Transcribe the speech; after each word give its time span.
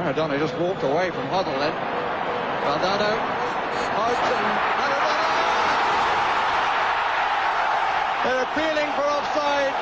Maradona 0.00 0.40
just 0.40 0.56
walked 0.56 0.82
away 0.82 1.12
from 1.12 1.28
Hoddle 1.28 1.52
then. 1.60 1.76
Valdano, 2.64 3.12
Hodge 4.00 4.28
and 4.32 4.48
Maradona! 4.80 5.28
They're 8.24 8.44
appealing 8.48 8.88
for 8.96 9.04
offside. 9.04 9.76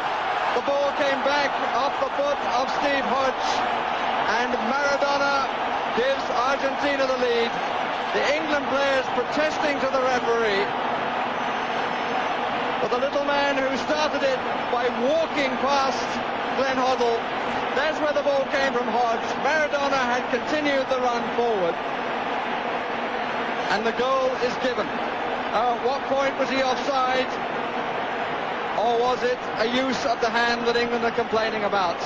The 0.58 0.66
ball 0.66 0.90
came 0.98 1.22
back 1.22 1.54
off 1.78 1.94
the 2.02 2.10
foot 2.18 2.34
of 2.50 2.66
Steve 2.82 3.06
Hodge 3.06 3.46
and 4.42 4.50
Maradona 4.66 5.46
gives 5.94 6.26
Argentina 6.34 7.06
the 7.06 7.18
lead. 7.22 7.54
The 8.18 8.24
England 8.34 8.66
players 8.74 9.06
protesting 9.14 9.78
to 9.78 9.88
the 9.94 10.02
referee. 10.02 10.66
But 12.82 12.90
the 12.90 12.98
little 12.98 13.22
man 13.22 13.54
who 13.54 13.70
started 13.86 14.26
it 14.26 14.40
by 14.74 14.90
walking 14.98 15.54
past 15.62 16.02
Glenn 16.58 16.74
Hoddle, 16.74 17.22
that's 17.78 18.00
where 18.00 18.12
the 18.12 18.22
ball 18.22 18.44
came 18.50 18.72
from 18.72 18.88
Hodge. 18.88 19.22
Maradona 19.46 20.02
had 20.02 20.26
continued 20.34 20.86
the 20.90 20.98
run 20.98 21.22
forward. 21.38 21.76
And 23.70 23.86
the 23.86 23.92
goal 23.92 24.34
is 24.42 24.54
given. 24.66 24.86
Uh, 25.54 25.78
at 25.78 25.86
what 25.86 26.02
point 26.10 26.36
was 26.38 26.50
he 26.50 26.62
offside? 26.62 27.30
Or 28.82 28.98
was 28.98 29.22
it 29.22 29.38
a 29.58 29.66
use 29.66 30.04
of 30.06 30.20
the 30.20 30.28
hand 30.28 30.66
that 30.66 30.76
England 30.76 31.04
are 31.04 31.12
complaining 31.12 31.64
about? 31.64 31.98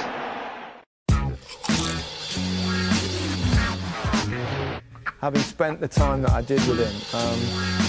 having 5.23 5.41
spent 5.41 5.79
the 5.79 5.87
time 5.87 6.21
that 6.21 6.33
I 6.33 6.43
did 6.43 6.59
with 6.67 6.81
him, 6.81 7.21
um, 7.21 7.39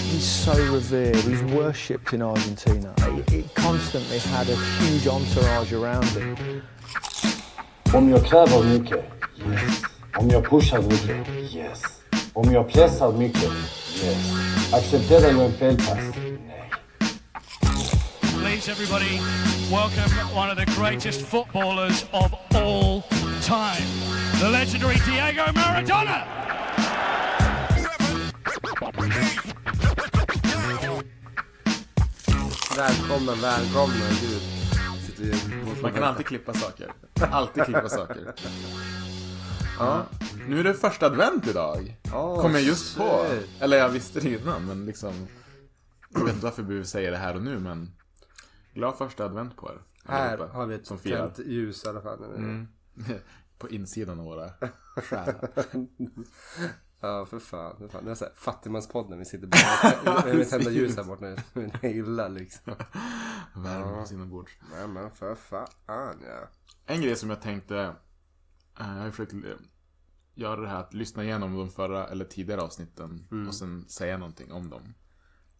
he's 0.04 0.24
so 0.24 0.54
revered, 0.72 1.16
he's 1.16 1.42
worshipped 1.42 2.12
in 2.12 2.22
Argentina. 2.22 2.94
He 3.28 3.42
constantly 3.56 4.20
had 4.20 4.48
a 4.48 4.56
huge 4.78 5.08
entourage 5.08 5.72
around 5.72 6.06
him. 6.10 6.62
Om 7.94 8.10
jag 8.10 8.26
kräver 8.26 8.64
mycket? 8.64 9.04
Yes. 9.36 9.82
Om 10.16 10.28
jag 10.30 10.50
pushar 10.50 10.82
mycket? 10.82 11.28
Yes. 11.54 11.82
Om 12.32 12.52
jag 12.52 12.72
pressar 12.72 13.12
mycket? 13.12 13.50
Yes. 14.04 14.32
Accepterar 14.72 15.30
jag 15.30 15.44
en 15.44 15.52
felpass? 15.52 15.98
Nej. 16.46 16.70
Please, 18.40 18.70
everybody, 18.70 19.20
welcome 19.70 20.10
one 20.36 20.50
of 20.52 20.58
the 20.58 20.80
greatest 20.80 21.20
footballers 21.20 22.04
of 22.12 22.32
all 22.54 23.02
time, 23.42 23.86
the 24.40 24.48
legendary 24.48 24.96
Diego 25.06 25.52
Maradona. 25.54 26.24
Välkomna, 32.76 33.32
välkomna. 33.42 34.04
Gud. 34.20 34.53
Man 35.82 35.92
kan 35.92 36.02
alltid 36.02 36.26
klippa 36.26 36.54
saker. 36.54 36.92
Alltid 37.30 37.64
klippa 37.64 37.88
saker. 37.88 38.34
Ja. 39.78 40.06
Nu 40.48 40.60
är 40.60 40.64
det 40.64 40.74
första 40.74 41.06
advent 41.06 41.46
idag. 41.46 41.96
Oh, 42.12 42.42
Kom 42.42 42.52
jag 42.52 42.62
just 42.62 42.96
på. 42.96 43.26
Eller 43.60 43.76
jag 43.76 43.88
visste 43.88 44.20
det 44.20 44.28
innan, 44.28 44.66
men 44.66 44.86
liksom... 44.86 45.26
Jag 46.08 46.24
vet 46.24 46.34
inte 46.34 46.44
varför 46.44 46.62
vi 46.62 46.84
säger 46.84 47.10
det 47.10 47.16
här 47.16 47.34
och 47.34 47.42
nu, 47.42 47.58
men... 47.58 47.90
Glad 48.74 48.98
första 48.98 49.24
advent 49.24 49.56
på 49.56 49.70
er. 49.70 49.78
Här 50.12 50.32
allihopa 50.32 50.56
har 50.56 50.66
vi 50.66 50.74
ett 50.74 50.86
Som 50.86 50.98
tänt 50.98 51.38
ljus 51.38 51.84
i 51.84 51.88
alla 51.88 52.00
fall. 52.00 52.24
Mm. 52.24 52.68
På 53.58 53.68
insidan 53.68 54.18
av 54.20 54.24
våra 54.24 54.50
själar. 54.96 55.50
Ja, 57.04 57.26
för 57.26 57.38
fan. 57.38 57.76
För 57.78 57.88
fan. 57.88 58.04
Det 58.04 58.10
är 58.10 58.14
så 58.14 58.24
här, 58.24 58.32
fattigmanspodden. 58.36 59.18
Vi 59.18 59.24
sitter 59.24 59.46
bara 59.46 60.34
med 60.34 60.48
tända 60.50 60.70
ljus 60.70 60.96
här 60.96 61.04
borta 61.04 61.24
nu. 61.24 61.70
Illa 61.82 62.28
liksom. 62.28 62.74
Värme 63.54 64.00
på 64.00 64.04
sina 64.06 64.26
bord. 64.26 64.50
Nej 64.72 64.88
men 64.88 65.10
för 65.10 65.34
fan 65.34 65.66
ja. 65.86 66.48
En 66.86 67.02
grej 67.02 67.16
som 67.16 67.30
jag 67.30 67.42
tänkte... 67.42 67.76
eh, 67.78 67.92
Jag 68.76 68.84
har 68.84 69.10
försökt 69.10 69.32
eh, 69.32 69.38
göra 70.34 70.60
det 70.60 70.68
här 70.68 70.80
att 70.80 70.94
lyssna 70.94 71.24
igenom 71.24 71.56
de 71.56 71.70
förra 71.70 72.06
eller 72.08 72.24
tidigare 72.24 72.60
avsnitten 72.60 73.28
och 73.48 73.54
sen 73.54 73.88
säga 73.88 74.18
någonting 74.18 74.52
om 74.52 74.70
dem. 74.70 74.94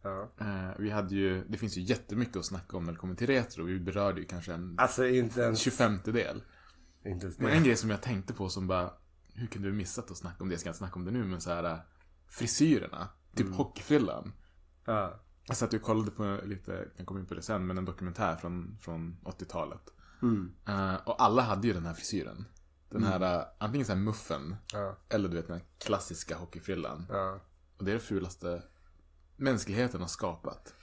Ja. 0.03 0.28
Eh, 0.41 0.70
vi 0.78 0.91
hade 0.91 1.15
ju, 1.15 1.44
det 1.49 1.59
finns 1.59 1.76
ju 1.76 1.81
jättemycket 1.82 2.37
att 2.37 2.47
snacka 2.47 2.76
om 2.76 2.84
när 2.84 2.93
det 2.93 2.99
kommer 2.99 3.15
till 3.15 3.26
retro. 3.26 3.65
Vi 3.65 3.81
berörde 3.81 4.21
ju 4.21 4.26
kanske 4.26 4.53
en 4.55 4.75
Alltså 4.78 5.06
inte 5.06 5.41
ens... 5.41 5.59
25 5.61 5.99
del. 6.05 6.43
Inte 7.05 7.26
ens 7.26 7.38
Men 7.38 7.47
det. 7.50 7.56
en 7.56 7.65
grej 7.65 7.76
som 7.76 7.91
jag 7.91 8.03
tänkte 8.03 8.32
på 8.34 8.49
som 8.49 8.66
bara, 8.66 8.93
hur 9.34 9.47
kunde 9.47 9.69
du 9.69 9.75
missat 9.75 10.11
att 10.11 10.17
snacka 10.17 10.37
om 10.45 10.49
det? 10.49 10.53
Jag 10.53 10.61
ska 10.61 10.69
inte 10.69 10.78
snacka 10.78 10.95
om 10.95 11.05
det 11.05 11.11
nu, 11.11 11.25
men 11.25 11.41
så 11.41 11.50
här 11.50 11.65
eh, 11.65 11.78
frisyrerna. 12.28 13.09
Typ 13.34 13.55
hockeyfrillan. 13.55 14.33
Ja. 14.84 15.21
Jag 15.47 15.56
satt 15.56 15.75
och 15.75 15.83
kollade 15.83 16.11
på 16.11 16.41
lite, 16.45 16.89
kan 16.97 17.06
komma 17.06 17.21
in 17.21 17.27
på 17.27 17.34
det 17.34 17.43
sen, 17.43 17.67
men 17.67 17.78
en 17.78 17.84
dokumentär 17.84 18.37
från, 18.37 18.78
från 18.81 19.17
80-talet. 19.25 19.91
Mm. 20.23 20.55
Eh, 20.69 20.94
och 20.94 21.23
alla 21.23 21.43
hade 21.43 21.67
ju 21.67 21.73
den 21.73 21.87
här 21.87 21.94
frisyren. 21.94 22.44
Den 22.89 23.05
här, 23.05 23.39
eh, 23.39 23.44
antingen 23.59 23.87
så 23.87 23.93
här 23.93 24.00
muffen, 24.00 24.56
Ja. 24.73 24.97
eller 25.09 25.28
du 25.28 25.37
vet 25.37 25.47
den 25.47 25.56
här 25.56 25.67
klassiska 25.78 26.37
hockeyfrillan. 26.37 27.06
Ja. 27.09 27.41
Och 27.78 27.84
det 27.84 27.91
är 27.91 27.94
det 27.94 28.00
fulaste 28.00 28.62
mänskligheten 29.37 30.00
har 30.00 30.09
skapat. 30.09 30.75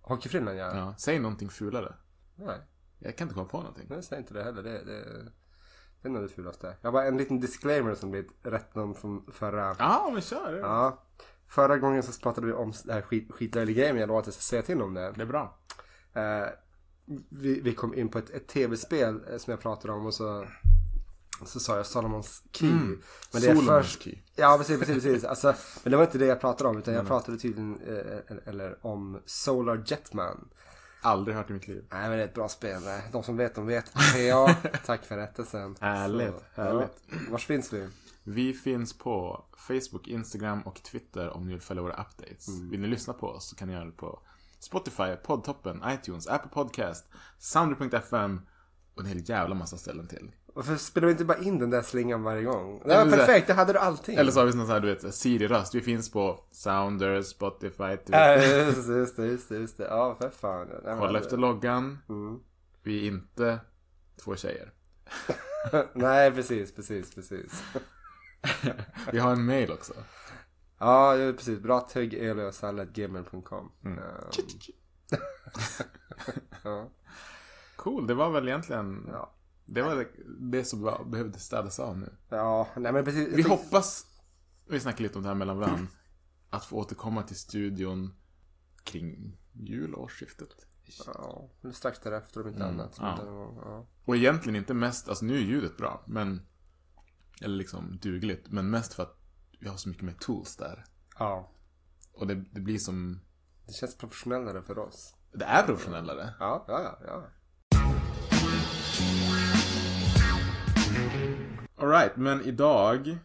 Hockeyfrillan 0.00 0.56
ja. 0.56 0.76
Ja, 0.76 0.94
säg 0.98 1.18
någonting 1.18 1.48
fulare. 1.48 1.94
Nej. 2.34 2.60
Jag 2.98 3.16
kan 3.16 3.24
inte 3.24 3.34
komma 3.34 3.48
på 3.48 3.58
någonting. 3.58 3.86
Jag 3.90 4.04
säger 4.04 4.22
inte 4.22 4.34
det 4.34 4.44
heller. 4.44 4.62
Det, 4.62 4.84
det, 4.84 5.32
det 6.02 6.08
är 6.08 6.10
nog 6.10 6.22
det 6.22 6.28
fulaste. 6.28 6.76
Jag 6.80 6.88
har 6.88 6.92
bara 6.92 7.06
en 7.06 7.16
liten 7.16 7.40
disclaimer 7.40 7.94
som 7.94 8.10
blivit 8.10 8.32
rätt 8.42 8.74
någon 8.74 8.94
från 8.94 9.26
förra... 9.32 9.76
Ja, 9.78 10.10
men 10.12 10.22
kör. 10.22 10.58
Ja. 10.62 11.02
Förra 11.48 11.76
gången 11.78 12.02
så 12.02 12.20
pratade 12.20 12.46
vi 12.46 12.52
om 12.52 12.72
det 12.84 12.92
här 12.92 13.02
skit, 13.02 13.32
skitlöjliga 13.32 13.76
grejen. 13.76 13.96
Jag 13.96 14.06
lovade 14.06 14.20
att 14.20 14.26
jag 14.26 14.34
ska 14.34 14.40
säga 14.42 14.62
till 14.62 14.82
om 14.82 14.94
det. 14.94 15.12
Det 15.16 15.22
är 15.22 15.26
bra. 15.26 15.58
Eh, 16.12 16.46
vi, 17.28 17.60
vi 17.60 17.74
kom 17.74 17.94
in 17.94 18.08
på 18.08 18.18
ett, 18.18 18.30
ett 18.30 18.46
tv-spel 18.48 19.20
eh, 19.30 19.38
som 19.38 19.50
jag 19.50 19.60
pratade 19.60 19.92
om 19.94 20.06
och 20.06 20.14
så, 20.14 20.46
så 21.44 21.60
sa 21.60 21.76
jag 21.76 21.86
Solomons 21.86 22.42
Key. 22.52 22.68
Men 23.32 23.42
det 23.42 23.48
är 23.48 23.54
först- 23.54 24.02
Key. 24.02 24.18
Ja, 24.36 24.54
precis, 24.58 24.78
precis, 24.78 25.02
precis. 25.02 25.24
Alltså, 25.24 25.54
men 25.82 25.90
det 25.90 25.96
var 25.96 26.04
inte 26.04 26.18
det 26.18 26.26
jag 26.26 26.40
pratade 26.40 26.70
om 26.70 26.78
utan 26.78 26.94
jag 26.94 27.06
pratade 27.06 27.38
tydligen 27.38 27.80
eh, 27.86 28.36
eller 28.46 28.86
om 28.86 29.20
Solar 29.26 29.82
Jetman. 29.86 30.48
Aldrig 31.02 31.36
hört 31.36 31.50
i 31.50 31.52
mitt 31.52 31.68
liv. 31.68 31.84
Nej 31.90 32.08
men 32.08 32.10
det 32.10 32.24
är 32.24 32.28
ett 32.28 32.34
bra 32.34 32.48
spel. 32.48 32.82
De 33.12 33.22
som 33.22 33.36
vet 33.36 33.54
de 33.54 33.66
vet. 33.66 33.92
PA, 33.92 34.54
tack 34.86 35.04
för 35.04 35.16
rättelsen. 35.16 35.76
Härligt, 35.80 36.34
Så, 36.54 36.62
härligt. 36.62 37.02
Ja. 37.10 37.16
Vars 37.30 37.46
finns 37.46 37.72
vi? 37.72 37.88
Vi 38.24 38.52
finns 38.52 38.98
på 38.98 39.44
Facebook, 39.56 40.08
Instagram 40.08 40.62
och 40.62 40.82
Twitter 40.82 41.30
om 41.30 41.46
ni 41.46 41.52
vill 41.52 41.60
följa 41.60 41.82
våra 41.82 41.92
updates. 41.92 42.48
Vill 42.70 42.80
ni 42.80 42.88
lyssna 42.88 43.12
på 43.12 43.26
oss 43.26 43.48
så 43.48 43.56
kan 43.56 43.68
ni 43.68 43.74
göra 43.74 43.84
det 43.84 43.92
på 43.92 44.20
Spotify, 44.58 45.16
Podtoppen, 45.22 45.82
iTunes, 45.86 46.26
Apple 46.26 46.50
Podcast, 46.50 47.06
Sounder.fm 47.38 48.40
och 48.94 49.00
en 49.00 49.06
hel 49.06 49.28
jävla 49.28 49.54
massa 49.54 49.76
ställen 49.76 50.08
till. 50.08 50.32
Varför 50.54 50.76
spelar 50.76 51.06
vi 51.06 51.12
inte 51.12 51.24
bara 51.24 51.38
in 51.38 51.58
den 51.58 51.70
där 51.70 51.82
slingan 51.82 52.22
varje 52.22 52.42
gång? 52.42 52.82
Det 52.84 52.96
var 52.96 53.10
perfekt, 53.10 53.46
det 53.46 53.52
hade 53.54 53.72
du 53.72 53.78
allting. 53.78 54.16
Eller 54.16 54.32
så 54.32 54.40
har 54.40 54.46
vi 54.46 54.52
sån 54.52 54.66
här, 54.66 54.80
du 54.80 54.94
vet, 54.94 55.14
Siri-röst. 55.14 55.74
Vi 55.74 55.80
finns 55.80 56.10
på 56.10 56.44
Sounder, 56.50 57.22
Spotify, 57.22 57.82
Ja, 57.82 57.96
Twitter. 57.96 58.66
just 58.66 58.86
det, 58.88 58.94
just 58.96 59.16
det, 59.16 59.26
just 59.26 59.48
det, 59.48 59.56
just 59.56 59.76
det. 59.76 59.84
Ja, 59.84 60.16
för 60.20 60.30
fan. 60.30 60.68
Kolla 60.98 61.18
efter 61.18 61.36
loggan. 61.36 61.98
Mm. 62.08 62.40
Vi 62.82 63.02
är 63.02 63.10
inte 63.12 63.60
två 64.24 64.36
tjejer. 64.36 64.72
Nej, 65.94 66.32
precis, 66.32 66.74
precis, 66.74 67.14
precis. 67.14 67.64
Vi 69.12 69.18
har 69.18 69.32
en 69.32 69.46
mail 69.46 69.72
också. 69.72 69.92
Ja, 70.78 71.16
ja, 71.16 71.32
precis. 71.32 71.58
Bra 71.58 71.80
tugg, 71.80 72.14
eliosalladgmail.com. 72.14 73.72
Mm. 73.84 73.98
Um, 73.98 74.04
ja, 76.64 76.90
Cool, 77.76 78.06
det 78.06 78.14
var 78.14 78.30
väl 78.30 78.48
egentligen... 78.48 79.08
ja. 79.12 79.32
Det 79.74 79.82
var 79.82 80.06
det 80.40 80.64
som 80.64 80.80
var, 80.82 81.04
behövde 81.04 81.38
städas 81.38 81.80
av 81.80 81.98
nu. 81.98 82.16
ja, 82.28 82.68
nej 82.76 82.92
men 82.92 83.04
precis. 83.04 83.28
Vi 83.28 83.42
hoppas, 83.42 84.06
vi 84.68 84.80
snackar 84.80 85.02
lite 85.02 85.16
om 85.18 85.22
det 85.22 85.28
här 85.28 85.34
mellan 85.36 85.58
varandra, 85.58 85.86
att 86.50 86.64
få 86.64 86.76
återkomma 86.76 87.22
till 87.22 87.36
studion 87.36 88.14
kring 88.84 89.38
jul 89.52 89.94
och 89.94 90.02
årsskiftet. 90.02 90.48
Ja, 91.06 91.50
strax 91.72 92.00
därefter 92.00 92.40
om 92.40 92.48
inte 92.48 92.62
Mm, 92.64 92.80
annat. 92.80 92.96
Ja. 93.00 93.18
Ja. 93.64 93.86
Och 94.04 94.16
egentligen 94.16 94.56
inte 94.56 94.74
mest, 94.74 95.08
alltså 95.08 95.24
nu 95.24 95.34
är 95.36 95.40
ljudet 95.40 95.76
bra, 95.76 96.04
men 96.06 96.46
eller 97.40 97.56
liksom 97.56 97.98
dugligt, 98.02 98.48
men 98.50 98.70
mest 98.70 98.94
för 98.94 99.02
att 99.02 99.16
vi 99.60 99.68
har 99.68 99.76
så 99.76 99.88
mycket 99.88 100.02
mer 100.04 100.16
tools 100.20 100.56
där. 100.56 100.84
ja. 101.18 101.52
Och 102.12 102.26
det, 102.26 102.34
det 102.34 102.60
blir 102.60 102.78
som, 102.78 103.20
Det 103.66 103.72
känns 103.72 103.96
professionellare 103.96 104.62
för 104.62 104.78
oss. 104.78 105.14
det 105.32 105.44
är 105.44 105.62
professionellare. 105.66 106.34
Ja, 106.40 106.64
ja, 106.68 106.82
ja. 106.82 106.98
ja. 107.06 107.28
Alright, 111.82 112.16
men 112.16 112.40
idag 112.40 113.18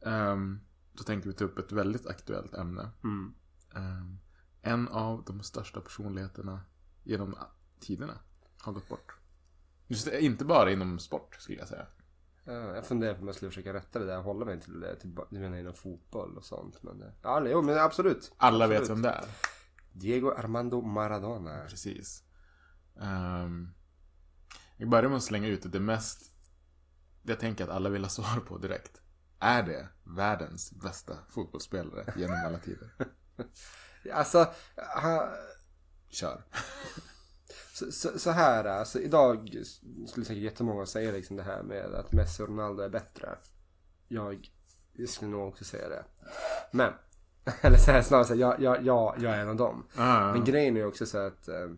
um, 0.00 0.60
så 0.94 1.04
tänkte 1.04 1.28
vi 1.28 1.34
ta 1.34 1.44
upp 1.44 1.58
ett 1.58 1.72
väldigt 1.72 2.06
aktuellt 2.06 2.54
ämne. 2.54 2.90
Mm. 3.04 3.34
Ehm, 3.74 4.18
en 4.62 4.88
av 4.88 5.24
de 5.24 5.42
största 5.42 5.80
personligheterna 5.80 6.60
genom 7.04 7.34
tiderna 7.80 8.18
har 8.60 8.72
gått 8.72 8.88
bort. 8.88 9.14
Just 9.86 10.04
det, 10.06 10.20
inte 10.24 10.44
bara 10.44 10.70
inom 10.72 10.98
sport 10.98 11.34
skulle 11.38 11.58
jag 11.58 11.68
säga. 11.68 11.86
Ja, 12.44 12.52
Jag 12.52 12.86
funderar 12.86 13.14
på 13.14 13.20
om 13.20 13.26
jag 13.26 13.36
skulle 13.36 13.50
försöka 13.50 13.74
rätta 13.74 13.98
det 13.98 14.06
där. 14.06 14.20
Hålla 14.22 14.44
mig 14.44 14.60
till 14.60 14.80
det. 14.80 14.96
Till, 14.96 15.14
du 15.30 15.38
menar 15.38 15.56
inom 15.56 15.74
fotboll 15.74 16.36
och 16.36 16.44
sånt. 16.44 16.82
Men, 16.82 16.98
det- 16.98 17.12
ja, 17.22 17.46
jo, 17.48 17.62
men 17.62 17.78
absolut. 17.78 18.32
Alla 18.36 18.64
absolut. 18.64 18.82
vet 18.82 18.90
vem 18.90 19.02
det 19.02 19.08
är. 19.08 19.24
Diego 19.92 20.30
Armando 20.30 20.80
Maradona. 20.82 21.64
Precis. 21.68 22.22
Um, 22.94 23.74
jag 24.76 24.88
börjar 24.88 25.08
med 25.08 25.16
att 25.16 25.22
slänga 25.22 25.48
ut 25.48 25.72
det 25.72 25.80
mest... 25.80 26.33
Jag 27.26 27.40
tänker 27.40 27.64
att 27.64 27.70
alla 27.70 27.88
vill 27.88 28.02
ha 28.02 28.08
svar 28.08 28.40
på 28.40 28.58
direkt. 28.58 29.00
är 29.40 29.62
det 29.62 29.88
världens 30.04 30.72
bästa 30.72 31.16
fotbollsspelare 31.28 32.14
genom 32.16 32.36
alla 32.46 32.58
tider? 32.58 32.90
Alltså, 34.12 34.46
han, 34.76 35.28
Kör. 36.08 36.44
så, 37.74 37.92
så, 37.92 38.18
så 38.18 38.30
här, 38.30 38.64
alltså 38.64 39.00
idag 39.00 39.64
skulle 40.06 40.26
säkert 40.26 40.42
jättemånga 40.42 40.86
säga 40.86 41.12
liksom 41.12 41.36
det 41.36 41.42
här 41.42 41.62
med 41.62 41.94
att 41.94 42.12
Messi 42.12 42.42
och 42.42 42.48
Ronaldo 42.48 42.82
är 42.82 42.88
bättre. 42.88 43.38
Jag, 44.08 44.50
jag 44.92 45.08
skulle 45.08 45.30
nog 45.30 45.48
också 45.48 45.64
säga 45.64 45.88
det. 45.88 46.04
Men, 46.70 46.92
eller 47.60 47.78
så 47.78 47.90
här, 47.90 48.02
snarare 48.02 48.24
så 48.24 48.34
här, 48.34 48.40
jag, 48.40 48.60
jag, 48.60 48.82
jag, 48.86 49.14
jag 49.18 49.32
är 49.32 49.38
en 49.38 49.48
av 49.48 49.56
dem. 49.56 49.86
Ah, 49.96 50.32
Men 50.32 50.44
grejen 50.44 50.76
är 50.76 50.86
också 50.86 51.06
så 51.06 51.18
att 51.18 51.48
eh, 51.48 51.68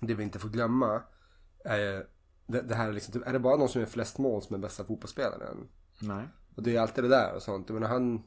det 0.00 0.14
vi 0.14 0.22
inte 0.22 0.38
får 0.38 0.48
glömma 0.48 1.02
är 1.64 2.06
det, 2.46 2.62
det 2.62 2.74
här 2.74 2.88
är 2.88 2.92
liksom, 2.92 3.12
typ, 3.12 3.26
är 3.26 3.32
det 3.32 3.38
bara 3.38 3.56
någon 3.56 3.68
som 3.68 3.80
gör 3.80 3.88
flest 3.88 4.18
mål 4.18 4.42
som 4.42 4.54
är 4.54 4.60
bästa 4.60 4.84
fotbollsspelaren? 4.84 5.68
Nej. 5.98 6.28
Och 6.54 6.62
det 6.62 6.76
är 6.76 6.80
alltid 6.80 7.04
det 7.04 7.08
där 7.08 7.34
och 7.34 7.42
sånt. 7.42 7.68
Jag 7.68 7.74
menar, 7.74 7.88
han, 7.88 8.22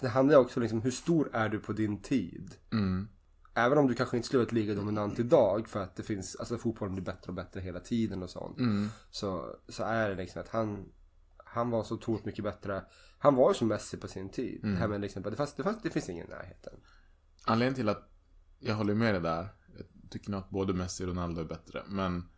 det 0.00 0.08
handlar 0.08 0.34
ju 0.34 0.40
också 0.40 0.60
liksom, 0.60 0.82
hur 0.82 0.90
stor 0.90 1.30
är 1.32 1.48
du 1.48 1.58
på 1.58 1.72
din 1.72 2.02
tid? 2.02 2.54
Mm. 2.72 3.08
Även 3.54 3.78
om 3.78 3.86
du 3.86 3.94
kanske 3.94 4.16
inte 4.16 4.26
skulle 4.26 4.38
vara 4.38 4.46
ett 4.46 4.52
lika 4.52 4.74
dominant 4.74 5.18
idag 5.18 5.68
för 5.68 5.80
att 5.82 5.96
det 5.96 6.02
finns, 6.02 6.36
alltså 6.36 6.58
fotbollen 6.58 6.94
blir 6.94 7.04
bättre 7.04 7.28
och 7.28 7.34
bättre 7.34 7.60
hela 7.60 7.80
tiden 7.80 8.22
och 8.22 8.30
sånt. 8.30 8.58
Mm. 8.58 8.88
Så, 9.10 9.56
så 9.68 9.82
är 9.82 10.08
det 10.08 10.14
liksom 10.14 10.42
att 10.42 10.48
han, 10.48 10.88
han 11.36 11.70
var 11.70 11.84
så 11.84 11.94
otroligt 11.94 12.24
mycket 12.24 12.44
bättre. 12.44 12.84
Han 13.18 13.34
var 13.34 13.50
ju 13.50 13.54
som 13.54 13.68
Messi 13.68 13.96
på 13.96 14.08
sin 14.08 14.28
tid. 14.28 14.60
Det 14.62 14.76
här 14.76 14.88
med 14.88 15.00
liksom, 15.00 15.22
det, 15.22 15.36
fanns, 15.36 15.54
det, 15.54 15.62
fanns, 15.62 15.82
det 15.82 15.90
finns 15.90 16.08
ingen 16.08 16.26
närheten. 16.30 16.72
Anledningen 17.44 17.74
till 17.74 17.88
att 17.88 18.10
jag 18.58 18.74
håller 18.74 18.94
med 18.94 19.14
dig 19.14 19.22
där. 19.22 19.48
Jag 19.76 20.10
tycker 20.10 20.30
nog 20.30 20.40
att 20.40 20.50
både 20.50 20.72
Messi 20.72 21.04
och 21.04 21.08
Ronaldo 21.08 21.40
är 21.40 21.44
bättre. 21.44 21.82
Men 21.88 22.28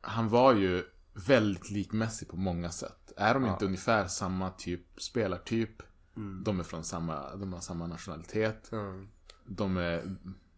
han 0.00 0.28
var 0.28 0.52
ju 0.54 0.84
väldigt 1.28 1.70
lik 1.70 1.92
Messi 1.92 2.26
på 2.26 2.36
många 2.36 2.70
sätt. 2.70 3.12
Är 3.16 3.34
de 3.34 3.46
inte 3.46 3.64
ungefär 3.64 4.06
samma 4.06 4.50
typ 4.50 5.02
spelartyp? 5.02 5.82
De 6.44 6.60
är 6.60 6.64
från 6.64 6.84
samma, 6.84 7.36
de 7.36 7.52
har 7.52 7.60
samma 7.60 7.86
nationalitet. 7.86 8.72
Mm. 8.72 9.08
De 9.46 9.76
är, 9.76 10.16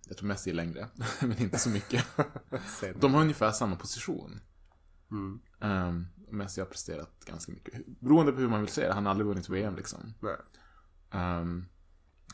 jag 0.09 0.17
tror 0.17 0.29
Messi 0.29 0.51
är 0.51 0.55
längre, 0.55 0.89
men 1.21 1.43
inte 1.43 1.59
så 1.59 1.71
mycket. 1.71 2.05
De 3.01 3.15
har 3.15 3.21
ungefär 3.21 3.51
samma 3.51 3.77
position. 3.77 4.41
Mm. 5.11 5.41
Um, 5.61 6.07
Messi 6.31 6.61
har 6.61 6.67
presterat 6.67 7.25
ganska 7.25 7.53
mycket. 7.53 7.87
Beroende 7.87 8.33
på 8.33 8.39
hur 8.39 8.49
man 8.49 8.61
vill 8.61 8.69
se 8.69 8.89
det. 8.89 8.95
Han 8.95 9.07
har 9.07 9.11
aldrig 9.11 9.27
vunnit 9.27 9.49
VM 9.49 9.77
liksom. 9.77 10.15
Ehm, 11.11 11.65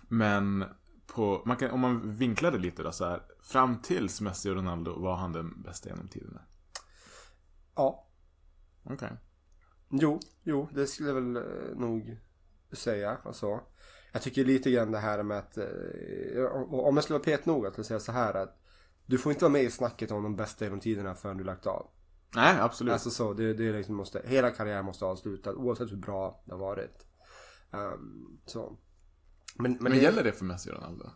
men 0.08 0.64
på, 1.06 1.42
man 1.46 1.56
kan, 1.56 1.70
om 1.70 1.80
man 1.80 2.16
vinklar 2.16 2.52
det 2.52 2.58
lite 2.58 2.82
då 2.82 2.92
så 2.92 3.04
här. 3.04 3.22
Fram 3.42 3.82
tills 3.82 4.20
Messi 4.20 4.50
och 4.50 4.54
Ronaldo 4.54 5.00
var 5.00 5.16
han 5.16 5.32
den 5.32 5.62
bästa 5.62 5.88
genom 5.88 6.08
tiderna. 6.08 6.40
Ja. 7.74 8.06
Okej. 8.84 9.10
Jo, 9.90 10.20
jo, 10.42 10.68
det 10.74 10.86
skulle 10.86 11.08
jag 11.08 11.14
väl 11.14 11.36
eh, 11.36 11.76
nog 11.76 12.16
säga. 12.72 13.18
Alltså. 13.24 13.60
Jag 14.12 14.22
tycker 14.22 14.44
lite 14.44 14.70
grann 14.70 14.92
det 14.92 14.98
här 14.98 15.22
med 15.22 15.38
att, 15.38 15.56
eh, 15.56 16.44
om 16.70 16.96
jag 16.96 17.04
skulle 17.04 17.18
vara 17.18 17.24
petnoga 17.24 17.68
att 17.68 17.86
säga 17.86 18.00
så 18.00 18.12
här 18.12 18.34
att 18.34 18.60
du 19.06 19.18
får 19.18 19.32
inte 19.32 19.44
vara 19.44 19.52
med 19.52 19.62
i 19.62 19.70
snacket 19.70 20.10
om 20.10 20.22
de 20.22 20.36
bästa 20.36 20.64
genom 20.64 20.80
tiderna 20.80 21.14
förrän 21.14 21.36
du 21.36 21.44
lagt 21.44 21.66
av. 21.66 21.90
Nej, 22.34 22.60
absolut. 22.60 22.92
Alltså 22.92 23.10
så, 23.10 23.32
det, 23.32 23.54
det 23.54 23.72
liksom 23.72 23.94
måste, 23.94 24.22
hela 24.24 24.50
karriären 24.50 24.84
måste 24.84 25.04
avslutas 25.04 25.54
oavsett 25.54 25.92
hur 25.92 25.96
bra 25.96 26.42
det 26.44 26.52
har 26.52 26.58
varit. 26.58 27.06
Ehm, 27.72 28.38
så. 28.46 28.78
Men, 29.56 29.72
men, 29.72 29.82
men 29.82 29.92
det, 29.92 29.98
gäller 29.98 30.24
det 30.24 30.32
för 30.32 30.44
Messi 30.44 30.70
och 30.70 30.74
Ronaldo? 30.74 31.10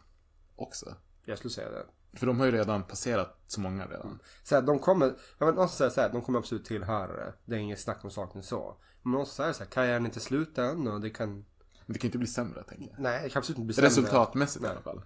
Också? 0.56 0.96
jag 1.28 1.38
skulle 1.38 1.52
säga 1.52 1.70
det. 1.70 1.86
För 2.12 2.26
de 2.26 2.38
har 2.38 2.46
ju 2.46 2.52
redan 2.52 2.82
passerat 2.82 3.40
så 3.46 3.60
många 3.60 3.86
redan. 3.86 4.18
Så 4.42 4.54
här, 4.54 4.62
de 4.62 4.78
kommer, 4.78 5.14
jag 5.38 5.46
vill 5.46 5.54
någonstans 5.54 5.78
säga 5.78 5.90
så 5.90 6.00
här, 6.00 6.12
de 6.12 6.22
kommer 6.22 6.38
absolut 6.38 6.64
tillhöra 6.64 7.12
det. 7.16 7.32
Det 7.44 7.54
är 7.54 7.58
inget 7.58 7.80
snack 7.80 8.04
om 8.04 8.10
saken 8.10 8.42
så. 8.42 8.76
Men 9.02 9.12
någonstans 9.12 9.36
säga 9.36 9.54
så 9.54 9.64
här, 9.64 9.70
karriären 9.70 10.02
är 10.02 10.06
inte 10.06 10.20
slut 10.20 10.58
än 10.58 10.88
och 10.88 11.00
det 11.00 11.10
kan, 11.10 11.32
Men 11.32 11.44
det 11.86 11.98
kan 11.98 12.08
inte 12.08 12.18
bli 12.18 12.26
sämre, 12.26 12.62
tänker 12.62 12.90
jag. 12.90 13.00
nej 13.00 13.22
det 13.22 13.28
kan 13.28 13.40
absolut 13.40 13.58
inte 13.58 13.66
bli 13.66 13.74
sämre. 13.74 13.88
Resultatmässigt 13.88 14.60
i 14.60 14.62
Nej. 14.62 14.70
alla 14.72 14.82
fall. 14.82 15.02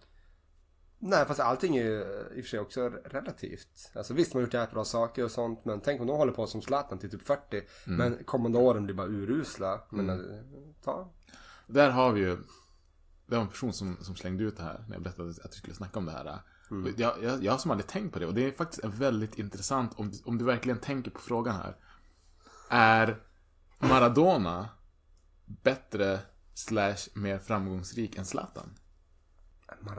Nej 0.99 1.25
fast 1.26 1.40
allting 1.40 1.76
är 1.76 1.84
ju 1.84 2.00
i 2.34 2.40
och 2.40 2.44
för 2.44 2.50
sig 2.50 2.60
också 2.60 2.88
relativt. 2.88 3.90
Alltså 3.94 4.14
visst, 4.14 4.34
man 4.34 4.40
har 4.40 4.46
gjort 4.46 4.54
jävligt 4.54 4.72
bra 4.75 4.84
saker 4.84 5.25
och 5.25 5.31
sånt. 5.31 5.64
Men 5.64 5.81
tänk 5.81 6.00
om 6.00 6.06
de 6.06 6.16
håller 6.16 6.32
på 6.32 6.46
som 6.46 6.62
Zlatan 6.62 6.99
till 6.99 7.10
typ 7.10 7.22
40. 7.22 7.62
Men 7.84 8.25
kommande 8.25 8.58
åren 8.58 8.84
blir 8.84 8.94
bara 8.94 9.06
urusla. 9.06 9.81
Men 9.90 10.10
eh, 10.10 10.16
ta. 10.84 11.12
Där 11.66 11.90
har 11.90 12.12
vi 12.12 12.20
ju 12.20 12.37
Det 13.26 13.34
var 13.37 13.43
en 13.43 13.49
person 13.49 13.72
som, 13.72 13.96
som 14.00 14.16
slängde 14.16 14.44
ut 14.44 14.56
det 14.56 14.62
här 14.62 14.84
när 14.88 14.94
jag 14.94 15.02
berättade 15.02 15.31
att 15.31 15.52
vi 15.52 15.58
skulle 15.58 15.75
snacka 15.75 15.99
om 15.99 16.06
det 16.06 16.12
här. 16.12 16.40
Och 16.73 16.89
Jag, 16.97 17.23
jag, 17.23 17.45
jag 17.45 17.61
som 17.61 17.71
aldrig 17.71 17.87
tänkt 17.87 18.13
på 18.13 18.19
det 18.19 18.27
och 18.27 18.35
det 18.35 18.47
är 18.47 18.53
faktiskt 18.53 18.85
väldigt 18.85 19.39
intressant 19.39 19.93
om, 19.97 20.13
om 20.25 20.39
du 20.39 20.45
verkligen 20.45 20.81
tänker 20.81 21.11
på 21.11 21.21
frågan 21.21 21.57
här. 21.57 21.77
Är 22.71 23.23
Maradona 23.79 24.69
bättre 25.47 26.21
slash 26.55 26.97
mer 27.15 27.39
framgångsrik 27.39 28.17
än 28.17 28.25
Zlatan? 28.25 28.75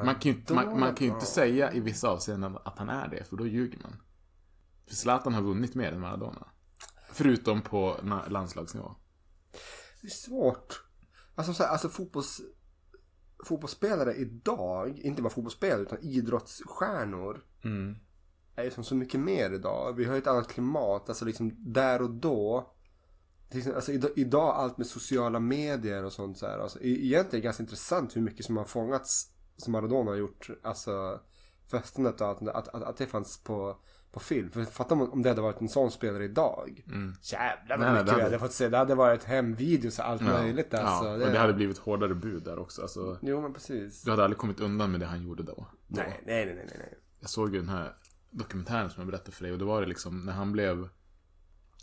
Man 0.04 0.16
kan 0.16 0.31
ju 0.31 0.38
inte, 0.38 0.54
man, 0.54 0.80
man 0.80 0.96
kan 0.96 1.08
ju 1.08 1.14
inte 1.14 1.25
säga 1.25 1.74
i 1.74 1.80
vissa 1.80 2.10
avseenden 2.10 2.58
att 2.66 2.80
han 2.80 2.90
är 2.90 3.08
det, 3.08 3.24
för 3.24 3.38
då 3.38 3.48
ljuger 3.48 3.80
man. 3.81 4.02
För 4.88 4.96
Zlatan 4.96 5.34
har 5.34 5.42
vunnit 5.42 5.75
mer 5.75 5.92
än 5.92 6.00
Maradona. 6.00 6.48
Förutom 7.12 7.62
på 7.62 8.00
landslagsnivå. 8.28 8.96
Det 10.02 10.08
är 10.08 10.12
svårt. 10.12 10.84
Alltså, 11.36 11.54
så 11.54 11.64
här, 11.64 11.70
alltså 11.70 11.90
fotbolls, 11.90 12.42
fotbollsspelare 13.45 14.13
idag, 14.16 15.00
inte 15.00 15.22
bara 15.22 15.30
fotbollsspelare 15.30 15.81
utan 15.81 16.00
idrottsstjärnor. 16.01 17.45
Är 18.56 18.63
ju 18.63 18.72
som 18.72 18.84
så 18.84 18.95
mycket 18.95 19.19
mer 19.19 19.51
idag. 19.51 19.94
Vi 19.98 20.06
har 20.06 20.13
ju 20.13 20.18
ett 20.19 20.28
annat 20.28 20.48
klimat. 20.48 21.10
Alltså 21.10 21.25
liksom 21.25 21.51
där 21.57 22.01
och 22.01 22.10
då. 22.10 22.74
Är 23.50 23.75
alltså 23.75 23.92
idag, 23.92 24.12
idag 24.16 24.56
allt 24.56 24.78
med 24.78 24.88
sociala 24.88 25.40
medier 25.40 26.04
och 26.04 26.13
sånt 26.13 26.38
så 26.38 26.45
här. 26.48 26.60
Alltså, 26.60 26.80
e- 26.80 27.06
egentligen 27.06 27.25
är 27.25 27.31
det 27.31 27.40
ganska 27.40 27.63
intressant 27.63 28.16
hur 28.16 28.22
mycket 28.22 28.45
som 28.45 28.57
har 28.57 28.66
fångats 28.66 29.31
som 29.57 29.72
Maradona 29.72 30.12
har 30.12 30.18
gjort. 30.18 30.50
Alltså 30.63 31.19
festandet 31.72 32.22
och 32.22 32.28
allt, 32.28 32.42
att, 32.42 32.68
att, 32.68 32.84
att 32.84 32.98
det 32.98 33.06
fanns 33.06 33.44
på, 33.44 33.78
på 34.13 34.19
film. 34.19 34.51
För 34.51 34.63
fatta 34.65 34.94
om, 34.94 35.01
om 35.12 35.21
det 35.21 35.30
hade 35.30 35.42
varit 35.42 35.62
en 35.62 35.69
sån 35.69 35.92
spelare 35.92 36.24
idag. 36.25 36.83
Jävlar 37.21 37.77
vad 37.77 37.94
mycket 37.94 38.18
vi 38.18 38.21
hade- 38.21 38.39
fått 38.39 38.54
se. 38.54 38.69
Det 38.69 38.77
hade 38.77 38.95
varit 38.95 39.24
hemvideos 39.24 40.00
och 40.00 40.07
allt 40.07 40.21
möjligt 40.21 40.74
alltså. 40.74 41.06
ja, 41.10 41.18
det, 41.18 41.25
och 41.25 41.31
det 41.31 41.39
hade 41.39 41.54
blivit 41.54 41.77
hårdare 41.77 42.15
bud 42.15 42.44
där 42.44 42.60
också. 42.60 42.81
Alltså, 42.81 43.19
Jo 43.21 43.42
men 43.42 43.54
precis. 43.54 44.01
du 44.04 44.12
hade 44.12 44.24
aldrig 44.24 44.38
kommit 44.38 44.60
undan 44.60 44.92
med 44.92 45.00
det 45.00 45.06
han 45.06 45.24
gjorde 45.24 45.44
då. 45.44 45.54
då. 45.56 45.68
Nej, 45.88 46.24
nej, 46.25 46.45
nej, 46.45 46.56
nej, 46.56 46.75
nej. 46.77 47.00
Jag 47.19 47.30
såg 47.30 47.54
ju 47.54 47.60
den 47.60 47.69
här 47.69 47.94
dokumentären 48.31 48.89
som 48.89 49.01
jag 49.01 49.07
berättade 49.12 49.31
för 49.31 49.44
dig 49.44 49.54
och 49.54 49.60
då 49.60 49.65
var 49.65 49.81
det 49.81 49.88
liksom 49.88 50.25
när 50.25 50.33
han 50.33 50.51
blev 50.51 50.89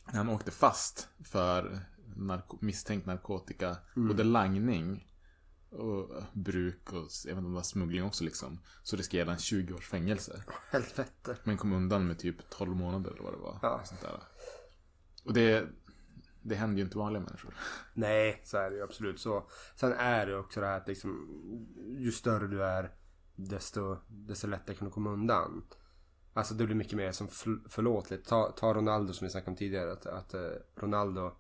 när 0.07 0.17
han 0.19 0.29
åkte 0.29 0.51
fast 0.51 1.09
för 1.25 1.79
narko- 2.17 2.59
misstänkt 2.61 3.07
narkotika, 3.07 3.77
både 3.95 4.25
langning 4.25 5.07
och 5.71 6.23
bruk 6.33 6.93
och 6.93 7.11
inte 7.29 7.39
om 7.39 7.45
det 7.45 7.55
var 7.55 7.63
smuggling 7.63 8.05
också 8.05 8.25
liksom. 8.25 8.59
Så 8.83 8.97
riskerade 8.97 9.31
han 9.31 9.39
20 9.39 9.75
års 9.75 9.89
fängelse. 9.89 10.43
Helvete. 10.71 11.37
Men 11.45 11.57
kom 11.57 11.73
undan 11.73 12.07
med 12.07 12.19
typ 12.19 12.51
12 12.51 12.77
månader 12.77 13.11
eller 13.11 13.23
vad 13.23 13.33
det 13.33 13.39
var. 13.39 13.59
Ja. 13.63 13.81
Sånt 13.85 14.01
där. 14.01 14.23
Och 15.25 15.33
det, 15.33 15.67
det 16.43 16.55
händer 16.55 16.77
ju 16.77 16.85
inte 16.85 16.99
vanliga 16.99 17.23
människor. 17.23 17.55
Nej, 17.95 18.41
så 18.45 18.57
är 18.57 18.71
det 18.71 18.77
ju 18.77 18.83
absolut. 18.83 19.21
Så, 19.21 19.51
sen 19.77 19.93
är 19.93 20.27
det 20.27 20.39
också 20.39 20.61
det 20.61 20.67
här 20.67 20.77
att 20.77 20.89
liksom, 20.89 21.29
ju 21.99 22.13
större 22.13 22.47
du 22.47 22.65
är, 22.65 22.95
desto, 23.37 23.97
desto 24.09 24.47
lättare 24.47 24.77
kan 24.77 24.89
du 24.89 24.93
komma 24.93 25.11
undan. 25.11 25.65
Alltså 26.33 26.55
det 26.55 26.65
blir 26.65 26.77
mycket 26.77 26.97
mer 26.97 27.13
som 27.13 27.29
för, 27.29 27.69
förlåtligt. 27.69 28.29
Ta, 28.29 28.53
ta 28.53 28.75
Ronaldo 28.75 29.13
som 29.13 29.25
vi 29.25 29.31
snackade 29.31 29.51
om 29.51 29.57
tidigare. 29.57 29.93
Att, 29.93 30.07
att 30.07 30.35
eh, 30.35 30.51
Ronaldo 30.77 31.33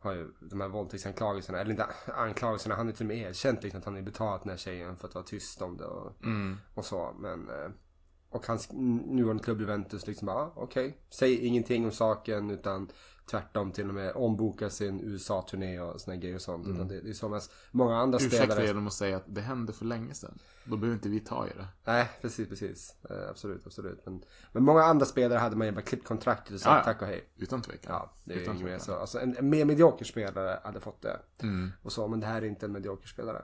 har 0.00 0.12
ju 0.12 0.32
de 0.40 0.60
här 0.60 0.68
våldtäktsanklagelserna, 0.68 1.58
eller 1.58 1.70
inte 1.70 1.86
anklagelserna, 2.14 2.74
han 2.74 2.88
är 2.88 2.92
till 2.92 3.02
och 3.02 3.08
med 3.08 3.18
erkänt 3.18 3.62
liksom, 3.62 3.78
att 3.78 3.84
han 3.84 3.94
har 3.94 4.02
betalat 4.02 4.42
den 4.42 4.50
här 4.50 4.56
tjejen 4.56 4.96
för 4.96 5.08
att 5.08 5.14
vara 5.14 5.24
tyst 5.24 5.62
om 5.62 5.76
det 5.76 5.84
och, 5.84 6.12
och 6.74 6.84
så. 6.84 7.16
Men, 7.18 7.48
eh, 7.48 7.70
och 8.30 8.46
hans 8.46 8.72
nuvarande 8.72 9.42
klubb 9.42 9.60
Juventus 9.60 10.06
liksom 10.06 10.26
bara, 10.26 10.36
ah, 10.36 10.52
okej, 10.56 10.98
säg 11.10 11.46
ingenting 11.46 11.84
om 11.84 11.92
saken 11.92 12.50
utan 12.50 12.90
tvärtom 13.30 13.72
till 13.72 13.88
och 13.88 13.94
med 13.94 14.12
omboka 14.14 14.70
sin 14.70 15.00
USA-turné 15.00 15.80
och 15.80 16.00
såna 16.00 16.16
grejer 16.16 16.34
och 16.34 16.40
sånt. 16.42 16.66
Utan 16.68 16.88
det, 16.88 17.00
det 17.00 17.08
är 17.10 17.14
så 17.14 17.28
mest 17.28 17.52
många 17.70 17.96
andra 17.96 18.16
Ursäkta 18.18 18.36
spelare. 18.36 18.66
genom 18.66 18.86
att 18.86 18.92
säga 18.92 19.16
att 19.16 19.24
det 19.26 19.40
hände 19.40 19.72
för 19.72 19.84
länge 19.84 20.14
sedan. 20.14 20.38
Då 20.64 20.76
behöver 20.76 20.94
inte 20.96 21.08
vi 21.08 21.20
ta 21.20 21.46
i 21.46 21.50
det. 21.56 21.66
Nej, 21.84 22.08
precis, 22.20 22.48
precis. 22.48 22.94
Eh, 23.10 23.28
absolut, 23.30 23.66
absolut. 23.66 24.02
Men, 24.06 24.22
men 24.52 24.62
många 24.64 24.82
andra 24.82 25.06
spelare 25.06 25.38
hade 25.38 25.56
man 25.56 25.66
ju 25.66 25.72
bara 25.72 25.82
klippt 25.82 26.06
kontraktet 26.06 26.54
och 26.54 26.60
sagt 26.60 26.70
Ja, 26.70 26.78
ja. 26.78 26.84
tack 26.84 27.02
och 27.02 27.08
hej. 27.08 27.28
Utan 27.36 27.62
tvekan. 27.62 27.92
Ja, 27.94 28.12
det 28.24 28.34
är 28.34 28.38
Utan 28.38 28.54
inget 28.56 28.66
mer 28.68 28.78
så. 28.78 28.94
Alltså, 28.94 29.20
en, 29.20 29.36
en 29.36 29.48
mer 29.50 29.64
medioker 29.64 30.04
spelare 30.04 30.60
hade 30.64 30.80
fått 30.80 31.02
det. 31.02 31.20
Mm. 31.42 31.72
Och 31.82 31.92
så, 31.92 32.08
men 32.08 32.20
det 32.20 32.26
här 32.26 32.42
är 32.42 32.46
inte 32.46 32.66
en 32.66 32.72
medioker 32.72 33.08
spelare. 33.08 33.42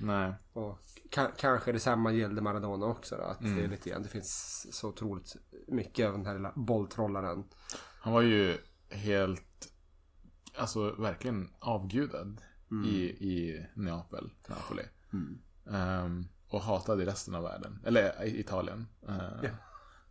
Nej. 0.00 0.32
Och 0.52 0.78
ka- 1.10 1.30
kanske 1.36 1.72
detsamma 1.72 2.12
gällde 2.12 2.40
Maradona 2.42 2.86
också 2.86 3.16
då, 3.16 3.22
Att 3.22 3.40
Mm. 3.40 3.56
det 3.56 3.64
är 3.64 3.68
lite 3.68 3.90
grann, 3.90 4.02
det 4.02 4.08
finns 4.08 4.66
så 4.72 4.88
otroligt 4.88 5.36
mycket 5.68 6.06
av 6.06 6.12
den 6.12 6.26
här 6.26 6.34
lilla 6.34 6.52
bolltrollaren. 6.56 7.44
Han 8.00 8.12
var 8.12 8.22
ju 8.22 8.58
helt, 8.90 9.72
alltså 10.56 10.92
verkligen 10.92 11.50
avgudad 11.58 12.42
i, 12.86 12.98
i 13.08 13.66
Neapel, 13.74 14.30
Napoli. 14.48 14.82
Ehm, 15.70 16.24
och 16.48 16.60
hatad 16.60 17.00
i 17.02 17.04
resten 17.04 17.34
av 17.34 17.42
världen. 17.42 17.82
Eller 17.84 18.24
i 18.24 18.40
Italien. 18.40 18.86
Uh, 19.08 19.50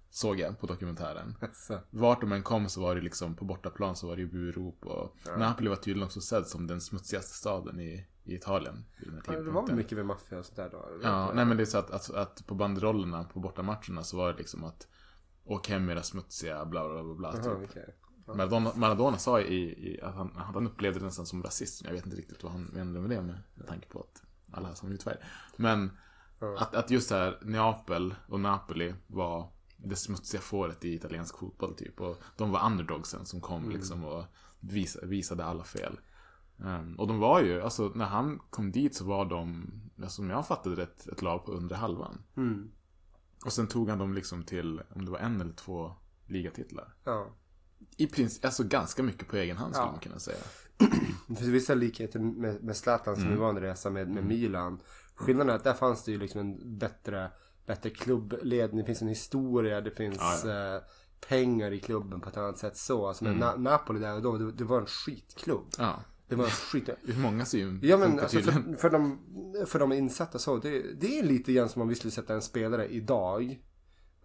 Såg 0.10 0.40
jag 0.40 0.60
på 0.60 0.68
dokumentären. 0.68 1.36
Vart 1.90 2.22
de 2.22 2.32
än 2.32 2.44
kom 2.44 2.70
så 2.70 2.82
var 2.82 2.96
det 2.96 3.02
liksom 3.02 3.36
på 3.36 3.46
bortaplan 3.46 3.96
så 3.96 4.08
var 4.08 4.16
det 4.16 4.22
ju 4.22 4.28
burop 4.28 4.86
och 4.86 5.18
Napoli 5.38 5.70
var 5.70 5.76
tydligen 5.76 6.06
också 6.06 6.22
sedd 6.22 6.48
som 6.48 6.68
den 6.68 6.82
smutsigaste 6.82 7.34
staden 7.34 7.80
i, 7.80 8.08
i 8.24 8.36
Italien. 8.36 8.86
Ja, 9.28 9.34
Det 9.34 9.52
var 9.52 9.68
väl 9.68 9.76
mycket 9.76 9.98
med 9.98 10.06
maffia 10.06 10.40
och 10.40 10.46
sådär 10.46 10.70
då? 10.72 10.90
Ja, 11.04 11.32
nej 11.34 11.46
men 11.46 11.58
det 11.58 11.64
är 11.64 11.66
så 11.66 11.78
att, 11.78 11.92
att, 11.92 12.10
att 12.10 12.48
på 12.48 12.56
banderollerna 12.56 13.24
på 13.24 13.40
bortamatcherna 13.40 14.04
så 14.04 14.18
var 14.18 14.32
det 14.32 14.38
liksom 14.38 14.64
att 14.64 14.88
Åk 15.44 15.70
hem 15.70 15.90
era 15.90 16.04
smutsiga 16.04 16.66
bla 16.66 16.90
bla 16.90 17.04
bla 17.04 17.14
bla 17.16 17.32
Jaha, 17.34 17.44
typ. 17.60 17.70
okej. 17.70 17.96
Maradona, 18.28 18.72
Maradona 18.76 19.18
sa 19.18 19.42
i, 19.42 19.56
i 19.92 20.02
att 20.02 20.16
han, 20.16 20.32
han 20.36 20.68
upplevde 20.68 21.00
det 21.00 21.06
nästan 21.06 21.26
som 21.26 21.44
rasism. 21.44 21.86
Jag 21.88 21.94
vet 21.94 22.06
inte 22.06 22.18
riktigt 22.18 22.44
vad 22.44 22.52
han 22.52 22.64
menade 22.64 23.00
med 23.00 23.10
det 23.10 23.22
med, 23.22 23.40
med 23.56 23.68
tanke 23.68 23.88
på 23.88 24.00
att 24.00 24.24
alla 24.52 24.76
som 24.76 24.90
hudfärg. 24.90 25.18
Men 25.58 25.92
att, 26.58 26.76
att 26.76 26.92
just 26.92 27.12
här 27.12 27.38
Neapel 27.42 28.16
och 28.28 28.40
Napoli 28.40 28.94
var 29.08 29.52
det 29.78 29.96
smutsiga 29.96 30.42
fåret 30.42 30.86
i 30.86 30.94
italiensk 30.94 31.38
fotboll 31.38 31.76
typ. 31.76 32.02
Och 32.02 32.22
de 32.38 32.52
var 32.52 32.66
underdogsen 32.66 33.26
som 33.26 33.42
kom 33.42 33.70
liksom 33.70 34.04
och 34.04 34.26
visa, 34.60 35.06
visade 35.06 35.46
alla 35.46 35.64
fel. 35.64 36.00
Ehm, 36.60 36.96
och 36.96 37.08
de 37.08 37.20
var 37.20 37.42
ju, 37.42 37.62
alltså 37.62 37.92
när 37.96 38.06
han 38.06 38.40
kom 38.50 38.72
dit 38.72 38.96
så 38.96 39.06
var 39.06 39.26
de, 39.26 39.72
alltså, 39.98 40.16
som 40.16 40.30
jag 40.30 40.48
fattade 40.48 40.76
det, 40.76 40.84
ett, 40.84 41.08
ett 41.08 41.22
lag 41.22 41.46
på 41.46 41.52
undre 41.52 41.76
halvan. 41.76 42.22
Mm. 42.38 42.72
Och 43.46 43.54
sen 43.54 43.68
tog 43.68 43.90
han 43.90 44.00
dem 44.00 44.14
liksom 44.14 44.44
till, 44.44 44.82
om 44.96 45.06
det 45.06 45.12
var 45.12 45.20
en 45.20 45.42
eller 45.42 45.54
två 45.54 45.96
ligatitlar. 46.26 46.96
Ja. 47.04 47.28
I 47.98 48.08
princip, 48.08 48.46
alltså 48.46 48.64
ganska 48.64 49.04
mycket 49.04 49.28
på 49.28 49.36
egen 49.38 49.58
hand 49.58 49.74
skulle 49.74 49.88
Ja. 49.88 49.92
man 49.92 50.00
kunna 50.00 50.20
säga. 50.20 50.38
Det 51.28 51.36
finns 51.36 51.50
vissa 51.50 51.74
likheter 51.74 52.20
med, 52.20 52.64
med 52.64 52.76
Zlatan 52.78 53.16
som 53.16 53.26
Mm. 53.26 53.40
var 53.40 53.50
en 53.50 53.60
resa 53.60 53.90
med, 53.90 54.10
med 54.10 54.26
Milan. 54.26 54.80
Skillnaden 55.16 55.50
är 55.50 55.56
att 55.56 55.64
där 55.64 55.74
fanns 55.74 56.04
det 56.04 56.12
ju 56.12 56.18
liksom 56.20 56.42
en 56.42 56.78
bättre, 56.78 57.32
bättre 57.66 57.90
klubbledning. 57.90 58.78
Det 58.80 58.86
finns 58.86 59.02
en 59.02 59.08
historia, 59.08 59.82
det 59.82 59.92
finns 59.92 60.18
Ja, 60.46 60.76
eh, 60.76 60.82
pengar 61.30 61.72
i 61.74 61.80
klubben 61.80 62.22
på 62.22 62.30
ett 62.30 62.38
annat 62.38 62.58
sätt 62.58 62.78
så. 62.78 63.08
Alltså 63.08 63.24
med 63.24 63.36
Na- 63.36 63.58
Napoli 63.58 64.00
där 64.00 64.16
och 64.16 64.22
då, 64.22 64.38
det, 64.38 64.52
det 64.52 64.64
var 64.64 64.80
en 64.82 64.86
skitklubb. 64.86 65.66
Ja. 65.78 66.00
Det 66.28 66.36
var 66.36 66.44
en 66.46 66.50
skit... 66.52 66.90
Ur 67.04 67.18
många 67.20 67.46
synpunkter 67.46 67.88
Ja 67.88 67.98
men 67.98 68.20
alltså 68.20 68.40
för, 68.42 68.76
för, 68.78 68.90
de, 68.90 69.20
för 69.68 69.80
de 69.80 69.94
insatta 69.94 70.40
så. 70.40 70.58
Det, 70.58 70.82
det 71.02 71.20
är 71.20 71.24
lite 71.24 71.54
grann 71.54 71.70
som 71.70 71.82
om 71.82 71.88
vi 71.88 71.96
skulle 71.96 72.12
sätta 72.12 72.34
en 72.34 72.42
spelare 72.42 72.88
idag. 72.88 73.60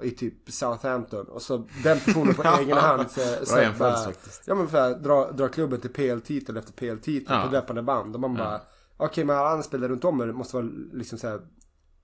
I 0.02 0.10
typ 0.10 0.50
Southampton. 0.50 1.26
Och 1.26 1.42
så 1.42 1.56
den 1.84 1.98
personen 2.00 2.34
på 2.34 2.42
egen 2.60 2.76
hand. 2.76 3.10
Så, 3.10 3.20
så 3.46 3.54
Bra 3.54 3.62
jämförelse 3.62 4.04
faktiskt. 4.04 4.42
Ja 4.46 4.54
men 4.54 4.68
för 4.68 4.90
att 4.90 5.02
dra, 5.04 5.30
dra 5.32 5.48
klubben 5.48 5.80
till 5.80 5.90
PL-titel 5.90 6.56
efter 6.56 6.72
PL-titel 6.72 7.36
Ja. 7.36 7.42
på 7.46 7.52
löpande 7.52 7.82
band. 7.82 8.14
Och 8.14 8.20
man 8.20 8.34
bara. 8.34 8.60
Okej 8.96 9.24
men 9.24 9.36
alla 9.36 9.62
spelare 9.62 9.88
runt 9.92 10.04
om 10.04 10.20
er 10.20 10.26
måste 10.32 10.56
vara 10.56 10.66
liksom 10.92 11.18
så 11.18 11.28
här, 11.28 11.40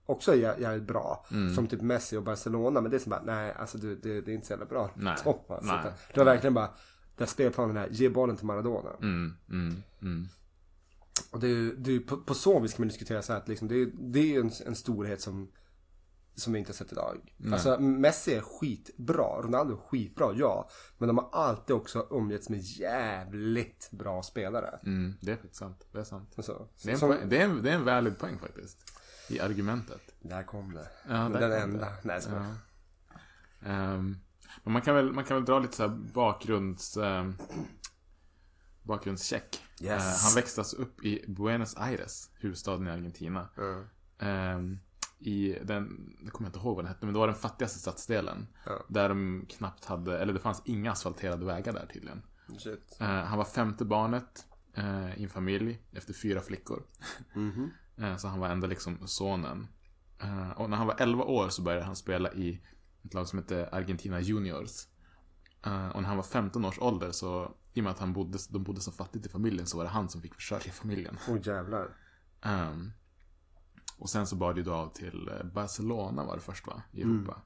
Också 0.06 0.32
jä- 0.34 0.60
jävligt 0.60 0.86
bra. 0.88 1.26
Mm. 1.30 1.54
Som 1.54 1.66
typ 1.66 1.80
Messi 1.80 2.16
och 2.16 2.22
Barcelona. 2.22 2.80
Men 2.80 2.90
det 2.90 2.96
är 2.96 2.98
som 2.98 3.10
bara. 3.10 3.22
Nej 3.22 3.54
alltså 3.58 3.78
det, 3.78 3.94
det, 3.94 4.20
det 4.20 4.30
är 4.30 4.34
inte 4.34 4.46
så 4.46 4.52
jävla 4.52 4.66
bra. 4.66 4.90
Nej. 4.96 5.16
Topp, 5.24 5.50
alltså. 5.50 5.72
Nej. 5.72 5.92
Det 6.14 6.20
var 6.20 6.24
verkligen 6.24 6.54
bara. 6.54 6.68
Där 7.16 7.26
spelplanen 7.26 7.76
är. 7.76 7.88
Ge 7.90 8.08
bollen 8.08 8.36
till 8.36 8.46
Maradona. 8.46 8.90
Mm, 9.02 9.32
mm, 9.50 9.82
mm. 10.02 10.28
Och 11.30 11.40
det 11.40 11.46
är 11.46 11.50
ju, 11.50 11.76
det 11.76 11.90
är 11.90 11.92
ju 11.92 12.00
på, 12.00 12.16
på 12.16 12.34
så 12.34 12.60
vis 12.60 12.74
kan 12.74 12.82
man 12.82 12.88
diskutera 12.88 13.22
så 13.22 13.32
här 13.32 13.40
att 13.40 13.48
liksom, 13.48 13.68
det, 13.68 13.74
är, 13.82 13.90
det 13.98 14.18
är 14.18 14.24
ju 14.24 14.40
en, 14.40 14.50
en 14.66 14.74
storhet 14.74 15.20
som, 15.20 15.48
som 16.38 16.52
vi 16.52 16.58
inte 16.58 16.68
har 16.68 16.74
sett 16.74 16.92
idag. 16.92 17.34
Alltså 17.52 17.80
Messi 17.80 18.34
är 18.34 18.40
skitbra, 18.40 19.42
Ronaldo 19.42 19.74
är 19.74 19.78
skitbra, 19.88 20.32
ja. 20.34 20.68
Men 20.98 21.06
de 21.06 21.18
har 21.18 21.28
alltid 21.32 21.76
också 21.76 22.06
umgetts 22.10 22.48
med 22.48 22.60
jävligt 22.60 23.88
bra 23.90 24.22
spelare. 24.22 24.78
Mm, 24.82 25.14
det 25.20 25.32
är 25.32 25.36
faktiskt 25.36 25.56
sant. 25.56 25.86
Det 25.92 25.98
är 25.98 26.04
sant. 26.04 26.34
Så, 26.38 26.68
Det 26.82 26.88
är, 26.88 26.92
en 26.92 26.98
som, 26.98 27.08
poäng, 27.08 27.28
det, 27.28 27.38
är 27.38 27.44
en, 27.44 27.62
det 27.62 27.70
är 27.70 27.74
en 27.74 27.84
valid 27.84 28.18
poäng 28.18 28.38
faktiskt. 28.38 28.78
I 29.28 29.40
argumentet. 29.40 30.00
Där 30.20 30.42
kom 30.42 30.74
det. 30.74 30.88
Ja, 31.08 31.14
där 31.14 31.48
Den 31.48 31.60
kom 31.62 31.70
enda. 31.70 31.86
det. 31.86 31.94
Nej, 32.02 32.22
skojar. 32.22 32.54
Ja. 33.60 33.68
Ehm, 33.68 34.16
men 34.64 34.72
man 34.72 34.82
kan, 34.82 34.94
väl, 34.94 35.12
man 35.12 35.24
kan 35.24 35.36
väl 35.36 35.44
dra 35.44 35.58
lite 35.58 35.76
så 35.76 35.88
bakgrunds... 35.88 36.96
Um, 36.96 37.36
bakgrundscheck. 38.82 39.62
Yes. 39.80 40.02
Eh, 40.04 40.26
han 40.28 40.34
växte 40.34 40.60
alltså 40.60 40.76
upp 40.76 41.04
i 41.04 41.24
Buenos 41.28 41.76
Aires, 41.76 42.30
huvudstaden 42.34 42.86
i 42.86 42.90
Argentina. 42.90 43.48
Ja. 43.56 43.84
Ehm, 44.26 44.78
I 45.18 45.58
den, 45.64 46.16
jag 46.24 46.32
kommer 46.32 46.48
inte 46.48 46.58
ihåg 46.58 46.76
vad 46.76 46.84
den 46.84 46.88
hette, 46.88 47.06
men 47.06 47.12
det 47.12 47.18
var 47.18 47.26
den 47.26 47.36
fattigaste 47.36 47.78
stadsdelen. 47.78 48.46
Ja. 48.66 48.84
Där 48.88 49.08
de 49.08 49.46
knappt 49.48 49.84
hade, 49.84 50.18
eller 50.18 50.32
det 50.32 50.40
fanns 50.40 50.62
inga 50.64 50.92
asfalterade 50.92 51.44
vägar 51.44 51.72
där 51.72 51.86
tydligen. 51.92 52.22
Eh, 53.00 53.06
han 53.06 53.38
var 53.38 53.44
femte 53.44 53.84
barnet 53.84 54.46
eh, 54.74 55.18
i 55.20 55.22
en 55.22 55.28
familj 55.28 55.82
efter 55.92 56.12
fyra 56.14 56.40
flickor. 56.40 56.82
Mhm. 57.34 57.70
Eh, 58.00 58.16
så 58.16 58.28
han 58.28 58.40
var 58.40 58.48
enda 58.48 58.66
liksom 58.66 58.98
sonen. 59.06 59.66
Eh, 60.22 60.50
och 60.50 60.70
när 60.70 60.76
han 60.76 60.86
var 60.86 60.96
11 60.98 61.24
år 61.24 61.48
så 61.48 61.62
började 61.62 61.84
han 61.84 61.96
spela 61.96 62.32
i 62.32 62.60
ett 63.04 63.14
lag 63.14 63.28
som 63.28 63.38
hette 63.38 63.68
Argentina 63.72 64.20
Juniors. 64.20 64.86
Och 65.94 66.02
när 66.02 66.08
han 66.08 66.16
var 66.16 66.24
15 66.24 66.64
års 66.64 66.78
ålder 66.78 67.10
så, 67.10 67.54
i 67.72 67.80
och 67.80 67.84
med 67.84 67.90
att 67.90 67.98
han 67.98 68.12
bodde, 68.12 68.38
de 68.50 68.62
bodde 68.64 68.80
så 68.80 68.92
fattigt 68.92 69.26
i 69.26 69.28
familjen 69.28 69.66
så 69.66 69.76
var 69.76 69.84
det 69.84 69.90
han 69.90 70.08
som 70.08 70.22
fick 70.22 70.34
försörja 70.34 70.72
familjen. 70.72 71.18
Åh 71.28 71.38
jävlar. 71.42 71.96
Ehm, 72.42 72.92
och 73.98 74.10
sen 74.10 74.26
så 74.26 74.36
bar 74.36 74.54
det 74.54 74.62
då 74.62 74.72
av 74.74 74.88
till 74.94 75.28
eh, 75.28 75.46
Barcelona 75.46 76.24
var 76.24 76.34
det 76.36 76.42
först 76.42 76.66
va? 76.66 76.82
I 76.92 77.02
Europa. 77.02 77.42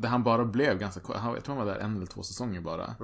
Där 0.00 0.08
han 0.08 0.22
bara 0.22 0.44
blev 0.44 0.78
ganska 0.78 1.00
kort. 1.00 1.16
Han- 1.16 1.34
Jag 1.34 1.44
tror 1.44 1.56
han 1.56 1.66
var 1.66 1.72
där 1.74 1.80
en 1.80 1.96
eller 1.96 2.06
två 2.06 2.22
säsonger 2.22 2.60
bara. 2.60 2.94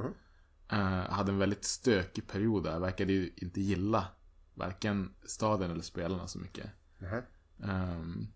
Eh, 0.69 1.11
hade 1.11 1.33
en 1.33 1.39
väldigt 1.39 1.65
stökig 1.65 2.27
period 2.27 2.65
där. 2.65 2.79
Verkade 2.81 3.13
ju 3.13 3.33
inte 3.37 3.61
gilla 3.61 4.07
varken 4.55 5.15
staden 5.27 5.71
eller 5.71 5.83
spelarna 5.83 6.27
så 6.27 6.39
mycket. 6.39 6.71
Ehm, 7.63 8.27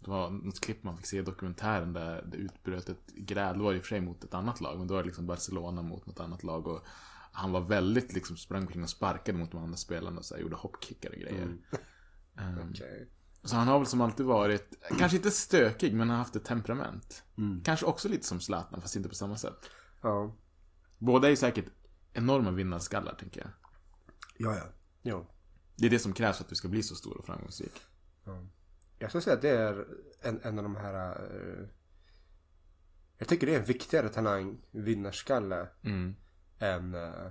det 0.00 0.10
var 0.10 0.30
något 0.30 0.60
klipp 0.60 0.82
man 0.84 0.96
fick 0.96 1.06
se 1.06 1.18
i 1.18 1.22
dokumentären 1.22 1.92
där 1.92 2.22
det 2.30 2.36
utbröt 2.36 2.88
ett 2.88 3.06
gräl. 3.14 3.58
Det 3.58 3.64
var 3.64 3.74
i 3.74 3.78
och 3.78 3.82
för 3.82 3.88
sig 3.88 4.00
mot 4.00 4.24
ett 4.24 4.34
annat 4.34 4.60
lag. 4.60 4.78
Men 4.78 4.86
då 4.86 4.94
var 4.94 5.02
det 5.02 5.06
liksom 5.06 5.26
Barcelona 5.26 5.82
mot 5.82 6.06
något 6.06 6.20
annat 6.20 6.42
lag. 6.42 6.66
Och 6.66 6.80
han 7.32 7.52
var 7.52 7.60
väldigt 7.60 8.12
liksom 8.12 8.36
sprang 8.36 8.62
omkring 8.62 8.82
och 8.82 8.88
sparkade 8.90 9.38
mot 9.38 9.50
de 9.52 9.62
andra 9.62 9.76
spelarna 9.76 10.18
och 10.18 10.24
så 10.24 10.34
här, 10.34 10.42
gjorde 10.42 10.56
hoppkickar 10.56 11.10
och 11.10 11.16
grejer. 11.16 11.42
Ehm, 11.42 12.58
Okej. 12.70 13.10
Så 13.46 13.56
han 13.56 13.68
har 13.68 13.78
väl 13.78 13.86
som 13.86 14.00
alltid 14.00 14.26
varit, 14.26 14.84
kanske 14.98 15.16
inte 15.16 15.30
stökig, 15.30 15.94
men 15.94 16.10
har 16.10 16.16
haft 16.16 16.36
ett 16.36 16.44
temperament. 16.44 17.22
Kanske 17.64 17.86
också 17.86 18.08
lite 18.08 18.26
som 18.26 18.40
Zlatan, 18.40 18.80
fast 18.80 18.96
inte 18.96 19.08
på 19.08 19.14
samma 19.14 19.36
sätt. 19.36 19.70
Ja. 20.02 20.34
Båda 20.98 21.26
är 21.28 21.30
ju 21.30 21.36
säkert 21.36 21.64
enorma 22.12 22.50
vinnarskallar, 22.50 23.14
tänker 23.14 23.40
jag. 23.40 23.50
Ja, 24.36 24.56
ja. 24.56 24.64
Jo. 25.02 25.26
Det 25.76 25.86
är 25.86 25.90
det 25.90 25.98
som 25.98 26.12
krävs 26.12 26.36
för 26.36 26.44
att 26.44 26.48
du 26.50 26.54
ska 26.54 26.68
bli 26.68 26.82
så 26.82 26.94
stor 26.94 27.16
och 27.18 27.26
framgångsrik. 27.26 27.82
Jag 28.98 29.10
skulle 29.10 29.22
säga 29.22 29.36
att 29.36 29.42
det 29.42 29.50
är 29.50 29.86
en, 30.22 30.40
en 30.42 30.58
av 30.58 30.62
de 30.62 30.76
här... 30.76 31.10
eh, 31.10 31.68
jag 33.18 33.28
tycker 33.28 33.46
det 33.46 33.54
är 33.54 33.58
en 33.58 33.64
viktigare 33.64 34.08
talang, 34.08 34.58
vinnarskalle, 34.70 35.68
Mm. 35.82 36.14
än, 36.58 36.94
eh, 36.94 37.26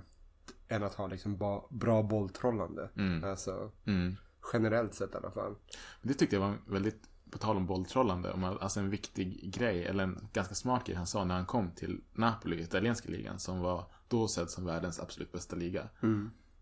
än 0.68 0.82
att 0.82 0.94
ha 0.94 1.06
liksom 1.06 1.36
ba, 1.36 1.66
bra 1.70 2.02
bolltrollande. 2.02 2.90
Mm. 2.96 3.24
Alltså, 3.24 3.72
Mm. 3.86 4.16
Generellt 4.52 4.94
sett 4.94 5.14
i 5.14 5.16
alla 5.16 5.30
fall. 5.30 5.54
Det 6.02 6.14
tyckte 6.14 6.36
jag 6.36 6.40
var 6.40 6.54
väldigt, 6.66 7.02
på 7.30 7.38
tal 7.38 7.56
om 7.56 7.66
bolltrollande, 7.66 8.32
om 8.32 8.44
alltså 8.44 8.80
en 8.80 8.90
viktig 8.90 9.54
grej, 9.54 9.84
eller 9.84 10.04
en 10.04 10.28
ganska 10.32 10.54
smart 10.54 10.86
grej 10.86 10.96
han 10.96 11.06
sa 11.06 11.24
när 11.24 11.34
han 11.34 11.46
kom 11.46 11.70
till 11.70 12.00
Napoli, 12.12 12.62
italienska 12.62 13.08
ligan, 13.08 13.38
som 13.38 13.60
var 13.60 13.90
då 14.08 14.28
sedd 14.28 14.50
som 14.50 14.64
världens 14.64 15.00
absolut 15.00 15.32
bästa 15.32 15.56
liga. 15.56 15.88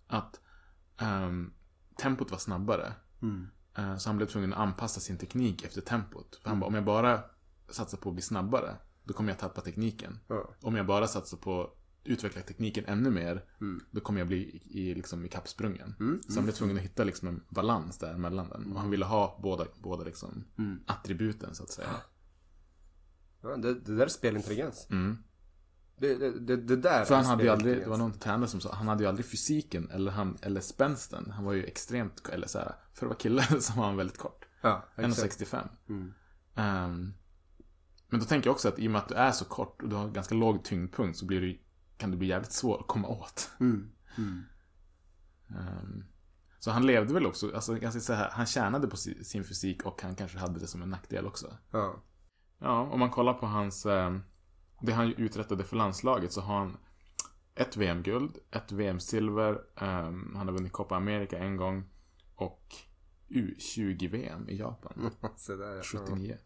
Att 0.07 0.41
ehm, 0.99 1.53
tempot 1.97 2.31
var 2.31 2.39
snabbare. 2.39 2.93
Eh, 3.77 3.97
Så 3.97 4.09
han 4.09 4.17
blev 4.17 4.27
tvungen 4.27 4.53
att 4.53 4.59
anpassa 4.59 5.01
sin 5.01 5.19
teknik 5.19 5.65
efter 5.65 5.81
tempot. 5.81 6.37
För 6.43 6.49
han 6.49 6.61
bara, 6.61 6.67
om 6.67 6.75
jag 6.75 6.85
bara 6.85 7.23
satsar 7.71 7.99
på 7.99 8.09
att 8.09 8.15
bli 8.15 8.23
snabbare, 8.23 8.77
då 9.05 9.15
kommer 9.15 9.31
jag 9.31 9.39
tappa 9.39 9.61
tekniken. 9.61 10.19
Ja. 10.29 10.51
Om 10.63 10.77
jag 10.77 10.87
bara 10.87 11.07
satsar 11.07 11.37
på 11.37 11.71
utveckla 12.05 12.43
tekniken 12.43 12.85
ännu 12.87 13.11
mer, 13.11 13.45
då 13.91 14.01
kommer 14.01 14.21
jag 14.21 14.29
bli 14.29 14.37
i, 14.37 14.81
i, 14.81 14.95
liksom, 14.95 15.25
i 15.25 15.29
kappsprungen. 15.29 15.95
Så 16.29 16.35
han 16.35 16.45
blev 16.45 16.55
tvungen 16.55 16.77
att 16.77 16.83
hitta 16.83 17.05
liksom, 17.05 17.29
en 17.29 17.43
balans 17.49 17.99
där 17.99 18.17
mellan 18.17 18.49
den. 18.49 18.73
Och 18.73 18.81
han 18.81 18.91
ville 18.91 19.05
ha 19.05 19.39
båda, 19.43 19.67
båda 19.83 20.05
liksom, 20.05 20.45
attributen, 20.87 21.55
så 21.55 21.63
att 21.63 21.71
säga. 21.71 21.89
Ja, 23.43 23.57
det, 23.57 23.75
det 23.75 23.97
där 23.97 24.05
är 24.05 24.09
spelintelligens. 24.09 24.87
Mm. 24.91 25.19
Det, 25.97 26.15
det, 26.39 26.57
det, 26.57 26.77
där 26.77 27.05
För 27.05 27.15
han 27.15 27.25
hade 27.25 27.43
ju 27.43 27.49
aldrig, 27.49 27.79
det 27.79 27.89
var 27.89 27.97
någon 27.97 28.19
tränare 28.19 28.49
som 28.49 28.61
sa, 28.61 28.75
han 28.75 28.89
hade 28.89 29.03
ju 29.03 29.09
aldrig 29.09 29.27
fysiken 29.27 29.91
eller, 29.91 30.13
han, 30.13 30.39
eller 30.43 30.61
spänsten. 30.61 31.31
Han 31.31 31.45
var 31.45 31.53
ju 31.53 31.65
extremt, 31.65 32.29
eller 32.29 32.47
så 32.47 32.59
här, 32.59 32.75
för 32.95 33.07
att 33.07 33.11
vara 33.11 33.19
kille 33.19 33.43
så 33.61 33.73
var 33.73 33.85
han 33.85 33.97
väldigt 33.97 34.19
kort. 34.19 34.45
Ja, 34.63 34.85
exakt. 34.97 35.41
1,65. 35.41 35.69
Mm. 35.89 36.13
Ehm, 36.55 37.15
men 38.09 38.21
då 38.21 38.27
tänker 38.27 38.49
jag 38.49 38.53
också 38.53 38.69
att 38.69 38.79
i 38.79 38.87
och 38.87 38.91
med 38.91 38.99
att 38.99 39.09
du 39.09 39.15
är 39.15 39.33
så 39.33 39.45
kort 39.45 39.83
och 39.83 39.89
du 39.89 39.97
har 39.97 40.11
ganska 40.11 40.35
låg 40.35 40.65
tyngdpunkt 40.65 41.19
så 41.19 41.27
blir 41.27 41.41
det, 41.41 41.59
kan 41.97 42.11
det 42.11 42.17
bli 42.17 42.29
jävligt 42.29 42.53
svårt 42.53 42.81
att 42.81 42.87
komma 42.87 43.09
åt. 43.09 43.51
Mm. 43.61 43.91
Mm. 44.19 44.43
Ehm, 45.49 46.05
så 46.59 46.71
han 46.71 46.87
levde 46.87 47.15
väl 47.15 47.27
också, 47.27 47.55
alltså 47.55 47.79
jag 47.79 47.93
ska 47.93 48.01
säga 48.01 48.19
här, 48.19 48.31
han 48.31 48.47
tjänade 48.47 48.89
på 48.89 48.97
si- 48.97 49.25
sin 49.25 49.45
fysik 49.45 49.83
och 49.83 50.03
han 50.03 50.15
kanske 50.15 50.39
hade 50.39 50.61
det 50.61 50.67
som 50.67 50.83
en 50.83 50.91
nackdel 50.91 51.27
också. 51.27 51.57
Ja. 51.71 52.03
Ja, 52.59 52.81
om 52.81 53.01
man 53.01 53.11
kollar 53.11 53.35
på 53.35 53.47
hans, 53.47 53.87
ehm, 53.87 54.23
det 54.81 54.93
han 54.93 55.13
uträttade 55.15 55.65
för 55.65 55.77
landslaget 55.77 56.33
så 56.33 56.41
har 56.41 56.59
han 56.59 56.77
ett 57.55 57.77
VM-guld, 57.77 58.39
ett 58.51 58.73
VM-silver, 58.73 59.61
ehm, 59.77 60.35
han 60.37 60.49
har 60.49 60.55
vunnit 60.55 60.73
Copa 60.73 60.97
America 60.97 61.39
en 61.39 61.57
gång 61.57 61.85
och 62.35 62.75
U20-VM 63.29 64.49
i 64.49 64.57
Japan. 64.59 65.11
Så 65.37 65.57
där, 65.57 65.77
ja. 65.77 65.83
79. 65.83 66.39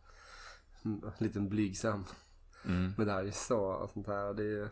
En 0.82 1.02
liten 1.18 1.48
blygsam. 1.48 2.04
medalj 2.98 3.32
så 3.32 3.60
och 3.60 3.90
sånt 3.90 4.06
där. 4.06 4.34
Det 4.34 4.42
är, 4.62 4.68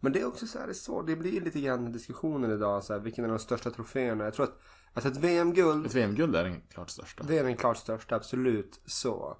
men 0.00 0.12
det 0.12 0.20
är 0.20 0.26
också 0.26 0.46
så 0.46 0.58
här, 0.58 0.66
det, 0.66 0.74
så, 0.74 1.02
det 1.02 1.16
blir 1.16 1.40
lite 1.40 1.60
grann 1.60 1.92
diskussionen 1.92 2.50
idag 2.50 2.84
så 2.84 2.92
här, 2.92 3.00
vilken 3.00 3.24
är 3.24 3.28
de 3.28 3.38
största 3.38 3.70
troféerna? 3.70 4.24
Jag 4.24 4.34
tror 4.34 4.46
att 4.46 4.60
alltså 4.94 5.10
ett 5.10 5.16
VM-guld, 5.16 5.86
Ett 5.86 5.94
VM-guld 5.94 6.36
är 6.36 6.44
den 6.44 6.60
klart 6.60 6.90
största. 6.90 7.24
det 7.24 7.38
är 7.38 7.44
den 7.44 7.56
klart 7.56 7.76
största, 7.76 8.16
absolut 8.16 8.80
så. 8.86 9.36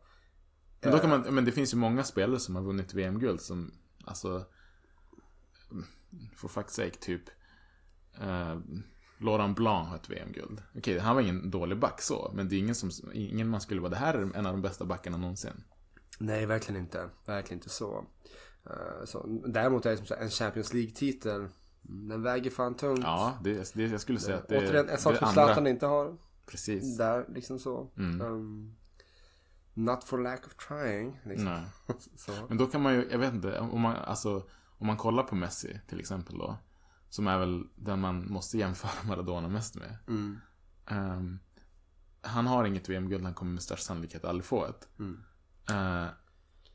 Men, 0.81 0.93
då 0.93 0.99
kan 0.99 1.11
man, 1.11 1.21
men 1.35 1.45
det 1.45 1.53
finns 1.53 1.75
ju 1.75 1.79
många 1.79 2.05
spelare 2.05 2.41
som 2.41 2.57
har 2.57 2.63
vunnit 2.63 2.95
VM-guld 2.95 3.41
som, 3.41 3.73
alltså, 4.05 4.47
for 6.37 6.49
fuck's 6.49 6.69
sake, 6.69 6.99
typ. 7.01 7.23
Eh, 8.21 8.59
Laurent 9.21 9.57
Blanc 9.57 9.89
har 9.89 9.97
ett 9.97 10.11
VM-guld. 10.11 10.63
Okej, 10.75 10.99
han 10.99 11.15
var 11.15 11.23
ingen 11.23 11.51
dålig 11.51 11.79
back 11.79 12.03
så, 12.03 12.33
men 12.35 12.49
det 12.49 12.57
är 12.57 12.59
ingen 12.59 12.75
som, 12.75 12.91
ingen 13.13 13.49
man 13.49 13.61
skulle 13.61 13.81
vara, 13.81 13.91
det 13.91 13.97
här 13.97 14.15
är 14.15 14.37
en 14.37 14.47
av 14.47 14.53
de 14.53 14.63
bästa 14.63 14.85
backarna 14.85 15.17
någonsin. 15.17 15.65
Nej, 16.19 16.47
verkligen 16.47 16.81
inte. 16.81 17.11
Verkligen 17.27 17.59
inte 17.59 17.69
så. 17.69 18.07
Eh, 18.71 19.05
så 19.05 19.27
däremot 19.47 19.87
är 19.87 19.91
det 19.91 19.97
som 19.97 20.07
så 20.07 20.15
en 20.15 20.31
Champions 20.31 20.75
League-titel, 20.75 21.49
mm, 21.89 22.09
den 22.09 22.23
väger 22.23 22.51
fan 22.51 22.75
tungt. 22.75 23.01
Ja, 23.03 23.39
det, 23.45 23.75
det, 23.75 23.87
jag 23.87 24.01
skulle 24.01 24.21
säga 24.21 24.37
att 24.37 24.49
det 24.49 24.59
Återigen, 24.59 24.89
en 24.89 24.99
sak 24.99 25.17
som 25.17 25.29
Zlatan 25.29 25.67
inte 25.67 25.87
har. 25.87 26.17
Precis. 26.47 26.99
Där, 26.99 27.27
liksom 27.29 27.59
så. 27.59 27.91
Mm. 27.97 28.21
Um, 28.21 28.77
not 29.75 30.05
for 30.05 30.19
lack 30.19 30.47
of 30.47 30.55
trying. 30.69 31.21
Liksom. 31.25 31.65
Men 32.49 32.59
då 32.59 32.67
kan 32.67 32.83
man 32.83 32.95
ju, 32.95 33.09
jag 33.11 33.19
vet 33.19 33.35
inte, 33.35 33.59
om 33.59 33.81
man, 33.81 33.97
alltså, 33.97 34.47
om 34.79 34.87
man 34.87 34.97
kollar 34.97 35.23
på 35.23 35.35
Messi 35.35 35.81
till 35.89 36.01
exempel 36.01 36.39
då. 36.39 36.57
Som 37.11 37.27
är 37.27 37.39
väl 37.39 37.65
den 37.77 38.01
man 38.01 38.33
måste 38.33 38.59
jämföra 38.59 38.91
Maradona 39.09 39.49
mest 39.49 39.75
med. 39.75 39.97
Mm. 40.09 40.39
Ehm, 40.87 41.39
han 42.21 42.47
har 42.47 42.65
inget 42.65 42.89
VM-guld, 42.89 43.25
han 43.25 43.35
kommer 43.35 43.53
med 43.53 43.63
störst 43.63 43.85
sannolikhet 43.85 44.25
aldrig 44.25 44.45
få 44.45 44.67
ett. 44.67 44.89
Mm. 44.99 45.25
Eh, 45.71 46.09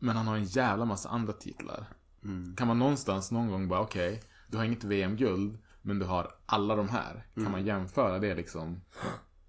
men 0.04 0.16
han 0.16 0.28
har 0.28 0.38
en 0.38 0.44
jävla 0.44 0.86
massa 0.86 1.10
andra 1.10 1.34
titlar. 1.34 1.86
Mm. 2.24 2.56
Kan 2.56 2.68
man 2.68 2.80
någonstans 2.80 3.32
någon 3.32 3.52
gång 3.52 3.68
bara, 3.68 3.82
okej, 3.82 4.24
du 4.48 4.58
har 4.58 4.66
inget 4.66 4.84
VM-guld, 4.84 5.58
men 5.82 6.00
du 6.00 6.06
har 6.06 6.32
alla 6.46 6.76
de 6.76 6.90
här. 6.90 7.12
Mm. 7.12 7.46
Kan 7.46 7.52
man 7.52 7.66
jämföra 7.66 8.20
det 8.20 8.36
liksom 8.36 8.82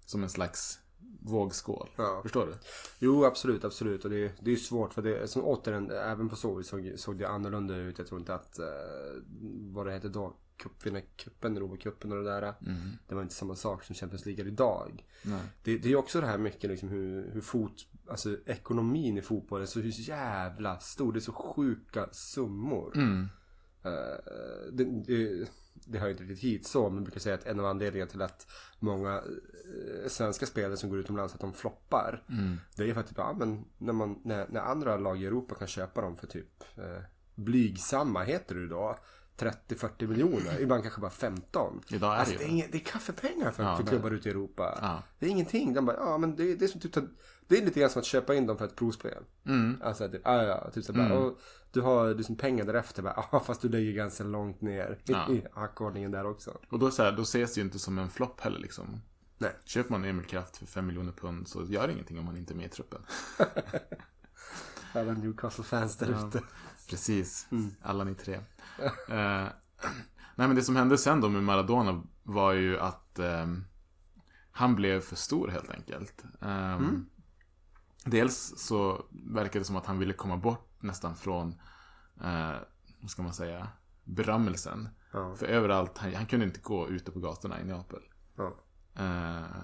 som 0.05 0.23
en 0.23 0.29
slags 0.29 0.79
vågskål? 1.21 1.89
Ja. 1.95 2.19
Förstår 2.23 2.45
du? 2.45 2.53
Jo, 2.99 3.25
absolut, 3.25 3.63
absolut. 3.63 4.05
Och 4.05 4.11
det, 4.11 4.33
det 4.39 4.51
är 4.51 4.55
svårt 4.55 4.93
för 4.93 5.01
det, 5.01 5.27
som 5.27 5.43
återigen, 5.43 5.91
även 5.91 6.29
på 6.29 6.35
så 6.35 6.55
vis 6.55 6.67
såg, 6.67 6.93
såg 6.95 7.17
det 7.17 7.29
annorlunda 7.29 7.75
ut. 7.75 7.97
Jag 7.97 8.07
tror 8.07 8.19
inte 8.19 8.35
att, 8.35 8.59
uh, 8.59 8.65
vad 9.73 9.85
det 9.85 9.93
heter 9.93 10.09
då, 10.09 10.35
cupvinnarcupen, 10.57 11.57
Europacupen 11.57 12.11
och 12.11 12.17
det 12.17 12.23
där. 12.23 12.53
Det 13.07 13.15
var 13.15 13.21
inte 13.21 13.35
samma 13.35 13.55
sak 13.55 13.83
som 13.83 13.95
Champions 13.95 14.25
League 14.25 14.45
idag. 14.45 15.05
Nej. 15.23 15.41
Det, 15.63 15.77
det 15.77 15.91
är 15.91 15.95
också 15.95 16.21
det 16.21 16.27
här 16.27 16.37
mycket 16.37 16.69
liksom 16.69 16.89
hur, 16.89 17.31
hur 17.31 17.41
fot, 17.41 17.85
alltså 18.09 18.37
ekonomin 18.45 19.17
i 19.17 19.21
fotboll 19.21 19.61
är 19.61 19.65
så 19.65 19.79
jävla 19.81 20.79
stor. 20.79 21.13
Det 21.13 21.19
är 21.19 21.21
så 21.21 21.31
sjuka 21.31 22.09
summor. 22.11 22.91
Mm. 22.95 23.27
Eh, 23.83 24.71
det, 24.71 24.83
det, 24.83 25.47
det 25.73 25.99
hör 25.99 26.07
ju 26.07 26.11
inte 26.11 26.23
riktigt 26.23 26.43
hit 26.43 26.67
så, 26.67 26.89
men 26.89 26.95
jag 26.95 27.03
brukar 27.03 27.19
säga 27.19 27.35
att 27.35 27.45
en 27.45 27.59
av 27.59 27.65
anledningarna 27.65 28.11
till 28.11 28.21
att 28.21 28.47
många 28.79 29.15
eh, 29.15 30.07
svenska 30.07 30.45
spelare 30.45 30.77
som 30.77 30.89
går 30.89 30.99
utomlands 30.99 31.33
att 31.33 31.39
de 31.39 31.53
floppar. 31.53 32.23
Mm. 32.29 32.57
Det 32.75 32.83
är 32.83 32.87
ju 32.87 32.93
för 32.93 33.01
att 33.01 33.07
typ, 33.07 33.17
ja, 33.17 33.35
men 33.39 33.65
när, 33.77 33.93
man, 33.93 34.21
när, 34.23 34.47
när 34.49 34.61
andra 34.61 34.97
lag 34.97 35.21
i 35.21 35.25
Europa 35.25 35.55
kan 35.55 35.67
köpa 35.67 36.01
dem 36.01 36.15
för 36.17 36.27
typ 36.27 36.63
eh, 36.77 37.01
blygsamma, 37.35 38.23
heter 38.23 38.55
det 38.55 38.67
då, 38.67 38.97
30-40 39.37 40.07
miljoner. 40.07 40.61
Ibland 40.61 40.83
kanske 40.83 41.01
bara 41.01 41.11
15. 41.11 41.81
Idag 41.87 42.11
är 42.11 42.15
det 42.15 42.19
alltså, 42.19 42.33
ju 42.33 42.37
det, 42.37 42.43
är 42.43 42.47
det. 42.47 42.53
inget, 42.53 42.71
det 42.71 42.77
är 42.77 42.85
kaffepengar 42.85 43.51
för, 43.51 43.63
Ja, 43.63 43.75
för 43.77 43.83
är 43.83 43.87
klubbar 43.87 44.11
ute 44.11 44.29
i 44.29 44.31
Europa. 44.31 44.79
Ja. 44.81 45.03
Det 45.19 45.25
är 45.25 45.29
ingenting. 45.29 45.73
De 45.73 45.85
bara, 45.85 45.97
ja 45.97 46.17
men 46.17 46.35
det, 46.35 46.55
det 46.55 46.65
är 46.65 46.69
som 46.69 46.81
typ, 46.81 46.95
det 47.47 47.57
är 47.57 47.65
lite 47.65 47.79
grann 47.79 47.89
som 47.89 47.99
att 47.99 48.05
köpa 48.05 48.35
in 48.35 48.47
dem 48.47 48.57
för 48.57 48.65
ett 48.65 48.75
provspel. 48.75 49.23
Mm. 49.45 49.81
Alltså 49.83 50.09
typ, 50.09 50.21
ja 50.25 50.43
ja, 50.43 50.69
typ 50.71 50.85
så 50.85 50.93
bara, 50.93 51.13
och 51.13 51.39
du 51.71 51.81
har 51.81 52.13
liksom 52.13 52.35
pengar 52.35 52.65
därefter 52.65 53.03
bara, 53.03 53.23
ja 53.31 53.39
fast 53.39 53.61
du 53.61 53.69
ligger 53.69 53.91
ganska 53.93 54.23
långt 54.23 54.61
ner 54.61 54.99
i, 55.05 55.11
Ja. 55.11 55.29
i 55.31 55.45
hackordningen 55.53 56.11
där 56.11 56.25
också. 56.25 56.57
Och 56.69 56.79
då, 56.79 56.91
så 56.91 57.03
här, 57.03 57.11
då 57.11 57.21
ses 57.21 57.53
det 57.53 57.59
ju 57.61 57.65
inte 57.65 57.79
som 57.79 57.99
en 57.99 58.09
flopp 58.09 58.41
heller 58.41 58.59
liksom. 58.59 59.01
Nej. 59.37 59.51
Köper 59.65 59.91
man 59.91 60.05
Emil 60.05 60.25
Kraft 60.25 60.57
för 60.57 60.65
5 60.65 60.85
miljoner 60.87 61.11
pund 61.11 61.47
så 61.47 61.63
gör 61.65 61.87
det 61.87 61.93
ingenting 61.93 62.19
om 62.19 62.25
man 62.25 62.37
inte 62.37 62.53
är 62.53 62.55
med 62.55 62.65
i 62.65 62.69
truppen. 62.69 63.01
Alla 64.93 65.13
Newcastle-fans 65.13 65.97
där 65.97 66.27
ute. 66.27 66.41
Precis, 66.89 67.47
alla 67.81 68.03
ni 68.03 68.15
tre. 68.15 68.33
Eh, 69.09 69.47
nej 70.35 70.47
men 70.47 70.55
det 70.55 70.61
som 70.63 70.75
hände 70.75 70.97
sen 70.97 71.21
då 71.21 71.29
med 71.29 71.43
Maradona 71.43 72.03
var 72.23 72.53
ju 72.53 72.79
att 72.79 73.19
ehm, 73.19 73.63
han 74.51 74.75
blev 74.75 75.01
för 75.01 75.15
stor 75.15 75.47
helt 75.47 75.69
enkelt. 75.69 76.23
Ehm, 76.41 77.05
Dels 78.05 78.53
så 78.57 79.05
verkade 79.11 79.59
det 79.59 79.65
som 79.65 79.75
att 79.75 79.85
han 79.85 79.99
ville 79.99 80.13
komma 80.13 80.37
bort 80.37 80.69
nästan 80.79 81.15
från, 81.15 81.55
eh, 82.23 82.55
vad 82.99 83.09
ska 83.09 83.21
man 83.21 83.33
säga, 83.33 83.67
berömmelsen. 84.03 84.89
Ja. 85.13 85.35
För 85.35 85.45
överallt, 85.45 85.97
han, 85.97 86.13
han 86.13 86.25
kunde 86.25 86.45
inte 86.45 86.59
gå 86.59 86.89
ute 86.89 87.11
på 87.11 87.19
gatorna 87.19 87.61
i 87.61 87.63
Neapel. 87.63 88.01
Ja. 88.35 88.55
Eh, 88.95 89.63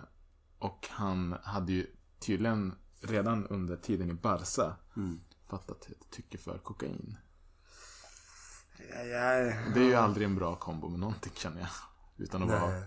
och 0.59 0.87
han 0.91 1.35
hade 1.43 1.71
ju 1.71 1.87
tydligen 2.19 2.75
redan 3.01 3.47
under 3.47 3.77
tiden 3.77 4.09
i 4.09 4.13
Barca 4.13 4.75
fattat 5.49 5.89
ett 5.89 6.09
tycke 6.09 6.37
för 6.37 6.57
kokain. 6.57 7.17
Ja, 8.89 9.03
ja, 9.03 9.53
Det 9.73 9.79
är 9.79 9.83
ju 9.83 9.95
aldrig 9.95 10.25
en 10.25 10.35
bra 10.35 10.55
kombo 10.55 10.89
med 10.89 10.99
någonting 10.99 11.31
känner 11.35 11.59
jag. 11.61 11.69
Utan 12.17 12.43
att 12.43 12.49
vara 12.49 12.71
Nej. 12.71 12.83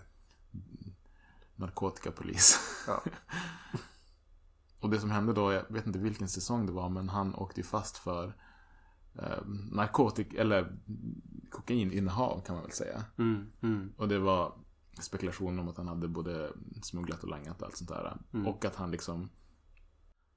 narkotikapolis. 1.55 2.59
Ja. 2.87 3.03
och 4.79 4.89
det 4.89 4.99
som 4.99 5.11
hände 5.11 5.33
då, 5.33 5.51
jag 5.53 5.63
vet 5.69 5.85
inte 5.87 5.99
vilken 5.99 6.27
säsong 6.27 6.65
det 6.65 6.71
var, 6.71 6.89
men 6.89 7.09
han 7.09 7.35
åkte 7.35 7.59
ju 7.59 7.65
fast 7.65 7.97
för 7.97 8.33
eh, 9.19 9.45
narkotik, 9.71 10.33
eller 10.33 10.77
kokaininnehav 11.49 12.41
kan 12.45 12.55
man 12.55 12.63
väl 12.63 12.71
säga. 12.73 13.03
Mm, 13.17 13.47
mm, 13.63 13.93
Och 13.97 14.07
det 14.07 14.19
var 14.19 14.53
spekulationer 14.99 15.61
om 15.61 15.67
att 15.69 15.77
han 15.77 15.87
hade 15.87 16.07
både 16.07 16.51
smugglat 16.83 17.23
och 17.23 17.29
langat 17.29 17.61
och 17.61 17.67
allt 17.67 17.77
sånt 17.77 17.89
där. 17.89 18.17
Mm. 18.33 18.47
Och 18.47 18.65
att 18.65 18.75
han 18.75 18.91
liksom 18.91 19.29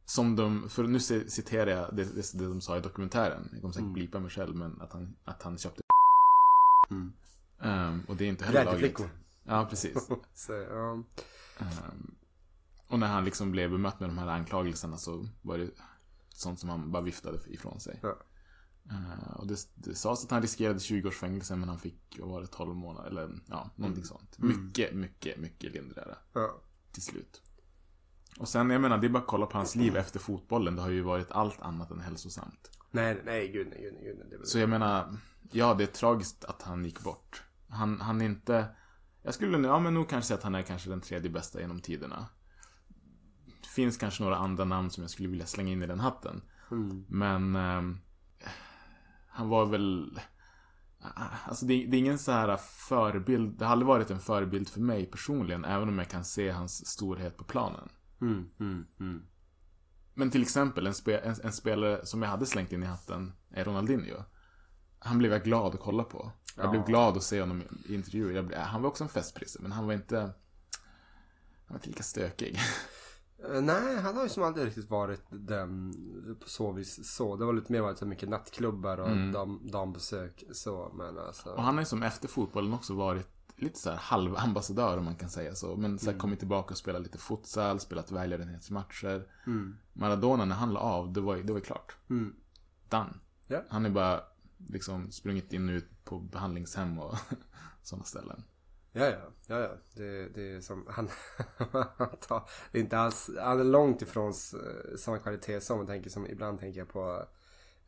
som 0.04 0.36
de, 0.36 0.68
för 0.68 0.84
nu 0.84 0.98
ci- 0.98 1.28
citerar 1.28 1.70
jag 1.70 1.96
det, 1.96 2.04
det, 2.04 2.32
det 2.38 2.44
de 2.48 2.60
sa 2.60 2.76
i 2.76 2.80
dokumentären. 2.80 3.48
Jag 3.52 3.60
kommer 3.60 3.72
säkert 3.74 3.92
blipa 3.92 4.20
mig 4.20 4.30
själv, 4.30 4.56
men 4.56 4.80
att 4.80 4.92
han, 4.92 5.16
att 5.24 5.42
han 5.42 5.58
köpte 5.58 5.82
Mm. 6.90 7.12
Ehm, 7.62 8.02
Och 8.08 8.16
det 8.16 8.24
är 8.24 8.28
inte 8.28 8.44
heller 8.44 8.64
lagligt. 8.64 8.96
Ja, 9.44 9.66
precis. 9.70 10.08
Så, 10.34 10.52
ja. 10.52 10.92
Ehm, 11.58 12.14
och 12.88 12.98
när 12.98 13.06
han 13.06 13.24
liksom 13.24 13.50
blev 13.50 13.70
bemött 13.70 14.00
med 14.00 14.08
de 14.08 14.18
här 14.18 14.26
anklagelserna 14.26 14.96
så 14.96 15.28
var 15.42 15.58
det 15.58 15.70
sånt 16.28 16.60
som 16.60 16.68
han 16.68 16.92
bara 16.92 17.02
viftade 17.02 17.38
ifrån 17.48 17.80
sig. 17.80 18.00
Ja. 18.02 18.16
Ehm, 18.90 19.34
och 19.36 19.46
det, 19.46 19.56
det 19.74 19.94
sades 19.94 20.24
att 20.24 20.30
han 20.30 20.42
riskerade 20.42 20.80
20 20.80 21.08
års 21.08 21.16
fängelse 21.16 21.56
men 21.56 21.68
han 21.68 21.78
fick, 21.78 22.18
vad 22.20 22.28
var 22.30 22.40
det, 22.40 22.46
12 22.46 22.74
månader 22.74 23.08
eller 23.08 23.30
ja, 23.46 23.70
någonting 23.76 24.04
sånt. 24.04 24.38
Mycket, 24.38 24.94
mycket, 24.94 25.38
mycket 25.38 25.72
lindrigare 25.72 26.16
Ja. 26.32 26.60
till 26.92 27.02
slut. 27.02 27.42
Och 28.38 28.48
sen, 28.48 28.70
jag 28.70 28.80
menar, 28.80 28.98
det 28.98 29.06
är 29.06 29.08
bara 29.08 29.18
att 29.18 29.26
kolla 29.26 29.46
på 29.46 29.56
hans 29.56 29.74
liv 29.74 29.96
efter 29.96 30.20
fotbollen. 30.20 30.76
Det 30.76 30.82
har 30.82 30.88
ju 30.90 31.02
varit 31.02 31.30
allt 31.30 31.62
annat 31.62 31.90
än 31.90 32.00
hälsosamt. 32.00 32.70
Nej, 32.90 33.22
nej, 33.24 33.48
gud 33.52 33.68
nej, 33.70 33.80
gud 33.82 33.94
nej, 33.94 34.04
gud 34.04 34.26
nej. 34.30 34.38
Så 34.44 34.58
jag 34.58 34.68
menar, 34.68 35.16
ja 35.52 35.74
det 35.74 35.84
är 35.84 35.86
tragiskt 35.86 36.44
att 36.44 36.62
han 36.62 36.84
gick 36.84 37.00
bort. 37.00 37.42
Han, 37.68 38.00
han 38.00 38.20
är 38.20 38.24
inte, 38.24 38.66
jag 39.22 39.34
skulle 39.34 39.68
ja, 39.68 39.78
men 39.78 39.94
nog 39.94 40.08
kanske 40.08 40.28
säga 40.28 40.38
att 40.38 40.44
han 40.44 40.54
är 40.54 40.62
kanske 40.62 40.90
den 40.90 41.00
tredje 41.00 41.30
bästa 41.30 41.60
genom 41.60 41.80
tiderna. 41.80 42.26
Finns 43.78 43.96
kanske 43.96 44.22
några 44.22 44.36
andra 44.36 44.64
namn 44.64 44.90
som 44.90 45.02
jag 45.02 45.10
skulle 45.10 45.28
vilja 45.28 45.46
slänga 45.46 45.72
in 45.72 45.82
i 45.82 45.86
den 45.86 46.00
hatten. 46.00 46.42
Mm. 46.70 47.04
Men 47.08 47.56
ehm, 47.56 47.98
han 49.28 49.48
var 49.48 49.66
väl, 49.66 50.20
alltså 51.44 51.66
det, 51.66 51.86
det 51.86 51.96
är 51.96 51.98
ingen 51.98 52.18
så 52.18 52.32
här 52.32 52.56
förebild, 52.56 53.58
det 53.58 53.64
har 53.64 53.72
aldrig 53.72 53.86
varit 53.86 54.10
en 54.10 54.20
förebild 54.20 54.68
för 54.68 54.80
mig 54.80 55.06
personligen, 55.06 55.64
även 55.64 55.88
om 55.88 55.98
jag 55.98 56.08
kan 56.08 56.24
se 56.24 56.50
hans 56.50 56.86
storhet 56.86 57.36
på 57.36 57.44
planen. 57.44 57.88
Mm, 58.20 58.50
mm, 58.60 58.86
mm. 59.00 59.22
Men 60.14 60.30
till 60.30 60.42
exempel 60.42 60.86
en, 60.86 60.94
spe, 60.94 61.18
en, 61.18 61.34
en 61.44 61.52
spelare 61.52 62.06
som 62.06 62.22
jag 62.22 62.28
hade 62.28 62.46
slängt 62.46 62.72
in 62.72 62.82
i 62.82 62.86
hatten 62.86 63.32
är 63.50 63.64
Ronaldinho. 63.64 64.22
Han 64.98 65.18
blev 65.18 65.32
jag 65.32 65.44
glad 65.44 65.74
att 65.74 65.80
kolla 65.80 66.04
på. 66.04 66.32
Jag 66.56 66.66
Ja. 66.66 66.70
blev 66.70 66.84
glad 66.84 67.16
att 67.16 67.22
se 67.22 67.40
honom 67.40 67.62
i 67.88 67.94
intervjuer. 67.94 68.42
Blev, 68.42 68.58
han 68.58 68.82
var 68.82 68.88
också 68.88 69.04
en 69.04 69.10
festprisse, 69.10 69.58
men 69.62 69.72
han 69.72 69.86
var 69.86 69.94
inte... 69.94 70.18
Han 70.18 71.74
var 71.74 71.76
inte 71.76 71.88
lika 71.88 72.02
stökig. 72.02 72.58
Eh, 73.44 73.60
Nej, 73.62 73.96
han 73.96 74.16
har 74.16 74.22
ju 74.22 74.28
som 74.28 74.42
aldrig 74.42 74.66
riktigt 74.66 74.90
varit 74.90 75.22
den 75.30 75.92
på 76.40 76.48
så 76.48 76.72
vis 76.72 77.14
så. 77.14 77.36
Det 77.36 77.44
var 77.44 77.52
lite 77.52 77.72
mer 77.72 77.80
varit 77.80 77.98
så 77.98 78.06
mycket 78.06 78.28
nattklubbar 78.28 78.98
och 79.00 79.32
dam, 79.32 79.60
dambesök 79.72 80.44
så. 80.52 80.92
Men 80.94 81.18
alltså. 81.18 81.50
Och 81.50 81.62
han 81.62 81.74
har 81.74 81.82
ju 81.82 81.86
som 81.86 82.02
efter 82.02 82.28
fotbollen 82.28 82.72
också 82.72 82.94
varit 82.94 83.28
lite 83.56 83.78
så 83.78 83.90
här 83.90 83.96
halvambassadör 83.96 84.98
om 84.98 85.04
man 85.04 85.16
kan 85.16 85.30
säga 85.30 85.54
så. 85.54 85.76
Men 85.76 85.98
så 85.98 86.10
här 86.10 86.18
kommit 86.18 86.38
tillbaka 86.38 86.70
och 86.70 86.78
spelat 86.78 87.02
lite 87.02 87.18
futsal, 87.18 87.80
spelat 87.80 88.10
välgörenhetsmatcher. 88.10 89.26
Maradona 89.92 90.44
när 90.44 90.54
han 90.56 90.72
la 90.72 90.80
av, 90.80 91.12
det 91.12 91.20
var 91.20 91.36
ju 91.36 91.42
det 91.42 91.52
var 91.52 91.60
klart. 91.60 91.96
Mm. 92.10 92.34
Done. 92.88 93.14
Ja. 93.46 93.62
Han 93.68 93.86
är 93.86 93.90
bara 93.90 94.20
liksom 94.66 95.10
sprungit 95.10 95.52
in 95.52 95.68
och 95.68 95.72
ut 95.72 96.04
på 96.04 96.18
behandlingshem 96.18 96.98
och 96.98 97.16
sådana 97.82 98.04
ställen. 98.04 98.42
Ja, 98.92 99.04
ja, 99.06 99.16
ja, 99.46 99.58
ja. 99.60 99.70
Det, 99.94 100.28
det 100.34 100.52
är 100.52 100.60
som, 100.60 100.86
han, 100.90 101.08
han 101.96 102.16
tar, 102.28 102.48
det 102.72 102.78
är 102.78 102.82
inte 102.82 102.98
alls, 102.98 103.30
han 103.40 103.60
är 103.60 103.64
långt 103.64 104.02
ifrån 104.02 104.30
s- 104.30 104.54
samma 104.98 105.18
kvalitet 105.18 105.60
som 105.60 105.78
man 105.78 105.86
tänker 105.86 106.10
som, 106.10 106.26
ibland 106.26 106.60
tänker 106.60 106.78
jag 106.80 106.88
på 106.88 107.24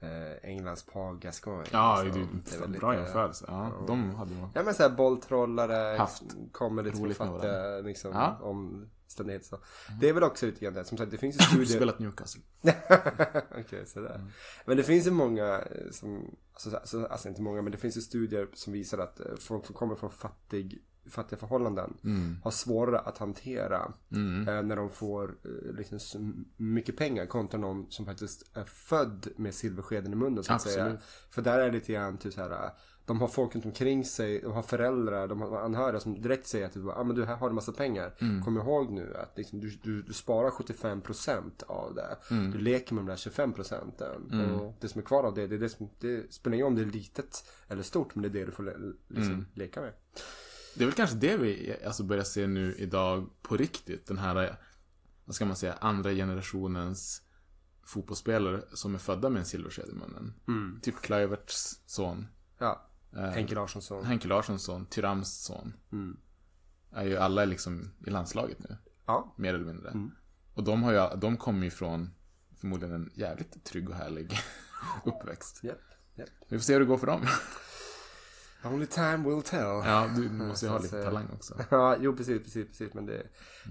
eh, 0.00 0.50
Englands 0.50 0.82
Paul 0.86 1.18
Gascoigne. 1.18 1.64
Ja, 1.72 2.02
liksom. 2.04 2.42
det 2.50 2.56
är 2.56 2.60
väl 2.60 2.70
bra 2.70 2.94
jämförelse. 2.94 3.44
Ja, 3.48 3.84
de 3.86 4.14
hade 4.14 4.34
nog... 4.34 4.48
Ja 4.54 4.62
men 4.62 4.74
såhär 4.74 4.90
bolltrollare, 4.90 5.96
Haft 5.96 6.22
kommer 6.52 6.82
lite 6.82 6.98
roligt 6.98 7.18
med 7.18 7.28
författa 7.28 7.78
liksom 7.80 8.12
Ja. 8.12 8.38
om 8.42 8.90
ständighet 9.06 9.44
så. 9.46 9.58
Det 10.00 10.08
är 10.08 10.12
väl 10.12 10.22
också 10.22 10.46
lite 10.46 10.64
grann 10.64 10.74
det. 10.74 10.84
Som 10.84 10.98
sagt 10.98 11.10
det 11.10 11.18
finns 11.18 11.36
ju 11.36 11.40
studier. 11.44 11.76
Spelat 11.76 11.98
Newcastle. 11.98 12.42
Okej, 13.60 13.86
sådär. 13.86 14.24
Men 14.64 14.76
det 14.76 14.82
finns 14.82 15.06
ju 15.06 15.10
många 15.10 15.58
eh, 15.58 15.90
som, 15.90 16.36
alltså, 16.52 16.76
alltså, 16.76 17.06
alltså 17.06 17.28
inte 17.28 17.42
många, 17.42 17.62
men 17.62 17.72
det 17.72 17.78
finns 17.78 17.96
ju 17.96 18.00
studier 18.00 18.48
som 18.54 18.72
visar 18.72 18.98
att 18.98 19.20
eh, 19.20 19.26
folk 19.40 19.66
som 19.66 19.74
kommer 19.74 19.94
från 19.94 20.10
fattig, 20.10 20.82
fattiga 21.11 21.38
förhållanden 21.38 21.96
har 22.42 22.51
svårare 22.51 22.99
att 22.99 23.18
hantera 23.18 23.92
eh, 24.49 24.62
när 24.62 24.77
de 24.77 24.90
får 24.90 25.35
eh, 25.44 25.75
liksom 25.75 26.44
mycket 26.57 26.96
pengar 26.96 27.27
kontra 27.27 27.61
någon 27.61 27.87
som 27.90 28.07
faktiskt 28.07 28.57
är 28.57 28.64
född 28.64 29.29
med 29.37 29.55
silverskeden 29.55 30.12
i 30.12 30.16
munnen 30.16 30.44
så 30.44 30.53
att 30.53 30.62
säga. 30.62 30.85
För 31.31 31.42
där 31.42 31.59
är 31.59 31.66
det 31.66 31.73
lite 31.73 31.92
grann 31.92 32.18
typ 32.18 32.33
så 32.35 32.40
här. 32.40 32.51
eh, 32.51 32.70
De 33.05 33.20
har 33.20 33.29
folk 33.29 33.55
runt 33.55 33.64
omkring 33.64 34.05
sig, 34.05 34.40
de 34.40 34.53
har 34.53 34.62
föräldrar, 34.62 35.29
de 35.29 35.40
har 35.40 35.61
anhöriga 35.61 36.01
som 36.01 36.20
direkt 36.23 36.46
säger 36.46 36.66
att 36.66 36.77
ah, 36.99 37.05
men 37.05 37.16
du 37.16 37.25
här 37.25 37.37
har 37.37 37.49
du 37.49 37.55
massa 37.55 37.73
pengar. 37.73 38.14
Kom 38.44 38.57
ihåg 38.57 38.90
nu 38.90 39.14
att 39.16 39.37
liksom, 39.38 39.61
du, 39.61 39.70
du, 39.83 40.03
du 40.03 40.12
sparar 40.12 40.51
75% 40.51 41.42
av 41.66 41.94
det. 41.94 42.16
Du 42.53 42.59
leker 42.59 42.94
med 42.94 43.05
de 43.05 43.09
där 43.09 43.16
25 43.16 43.53
procenten. 43.53 44.29
Och 44.55 44.75
det 44.81 44.88
som 44.88 44.99
är 45.01 45.05
kvar 45.05 45.25
av 45.25 45.35
det, 45.35 45.46
det, 45.46 45.55
är 45.55 45.59
det, 45.59 45.68
som, 45.68 45.88
det 46.01 46.33
spelar 46.33 46.55
ingen 46.55 46.64
roll 46.64 46.73
om 46.73 46.77
det 46.77 46.83
är 46.83 46.92
litet 46.92 47.44
eller 47.68 47.83
stort, 47.83 48.14
men 48.14 48.23
det 48.23 48.29
är 48.29 48.40
det 48.40 48.46
du 48.46 48.53
får 48.53 48.62
le, 48.62 48.73
liksom, 49.09 49.46
leka 49.55 49.81
med. 49.81 49.92
Det 50.80 50.84
är 50.84 50.86
väl 50.86 50.94
kanske 50.96 51.16
det 51.16 51.36
vi 51.36 51.76
alltså 51.86 52.02
börjar 52.02 52.24
se 52.24 52.46
nu 52.46 52.74
idag 52.78 53.30
på 53.42 53.56
riktigt. 53.56 54.06
Den 54.06 54.18
här, 54.18 54.56
vad 55.24 55.34
ska 55.34 55.44
man 55.44 55.56
säga, 55.56 55.72
andra 55.80 56.10
generationens 56.12 57.22
fotbollsspelare 57.86 58.62
som 58.72 58.94
är 58.94 58.98
födda 58.98 59.30
med 59.30 59.40
en 59.40 59.46
silversked 59.46 59.88
i 59.88 59.92
munnen. 59.92 60.34
Typ 60.82 61.00
Kluiverts 61.02 61.80
son. 61.86 62.26
Ja, 62.58 62.86
Eh, 63.16 63.22
Henke 63.22 63.54
Larssonsson. 63.54 64.04
Henke 64.04 64.28
Larssons 64.28 64.62
son, 64.64 64.86
Tyrams 64.86 65.42
son. 65.42 65.72
Är 66.92 67.04
ju 67.04 67.16
alla 67.16 67.44
liksom 67.44 67.90
i 68.06 68.10
landslaget 68.10 68.58
nu. 68.58 68.76
Ja, 69.06 69.34
Mer 69.36 69.54
eller 69.54 69.64
mindre. 69.64 70.10
Och 70.54 70.64
de, 70.64 70.82
har 70.82 70.92
ju, 70.92 71.20
de 71.20 71.36
kommer 71.36 71.64
ju 71.64 71.70
från 71.70 72.10
förmodligen 72.60 72.94
en 72.94 73.10
jävligt 73.14 73.64
trygg 73.64 73.88
och 73.88 73.94
härlig 73.96 74.38
uppväxt. 75.04 75.60
japp, 75.64 75.78
japp. 76.14 76.28
Vi 76.48 76.58
får 76.58 76.64
se 76.64 76.72
hur 76.72 76.80
det 76.80 76.86
går 76.86 76.98
för 76.98 77.06
dem. 77.06 77.20
Only 78.64 78.87
time 78.87 79.16
will 79.31 79.42
tell. 79.42 79.61
Ja, 79.85 80.09
du 80.16 80.31
måste 80.31 80.66
ju 80.66 80.73
ha 80.73 80.79
lite 80.79 81.03
talang 81.05 81.27
också. 81.35 81.55
Ja, 81.70 81.96
jo 82.01 82.16
precis, 82.16 82.42
precis, 82.42 82.66
precis. 82.68 82.94
Men 82.94 83.07
det, 83.07 83.23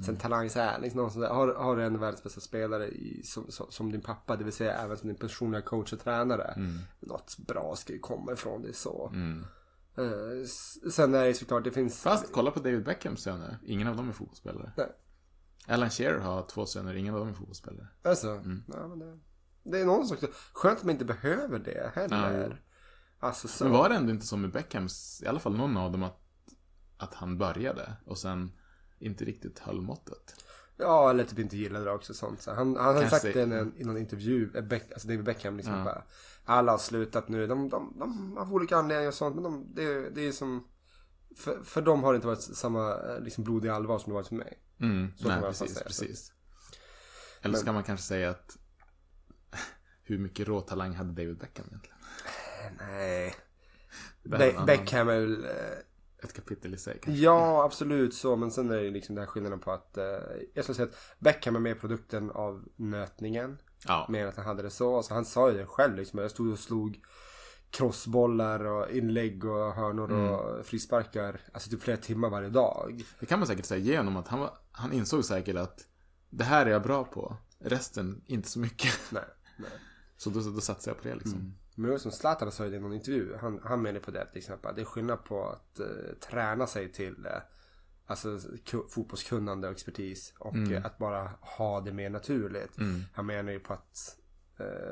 sen 0.06 0.16
talang 0.18 0.50
så 0.50 0.60
här, 0.60 0.80
liksom 0.80 1.02
någon 1.02 1.12
som, 1.12 1.22
har, 1.22 1.54
har 1.56 1.76
du 1.76 1.84
en 1.84 2.00
världens 2.00 2.24
bästa 2.24 2.42
spelare 2.42 2.88
i, 2.88 3.22
som, 3.24 3.52
som, 3.52 3.72
som 3.72 3.92
din 3.92 4.02
pappa, 4.02 4.36
det 4.36 4.44
vill 4.44 4.54
säga 4.54 4.74
även 4.74 4.98
som 4.98 5.08
din 5.08 5.18
personliga 5.18 5.62
coach 5.62 5.94
och 5.94 6.00
tränare. 6.00 6.54
Något 7.00 7.38
bra 7.48 7.76
ska 7.76 7.94
ju 7.94 8.00
komma 8.00 8.34
ifrån 8.34 8.62
det 8.62 8.74
så. 8.74 9.12
Eh, 9.98 10.42
s- 10.44 10.94
sen 10.96 11.14
är 11.14 11.26
det 11.26 11.34
såklart, 11.34 11.64
det 11.64 11.72
finns... 11.72 12.02
Fast 12.02 12.32
kolla 12.34 12.52
på 12.52 12.60
David 12.60 12.84
Beckhams 12.86 13.22
söner. 13.24 13.58
Ingen 13.66 13.88
av 13.88 13.96
dem 13.96 14.10
är 14.10 14.14
fotbollsspelare. 14.14 14.72
Nej. 14.78 14.88
Alan 15.68 15.90
Shearer 15.90 16.20
har 16.20 16.44
två 16.48 16.66
söner, 16.66 16.96
ingen 16.96 17.14
av 17.14 17.20
dem 17.20 17.30
är 17.30 17.34
fotbollsspelare. 17.34 17.88
Alltså, 18.04 18.28
ja, 18.68 18.88
men 18.88 19.00
det, 19.00 19.20
det 19.64 19.80
är 19.80 19.86
någon 19.86 20.08
som 20.08 20.18
skönt 20.54 20.78
att 20.80 20.84
man 20.86 20.92
inte 20.92 21.06
behöver 21.06 21.60
det 21.60 21.92
heller. 21.96 22.62
Alltså 23.20 23.48
så. 23.48 23.64
Men 23.64 23.74
var 23.74 23.90
det 23.90 23.96
ändå 23.96 24.12
inte 24.12 24.26
så 24.26 24.38
med 24.38 24.52
Beckhams, 24.52 25.22
i 25.24 25.28
alla 25.28 25.40
fall 25.40 25.58
någon 25.58 25.78
av 25.78 25.92
dem, 25.92 26.04
att, 26.04 26.20
att 26.98 27.14
han 27.14 27.38
började 27.38 27.94
och 28.06 28.18
sen 28.18 28.52
inte 29.00 29.26
riktigt 29.26 29.60
höll 29.60 29.82
måttet? 29.82 30.46
Ja, 30.78 31.10
eller 31.10 31.24
typ 31.24 31.40
inte 31.40 31.58
gillade 31.58 31.86
det 31.86 31.92
också 31.92 32.14
sånt. 32.14 32.42
Så 32.42 32.54
han, 32.54 32.76
han 32.76 32.96
hade 32.96 33.10
sagt 33.10 33.24
det 33.24 33.40
i 33.40 33.42
en, 33.42 33.74
i 33.78 33.84
någon 33.84 33.98
intervju, 33.98 34.52
eh, 34.56 34.64
Beck, 34.64 34.92
alltså 34.92 35.08
David 35.08 35.24
Beckham 35.24 35.58
liksom 35.58 35.84
bara, 35.84 36.04
alla 36.46 36.72
har 36.72 36.80
slutat 36.80 37.30
nu, 37.30 37.48
de, 37.48 37.70
de, 37.70 37.94
de 38.00 38.38
har 38.38 38.54
olika 38.54 38.78
anledningar 38.78 39.08
och 39.08 39.14
sånt, 39.14 39.36
men 39.36 39.44
de, 39.44 39.74
det, 39.74 40.10
det 40.10 40.28
är 40.28 40.32
som, 40.32 40.68
för, 41.38 41.64
för 41.64 41.82
dem 41.82 42.04
har 42.04 42.14
det 42.14 42.16
inte 42.16 42.28
varit 42.28 42.42
samma 42.42 42.92
eh, 42.96 43.20
liksom, 43.22 43.44
blodiga 43.44 43.74
allvar 43.74 44.00
som 44.00 44.10
det 44.10 44.14
varit 44.14 44.28
för 44.28 44.36
mig. 44.36 44.60
Mm, 44.80 45.12
Så 45.18 45.28
nej, 45.28 45.42
precis, 45.42 45.74
säga. 45.74 45.86
precis. 45.86 46.34
Eller 47.42 47.58
ska 47.58 47.72
man 47.72 47.84
kanske 47.84 48.06
säga 48.06 48.30
att 48.30 48.58
hur 50.04 50.18
mycket 50.18 50.48
råtalang 50.48 50.96
hade 50.96 51.12
David 51.12 51.38
Beckham 51.38 51.66
egentligen? 51.68 51.99
Nej. 52.80 53.36
Be- 54.24 54.64
Beckham 54.66 55.10
är 55.10 55.20
väl, 55.20 55.44
eh, 55.44 55.50
Ett 56.24 56.34
kapitel 56.34 56.74
i 56.74 56.78
sig 56.78 57.00
kanske. 57.04 57.24
ja 57.24 57.64
absolut 57.66 58.14
så, 58.14 58.36
men 58.36 58.52
sen 58.52 58.70
är 58.72 58.76
det 58.84 58.90
liksom 58.90 59.16
den 59.16 59.22
här 59.24 59.30
skillnaden 59.32 59.60
på 59.60 59.72
att, 59.72 59.98
eh, 59.98 60.04
jag 60.54 60.64
skulle 60.66 60.76
säga 60.76 60.88
att 60.88 61.16
Beckham 61.20 61.56
är 61.56 61.60
mer 61.60 61.76
produkten 61.76 62.32
av 62.32 62.66
nötningen. 62.76 63.58
Ja. 63.88 64.06
Mer 64.10 64.26
att 64.28 64.36
han 64.36 64.46
hade 64.46 64.64
det 64.64 64.70
så. 64.70 64.98
Alltså, 64.98 65.14
han 65.14 65.26
sa 65.26 65.52
ju 65.52 65.58
det 65.58 65.66
själv 65.66 65.96
liksom. 65.96 66.20
Jag 66.20 66.32
stod 66.32 66.52
och 66.52 66.60
slog 66.60 67.00
crossbollar 67.72 68.66
och 68.66 68.90
inlägg 68.92 69.46
och 69.46 69.74
hörnor 69.74 70.12
och 70.12 70.66
frisparkar. 70.66 71.42
Alltså 71.54 71.70
typ 71.70 71.82
flera 71.82 71.98
timmar 71.98 72.30
varje 72.30 72.50
dag. 72.50 73.04
Det 73.20 73.26
kan 73.26 73.40
man 73.40 73.48
säkert 73.48 73.66
säga 73.66 73.80
igenom 73.80 74.18
att 74.18 74.28
han, 74.28 74.40
var, 74.40 74.58
han 74.72 74.94
insåg 74.94 75.26
säkert 75.26 75.56
att 75.56 75.80
det 76.30 76.44
här 76.44 76.66
är 76.66 76.70
jag 76.70 76.84
bra 76.84 77.04
på. 77.04 77.38
Resten 77.60 78.22
inte 78.26 78.50
så 78.50 78.60
mycket. 78.60 78.94
Nej. 79.12 79.24
nej. 79.58 79.70
Så 80.18 80.30
då, 80.30 80.40
då 80.40 80.62
satsade 80.62 80.96
jag 80.96 81.04
på 81.04 81.10
det 81.10 81.16
liksom. 81.16 81.54
Men 81.80 81.86
det 81.86 81.92
var 81.92 81.98
som 81.98 82.12
Zlatan 82.12 82.52
sa 82.52 82.66
i 82.66 82.80
någon 82.80 82.94
intervju. 82.94 83.36
Han, 83.42 83.60
han 83.64 83.82
menar 83.82 84.00
på 84.00 84.12
det 84.12 84.22
att 84.22 84.36
liksom, 84.36 84.56
att 84.64 84.76
det 84.76 84.82
är 84.82 84.86
skillnad 84.86 85.24
på 85.26 85.50
att 85.50 85.80
eh, 85.80 85.86
träna 86.30 86.68
sig 86.68 86.92
till 86.92 87.26
eh, 87.26 87.32
Alltså 88.06 88.30
ku- 88.66 88.88
fotbollskunnande 88.90 89.68
och 89.68 89.74
expertis 89.74 90.34
och 90.40 90.56
eh, 90.56 90.86
att 90.86 90.98
bara 90.98 91.32
ha 91.42 91.82
det 91.82 91.94
mer 91.94 92.10
naturligt. 92.10 92.78
Han 93.14 93.26
menar 93.26 93.52
ju 93.52 93.60
på 93.60 93.74
att 93.74 94.16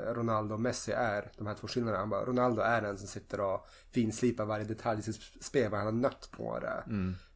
Ronaldo 0.08 0.54
och 0.54 0.62
Messi 0.62 0.92
är 0.92 1.32
de 1.38 1.48
här 1.48 1.54
två 1.56 1.68
skillnaderna. 1.68 2.00
Han 2.00 2.10
bara, 2.10 2.26
Ronaldo 2.26 2.62
är 2.62 2.82
den 2.82 2.98
som 2.98 3.08
sitter 3.08 3.40
och 3.40 3.68
finslipar 3.92 4.46
varje 4.46 4.66
detalj 4.66 5.00
i 5.00 5.02
sitt 5.04 5.44
spel. 5.44 5.72
Vad 5.72 5.80
han 5.80 5.86
har 5.94 6.02
nött 6.02 6.30
på 6.32 6.60
det. 6.60 6.84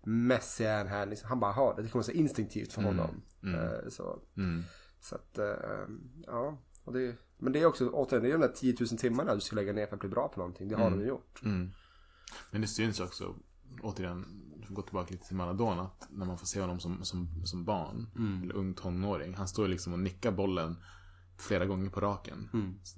Messi 0.03 0.63
är 0.65 0.77
den 0.77 0.87
här, 0.87 1.05
liksom, 1.05 1.29
han 1.29 1.39
bara 1.39 1.51
har 1.51 1.75
det. 1.75 1.81
Det 1.81 1.89
kommer 1.89 2.03
så 2.03 2.11
instinktivt 2.11 2.73
för 2.73 2.81
honom. 2.81 3.21
Eh, 3.55 3.89
så. 3.89 4.19
så 5.01 5.15
att, 5.15 5.39
ja. 6.27 6.57
Och 6.83 6.93
det, 6.93 7.15
men 7.41 7.54
det 7.54 7.60
är 7.60 7.65
också, 7.65 7.89
återigen, 7.89 8.23
det 8.23 8.30
är 8.30 8.32
de 8.32 8.41
där 8.41 8.54
10 8.54 8.75
000 8.80 8.88
timmarna 8.88 9.36
du 9.36 9.41
ska 9.41 9.56
lägga 9.56 9.73
ner 9.73 9.88
för 9.88 9.95
att 9.95 9.99
bli 9.99 10.10
bra 10.10 10.27
på 10.27 10.39
någonting. 10.39 10.67
Det 10.67 10.75
har 10.75 10.89
de 10.89 10.99
ju 10.99 11.08
gjort. 11.08 11.39
Men 12.51 12.62
det 12.62 12.67
syns 12.67 12.99
också, 12.99 13.36
återigen, 13.82 14.25
gå 14.69 14.82
tillbaka 14.82 15.12
lite 15.12 15.27
till 15.27 15.36
Maradona, 15.36 15.82
att 15.82 16.08
när 16.12 16.25
man 16.25 16.38
får 16.38 16.45
se 16.45 16.62
honom 16.62 16.80
som, 16.80 17.04
som, 17.04 17.45
som 17.45 17.65
barn, 17.65 18.08
eller 18.43 18.56
ung 18.56 18.73
tonåring, 18.73 19.34
han 19.34 19.47
står 19.47 19.67
liksom 19.67 19.93
och 19.93 19.99
nickar 19.99 20.32
bollen 20.32 20.75
flera 21.38 21.65
gånger 21.65 21.89
på 21.89 22.01
raken. 22.01 22.49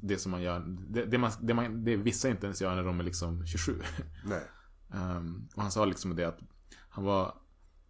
Det 0.01 0.17
som 0.17 0.31
man 0.31 0.41
gör, 0.41 0.59
det, 0.89 1.05
det, 1.05 1.17
man, 1.17 1.31
det, 1.41 1.53
man, 1.53 1.83
det 1.83 1.95
vissa 1.95 2.29
inte 2.29 2.45
ens 2.45 2.61
gör 2.61 2.75
när 2.75 2.83
de 2.83 2.99
är 2.99 3.03
liksom 3.03 3.47
27. 3.47 3.81
Nej. 4.25 4.43
Ehm, 4.93 5.47
och 5.55 5.61
han 5.61 5.71
sa 5.71 5.85
liksom 5.85 6.15
det 6.15 6.23
att 6.23 6.39
han 6.89 7.03
var 7.03 7.35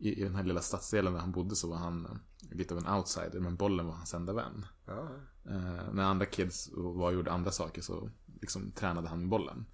i, 0.03 0.19
i 0.19 0.23
den 0.23 0.35
här 0.35 0.43
lilla 0.43 0.61
stadsdelen 0.61 1.13
där 1.13 1.19
han 1.19 1.31
bodde 1.31 1.55
så 1.55 1.69
var 1.69 1.77
han 1.77 2.05
eh, 2.05 2.57
lite 2.57 2.73
av 2.73 2.79
en 2.79 2.93
outsider, 2.93 3.39
men 3.39 3.55
bollen 3.55 3.85
var 3.85 3.93
hans 3.93 4.13
enda 4.13 4.33
vän. 4.33 4.65
Ja. 4.85 5.09
Eh, 5.45 5.93
när 5.93 6.03
andra 6.03 6.25
kids 6.25 6.69
var 6.73 7.07
och 7.07 7.13
gjorde 7.13 7.31
andra 7.31 7.51
saker 7.51 7.81
så 7.81 8.09
liksom 8.41 8.71
tränade 8.71 9.07
han 9.07 9.19
med 9.19 9.29
bollen. 9.29 9.65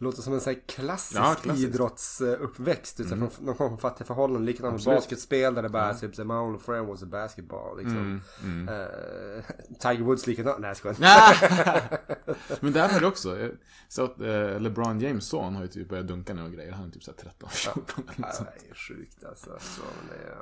Låter 0.00 0.22
som 0.22 0.32
en 0.32 0.40
sån 0.40 0.52
här 0.54 0.60
klassisk, 0.66 1.20
Ja, 1.20 1.34
klassisk. 1.42 1.68
idrottsuppväxt. 1.68 3.00
Mm. 3.00 3.08
Från, 3.30 3.46
de 3.46 3.54
kommer 3.54 3.70
från 3.70 3.78
fattiga 3.78 4.06
förhållanden. 4.06 4.44
Likadant 4.44 4.72
med 4.72 4.74
Absolut. 4.78 4.96
basketspel 4.98 5.54
där 5.54 5.62
det 5.62 5.68
bara 5.68 5.94
typ 5.94 6.14
så 6.14 6.24
my 6.24 6.34
only 6.34 6.58
friend 6.58 6.88
was 6.88 7.02
a 7.02 7.06
basketball. 7.06 7.78
Liksom. 7.78 8.20
Eh, 8.68 9.44
Tiger 9.80 10.04
Woods 10.04 10.26
likadant. 10.26 10.58
Nej 10.58 10.68
jag 10.68 10.76
skojar. 10.76 10.96
Men 12.60 12.72
där 12.72 12.92
var 12.92 13.00
det 13.00 13.06
också. 13.06 13.38
eh, 13.40 13.50
Så 13.88 14.04
att 14.04 14.20
eh, 14.20 14.60
LeBron 14.60 15.00
James 15.00 15.28
son 15.28 15.54
har 15.54 15.62
ju 15.62 15.68
typ 15.68 15.88
börjat 15.88 16.08
dunka 16.08 16.34
nu 16.34 16.42
och 16.42 16.52
grejer. 16.52 16.72
Han 16.72 16.88
är 16.88 16.90
typ 16.92 17.02
såhär 17.04 17.18
13, 17.18 17.48
14 17.50 17.84
eller 17.96 18.14
Ja, 18.16 18.26
något 18.26 18.34
sånt. 18.34 18.48
det 18.60 18.70
är 18.70 18.74
sjukt 18.74 19.24
alltså. 19.24 19.50
Så, 19.60 19.82
men 20.00 20.18
det 20.18 20.24
är... 20.30 20.38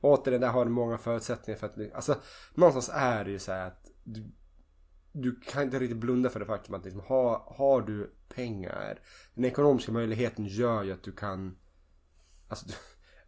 Återigen, 0.00 0.40
där 0.40 0.48
har 0.48 0.64
du 0.64 0.70
många 0.70 0.98
förutsättningar 0.98 1.58
för 1.58 1.66
att... 1.66 1.94
Alltså, 1.94 2.14
någonstans 2.54 2.90
är 2.94 3.24
det 3.24 3.30
ju 3.30 3.38
så 3.38 3.52
här 3.52 3.66
att 3.66 3.90
du, 4.04 4.24
du 5.12 5.40
kan 5.40 5.62
inte 5.62 5.78
riktigt 5.78 5.98
blunda 5.98 6.30
för 6.30 6.40
det 6.40 6.46
faktum 6.46 6.74
att 6.74 6.84
liksom, 6.84 7.02
har, 7.06 7.42
har 7.56 7.82
du 7.82 8.12
pengar, 8.28 9.00
den 9.34 9.44
ekonomiska 9.44 9.92
möjligheten 9.92 10.46
gör 10.46 10.82
ju 10.82 10.92
att 10.92 11.02
du 11.02 11.12
kan... 11.12 11.56
Alltså, 12.48 12.66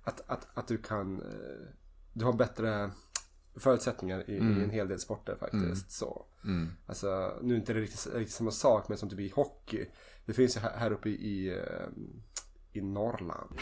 att, 0.03 0.21
att, 0.31 0.49
att 0.55 0.69
du 0.69 0.79
kan... 0.79 1.21
eh, 1.23 1.69
Du 2.13 2.25
har 2.25 2.33
bättre 2.33 2.91
förutsättningar 3.57 4.31
i, 4.31 4.33
i 4.35 4.39
en 4.65 4.71
hel 4.71 4.89
del 4.89 4.99
sporter 5.01 5.37
faktiskt. 5.41 5.91
Så. 5.91 6.27
Alltså, 6.87 7.39
nu 7.43 7.55
är 7.55 7.59
inte 7.59 7.73
det 7.73 7.81
riktigt, 7.81 8.15
riktigt 8.15 8.35
samma 8.35 8.51
sak, 8.51 8.89
men 8.89 8.99
som 8.99 9.09
typ 9.11 9.21
i 9.21 9.29
hockey. 9.29 9.87
Det 10.27 10.33
finns 10.33 10.57
ju 10.57 10.61
här, 10.61 10.77
här 10.77 10.93
uppe 10.93 11.09
i, 11.09 11.13
i, 11.13 11.49
eh, 11.59 11.87
i 12.73 12.81
Norrland. 12.81 13.59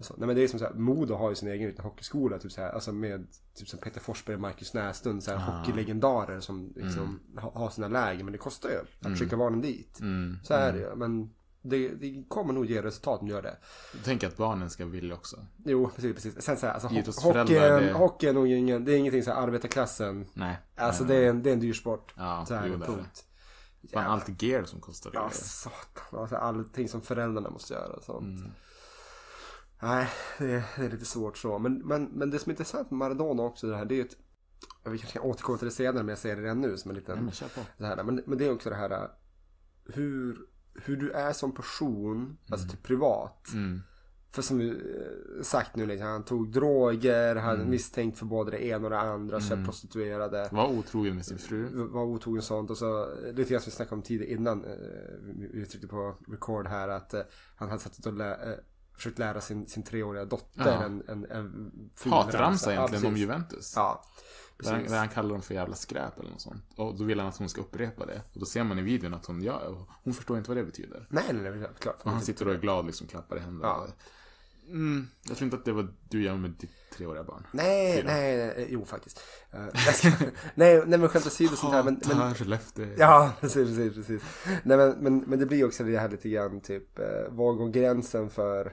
Så, 0.00 0.14
nej 0.18 0.26
men 0.26 0.36
det 0.36 0.42
är 0.42 0.48
som 0.48 0.58
så 0.58 0.64
här, 0.64 0.74
Modo 0.74 1.14
har 1.14 1.28
ju 1.30 1.34
sin 1.36 1.48
egen 1.48 1.68
liten 1.68 1.84
hockeyskola 1.84 2.38
typ 2.38 2.52
så 2.52 2.60
här, 2.60 2.70
alltså 2.72 2.92
med 2.92 3.26
typ 3.54 3.68
som 3.68 3.78
Peter 3.78 4.00
Forsberg 4.00 4.34
och 4.34 4.40
Marcus 4.42 4.74
Näslund, 4.74 5.22
så 5.22 5.30
här, 5.30 5.38
hockeylegendarer 5.58 6.40
som 6.40 6.72
liksom 6.76 7.20
ha, 7.40 7.52
har 7.54 7.70
sina 7.70 7.88
läger. 7.88 8.24
Men 8.24 8.32
det 8.32 8.38
kostar 8.38 8.68
ju 8.68 8.76
att 9.10 9.18
skicka 9.18 9.36
barnen 9.36 9.60
dit. 9.60 9.98
Så 10.44 10.54
är 10.54 10.72
det 10.72 10.78
ju. 10.78 10.94
Men 10.96 11.30
det, 11.62 11.88
det 11.88 12.24
kommer 12.28 12.52
nog 12.52 12.66
ge 12.66 12.82
resultat 12.82 13.20
om 13.20 13.26
du 13.26 13.32
gör 13.34 13.42
det. 13.42 13.56
Jag 13.94 14.04
tänker 14.04 14.28
att 14.28 14.36
barnen 14.36 14.70
ska 14.70 14.84
vilja 14.86 15.14
också. 15.14 15.36
Jo, 15.64 15.90
precis, 15.94 16.14
precis. 16.14 16.42
Sen 16.42 16.56
så 16.56 16.66
här, 16.66 16.72
alltså, 16.72 16.88
ho- 16.88 17.04
hockeyn, 17.40 17.46
det- 17.86 17.92
hockey 17.92 18.26
är 18.26 18.32
nog 18.32 18.48
ingen, 18.48 18.84
det 18.84 18.92
är 18.92 18.96
ingenting 18.96 19.22
så 19.22 19.30
här 19.30 19.42
arbetarklassen. 19.42 20.26
Nej. 20.34 20.56
Alltså 20.76 21.04
nej, 21.04 21.16
det 21.16 21.24
är 21.26 21.30
en, 21.30 21.42
det 21.42 21.50
är 21.50 21.54
en 21.54 21.60
dyr 21.60 21.72
sport. 21.72 22.14
Ja, 22.16 22.44
så 22.48 22.54
här, 22.54 22.66
jo, 22.66 22.76
det 22.76 22.84
är 22.84 22.86
punkt. 22.96 23.24
Fan, 23.92 24.06
allt 24.06 24.42
gear 24.42 24.64
som 24.64 24.80
kostar. 24.80 25.10
Ja, 25.14 25.30
satan. 25.30 26.20
Alltså, 26.20 26.36
allting 26.36 26.88
som 26.88 27.02
föräldrarna 27.02 27.50
måste 27.50 27.74
göra 27.74 27.92
och 27.92 28.02
sånt. 28.02 28.38
Mm. 28.38 28.52
Nej, 29.82 30.08
det 30.38 30.52
är, 30.52 30.64
det 30.76 30.84
är 30.84 30.90
lite 30.90 31.04
svårt 31.04 31.38
så. 31.38 31.58
Men, 31.58 31.78
men, 31.78 32.04
men 32.04 32.30
det 32.30 32.38
som 32.38 32.50
är 32.50 32.52
intressant 32.52 32.90
med 32.90 32.98
Maradona 32.98 33.42
också 33.42 33.66
det 33.66 33.76
här, 33.76 33.84
det 33.84 33.94
är 33.94 33.96
ju 33.96 34.02
ett... 34.02 34.16
Vi 34.84 34.98
kanske 34.98 35.18
kan 35.18 35.22
återkomma 35.22 35.58
till 35.58 35.68
det 35.68 35.74
senare, 35.74 36.02
men 36.02 36.08
jag 36.08 36.18
ser 36.18 36.36
det 36.36 36.42
redan 36.42 36.60
nu 36.60 36.76
som 36.76 36.90
en 36.90 36.96
liten... 36.96 37.16
Nej, 37.16 37.50
men. 37.56 37.64
Det 37.78 37.86
här, 37.86 38.04
men, 38.04 38.22
men 38.26 38.38
det 38.38 38.46
är 38.46 38.52
också 38.52 38.70
det 38.70 38.76
här 38.76 39.10
hur, 39.84 40.46
hur 40.74 40.96
du 40.96 41.10
är 41.10 41.32
som 41.32 41.54
person, 41.54 42.38
alltså 42.50 42.68
typ 42.68 42.82
privat. 42.82 43.52
Mm. 43.52 43.82
För 44.34 44.42
som 44.42 44.60
eh, 44.60 44.74
sagt 45.42 45.76
nu, 45.76 45.86
liksom, 45.86 46.06
han 46.08 46.24
tog 46.24 46.48
droger, 46.52 47.36
han 47.36 47.54
Mm. 47.56 47.70
misstänkt 47.70 48.18
för 48.18 48.26
både 48.26 48.50
det 48.50 48.64
ena 48.64 48.84
och 48.84 48.90
det 48.90 48.98
andra, 49.00 49.40
köpt 49.40 49.64
prostituerade. 49.64 50.48
Var 50.52 50.66
otrogen 50.68 51.14
med 51.16 51.26
sin 51.26 51.38
fru. 51.38 51.68
Var 51.88 52.02
otrogen 52.04 52.38
och 52.38 52.44
sånt 52.44 52.70
och 52.70 52.78
så 52.78 53.08
lite 53.32 53.50
grann 53.50 53.60
som 53.62 53.70
vi 53.70 53.76
snackade 53.76 53.94
om 53.96 54.02
tidigare 54.02 54.32
innan 54.32 54.64
eh, 54.64 54.70
vi 55.22 55.44
uttryckte 55.52 55.88
på 55.88 56.16
record 56.28 56.66
här 56.66 56.88
att 56.88 57.14
eh, 57.14 57.20
han 57.56 57.68
hade 57.68 57.80
satt 57.80 58.06
och 58.06 58.12
lä- 58.12 58.58
försökt 58.94 59.18
lära 59.18 59.40
sin, 59.40 59.66
sin 59.66 59.82
treåriga 59.82 60.24
dotter 60.24 60.66
Ja. 60.66 60.82
en, 60.82 61.02
en, 61.08 61.24
en 61.30 61.72
Hatramsa 62.04 62.70
Ja, 62.74 62.78
egentligen 62.78 63.04
om 63.06 63.10
precis. 63.12 63.20
Juventus. 63.20 63.72
Ja, 63.76 64.04
Där 64.62 64.70
han, 64.70 64.74
precis. 64.78 64.92
där 64.92 64.98
han 64.98 65.08
kallar 65.08 65.30
dem 65.30 65.42
för 65.42 65.54
jävla 65.54 65.74
skräp 65.74 66.20
eller 66.20 66.30
något 66.30 66.40
sånt. 66.40 66.62
Och 66.76 66.98
då 66.98 67.04
vill 67.04 67.18
han 67.20 67.28
att 67.28 67.36
hon 67.36 67.48
ska 67.48 67.60
upprepa 67.60 68.06
det. 68.06 68.22
Och 68.34 68.40
då 68.40 68.46
ser 68.46 68.64
man 68.64 68.78
i 68.78 68.82
videon 68.82 69.14
att 69.14 69.26
hon 69.26 69.42
gör, 69.42 69.84
hon 70.04 70.14
förstår 70.14 70.38
inte 70.38 70.50
vad 70.50 70.56
det 70.56 70.64
betyder. 70.64 71.06
Nej, 71.10 71.24
nej, 71.32 71.50
nej, 71.56 71.68
klart. 71.78 72.00
Och 72.02 72.10
han 72.10 72.20
sitter 72.20 72.48
och 72.48 72.54
är 72.54 72.58
glad 72.58 72.86
liksom, 72.86 73.06
klappar 73.06 73.36
i 73.36 73.40
händerna. 73.40 73.68
Ja. 73.68 73.86
Mm, 74.72 75.06
jag 75.28 75.36
tror 75.36 75.44
inte 75.46 75.56
att 75.56 75.64
det 75.64 75.72
var 75.72 75.94
du 76.10 76.22
gör 76.22 76.36
med 76.36 76.50
ditt 76.50 76.70
treåriga 76.96 77.24
barn. 77.24 77.46
Nej, 77.52 77.96
Fyra. 77.96 78.04
nej, 78.12 78.36
nej, 78.36 78.66
jo 78.70 78.84
faktiskt. 78.84 79.20
Eh, 79.52 79.60
jag 79.60 80.12
nej, 80.54 80.82
nej 80.86 80.98
men 80.98 81.08
skämt 81.08 81.26
åsido 81.26 81.56
sånt 81.56 81.72
här. 81.72 81.82
Men, 81.82 82.00
men, 82.08 82.34
Skellefteå. 82.34 82.86
ja, 82.98 83.32
precis, 83.40 83.68
precis, 83.68 83.94
precis. 83.94 84.22
Nej 84.64 84.76
men, 84.76 84.90
men, 84.98 85.18
men 85.18 85.38
det 85.38 85.46
blir 85.46 85.64
också 85.66 85.84
det 85.84 85.98
här 85.98 86.08
lite 86.08 86.28
grann 86.28 86.60
typ, 86.60 86.98
eh, 86.98 87.04
var 87.30 87.52
går 87.52 87.68
gränsen 87.70 88.30
för 88.30 88.72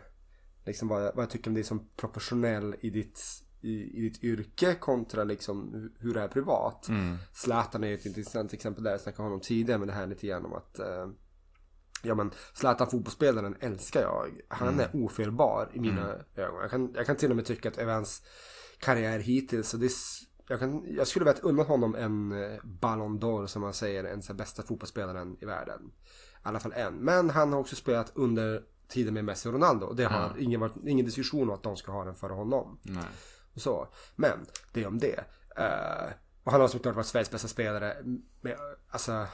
liksom 0.65 0.87
vad, 0.87 1.05
jag- 1.05 1.11
vad 1.15 1.23
jag 1.23 1.29
tycker 1.29 1.49
om 1.49 1.53
dig 1.53 1.63
som 1.63 1.89
professionell 1.97 2.75
i 2.79 2.89
ditt, 2.89 3.21
i, 3.61 3.97
i 3.97 4.01
ditt 4.01 4.23
yrke 4.23 4.75
kontra 4.75 5.23
liksom 5.23 5.73
hu- 5.75 6.03
hur 6.03 6.13
det 6.13 6.21
är 6.21 6.27
privat. 6.27 6.87
Mm. 6.87 7.17
Zlatan 7.33 7.83
är 7.83 7.87
ju 7.87 7.93
ett 7.95 8.05
intressant 8.05 8.53
exempel 8.53 8.83
där, 8.83 8.91
jag 8.91 9.01
snackade 9.01 9.21
om 9.21 9.25
honom 9.25 9.41
tidigare, 9.41 9.79
men 9.79 9.87
det 9.87 9.93
här 9.93 10.07
lite 10.07 10.27
grann 10.27 10.45
om 10.45 10.53
att 10.53 10.79
eh, 10.79 11.07
Ja 12.01 12.15
men 12.15 12.31
Zlatan 12.53 12.89
fotbollsspelaren 12.89 13.55
älskar 13.59 14.01
jag. 14.01 14.41
Han 14.47 14.67
Mm. 14.67 14.79
är 14.79 14.89
ofelbar 14.93 15.69
i 15.73 15.79
mina 15.79 16.15
ögon. 16.35 16.61
Jag 16.61 16.69
kan, 16.71 16.93
jag 16.95 17.05
kan 17.05 17.15
till 17.15 17.29
och 17.29 17.35
med 17.35 17.45
tycka 17.45 17.69
att 17.69 17.77
över 17.77 17.93
hans 17.93 18.21
karriär 18.79 19.19
hittills 19.19 19.69
så 19.69 19.77
det, 19.77 19.85
är 19.85 19.91
jag, 20.47 20.59
kan, 20.59 20.85
jag 20.95 21.07
skulle 21.07 21.25
vilja 21.25 21.41
unna 21.41 21.63
honom 21.63 21.95
en 21.95 22.43
eh, 22.43 22.59
Ballon 22.63 23.19
d'Or 23.19 23.45
som 23.45 23.61
man 23.61 23.73
säger, 23.73 24.03
en 24.03 24.21
här 24.27 24.33
bästa 24.33 24.63
fotbollsspelaren 24.63 25.37
i 25.41 25.45
världen. 25.45 25.81
I 25.85 26.41
alla 26.43 26.59
fall 26.59 26.73
en. 26.75 26.93
Men 26.95 27.29
han 27.29 27.53
har 27.53 27.59
också 27.59 27.75
spelat 27.75 28.11
under 28.15 28.63
tiden 28.87 29.13
med 29.13 29.25
Messi 29.25 29.49
och 29.49 29.53
Ronaldo. 29.53 29.85
Och 29.85 29.95
det 29.95 30.03
har 30.03 30.35
ingen, 30.39 30.59
varit, 30.59 30.75
ingen 30.85 31.05
diskussion 31.05 31.49
om 31.49 31.55
att 31.55 31.63
de 31.63 31.77
ska 31.77 31.91
ha 31.91 32.03
den 32.03 32.15
före 32.15 32.33
honom. 32.33 32.79
Nej. 32.81 33.03
Och 33.53 33.61
så. 33.61 33.87
Men 34.15 34.45
det 34.73 34.85
om 34.85 34.97
det. 34.99 35.23
Eh, 35.55 36.13
och 36.43 36.51
han 36.51 36.61
har 36.61 36.67
såklart 36.67 36.95
varit 36.95 37.05
Sveriges 37.05 37.31
bästa 37.31 37.47
spelare 37.47 37.97
med, 38.41 38.57
alltså, 38.89 39.27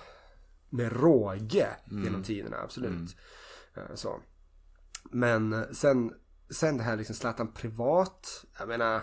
med 0.70 0.94
råge 1.02 1.68
genom 1.90 2.24
tiderna, 2.24 2.58
absolut. 2.58 3.16
Eh, 3.76 3.96
så. 3.96 4.22
Men 5.12 5.76
sen, 5.76 6.14
sen 6.50 6.78
det 6.78 6.84
här 6.84 6.98
liksom 6.98 7.16
Zlatan 7.16 7.54
privat. 7.54 8.46
Jag 8.60 8.68
menar. 8.68 9.02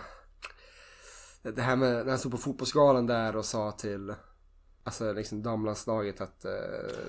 Det 1.41 1.61
här 1.61 1.75
med 1.75 1.91
när 2.05 2.09
han 2.09 2.19
stod 2.19 2.31
på 2.31 2.37
fotbollsgalan 2.37 3.07
där 3.07 3.35
och 3.35 3.45
sa 3.45 3.71
till 3.71 4.13
Alltså 4.85 5.13
liksom 5.13 5.43
damlandslaget 5.43 6.21
att 6.21 6.45
eh, 6.45 6.51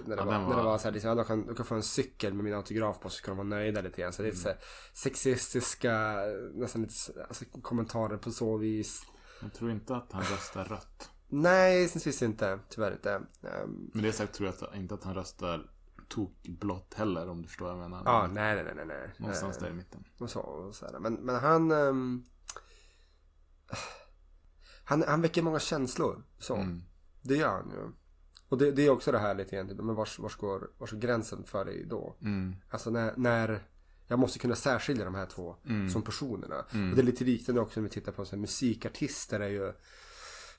när, 0.06 0.16
det 0.16 0.22
Ja, 0.22 0.24
var, 0.24 0.32
den 0.32 0.42
när 0.42 0.48
det 0.48 0.56
var- 0.56 0.62
var 0.64 0.78
så 0.78 0.84
här, 0.84 0.92
liksom, 0.92 1.08
ja, 1.08 1.14
de, 1.14 1.24
kan, 1.24 1.46
de 1.46 1.54
kan 1.54 1.66
få 1.66 1.74
en 1.74 1.82
cykel 1.82 2.34
med 2.34 2.44
min 2.44 2.54
autograf 2.54 3.00
på 3.00 3.08
så 3.08 3.16
ska 3.16 3.30
de 3.30 3.36
vara 3.36 3.48
nöjda 3.48 3.80
lite 3.80 4.00
grann. 4.00 4.12
Så 4.12 4.22
det 4.22 4.28
är 4.28 4.32
så 4.32 4.48
här, 4.48 4.58
sexistiska 4.92 6.14
nästan 6.54 6.82
lite 6.82 6.94
alltså, 7.28 7.44
kommentarer 7.62 8.16
på 8.16 8.30
så 8.30 8.56
vis. 8.56 9.02
Jag 9.42 9.52
tror 9.54 9.70
inte 9.70 9.96
att 9.96 10.12
han 10.12 10.22
röstar 10.22 10.64
rött. 10.64 11.10
Nej, 11.42 11.80
gissningsvis 11.82 12.22
inte. 12.22 12.58
Tyvärr 12.68 12.92
inte. 12.92 13.12
Ehm, 13.42 13.90
Men 13.94 14.02
det 14.02 14.12
sagt 14.12 14.34
tror 14.34 14.46
jag 14.48 14.68
att, 14.68 14.76
inte 14.76 14.94
att 14.94 15.04
han 15.04 15.14
röstar 15.14 15.70
tokblått 16.08 16.94
heller 16.94 17.28
om 17.28 17.42
du 17.42 17.48
förstår 17.48 17.64
vad 17.66 17.74
jag 17.74 17.80
menar. 17.90 18.02
Ja, 18.04 18.26
nej, 18.32 18.64
nej, 18.64 18.72
nej, 18.76 18.86
nej. 18.86 19.10
Någonstans 19.18 19.58
där 19.58 19.70
i 19.70 19.72
mitten. 19.72 20.04
Och 20.18 20.30
så, 20.30 20.40
och 20.40 20.74
så 20.74 20.86
här. 20.86 20.98
Men, 20.98 21.14
men 21.14 21.34
han... 21.34 21.70
ehm, 21.70 22.24
han, 24.84 25.02
han 25.08 25.22
väcker 25.22 25.42
många 25.42 25.58
känslor. 25.60 26.22
Så. 26.38 26.54
Mm. 26.56 26.82
Det 27.22 27.36
gör 27.36 27.48
han 27.48 27.70
ju. 27.70 27.92
Och 28.48 28.58
det, 28.58 28.72
det 28.72 28.86
är 28.86 28.90
också 28.90 29.12
det 29.12 29.18
här 29.18 29.34
lite 29.34 29.56
grann. 29.56 29.68
typ, 29.68 29.76
Men 29.76 29.94
vars, 29.94 30.18
vars, 30.18 30.36
går, 30.36 30.70
vars 30.78 30.90
går 30.90 30.98
gränsen 30.98 31.44
för 31.44 31.64
dig 31.64 31.84
då? 31.86 32.16
Mm. 32.20 32.56
Alltså 32.70 32.90
när, 32.90 33.14
när 33.16 33.62
jag 34.06 34.18
måste 34.18 34.38
kunna 34.38 34.54
särskilja 34.56 35.04
de 35.04 35.14
här 35.14 35.26
två 35.26 35.56
Mm. 35.66 35.90
som 35.90 36.02
personerna. 36.02 36.58
Och 36.58 36.94
det 36.94 37.00
är 37.00 37.02
lite 37.02 37.24
liknande 37.24 37.60
också 37.60 37.80
när 37.80 37.88
vi 37.88 37.94
tittar 37.94 38.12
på 38.12 38.24
så 38.24 38.30
här, 38.36 38.40
musikartister 38.40 39.40
är 39.40 39.48
ju 39.48 39.72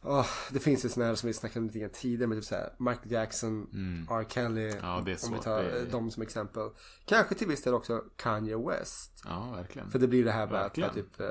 Åh, 0.08 0.28
det 0.52 0.60
finns 0.60 0.86
ju 0.86 0.90
sådana 0.90 1.08
här 1.10 1.16
som 1.16 1.28
vi 1.28 1.34
snackade 1.34 1.60
om 1.60 1.68
lite 1.68 1.80
grann 1.80 1.90
tidigare 1.90 2.28
med 2.28 2.38
typ 2.38 2.46
såhär 2.46 2.74
Michael 2.78 3.12
Jackson, 3.12 3.68
R. 4.12 4.26
Kelly. 4.30 4.70
Mm. 4.70 4.80
Ja, 4.84 4.98
om 4.98 5.06
vi 5.06 5.18
svårt. 5.18 5.44
tar 5.44 5.60
är- 5.60 5.78
eh, 5.86 5.92
dem 5.92 6.12
som 6.12 6.24
exempel. 6.24 6.70
Kanske 7.06 7.36
till 7.36 7.48
viss 7.48 7.64
del 7.64 7.74
också 7.74 8.04
Kanye 8.16 8.58
West. 8.58 9.22
Ja, 9.26 9.52
verkligen. 9.56 9.92
För 9.92 10.00
det 10.00 10.08
blir 10.08 10.26
det 10.26 10.32
här 10.32 10.48
med 10.48 10.62
att 10.66 10.78
typ, 10.90 11.20
eh, 11.20 11.28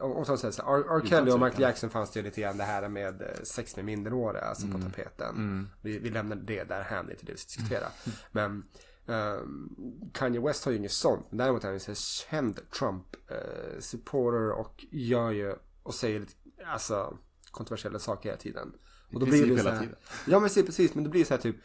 om, 0.00 0.12
om 0.12 0.24
säger 0.38 0.52
så 0.52 0.62
här, 0.62 0.96
R. 0.98 1.02
Kelly 1.06 1.30
och. 1.30 1.40
Michael 1.40 1.62
Jackson 1.62 1.90
fanns 1.90 2.10
det 2.10 2.20
ju 2.20 2.24
lite 2.24 2.40
grann 2.40 2.56
det 2.56 2.64
här 2.64 2.88
med 2.88 3.22
eh, 3.22 3.28
sex 3.42 3.76
med 3.76 3.84
minderåriga, 3.84 4.42
alltså 4.44 4.66
Mm. 4.66 4.80
på 4.80 4.86
tapeten. 4.86 5.68
Vi, 5.82 5.98
vi 5.98 6.10
lämnar 6.10 6.36
det 6.36 6.64
där 6.64 6.82
här, 6.82 7.02
det 7.02 7.08
är 7.10 7.12
inte 7.12 7.26
det 7.26 7.32
vi 7.32 7.38
ska 7.38 7.48
diskutera. 7.60 7.86
Mm. 8.06 8.18
Men 9.06 9.16
ehm, 9.16 9.68
Kanye 10.12 10.40
West 10.40 10.64
har 10.64 10.72
ju 10.72 10.78
inget 10.78 10.92
sånt. 10.92 11.26
Men 11.30 11.38
däremot 11.38 11.64
är 11.64 11.68
han 11.68 11.74
här 11.86 11.94
känd 11.94 12.60
Trump-supporter 12.78 14.50
och 14.52 14.84
gör 14.90 15.30
ju 15.30 15.54
och 15.82 15.94
säger 15.94 16.20
lite, 16.20 16.32
alltså 16.66 17.18
kontroversiella 17.50 17.98
saker 17.98 18.28
hela 18.28 18.40
tiden. 18.40 18.72
Och 19.12 19.20
då 19.20 19.26
blir 19.26 19.46
det 19.46 19.48
så 19.48 19.56
hela 19.56 19.70
här, 19.70 19.80
tiden. 19.80 19.96
Ja 20.26 20.40
men 20.40 20.50
precis, 20.50 20.94
men 20.94 21.04
det 21.04 21.10
blir 21.10 21.24
så 21.24 21.34
här 21.34 21.40
typ 21.40 21.56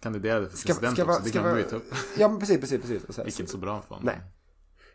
Kandiderade 0.00 0.50
Ska, 0.50 0.66
president 0.66 0.94
ska, 0.96 1.02
också. 1.02 1.12
vara- 1.12 1.22
Det 1.22 1.28
ska, 1.28 1.38
kan 1.38 1.48
man 1.50 1.58
ju 1.58 1.64
ta 1.64 1.76
upp. 1.76 1.94
Ja 2.18 2.28
men 2.28 2.38
precis, 2.38 2.60
precis, 2.60 2.80
precis. 2.80 3.04
Och 3.04 3.14
så 3.14 3.20
här, 3.20 3.28
Gick 3.28 3.40
inte 3.40 3.52
så 3.52 3.58
bra 3.58 3.82
för 3.82 3.88
honom. 3.88 4.04
Nej. 4.04 4.20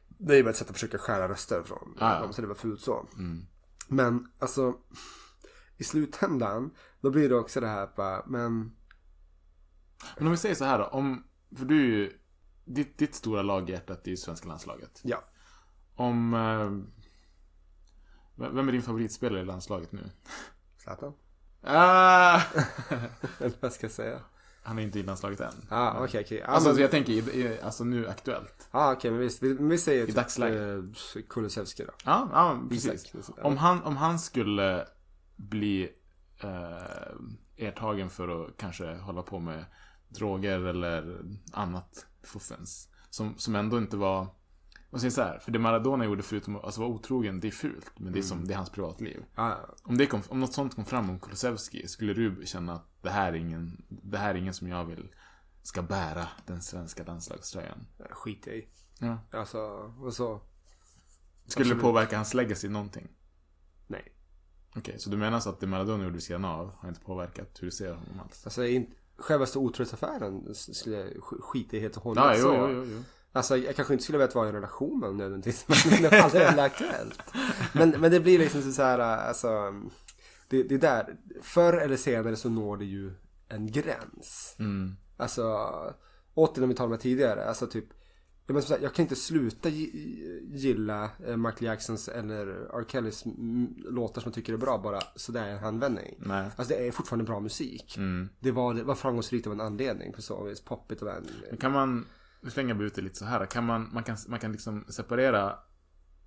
Det 0.07 0.33
är 0.33 0.37
ju 0.37 0.43
bara 0.43 0.49
ett 0.49 0.55
sätt 0.55 0.69
att 0.69 0.75
försöka 0.75 0.97
skära 0.97 1.29
röster 1.29 1.63
från 1.63 1.97
ja. 1.99 2.19
dem 2.19 2.33
så 2.33 2.41
det 2.41 2.47
var 2.47 2.55
fult 2.55 2.81
så. 2.81 3.07
Mm. 3.17 3.45
Men 3.87 4.31
alltså 4.39 4.73
i 5.77 5.83
slutändan 5.83 6.71
då 7.01 7.11
blir 7.11 7.29
det 7.29 7.35
också 7.35 7.59
det 7.59 7.67
här 7.67 7.89
bara, 7.95 8.23
men 8.25 8.71
Men 10.17 10.27
om 10.27 10.31
vi 10.31 10.37
säger 10.37 10.55
så 10.55 10.65
här 10.65 10.79
då. 10.79 10.85
Om, 10.85 11.23
för 11.57 11.65
du 11.65 11.77
är 11.79 11.85
ju, 11.97 12.13
ditt, 12.65 12.97
ditt 12.97 13.15
stora 13.15 13.41
lag 13.41 13.69
i 13.69 13.71
hjärtat 13.73 14.07
är 14.07 14.11
ju 14.11 14.17
svenska 14.17 14.47
landslaget. 14.47 15.01
ja. 15.03 15.23
Om... 15.95 16.33
Eh, 18.41 18.49
vem 18.49 18.67
är 18.67 18.71
din 18.71 18.81
favoritspelare 18.81 19.41
i 19.41 19.45
landslaget 19.45 19.91
nu? 19.91 20.09
Zlatan? 20.77 21.13
Ah! 21.63 22.41
Vad 23.59 23.73
ska 23.73 23.85
jag 23.85 23.91
säga? 23.91 24.19
Han 24.63 24.79
är 24.79 24.83
inte 24.83 24.99
i 24.99 25.03
landslaget 25.03 25.39
än. 25.39 25.67
Ja 25.69 25.75
ah, 25.77 26.03
okej 26.03 26.21
okej. 26.25 26.37
Ja 26.37 26.45
Alltså 26.45 26.69
men- 26.69 26.81
jag 26.81 26.91
tänker, 26.91 27.13
i, 27.13 27.17
i, 27.41 27.61
alltså 27.61 27.83
nu 27.83 28.07
aktuellt. 28.07 28.67
ah, 28.71 28.91
okej 28.93 29.11
men 29.11 29.19
visst, 29.19 29.43
vi, 29.43 29.53
vi 29.53 29.77
säger 29.77 30.07
I 30.09 30.11
dagsläget. 30.11 30.61
eh, 31.15 31.21
Kulusevski 31.29 31.83
då. 31.85 31.91
Ja, 32.05 32.29
ja 32.33 32.61
precis. 32.69 33.15
Isak. 33.15 33.35
Om 33.45 33.57
han, 33.57 33.83
om 33.83 33.97
han 33.97 34.19
skulle 34.19 34.87
bli 35.35 35.89
eh, 36.43 37.67
ertagen 37.67 38.09
för 38.09 38.45
att 38.45 38.57
kanske 38.57 38.95
hålla 38.95 39.21
på 39.23 39.39
med 39.39 39.65
droger 40.09 40.59
eller 40.59 41.21
annat 41.53 42.05
fuffens. 42.23 42.89
Som, 43.09 43.37
som 43.37 43.55
ändå 43.55 43.77
inte 43.77 43.97
var... 43.97 44.27
Vad 44.89 45.01
säger 45.01 45.11
så 45.11 45.21
här? 45.21 45.39
För 45.39 45.51
det 45.51 45.59
Maradona 45.59 46.05
gjorde 46.05 46.23
förutom 46.23 46.55
att 46.55 46.63
alltså, 46.63 46.81
vara 46.81 46.89
otrogen, 46.91 47.39
det 47.39 47.47
är 47.47 47.51
fult. 47.51 47.91
Men 47.97 48.13
det 48.13 48.19
är, 48.19 48.23
som, 48.23 48.47
det 48.47 48.53
är 48.53 48.57
hans 48.57 48.69
privatliv. 48.69 49.25
Ah, 49.35 49.55
Om, 49.83 49.97
det 49.97 50.05
kom, 50.07 50.21
om 50.29 50.39
något 50.39 50.53
sånt 50.53 50.75
kom 50.75 50.85
fram 50.85 51.09
om 51.09 51.19
Kulusevski, 51.19 51.87
skulle 51.87 52.13
du 52.13 52.41
känna 52.45 52.73
att 52.73 52.87
det 53.01 53.09
här 53.09 53.33
är 53.33 53.37
ingen, 53.37 53.85
det 53.89 54.17
här 54.17 54.29
är 54.29 54.35
ingen 54.35 54.53
som 54.53 54.67
jag 54.67 54.85
vill 54.85 55.09
ska 55.63 55.81
bära 55.81 56.27
den 56.45 56.61
svenska 56.61 57.03
landslagströjan? 57.03 57.87
skit 58.09 58.47
i. 58.47 58.67
Ja. 58.99 59.17
Alltså, 59.31 59.59
och 60.01 60.13
så. 60.13 60.41
Skulle 61.47 61.73
det 61.75 61.81
påverka 61.81 62.15
hans 62.15 62.33
legacy 62.33 62.69
någonting? 62.69 63.07
Nej. 63.87 64.13
Okej, 64.75 64.99
så 64.99 65.09
du 65.09 65.17
menar 65.17 65.39
så 65.39 65.49
att 65.49 65.59
det 65.59 65.67
Maradona 65.67 66.03
gjorde 66.03 66.13
vid 66.13 66.23
sidan 66.23 66.45
av 66.45 66.71
har 66.75 66.89
inte 66.89 67.01
påverkat 67.01 67.49
hur 67.59 67.67
du 67.67 67.71
ser 67.71 67.93
honom 67.93 68.19
alls? 68.19 68.45
Alltså 68.45 68.61
självaste 69.17 69.59
otrohetsaffären 69.59 70.55
skulle 70.55 70.95
jag 70.97 71.07
sk- 71.13 71.41
skita 71.41 71.77
i 71.77 71.79
helt 71.79 71.97
och 71.97 72.03
hållet. 72.03 72.23
Ja, 72.23 72.35
jo, 72.37 72.53
jo, 72.55 72.69
jo, 72.71 72.85
jo. 72.91 73.03
Alltså 73.37 73.57
jag 73.57 73.75
kanske 73.75 73.93
inte 73.93 74.03
skulle 74.03 74.17
vilja 74.17 74.33
vara 74.35 74.45
i 74.45 74.49
en 74.49 74.55
relation 74.55 74.99
med 74.99 75.09
honom 75.09 75.17
nödvändigtvis. 75.17 75.65
Men 75.91 76.01
det 76.01 76.17
är 76.17 76.21
aldrig 76.21 76.43
är 76.43 76.57
aktuellt. 76.57 77.19
Men, 77.73 77.89
men 77.89 78.11
det 78.11 78.19
blir 78.19 78.39
liksom 78.39 78.61
så 78.73 78.81
här, 78.81 78.99
alltså. 78.99 79.47
Det, 80.49 80.63
det 80.63 80.75
är 80.75 80.79
där. 80.79 81.15
Förr 81.41 81.73
eller 81.73 81.97
senare 81.97 82.35
så 82.35 82.49
når 82.49 82.77
det 82.77 82.85
ju 82.85 83.13
en 83.49 83.71
gräns. 83.71 84.55
Mm. 84.59 84.95
Alltså. 85.17 85.43
återigen 86.33 86.63
om 86.63 86.69
vi 86.69 86.75
talade 86.75 86.95
om 86.95 86.99
tidigare, 87.01 87.45
alltså 87.45 87.67
typ 87.67 87.85
jag, 88.45 88.53
menar, 88.53 88.61
som 88.61 88.69
sagt, 88.69 88.83
jag 88.83 88.93
kan 88.93 89.03
inte 89.03 89.15
sluta 89.15 89.69
gi- 89.69 90.41
gilla 90.51 91.09
eh, 91.27 91.37
Michael 91.37 91.63
Jacksons 91.65 92.07
eller 92.07 92.47
R. 92.47 92.85
Kellys 92.87 93.25
mm, 93.25 93.75
låtar 93.77 94.21
som 94.21 94.29
jag 94.29 94.35
tycker 94.35 94.53
är 94.53 94.57
bra 94.57 94.77
bara 94.77 94.99
sådär 95.15 95.47
i 95.47 95.51
en 95.51 95.57
handvändning. 95.57 96.15
Nej. 96.19 96.49
Alltså 96.55 96.73
det 96.73 96.87
är 96.87 96.91
fortfarande 96.91 97.25
bra 97.25 97.39
musik. 97.39 97.97
Det, 98.39 98.51
var, 98.51 98.73
det 98.73 98.83
var 98.83 98.95
framgångsrikt 98.95 99.47
av 99.47 99.53
en 99.53 99.61
anledning 99.61 100.13
på 100.13 100.21
så 100.21 100.43
vis. 100.43 100.61
Poppigt 100.61 101.01
och 101.01 101.11
en... 101.11 101.27
Men 101.49 101.57
Kan 101.57 101.71
man, 101.71 102.05
nu 102.47 102.51
slänger 102.51 102.75
jag 102.75 102.83
ut 102.83 102.95
det 102.95 103.01
lite 103.01 103.15
så 103.15 103.25
här. 103.25 103.45
Kan 103.45 103.65
man, 103.65 103.89
man 103.93 104.03
kan, 104.03 104.17
man 104.27 104.39
kan 104.39 104.51
liksom 104.51 104.85
separera 104.89 105.59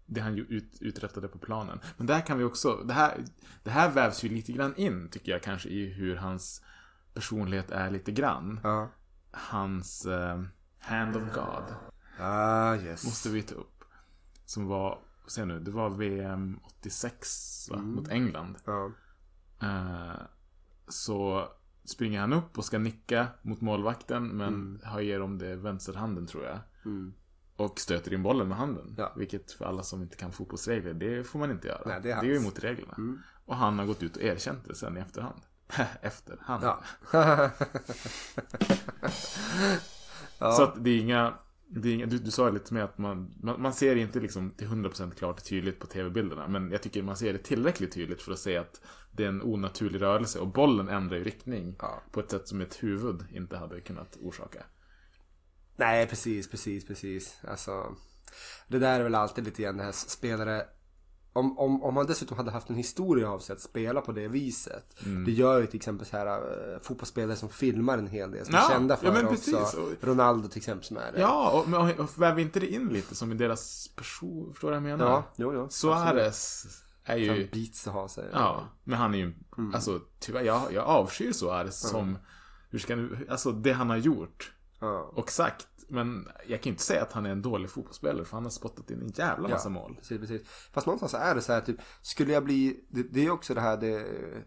det 0.06 0.20
han 0.20 0.38
ut, 0.38 0.78
uträttade 0.80 1.28
på 1.28 1.38
planen. 1.38 1.80
Men 1.96 2.06
där 2.06 2.20
kan 2.20 2.38
vi 2.38 2.44
också, 2.44 2.76
det 2.76 2.92
här, 2.92 3.24
det 3.62 3.70
här 3.70 3.90
vävs 3.90 4.24
ju 4.24 4.28
lite 4.28 4.52
grann 4.52 4.76
in 4.76 5.09
tycker 5.11 5.33
jag 5.33 5.42
kanske 5.42 5.68
i 5.68 5.92
hur 5.92 6.16
hans 6.16 6.62
personlighet 7.14 7.70
är 7.70 7.90
lite 7.90 8.12
grann. 8.12 8.61
Ja. 8.62 8.90
Hans 9.30 10.06
eh, 10.06 10.42
Hand 10.78 11.16
of 11.16 11.22
God 11.35 11.74
Ah, 12.18 12.74
yes. 12.76 13.04
måste 13.04 13.28
vi 13.28 13.42
ta 13.42 13.54
upp. 13.54 13.85
Som 14.44 14.66
var, 14.66 14.98
se 15.26 15.44
nu, 15.44 15.61
det 15.61 15.70
var 15.70 15.90
VM 15.90 16.61
86 16.64 17.68
va? 17.70 17.76
mot 17.78 18.09
England. 18.09 18.56
Ja. 18.64 18.90
Eh, 19.62 20.20
så 20.88 21.48
springer 21.84 22.20
han 22.20 22.32
upp 22.32 22.58
och 22.58 22.64
ska 22.64 22.78
nicka 22.78 23.26
mot 23.42 23.60
målvakten 23.60 24.28
men 24.28 24.80
har 24.84 25.00
ger 25.00 25.22
om 25.22 25.38
det 25.38 25.56
vänsterhanden 25.56 26.26
tror 26.26 26.44
jag. 26.44 26.58
Och 27.56 27.80
stöter 27.80 28.12
in 28.12 28.22
bollen 28.22 28.48
med 28.48 28.58
handen. 28.58 28.94
Ja. 28.98 29.12
Vilket 29.16 29.52
för 29.52 29.64
alla 29.64 29.82
som 29.82 30.02
inte 30.02 30.16
kan 30.16 30.32
fotbollsregler, 30.32 30.94
det 30.94 31.24
får 31.24 31.38
man 31.38 31.50
inte 31.50 31.68
göra. 31.68 31.82
Nej, 31.86 32.00
det 32.02 32.10
är 32.10 32.20
det 32.20 32.26
är 32.26 32.30
ju 32.30 32.36
emot 32.36 32.64
reglerna. 32.64 32.94
Och 33.44 33.56
han 33.56 33.78
har 33.78 33.86
gått 33.86 34.02
ut 34.02 34.16
och 34.16 34.22
erkänt 34.22 34.64
det 34.68 34.74
sen 34.74 34.96
i 34.96 35.00
efterhand. 35.00 35.40
efterhand. 36.02 36.64
Ja. 36.64 37.50
Så 40.56 40.62
att 40.62 40.84
det 40.84 40.90
är 40.90 40.98
inga... 40.98 41.34
Inga 41.76 42.06
du, 42.06 42.18
du 42.18 42.30
sa 42.30 42.50
lite 42.50 42.74
med 42.74 42.85
att 42.85 42.98
man, 42.98 43.35
man, 43.42 43.62
man 43.62 43.72
ser 43.72 43.96
inte 43.96 44.20
liksom 44.20 44.50
till 44.50 44.66
100% 44.66 45.14
klart 45.14 45.38
och 45.38 45.44
tydligt 45.44 45.78
på 45.78 45.87
tv-bilderna. 45.87 46.48
Men 46.48 46.70
jag 46.70 46.83
tycker 46.83 47.02
man 47.02 47.16
ser 47.16 47.33
det 47.33 47.38
tillräckligt 47.38 47.92
tydligt 47.92 48.22
för 48.22 48.33
att 48.33 48.38
se 48.38 48.56
att 48.56 48.80
det 49.12 49.24
är 49.24 49.28
en 49.28 49.42
onaturlig 49.42 50.02
rörelse. 50.02 50.38
Och 50.38 50.48
bollen 50.48 50.88
ändrar 50.88 51.16
ju 51.16 51.24
riktning 51.24 51.76
Ja. 51.78 52.02
på 52.12 52.20
ett 52.20 52.30
sätt 52.30 52.48
som 52.48 52.61
ett 52.61 52.83
huvud 52.83 53.24
inte 53.33 53.56
hade 53.56 53.80
kunnat 53.80 54.16
orsaka. 54.20 54.64
Nej, 55.76 56.06
precis, 56.06 56.50
precis, 56.50 56.87
precis. 56.87 57.38
Alltså, 57.48 57.96
det 58.68 58.78
där 58.78 59.00
är 59.00 59.04
väl 59.04 59.14
alltid 59.14 59.44
lite 59.44 59.62
grann 59.62 59.76
det 59.76 59.83
här 59.83 59.92
spelare. 59.92 60.66
Om, 61.32 61.58
om, 61.58 61.82
om 61.82 61.94
man 61.94 62.06
dessutom 62.06 62.36
hade 62.36 62.50
haft 62.50 62.70
en 62.70 62.76
historia 62.76 63.30
av 63.30 63.38
sig 63.38 63.52
att 63.52 63.60
spela 63.60 64.00
på 64.00 64.12
det 64.12 64.28
viset. 64.28 64.96
Det 65.26 65.32
gör 65.32 65.60
ju 65.60 65.66
till 65.66 65.76
exempel 65.76 66.06
så 66.06 66.16
här 66.16 66.26
äh, 66.26 66.78
fotbollsspelare 66.82 67.36
som 67.36 67.48
filmar 67.48 67.98
en 67.98 68.06
hel 68.06 68.30
del. 68.30 68.46
Som 68.46 68.54
är 68.54 68.58
Ja, 68.58 68.68
kända 68.68 68.96
för 68.96 69.06
ja, 69.06 69.12
men 69.12 69.24
det 69.24 69.30
precis. 69.30 69.54
också. 69.54 69.80
Och- 69.80 69.90
Ronaldo 70.00 70.48
till 70.48 70.58
exempel 70.58 70.84
som 70.86 70.96
är 70.96 71.12
det. 71.12 71.20
Ja, 71.20 71.50
och, 71.50 71.68
men- 71.68 71.98
och 72.00 72.22
väver 72.22 72.42
inte 72.42 72.60
det 72.60 72.66
in 72.66 72.88
lite 72.88 73.14
som 73.14 73.32
i 73.32 73.34
deras 73.34 73.88
person? 73.96 74.50
Förstår 74.52 74.68
du 74.72 74.80
vad 74.80 74.90
jag 74.90 74.98
menar? 74.98 75.10
Ja, 75.12 75.24
jo, 75.36 75.52
jo. 75.54 75.68
Suarez 75.70 76.66
är 77.04 77.16
ju... 77.16 77.48
beats 77.52 77.86
att 77.88 77.94
ha 77.94 78.08
sig. 78.08 78.24
Ja, 78.32 78.68
men 78.84 78.98
han 78.98 79.14
är 79.14 79.18
ju... 79.18 79.34
Alltså, 79.74 80.00
tyvärr, 80.18 80.42
jag, 80.42 80.72
jag 80.72 80.84
avskyr 80.84 81.32
Suarez 81.32 81.80
som... 81.80 82.18
Hur 82.70 82.78
ska 82.78 82.96
nu... 82.96 83.26
Alltså, 83.30 83.52
det 83.52 83.72
han 83.72 83.90
har 83.90 83.96
gjort 83.96 84.52
Ja. 84.80 85.12
och 85.14 85.30
sagt. 85.30 85.66
Men 85.88 86.28
jag 86.48 86.62
kan 86.62 86.70
inte 86.70 86.82
säga 86.82 87.02
att 87.02 87.12
han 87.12 87.26
är 87.26 87.30
en 87.30 87.42
dålig 87.42 87.70
fotbollsspelare 87.70 88.24
för 88.24 88.36
han 88.36 88.44
har 88.44 88.50
spottat 88.50 88.90
in 88.90 89.00
en 89.02 89.08
jävla 89.08 89.48
massa 89.48 89.68
mål. 89.68 89.94
Precis, 89.98 90.20
precis. 90.20 90.42
Fast 90.72 90.86
någonstans 90.86 91.14
är 91.14 91.34
det 91.34 91.42
så 91.42 91.52
här 91.52 91.60
typ, 91.60 91.76
skulle 92.02 92.32
jag 92.32 92.44
bli, 92.44 92.84
det, 92.88 93.02
det 93.02 93.26
är 93.26 93.30
också 93.30 93.54
det 93.54 93.60
här 93.60 93.76
det, 93.76 94.06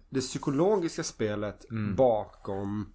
det 0.09 0.19
psykologiska 0.19 1.03
spelet 1.03 1.69
Mm. 1.71 1.95
bakom, 1.95 2.93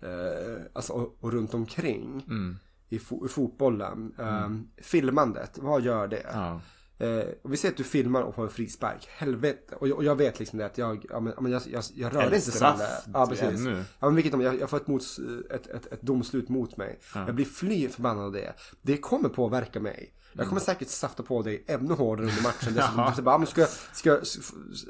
eh, 0.00 0.62
alltså 0.72 0.92
och, 0.92 1.16
och 1.20 1.32
runt 1.32 1.54
omkring 1.54 2.24
Mm. 2.28 2.56
i, 2.88 2.98
fo, 2.98 3.26
i 3.26 3.28
fotbollen. 3.28 4.14
Eh, 4.18 4.50
filmandet, 4.82 5.58
vad 5.58 5.82
gör 5.82 6.08
det? 6.08 6.26
Ja. 6.32 6.60
Eh, 7.00 7.24
och 7.42 7.52
vi 7.52 7.56
säger 7.56 7.72
att 7.72 7.78
du 7.78 7.84
filmar 7.84 8.22
och 8.22 8.34
får 8.34 8.42
en 8.42 8.50
frispark. 8.50 9.08
Helvete. 9.10 9.74
Och 9.78 9.88
jag, 9.88 9.96
och 9.96 10.04
jag 10.04 10.16
vet 10.16 10.38
liksom 10.38 10.58
det 10.58 10.66
att 10.66 10.78
jag, 10.78 11.06
ja, 11.10 11.20
men, 11.20 11.32
ja, 11.40 11.48
jag, 11.48 11.62
jag, 11.66 11.84
jag 11.94 12.14
rör 12.14 12.34
inte 12.34 12.60
det. 12.60 12.86
Ja, 13.12 13.26
precis. 13.26 13.44
ännu. 13.44 13.84
Ja, 14.00 14.06
men 14.06 14.14
vilket 14.14 14.42
jag, 14.42 14.60
jag 14.60 14.70
får 14.70 14.76
ett, 14.76 14.86
mots, 14.86 15.20
ett, 15.50 15.66
ett, 15.66 15.86
ett 15.92 16.02
domslut 16.02 16.48
mot 16.48 16.76
mig. 16.76 17.00
Jag 17.14 17.34
blir 17.34 17.44
fly 17.44 17.88
förbannad 17.88 18.24
av 18.24 18.32
det. 18.32 18.52
Det 18.82 18.96
kommer 18.96 19.28
påverka 19.28 19.80
mig. 19.80 20.14
Jag 20.32 20.48
kommer 20.48 20.60
säkert 20.60 20.88
safta 20.88 21.22
på 21.22 21.42
dig 21.42 21.64
ännu 21.66 21.94
hårdare 21.94 22.26
under 22.26 22.42
matchen. 22.42 22.74
Dessutom, 22.74 22.94
Ja. 22.96 23.12
du 23.16 23.22
bara, 23.22 23.34
ja, 23.34 23.38
men 23.38 23.46
ska, 23.46 23.66
ska, 23.92 24.20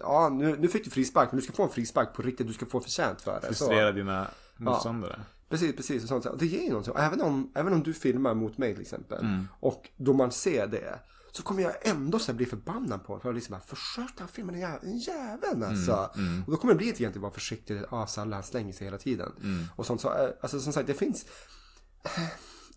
ja, 0.00 0.28
nu, 0.28 0.56
nu 0.56 0.68
fick 0.68 0.84
du 0.84 0.90
frispark, 0.90 1.32
men 1.32 1.40
du 1.40 1.46
ska 1.46 1.52
få 1.52 1.62
en 1.62 1.68
frispark 1.68 2.14
på 2.14 2.22
riktigt. 2.22 2.46
Du 2.46 2.52
ska 2.52 2.66
få 2.66 2.80
förtjänt 2.80 3.20
för 3.20 3.40
det. 3.40 3.46
Frustrera 3.46 3.92
dina 3.92 4.26
motståndare. 4.56 5.20
Precis, 5.48 5.76
precis. 5.76 6.02
Och 6.02 6.22
sånt. 6.22 6.38
Det 6.38 6.46
ger 6.46 6.62
ju 6.62 6.68
någonting. 6.68 6.94
Även 6.96 7.20
om, 7.20 7.52
även 7.54 7.72
om 7.72 7.82
du 7.82 7.94
filmar 7.94 8.34
mot 8.34 8.58
mig 8.58 8.72
till 8.72 8.82
exempel. 8.82 9.20
Mm. 9.20 9.48
Och 9.60 9.88
då 9.96 10.12
man 10.12 10.32
ser 10.32 10.66
det. 10.66 10.98
Så 11.32 11.42
kommer 11.42 11.62
jag 11.62 11.86
ändå 11.86 12.18
här 12.26 12.34
bli 12.34 12.46
förbannad 12.46 13.04
på. 13.04 13.20
För 13.20 13.32
liksom 13.32 13.52
bara, 13.52 13.60
försök 13.60 14.20
att 14.20 14.30
filma 14.30 14.52
den 14.52 14.60
jäveln, 14.60 14.98
jäveln 14.98 15.62
alltså. 15.62 16.10
Mm, 16.16 16.44
Och 16.44 16.50
då 16.50 16.56
kommer 16.56 16.74
det 16.74 16.78
bli 16.78 16.86
lite 16.86 17.02
grann 17.02 17.20
vara 17.20 17.32
försiktig. 17.32 17.82
Salle 18.08 18.34
han 18.34 18.42
slänger 18.42 18.72
sig 18.72 18.86
hela 18.86 18.98
tiden. 18.98 19.32
Mm. 19.42 19.64
Och 19.76 19.86
sånt. 19.86 20.00
Så, 20.00 20.08
eh, 20.08 20.30
alltså 20.40 20.60
som 20.60 20.72
sagt, 20.72 20.86
det 20.86 20.94
finns. 20.94 21.26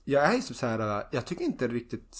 Jag 0.03 0.23
är 0.23 0.35
ju 0.35 0.41
så 0.41 0.65
här, 0.65 0.79
eh, 0.79 1.05
jag 1.11 1.25
tycker 1.25 1.45
inte 1.45 1.67
riktigt. 1.67 2.17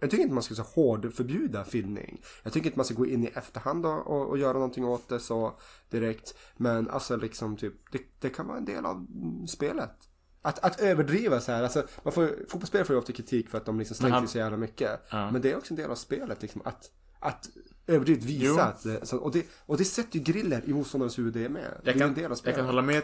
Jag 0.00 0.10
tycker 0.10 0.22
inte 0.22 0.34
man 0.34 0.42
ska 0.42 0.54
så 0.54 0.62
hård 0.62 1.14
förbjuda 1.14 1.64
filmning. 1.64 2.22
Jag 2.42 2.52
tycker 2.52 2.66
inte 2.66 2.78
man 2.78 2.84
ska 2.84 2.94
gå 2.94 3.06
in 3.06 3.24
i 3.24 3.26
efterhand 3.26 3.86
och, 3.86 4.28
och, 4.28 4.38
göra 4.38 4.52
någonting 4.52 4.84
åt 4.84 5.08
det 5.08 5.20
så 5.20 5.58
direkt. 5.90 6.34
Men 6.56 6.90
alltså 6.90 7.16
liksom 7.16 7.56
typ, 7.56 7.92
det, 7.92 8.00
det 8.20 8.30
kan 8.30 8.46
vara 8.46 8.58
en 8.58 8.64
del 8.64 8.86
av 8.86 8.96
mm, 8.96 9.46
spelet. 9.46 10.08
Att, 10.48 10.58
att 10.64 10.80
överdriva 10.80 11.40
så 11.40 11.52
här, 11.52 11.62
alltså 11.62 11.86
man 12.02 12.12
får, 12.12 12.26
fotbollsspelare 12.48 12.84
får 12.86 12.94
ju 12.94 12.98
ofta 13.00 13.12
kritik 13.12 13.50
för 13.50 13.58
att 13.58 13.64
de 13.64 13.78
liksom 13.78 13.96
slänger 13.96 14.18
sig 14.20 14.28
så 14.28 14.38
jävla 14.38 14.56
mycket. 14.56 15.00
Ja. 15.10 15.30
Men 15.30 15.42
det 15.42 15.52
är 15.52 15.56
också 15.56 15.72
en 15.72 15.76
del 15.76 15.90
av 15.90 15.94
spelet 15.94 16.42
liksom, 16.42 16.62
att, 16.64 16.90
att 17.20 17.48
överdrivet 17.86 18.24
visa 18.24 18.64
att 18.64 18.82
det, 18.82 19.06
så, 19.06 19.18
och, 19.18 19.32
det, 19.32 19.46
och 19.66 19.76
det 19.78 19.84
sätter 19.84 20.18
ju 20.18 20.24
griller 20.24 20.62
i 20.68 20.72
motståndarens 20.72 21.18
huvud 21.18 21.32
det 21.32 21.48
med. 21.48 21.62
det 21.84 21.90
Jag 21.90 21.98
kan, 22.00 22.14
del 22.14 22.24
av 22.24 22.30
jag 22.30 22.38
spelet. 22.38 22.56
kan 22.56 22.66
hålla 22.66 22.82
med 22.82 23.02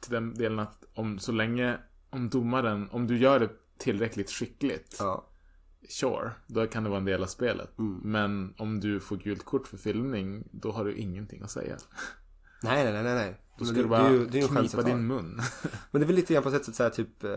till 0.00 0.12
den 0.12 0.34
delen 0.34 0.58
att 0.58 0.84
om 0.94 1.18
så 1.18 1.32
länge, 1.32 1.78
om 2.10 2.28
domaren, 2.30 2.88
om 2.90 3.06
du 3.06 3.18
gör 3.18 3.40
det 3.40 3.50
tillräckligt 3.78 4.30
skickligt, 4.30 4.96
Ja. 4.98 5.26
sure, 5.88 6.30
då 6.46 6.66
kan 6.66 6.84
det 6.84 6.90
vara 6.90 6.98
en 6.98 7.04
del 7.04 7.22
av 7.22 7.26
spelet. 7.26 7.78
Mm. 7.78 8.00
Men 8.04 8.54
om 8.58 8.80
du 8.80 9.00
får 9.00 9.16
gult 9.16 9.44
kort 9.44 9.66
för 9.66 9.76
filmning, 9.76 10.48
då 10.52 10.72
har 10.72 10.84
du 10.84 10.94
ingenting 10.96 11.42
att 11.42 11.50
säga. 11.50 11.76
Nej, 12.62 12.92
nej, 12.92 13.02
nej, 13.02 13.14
nej. 13.14 13.40
Då 13.58 13.64
ska 13.64 13.76
det, 13.76 13.82
du 13.82 13.88
bara 13.88 14.02
det 14.02 14.08
är 14.08 14.12
ju, 14.12 14.26
det 14.26 14.38
är 14.40 14.48
knipa 14.48 14.82
din 14.82 15.06
mun. 15.06 15.40
Men 15.90 16.00
det 16.00 16.04
är 16.04 16.06
väl 16.06 16.16
lite 16.16 16.34
grann 16.34 16.42
på 16.42 16.50
sättet 16.50 16.74
så 16.74 16.82
här 16.82 16.90
typ 16.90 17.24
eh, 17.24 17.30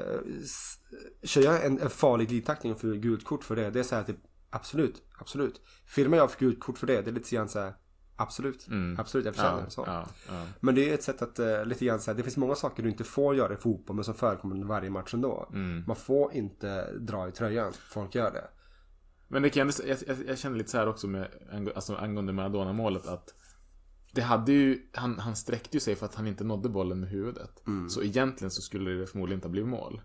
Kör 1.23 1.41
jag 1.41 1.65
en, 1.65 1.79
en 1.79 1.89
farlig 1.89 2.27
glidtackling 2.29 2.73
och 2.73 2.81
får 2.81 2.93
gult 2.93 3.23
kort 3.25 3.43
för 3.43 3.55
det 3.55 3.69
Det 3.69 3.79
är 3.79 3.83
så 3.83 3.95
här 3.95 4.03
typ 4.03 4.17
Absolut, 4.49 5.01
absolut 5.19 5.61
Filmar 5.85 6.17
jag 6.17 6.31
för 6.31 6.39
gult 6.39 6.59
kort 6.59 6.77
för 6.77 6.87
det 6.87 7.01
Det 7.01 7.09
är 7.09 7.13
lite 7.13 7.35
grann 7.35 7.49
så 7.49 7.59
här 7.59 7.73
Absolut, 8.15 8.67
absolut 8.97 9.25
jag 9.25 9.35
förtjänar 9.35 9.53
Mm. 9.53 9.63
Ja, 9.65 9.69
så 9.69 9.83
ja, 9.87 10.07
ja. 10.27 10.45
Men 10.59 10.75
det 10.75 10.89
är 10.89 10.93
ett 10.93 11.03
sätt 11.03 11.21
att 11.21 11.39
eh, 11.39 11.65
lite 11.65 11.85
grann 11.85 11.99
så 11.99 12.11
här, 12.11 12.17
Det 12.17 12.23
finns 12.23 12.37
många 12.37 12.55
saker 12.55 12.83
du 12.83 12.89
inte 12.89 13.03
får 13.03 13.35
göra 13.35 13.53
i 13.53 13.57
fotboll 13.57 13.95
Men 13.95 14.05
som 14.05 14.13
förekommer 14.13 14.55
under 14.55 14.67
varje 14.67 14.89
match 14.89 15.13
ändå 15.13 15.49
Mm. 15.53 15.83
Man 15.87 15.95
får 15.95 16.33
inte 16.33 16.91
dra 16.93 17.27
i 17.29 17.31
tröjan 17.31 17.73
Folk 17.89 18.15
gör 18.15 18.31
det 18.31 18.47
Men 19.27 19.41
det 19.41 19.49
kan, 19.49 19.71
jag, 19.85 19.97
jag, 20.07 20.17
jag- 20.27 20.37
känner 20.37 20.57
lite 20.57 20.69
så 20.69 20.77
här 20.77 20.87
också 20.87 21.07
med, 21.07 21.27
alltså 21.75 21.95
angående 21.95 22.33
Maradona-målet 22.33 23.07
att 23.07 23.33
det 24.11 24.21
hade 24.21 24.51
ju, 24.51 24.89
han, 24.93 25.19
han 25.19 25.35
sträckte 25.35 25.77
ju 25.77 25.81
sig 25.81 25.95
för 25.95 26.05
att 26.05 26.15
han 26.15 26.27
inte 26.27 26.43
nådde 26.43 26.69
bollen 26.69 26.99
med 26.99 27.09
huvudet. 27.09 27.67
Mm. 27.67 27.89
Så 27.89 28.03
egentligen 28.03 28.51
så 28.51 28.61
skulle 28.61 28.91
det 28.91 29.07
förmodligen 29.07 29.37
inte 29.37 29.47
ha 29.47 29.51
blivit 29.51 29.69
mål. 29.69 30.01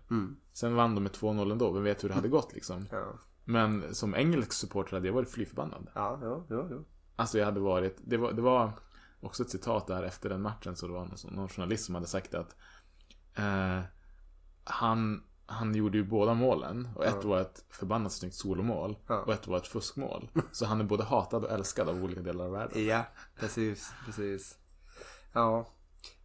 Sen 0.53 0.75
vann 0.75 0.95
de 0.95 1.03
med 1.03 1.11
2-0 1.11 1.51
ändå, 1.51 1.71
vem 1.71 1.83
vet 1.83 2.03
hur 2.03 2.09
det 2.09 2.15
hade 2.15 2.27
gått 2.27 2.53
liksom. 2.53 2.87
Ja, 2.91 3.19
Men 3.43 3.95
som 3.95 4.15
engelsk 4.15 4.53
supporter 4.53 4.93
hade 4.93 5.07
jag 5.07 5.13
varit 5.13 5.29
fly 5.29 5.45
förbannad. 5.45 5.89
ja, 5.95 6.19
ja, 6.21 6.45
ja, 6.49 6.67
ja. 6.71 6.77
Alltså 7.15 7.37
jag 7.37 7.45
hade 7.45 7.59
varit, 7.59 7.97
det 8.05 8.17
var, 8.17 8.33
det 8.33 8.41
var 8.41 8.71
också 9.19 9.43
ett 9.43 9.49
citat 9.49 9.87
där 9.87 10.03
efter 10.03 10.29
den 10.29 10.41
matchen 10.41 10.75
så 10.75 10.87
det 10.87 10.93
var 10.93 11.05
någon, 11.05 11.35
någon 11.35 11.49
journalist 11.49 11.85
som 11.85 11.95
hade 11.95 12.07
sagt 12.07 12.33
att 12.33 12.55
eh, 13.35 13.81
han, 14.63 15.23
han 15.47 15.75
gjorde 15.75 15.97
ju 15.97 16.03
båda 16.03 16.33
målen 16.33 16.89
och 16.95 17.05
ett 17.05 17.23
var 17.23 17.41
ett 17.41 17.65
förbannat 17.69 18.11
snyggt 18.11 18.35
solomål 18.35 18.97
Ja. 19.07 19.15
och 19.21 19.33
ett 19.33 19.47
var 19.47 19.57
ett 19.57 19.67
fuskmål. 19.67 20.29
Så 20.51 20.65
han 20.65 20.79
är 20.79 20.83
både 20.83 21.03
hatad 21.03 21.43
och 21.45 21.51
älskad 21.51 21.89
av 21.89 22.03
olika 22.03 22.21
delar 22.21 22.45
av 22.45 22.51
världen. 22.51 22.85
Ja, 22.85 23.03
precis, 23.39 23.91
precis. 24.05 24.57
Ja, 25.33 25.67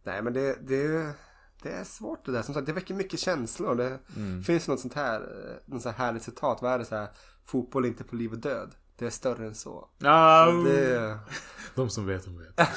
nej 0.03 0.21
men 0.21 0.33
det, 0.33 0.67
det, 0.67 1.13
det 1.61 1.69
är 1.71 1.83
svårt 1.83 2.25
det 2.25 2.31
där. 2.31 2.41
Som 2.41 2.53
sagt, 2.53 2.65
det 2.65 2.73
väcker 2.73 2.93
mycket 2.93 3.19
känslor. 3.19 3.75
Det 3.75 3.99
Mm. 4.15 4.43
finns 4.43 4.67
något 4.67 4.79
sånt 4.79 4.93
här, 4.93 5.19
eh, 5.21 5.71
något 5.73 5.81
sånt 5.81 5.95
här 5.95 6.05
härligt 6.05 6.23
citat. 6.23 6.61
Vad 6.61 6.71
är 6.71 6.79
det 6.79 6.85
så 6.85 6.95
här? 6.95 7.07
Fotboll 7.45 7.85
är 7.85 7.89
inte 7.89 8.03
på 8.03 8.15
liv 8.15 8.31
och 8.31 8.37
död. 8.39 8.75
Det 9.01 9.07
är 9.07 9.11
större 9.11 9.45
än 9.45 9.55
så. 9.55 9.89
Ja, 9.97 10.45
Det, 10.65 11.19
De 11.75 11.89
som 11.89 12.05
vet, 12.05 12.25
de 12.25 12.37
vet. 12.37 12.53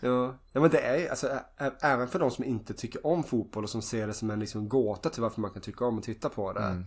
ja. 0.00 0.38
ja, 0.52 0.60
men 0.60 0.70
det 0.70 0.80
är 0.80 0.96
ju, 0.96 1.08
alltså, 1.08 1.40
även 1.80 2.08
för 2.08 2.18
de 2.18 2.30
som 2.30 2.44
inte 2.44 2.74
tycker 2.74 3.06
om 3.06 3.24
fotboll 3.24 3.64
och 3.64 3.70
som 3.70 3.82
ser 3.82 4.06
det 4.06 4.14
som 4.14 4.30
en 4.30 4.40
liksom 4.40 4.68
gåta 4.68 5.10
till 5.10 5.22
varför 5.22 5.40
man 5.40 5.50
kan 5.50 5.62
tycka 5.62 5.84
om 5.84 5.98
och 5.98 6.04
titta 6.04 6.28
på 6.28 6.52
det. 6.52 6.60
Mm. 6.60 6.84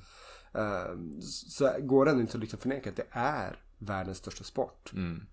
eh, 0.54 1.22
så 1.22 1.72
går 1.80 2.06
det 2.06 2.12
ändå 2.12 2.22
inte 2.22 2.38
att 2.38 2.42
liksom 2.42 2.60
förneka 2.60 2.90
att 2.90 2.96
det 2.96 3.08
är 3.12 3.64
världens 3.78 4.18
största 4.18 4.44
sport. 4.44 4.92
Mm. 4.94 5.26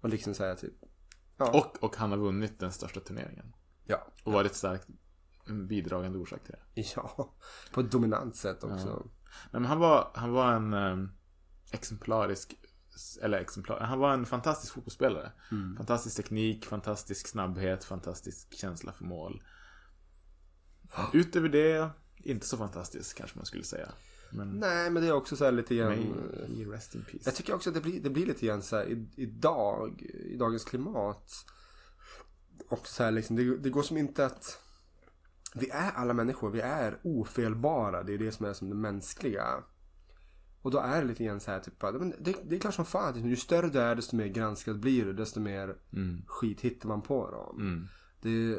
Och 0.00 0.08
liksom 0.08 0.34
säga 0.34 0.54
typ, 0.54 0.74
ja. 1.36 1.50
Och, 1.50 1.84
och 1.84 1.96
han 1.96 2.10
har 2.10 2.18
vunnit 2.18 2.60
den 2.60 2.72
största 2.72 3.00
turneringen. 3.00 3.52
ja. 3.84 4.06
Och 4.24 4.32
varit 4.32 4.54
starkt 4.54 4.86
bidragande 5.68 6.18
orsak 6.18 6.44
till 6.44 6.54
det. 6.74 6.82
Ja, 6.96 7.34
på 7.72 7.80
ett 7.80 7.90
dominant 7.90 8.36
sätt 8.36 8.64
också. 8.64 8.88
Ja. 8.88 9.10
Nej, 9.50 9.60
men 9.60 9.64
han 9.64 9.78
var, 9.78 10.10
han 10.14 10.32
var 10.32 10.52
en 10.52 10.74
eh, 10.74 11.08
exemplarisk 11.76 12.56
eller 13.22 13.38
exemplar. 13.38 13.80
Han 13.80 13.98
var 13.98 14.12
en 14.12 14.26
fantastisk 14.26 14.72
fotbollsspelare. 14.72 15.32
Mm. 15.50 15.76
Fantastisk 15.76 16.16
teknik, 16.16 16.66
fantastisk 16.66 17.28
snabbhet, 17.28 17.84
fantastisk 17.84 18.54
känsla 18.54 18.92
för 18.92 19.04
mål. 19.04 19.42
Utöver 21.12 21.48
det, 21.48 21.90
inte 22.16 22.46
så 22.46 22.56
fantastisk 22.56 23.16
kanske 23.16 23.38
man 23.38 23.46
skulle 23.46 23.64
säga. 23.64 23.88
Men 24.30 24.48
Nej, 24.48 24.90
men 24.90 25.02
det 25.02 25.08
är 25.08 25.12
också 25.12 25.36
så 25.36 25.44
här 25.44 25.52
lite 25.52 25.74
grann... 25.74 26.14
rest 26.72 26.94
in 26.94 27.04
peace. 27.04 27.22
Jag 27.24 27.34
tycker 27.34 27.54
också 27.54 27.70
att 27.70 27.74
det 27.74 27.80
blir, 27.80 28.00
det 28.00 28.10
blir 28.10 28.26
lite 28.26 28.46
grann 28.46 28.62
så 28.62 28.76
här 28.76 28.86
i, 28.86 29.06
idag, 29.16 30.02
i 30.02 30.36
dagens 30.36 30.64
klimat. 30.64 31.32
Och 32.68 32.86
så 32.86 33.02
här 33.02 33.10
liksom, 33.10 33.36
det, 33.36 33.58
det 33.58 33.70
går 33.70 33.82
som 33.82 33.96
inte 33.96 34.26
att... 34.26 34.62
Vi 35.54 35.70
är 35.70 35.90
alla 35.90 36.14
människor, 36.14 36.50
vi 36.50 36.60
är 36.60 36.98
ofelbara. 37.02 38.02
Det 38.02 38.14
är 38.14 38.18
det 38.18 38.32
som 38.32 38.46
är 38.46 38.52
som 38.52 38.68
det 38.68 38.74
mänskliga. 38.74 39.64
Och 40.66 40.72
då 40.72 40.78
är 40.78 41.02
det 41.02 41.08
lite 41.08 41.24
grann 41.24 41.40
så 41.40 41.50
här 41.50 41.60
typ, 41.60 41.74
ja, 41.80 41.92
men 41.92 42.14
det, 42.20 42.34
det 42.44 42.56
är 42.56 42.60
klart 42.60 42.74
som 42.74 42.84
fan, 42.84 43.14
liksom, 43.14 43.30
ju 43.30 43.36
större 43.36 43.68
du 43.68 43.80
är 43.80 43.94
desto 43.94 44.16
mer 44.16 44.26
granskad 44.26 44.80
blir 44.80 45.04
du, 45.04 45.12
desto 45.12 45.40
mer 45.40 45.76
Mm. 45.92 46.22
skit 46.26 46.60
hittar 46.60 46.88
man 46.88 47.02
på 47.02 47.30
dem. 47.30 47.56
Mm. 47.60 47.86
Det, 48.22 48.58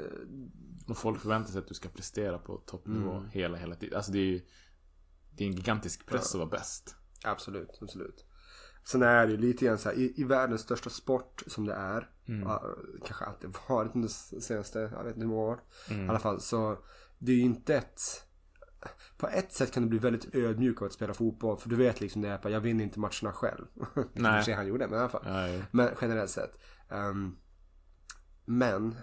Och 0.87 0.97
folk 0.97 1.21
förväntar 1.21 1.51
sig 1.51 1.59
att 1.59 1.67
du 1.67 1.73
ska 1.73 1.89
prestera 1.89 2.37
på 2.39 2.57
toppnivå 2.57 3.11
Mm. 3.11 3.29
hela, 3.29 3.57
hela 3.57 3.75
tiden. 3.75 3.97
Alltså 3.97 4.11
det 4.11 4.19
är 4.19 4.25
ju 4.25 4.41
det 5.37 5.43
är 5.43 5.47
en 5.47 5.53
gigantisk 5.55 6.05
press 6.05 6.35
att 6.35 6.39
vara 6.39 6.49
bäst. 6.49 6.95
Absolut, 7.23 7.77
absolut. 7.81 8.25
Sen 8.83 9.01
är 9.01 9.25
det 9.25 9.31
ju 9.31 9.37
lite 9.37 9.65
grann 9.65 9.77
så 9.77 9.89
här, 9.89 9.95
i, 9.97 10.13
i 10.17 10.23
världens 10.23 10.61
största 10.61 10.89
sport 10.89 11.43
som 11.47 11.65
det 11.65 11.73
är, 11.73 12.09
ja, 12.25 12.75
kanske 13.05 13.25
alltid 13.25 13.49
varit 13.69 13.95
under 13.95 14.09
de 14.31 14.41
senaste, 14.41 14.79
jag 14.79 15.03
vet 15.03 15.15
inte 15.15 15.19
hur 15.19 15.27
många 15.27 15.41
år, 15.41 15.59
i 15.91 16.07
alla 16.09 16.19
fall, 16.19 16.41
så 16.41 16.77
det 17.19 17.31
är 17.31 17.35
ju 17.35 17.41
inte 17.41 17.75
ett 17.75 18.01
på 19.17 19.27
ett 19.27 19.53
sätt 19.53 19.71
kan 19.71 19.83
du 19.83 19.89
bli 19.89 19.99
väldigt 19.99 20.35
ödmjuk 20.35 20.81
av 20.81 20.85
att 20.85 20.93
spela 20.93 21.13
fotboll 21.13 21.57
för 21.57 21.69
du 21.69 21.75
vet 21.75 22.01
liksom 22.01 22.21
det 22.21 22.29
är 22.29 22.49
jag 22.49 22.61
vinner 22.61 22.83
inte 22.83 22.99
matcherna 22.99 23.33
själv. 23.33 23.65
Nej. 24.13 24.43
Sig 24.43 24.53
han 24.53 24.67
gjorde 24.67 24.87
men 24.87 24.97
i 24.97 24.99
alla 24.99 25.09
fall. 25.09 25.23
Ja. 25.25 25.63
Men 25.71 25.89
generellt 26.01 26.31
sett. 26.31 26.59
Ehm, 26.89 27.35
men 28.45 28.95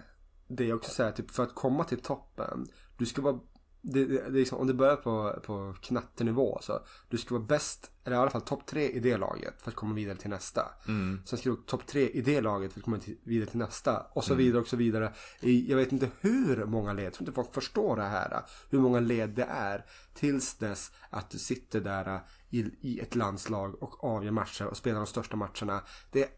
det 0.47 0.69
är 0.69 0.73
också 0.73 0.91
så 0.91 1.03
här, 1.03 1.11
typ 1.11 1.31
för 1.31 1.43
att 1.43 1.55
komma 1.55 1.83
till 1.83 2.01
toppen. 2.01 2.67
Du 2.97 3.05
ska 3.05 3.21
vara, 3.21 3.39
det, 3.85 4.05
det, 4.05 4.29
liksom, 4.29 4.57
om 4.59 4.67
du 4.67 4.73
börjar 4.73 4.95
på, 4.95 5.39
på 5.45 5.75
knattenivå 5.81 6.59
så. 6.61 6.79
Du 7.09 7.17
ska 7.17 7.35
vara 7.35 7.45
bäst, 7.45 7.91
eller 8.03 8.15
i 8.15 8.19
alla 8.19 8.29
fall 8.29 8.41
topp 8.41 8.65
tre 8.65 8.89
i 8.89 8.99
det 8.99 9.17
laget 9.17 9.61
för 9.61 9.71
att 9.71 9.75
komma 9.75 9.93
vidare 9.95 10.17
till 10.17 10.29
nästa. 10.29 10.67
Mm. 10.87 11.21
Sen 11.25 11.39
ska 11.39 11.49
du 11.49 11.55
topp 11.55 11.87
tre 11.87 12.09
i 12.09 12.21
det 12.21 12.41
laget 12.41 12.73
för 12.73 12.79
att 12.79 12.83
komma 12.85 12.97
till, 12.97 13.17
vidare 13.23 13.49
till 13.49 13.59
nästa. 13.59 14.05
Och 14.13 14.23
så 14.23 14.33
Mm. 14.33 14.45
vidare 14.45 14.61
och 14.61 14.67
så 14.67 14.75
vidare. 14.75 15.13
I, 15.39 15.69
jag 15.69 15.77
vet 15.77 15.91
inte 15.91 16.09
hur 16.21 16.65
många 16.65 16.93
led, 16.93 17.05
jag 17.05 17.13
tror 17.13 17.27
inte 17.27 17.35
folk 17.35 17.53
förstår 17.53 17.95
det 17.95 18.03
här. 18.03 18.41
Hur 18.69 18.79
många 18.79 18.99
led 18.99 19.29
det 19.29 19.47
är. 19.49 19.85
Tills 20.13 20.55
dess 20.55 20.91
att 21.09 21.29
du 21.29 21.37
sitter 21.37 21.81
där 21.81 22.19
i, 22.49 22.65
i 22.81 22.99
ett 22.99 23.15
landslag 23.15 23.83
och 23.83 24.03
avgör 24.03 24.31
matcher 24.31 24.65
och 24.67 24.77
spelar 24.77 24.97
de 24.97 25.07
största 25.07 25.35
matcherna. 25.35 25.81
Det, 26.11 26.29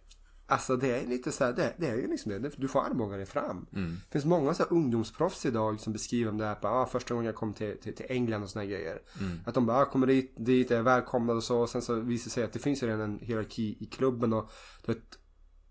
alltså 0.48 0.78
det 0.78 1.00
är 1.00 1.08
lite 1.08 1.32
så 1.32 1.44
här, 1.44 1.54
det, 1.54 1.74
det 1.78 1.88
är 1.88 1.96
ju 1.96 2.08
liksom 2.08 2.32
det. 2.32 2.52
Du 2.58 2.68
får 2.68 2.82
armbågar 2.82 3.18
dig 3.18 3.26
fram. 3.26 3.68
Det 4.08 4.12
finns 4.12 4.26
många 4.26 4.54
så 4.54 4.64
ungdomsproffs 4.64 5.46
idag 5.46 5.80
som 5.80 5.94
beskriver 5.94 6.32
det 6.32 6.46
här 6.46 6.56
på, 6.56 6.68
ah, 6.68 6.86
första 6.86 7.14
gången 7.14 7.26
jag 7.26 7.36
kom 7.36 7.54
till, 7.54 7.78
till, 7.78 7.96
till 7.96 8.06
England 8.10 8.44
och 8.44 8.50
såna 8.50 8.64
här 8.64 8.70
grejer. 8.72 9.02
Att 9.46 9.54
de 9.54 9.66
bara, 9.66 9.78
ah, 9.78 9.86
kommer 9.86 10.08
dit, 10.08 10.34
dit, 10.38 10.72
är 10.72 10.82
välkomnade 10.82 11.38
och 11.38 11.44
så. 11.44 11.60
Och 11.60 11.70
sen 11.70 11.82
så 11.82 11.96
visar 11.96 12.26
det 12.26 12.30
sig 12.30 12.44
att 12.44 12.54
det 12.54 12.60
finns 12.60 12.84
ju 12.84 12.88
redan 12.88 13.02
en 13.02 13.20
hierarki 13.20 13.78
i 13.80 13.86
klubben 13.86 14.34
och 14.34 14.52
du 14.86 14.94
vet, 14.94 15.20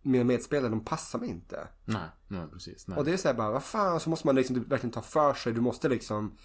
mina 0.03 0.25
medspelare 0.25 0.71
de 0.71 0.85
passar 0.85 1.19
mig 1.19 1.29
inte. 1.29 1.69
Nej, 1.85 2.09
nej 2.29 2.47
precis. 2.53 2.89
Nej. 2.89 2.99
Och 2.99 3.05
det 3.05 3.13
är 3.13 3.17
så 3.17 3.29
här 3.29 3.35
bara, 3.35 3.51
vad 3.51 3.65
fan, 3.65 4.01
så 4.01 4.11
måste 4.11 4.27
man 4.27 4.37
liksom 4.37 4.65
verkligen 4.65 4.93
ta 4.93 5.03
för 5.03 5.35
sig. 5.35 5.53
Du 5.53 5.61
måste 5.61 5.89
liksom, 5.89 6.37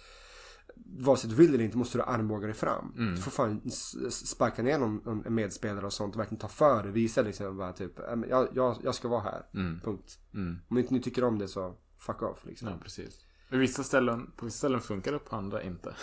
vare 0.76 1.16
sig 1.16 1.30
du 1.30 1.36
vill 1.36 1.54
eller 1.54 1.64
inte, 1.64 1.76
måste 1.78 1.98
du 1.98 2.02
armbåga 2.02 2.46
dig 2.46 2.54
fram. 2.56 2.94
Mm. 2.96 3.14
Du 3.14 3.20
får 3.20 3.30
fan 3.30 3.70
sparka 4.10 4.62
ner 4.62 4.78
någon, 4.78 5.24
medspelare 5.34 5.86
och 5.86 5.92
sånt 5.92 6.14
och 6.14 6.20
verkligen 6.20 6.40
ta 6.40 6.48
för 6.48 6.82
dig. 6.82 6.92
Visa 6.92 7.22
liksom 7.22 7.56
bara 7.56 7.72
typ, 7.72 7.92
"Ja, 7.98 8.16
men 8.16 8.28
jag, 8.28 8.48
jag, 8.54 8.76
jag 8.82 8.94
ska 8.94 9.08
vara 9.08 9.20
här. 9.22 9.46
Punkt. 9.84 10.18
Mm. 10.34 10.58
Om 10.68 10.78
inte 10.78 10.94
ni 10.94 11.00
tycker 11.00 11.24
om 11.24 11.38
det 11.38 11.48
så, 11.48 11.76
fuck 11.98 12.22
off 12.22 12.46
liksom. 12.46 12.68
Ja, 12.68 12.74
precis. 12.82 13.26
Men 13.48 13.60
vissa 13.60 13.82
ställen, 13.82 14.30
på 14.36 14.44
vissa 14.44 14.58
ställen 14.58 14.80
funkar 14.80 15.12
det, 15.12 15.18
på 15.18 15.36
andra 15.36 15.62
inte. 15.62 15.94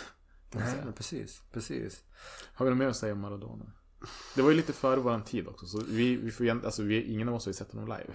Nej, 0.54 0.80
men 0.84 0.92
precis, 0.92 1.42
precis. 1.52 2.02
Har 2.54 2.64
vi 2.66 2.70
något 2.70 2.78
mer 2.78 2.86
att 2.88 2.96
säga 2.96 3.12
om 3.12 3.20
Maradona? 3.20 3.72
Det 4.34 4.42
var 4.42 4.50
ju 4.50 4.56
lite 4.56 4.72
före 4.72 5.00
våran 5.00 5.24
tid 5.24 5.48
också, 5.48 5.66
så 5.66 5.80
vi, 5.88 6.16
vi 6.16 6.30
får 6.30 6.44
egent- 6.46 6.64
alltså 6.64 6.82
vi, 6.82 7.02
ingen 7.02 7.28
av 7.28 7.34
oss 7.34 7.44
har 7.44 7.50
ju 7.50 7.54
sett 7.54 7.72
honom 7.72 7.88
live. 7.88 8.14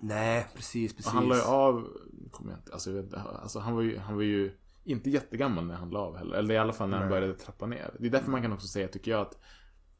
Nej, 0.00 0.46
precis, 0.54 0.92
precis. 0.96 1.06
Och 1.06 1.18
han 1.18 1.28
la 1.28 1.36
ju 1.36 1.42
av, 1.42 1.88
kommer 2.32 2.50
jag 2.50 2.60
inte, 2.60 2.72
alltså, 2.72 3.04
alltså 3.42 3.58
han 3.58 3.74
var 3.74 3.82
ju, 3.82 3.98
han 3.98 4.14
var 4.14 4.22
ju 4.22 4.52
inte 4.86 5.10
jättegammal 5.10 5.66
när 5.66 5.74
han 5.74 5.90
la 5.90 5.98
av 6.00 6.16
heller. 6.16 6.36
Eller 6.36 6.54
i 6.54 6.58
alla 6.58 6.72
fall 6.72 6.88
när 6.88 6.96
han 6.96 7.08
Nej. 7.08 7.20
började 7.20 7.38
trappa 7.38 7.66
ner. 7.66 7.94
Det 8.00 8.06
är 8.06 8.10
därför 8.10 8.30
man 8.30 8.42
kan 8.42 8.52
också 8.52 8.66
säga, 8.66 8.88
tycker 8.88 9.10
jag, 9.10 9.20
att 9.20 9.38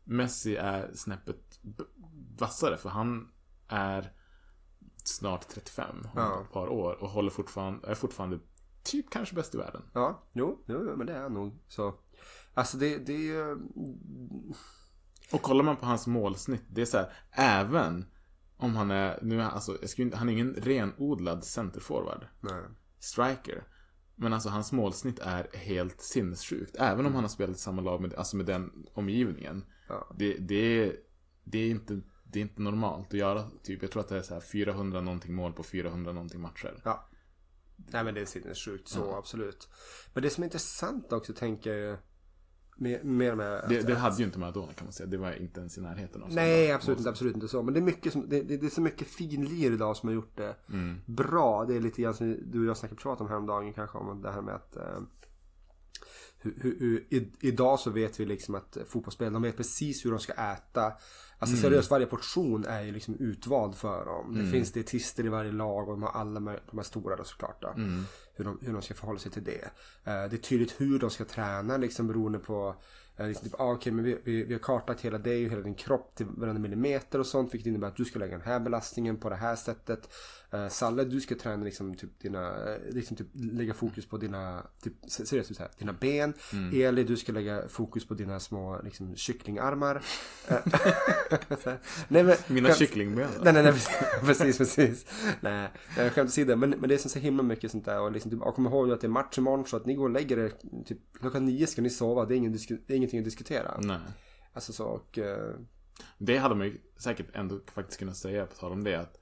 Messi 0.04 0.56
är 0.56 0.90
snäppet 0.94 1.60
vassare. 2.38 2.76
För 2.76 2.88
han 2.88 3.32
är 3.68 4.12
snart 5.04 5.48
35, 5.48 5.96
om 6.02 6.08
Ja. 6.14 6.42
ett 6.42 6.52
par 6.52 6.68
år. 6.68 6.92
Och 7.02 7.08
håller 7.10 7.30
fortfarande, 7.30 7.88
är 7.88 7.94
fortfarande 7.94 8.38
typ 8.82 9.10
kanske 9.10 9.34
bäst 9.34 9.54
i 9.54 9.58
världen. 9.58 9.82
Ja, 9.94 10.22
jo, 10.32 10.64
jo, 10.66 10.96
men 10.96 11.06
det 11.06 11.12
är 11.12 11.22
han 11.22 11.34
nog. 11.34 11.58
Så, 11.68 11.94
alltså 12.54 12.76
det, 12.76 12.98
det 12.98 13.12
är 13.12 13.18
ju... 13.18 13.58
Och 15.32 15.42
kollar 15.42 15.64
man 15.64 15.76
på 15.76 15.86
hans 15.86 16.06
målsnitt, 16.06 16.64
det 16.68 16.80
är 16.80 16.86
så 16.86 16.96
här, 16.98 17.12
även 17.30 18.04
om 18.56 18.76
han 18.76 18.90
är, 18.90 19.18
nu 19.22 19.42
alltså, 19.42 19.78
jag 19.80 19.98
inte- 19.98 20.16
han 20.16 20.28
är 20.28 20.32
ingen 20.32 20.54
renodlad 20.54 21.44
centerforward. 21.44 22.26
Nej. 22.40 22.62
striker. 22.98 23.64
Men 24.16 24.32
alltså 24.32 24.48
hans 24.48 24.72
målsnitt 24.72 25.18
är 25.18 25.48
helt 25.52 26.00
sinnessjukt. 26.00 26.76
Även 26.76 27.06
om 27.06 27.14
han 27.14 27.24
har 27.24 27.28
spelat 27.28 27.56
i 27.56 27.58
samma 27.58 27.82
lag 27.82 28.00
med, 28.00 28.14
alltså 28.14 28.36
med 28.36 28.46
den 28.46 28.86
omgivningen. 28.94 29.64
Ja. 29.88 30.14
Det, 30.18 30.36
det, 30.38 30.54
är, 30.54 30.96
det, 31.44 31.58
är 31.58 31.70
inte, 31.70 32.00
det 32.24 32.38
är 32.38 32.42
inte 32.42 32.62
normalt 32.62 33.06
att 33.06 33.18
göra. 33.18 33.50
Typ, 33.62 33.82
jag 33.82 33.90
tror 33.90 34.00
att 34.02 34.08
det 34.08 34.18
är 34.18 34.22
så 34.22 34.34
här 34.34 34.40
400 34.40 35.00
någonting 35.00 35.34
mål 35.34 35.52
på 35.52 35.62
400 35.62 36.12
någonting 36.12 36.40
matcher. 36.40 36.80
Ja. 36.84 37.08
Nej 37.76 38.04
men 38.04 38.14
det 38.14 38.20
är 38.20 38.24
sinnessjukt 38.24 38.88
så 38.88 39.16
absolut. 39.16 39.68
Men 40.14 40.22
det 40.22 40.30
som 40.30 40.42
är 40.42 40.46
intressant 40.46 41.12
också 41.12 41.32
tänker 41.32 41.72
jag 41.72 41.98
med, 42.76 43.04
med 43.04 43.32
de 43.32 43.38
här... 43.40 43.66
Det, 43.68 43.78
att- 43.80 43.86
det 43.86 43.94
hade 43.94 44.16
ju 44.16 44.24
inte 44.24 44.38
Maradona 44.38 44.72
kan 44.72 44.84
man 44.86 44.92
säga. 44.92 45.06
Det 45.06 45.16
var 45.16 45.32
inte 45.32 45.60
ens 45.60 45.78
i 45.78 45.80
närheten 45.80 46.22
av 46.22 46.32
Nej, 46.32 46.72
absolut 46.72 46.98
inte, 46.98 47.10
absolut 47.10 47.34
inte 47.34 47.48
så. 47.48 47.62
Men 47.62 47.74
det 47.74 47.80
är 47.80 47.82
mycket 47.82 48.12
som, 48.12 48.28
det, 48.28 48.42
det, 48.42 48.56
det 48.56 48.66
är 48.66 48.70
så 48.70 48.80
mycket 48.80 49.06
finlir 49.08 49.72
idag 49.72 49.96
som 49.96 50.08
har 50.08 50.14
gjort 50.14 50.36
det 50.36 50.56
bra. 51.06 51.64
Det 51.64 51.76
är 51.76 51.80
lite 51.80 52.02
grann 52.02 52.14
som 52.14 52.36
du 52.52 52.60
och 52.60 52.66
jag 52.66 52.76
snackade 52.76 53.00
prat 53.00 53.20
om 53.20 53.28
häromdagen 53.28 53.72
kanske 53.72 53.98
om 53.98 54.22
det 54.22 54.32
här 54.32 54.42
med 54.42 54.54
att 54.54 54.76
eh, 54.76 54.82
hur, 56.38 56.54
hur, 56.60 56.76
hur, 56.80 57.06
i, 57.10 57.32
idag 57.40 57.78
så 57.80 57.90
vet 57.90 58.20
vi 58.20 58.26
liksom 58.26 58.54
att 58.54 58.76
fotbollsspelare, 58.88 59.32
de 59.32 59.42
vet 59.42 59.56
precis 59.56 60.04
hur 60.04 60.10
de 60.10 60.18
ska 60.20 60.32
äta. 60.32 60.92
Alltså 61.38 61.56
seriöst, 61.56 61.90
varje 61.90 62.06
portion 62.06 62.64
är 62.64 62.82
ju 62.82 62.92
liksom 62.92 63.14
utvald 63.14 63.74
för 63.74 64.04
dem. 64.04 64.34
Det 64.34 64.50
finns 64.50 64.72
dietister 64.72 65.24
i 65.26 65.28
varje 65.28 65.52
lag 65.52 65.88
och 65.88 65.94
de 65.94 66.02
har 66.02 66.10
alla 66.10 66.34
de 66.40 66.46
här, 66.46 66.82
stora 66.82 67.16
då 67.16 67.24
såklart. 67.24 67.62
Då, 67.62 67.74
hur, 68.36 68.44
de, 68.44 68.58
hur 68.62 68.72
de 68.72 68.82
ska 68.82 68.94
förhålla 68.94 69.18
sig 69.18 69.32
till 69.32 69.44
det. 69.44 69.64
Eh, 70.04 70.30
det 70.30 70.36
är 70.36 70.36
tydligt 70.36 70.80
hur 70.80 70.98
de 70.98 71.10
ska 71.10 71.24
träna 71.24 71.76
liksom 71.76 72.06
beroende 72.06 72.38
på 72.38 72.74
eh, 73.16 73.28
liksom, 73.28 73.48
typ, 73.48 73.60
ah, 73.60 73.72
okay, 73.72 73.92
men 73.92 74.04
vi, 74.04 74.18
vi, 74.24 74.44
vi 74.44 74.52
har 74.52 74.60
kartlagt 74.60 75.00
hela 75.00 75.18
dig 75.18 75.44
och 75.44 75.50
hela 75.50 75.62
din 75.62 75.74
kropp 75.74 76.14
till 76.14 76.26
varenda 76.26 76.60
millimeter 76.60 77.18
och 77.18 77.26
sånt. 77.26 77.54
Vilket 77.54 77.66
innebär 77.66 77.88
att 77.88 77.96
du 77.96 78.04
ska 78.04 78.18
lägga 78.18 78.32
den 78.32 78.46
här 78.46 78.60
belastningen 78.60 79.16
på 79.16 79.30
det 79.30 79.36
här 79.36 79.56
sättet. 79.56 80.08
Eh, 80.52 80.68
Salle, 80.68 81.04
du 81.04 81.20
ska 81.20 81.34
träna 81.34 81.64
liksom, 81.64 81.94
typ, 81.94 82.20
dina, 82.20 82.72
eh, 82.72 82.80
liksom, 82.90 83.16
typ, 83.16 83.26
lägga 83.32 83.74
fokus 83.74 84.06
på 84.06 84.16
dina, 84.16 84.66
typ, 84.82 84.92
seriöst, 85.08 85.56
så 85.56 85.62
här, 85.62 85.70
dina 85.78 85.92
ben. 85.92 86.34
Eli, 86.72 87.04
du 87.04 87.16
ska 87.16 87.32
lägga 87.32 87.68
fokus 87.68 88.08
på 88.08 88.14
dina 88.14 88.40
små 88.40 88.80
liksom, 88.84 89.16
kycklingarmar. 89.16 90.02
Eh, 90.48 90.58
nej, 92.08 92.22
men, 92.24 92.36
Mina 92.48 92.68
skämt- 92.68 92.78
kycklingben. 92.78 93.30
Nej, 93.42 93.52
nej, 93.52 93.62
nej, 93.62 93.72
precis, 94.22 94.58
precis. 94.58 95.06
Nej, 95.40 95.68
skämt 95.96 96.28
åsido. 96.28 96.56
Men, 96.56 96.70
men 96.70 96.88
det 96.88 96.94
är 96.94 96.98
så, 96.98 97.08
så 97.08 97.18
himla 97.18 97.42
mycket 97.42 97.70
sånt 97.70 97.84
där. 97.84 98.00
Och 98.00 98.12
liksom, 98.12 98.30
typ, 98.30 98.40
kom 98.40 98.66
ihåg 98.66 98.92
att 98.92 99.00
det 99.00 99.06
är 99.06 99.08
match 99.08 99.38
imorgon 99.38 99.66
så 99.66 99.76
att 99.76 99.86
ni 99.86 99.94
går 99.94 100.04
och 100.04 100.10
lägger 100.10 100.38
er 100.38 100.52
typ 100.84 100.98
klockan 101.20 101.44
nio 101.44 101.66
ska 101.66 101.82
ni 101.82 101.90
sova. 101.90 102.24
Det 102.24 102.34
är, 102.34 102.36
ingen, 102.36 102.52
det 102.52 102.92
är 102.92 102.96
ingenting 102.96 103.18
att 103.18 103.24
diskutera. 103.24 103.80
Nej. 103.82 103.98
Alltså 104.52 104.72
så 104.72 104.84
och... 104.84 105.18
Det 106.18 106.36
hade 106.36 106.54
man 106.54 106.66
ju 106.66 106.78
säkert 106.98 107.26
ändå 107.34 107.60
faktiskt 107.72 107.98
kunnat 107.98 108.16
säga 108.16 108.46
på 108.46 108.54
tal 108.54 108.72
om 108.72 108.84
det. 108.84 109.00
Att 109.00 109.18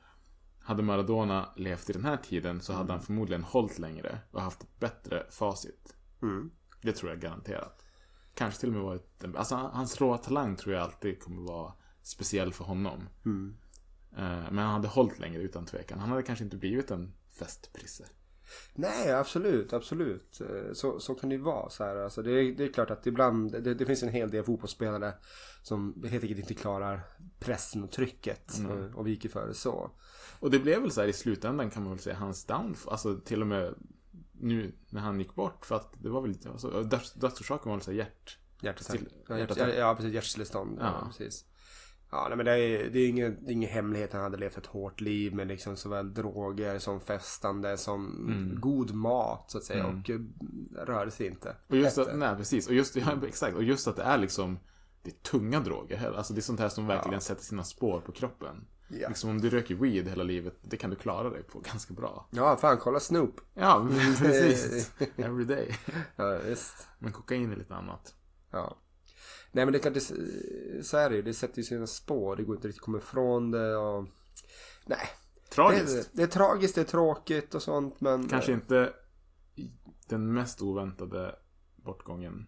hade 0.65 0.83
Maradona 0.83 1.49
levt 1.57 1.91
i 1.91 1.93
den 1.93 2.05
här 2.05 2.17
tiden 2.17 2.61
så 2.61 2.73
hade 2.73 2.93
han 2.93 3.03
förmodligen 3.03 3.43
hållit 3.43 3.79
längre 3.79 4.19
och 4.31 4.43
haft 4.43 4.63
ett 4.63 4.81
bättre 4.81 5.27
facit. 5.31 5.97
mm. 6.23 6.51
Det 6.83 6.93
tror 6.93 7.11
jag 7.11 7.21
garanterat. 7.21 7.85
Kanske 8.35 8.61
till 8.61 8.69
och 8.69 8.75
med 8.75 8.83
varit 8.83 9.25
Alltså 9.37 9.55
hans 9.55 10.01
råa 10.01 10.19
talang 10.19 10.57
tror 10.57 10.75
jag 10.75 10.83
alltid 10.83 11.23
kommer 11.23 11.43
vara 11.43 11.73
speciell 12.03 12.53
för 12.53 12.65
honom. 12.65 13.09
Mm. 13.25 13.57
Eh, 14.17 14.53
Men 14.53 14.59
han 14.59 14.73
hade 14.73 14.89
hållit 14.89 15.19
längre 15.19 15.43
utan 15.43 15.67
tvekan. 15.67 15.99
Han 15.99 16.09
hade 16.09 16.23
kanske 16.23 16.45
inte 16.45 16.57
blivit 16.57 16.91
en 16.91 17.15
festprisse. 17.39 18.05
Nej, 18.75 19.13
absolut, 19.13 19.73
absolut. 19.73 20.41
Eh, 20.41 20.73
Så, 20.73 21.01
så 21.01 21.15
kan 21.15 21.29
det 21.29 21.35
ju 21.37 21.43
vara. 21.43 21.71
Så 21.71 21.85
här. 21.85 21.97
Alltså, 21.97 22.23
det, 22.23 22.31
är, 22.31 22.53
det 22.53 22.65
är 22.65 22.73
klart 22.73 22.91
att 22.91 23.07
ibland, 23.07 23.53
det, 23.53 23.75
det 23.75 23.87
finns 23.87 24.03
en 24.03 24.09
hel 24.09 24.31
del 24.31 24.45
fotbollsspelare 24.45 25.15
som 25.63 26.03
helt 26.03 26.23
enkelt 26.23 26.41
inte 26.41 26.55
klarar 26.55 27.01
pressen 27.39 27.85
och 27.85 27.91
trycket 27.91 28.53
och, 28.71 28.99
och 28.99 29.07
viker 29.07 29.29
för 29.29 29.47
det 29.47 29.55
så. 29.55 29.91
Och 30.45 30.51
det 30.51 30.59
blev 30.59 30.83
väl 30.83 30.91
så 30.91 31.01
här 31.01 31.09
i 31.09 31.13
slutändan 31.13 31.71
kan 31.71 31.83
man 31.83 31.93
väl 31.93 31.99
säga 32.01 32.17
hans 32.17 32.45
downfall. 32.45 32.93
Alltså 32.93 33.21
till 33.21 33.41
och 33.41 33.47
med 33.47 33.75
nu 34.33 34.73
när 34.91 35.01
han 35.01 35.19
gick 35.19 35.35
bort. 35.35 35.67
För 35.67 35.77
att 35.77 36.03
det 36.03 36.09
var 36.09 36.21
väl 36.21 36.31
lite, 36.31 36.51
alltså, 36.51 36.83
döds, 36.83 37.13
dödsorsaken 37.13 37.69
var 37.71 37.77
väl 37.77 37.85
så 37.85 37.91
här 37.91 37.99
hjärt... 37.99 38.39
Hjärtattack. 38.61 39.01
Ja, 39.29 39.39
hjärt, 39.39 39.77
ja, 39.79 39.95
precis. 39.95 40.15
Hjärtstillestånd. 40.15 40.79
Ja. 40.81 40.85
Ja. 40.85 41.07
precis. 41.07 41.45
Ja, 42.11 42.27
nej, 42.29 42.37
men 42.37 42.47
det 42.47 42.53
är, 42.53 42.91
det 42.91 42.99
är 42.99 43.09
ingen, 43.09 43.45
det 43.45 43.51
är 43.51 43.53
ingen 43.53 43.71
hemlighet. 43.71 44.13
Han 44.13 44.23
hade 44.23 44.37
levt 44.37 44.59
ett 44.59 44.67
hårt 44.67 45.01
liv 45.01 45.35
med 45.35 45.47
liksom 45.47 45.77
såväl 45.77 46.15
droger 46.15 46.79
som 46.79 47.01
festande 47.01 47.77
som 47.77 48.07
Mm. 48.07 48.61
god 48.61 48.95
mat 48.95 49.51
så 49.51 49.59
att 49.59 49.65
säga. 49.65 49.87
Och 49.87 50.11
eh, 50.11 50.21
rörde 50.87 51.11
sig 51.11 51.27
inte. 51.27 51.57
Och 51.69 51.77
just 51.77 51.99
att, 51.99 52.17
nej 52.19 52.37
precis. 52.37 52.69
Och 52.69 52.75
just, 52.75 52.97
ja, 52.97 53.19
exakt. 53.27 53.57
Och 53.57 53.63
just 53.63 53.89
att 53.89 53.97
det 53.97 54.03
är 54.03 54.19
liksom, 54.19 54.59
det 55.03 55.11
är 55.11 55.31
tunga 55.31 55.61
droger. 55.61 56.13
Alltså 56.17 56.33
det 56.35 56.41
är 56.41 56.43
sånt 56.43 56.61
här 56.61 56.69
som 56.69 56.87
verkligen 56.87 57.21
sätter 57.21 57.43
sina 57.43 57.65
spår 57.65 58.01
på 58.01 58.13
kroppen. 58.13 58.67
Ja. 58.89 59.09
Liksom 59.09 59.31
om 59.31 59.41
du 59.41 59.51
röker 59.51 59.75
weed 59.75 60.09
hela 60.09 60.23
livet, 60.23 60.55
det 60.63 60.77
kan 60.77 60.91
du 60.91 60.97
klara 60.97 61.31
dig 61.31 61.43
på 61.43 61.61
ganska 61.61 61.95
bra. 61.95 62.27
Ja, 62.31 62.57
fan 62.57 62.79
kolla 62.79 63.01
Snoop. 63.01 63.41
Ja, 63.55 63.89
precis. 64.19 64.93
Every 65.17 65.45
day. 65.45 65.79
Ja, 66.17 66.39
visst. 66.39 66.89
Men 66.99 67.13
kokain 67.13 67.53
är 67.53 67.57
lite 67.57 67.75
annat. 67.75 68.15
Ja. 68.51 68.77
Nej 69.53 69.65
men 69.67 69.73
det 69.73 69.79
är 69.79 69.81
klart, 69.81 69.95
det, 69.95 70.85
så 70.85 70.97
är 70.97 71.11
det 71.11 71.17
ju. 71.17 71.23
Det 71.23 71.35
sätter 71.35 71.59
ju 71.59 71.65
sina 71.65 71.87
spår. 71.87 72.37
Det 72.37 72.43
går 72.43 72.57
inte 72.57 72.69
riktigt 72.69 72.81
att 72.83 72.85
komma 72.85 72.99
ifrån 72.99 73.51
det 73.51 73.77
och... 73.77 74.07
Nej. 74.87 75.09
Det 75.45 75.51
Tragiskt. 75.55 76.09
är, 76.15 76.17
det 76.17 76.23
är 76.23 76.27
tragiskt, 76.27 76.75
det 76.75 76.81
är 76.81 76.85
tråkigt 76.85 77.55
och 77.55 77.63
sånt 77.63 78.01
men... 78.01 78.29
Kanske 78.29 78.53
inte 78.53 78.93
den 80.09 80.33
mest 80.33 80.63
oväntade 80.63 81.35
bortgången 81.77 82.47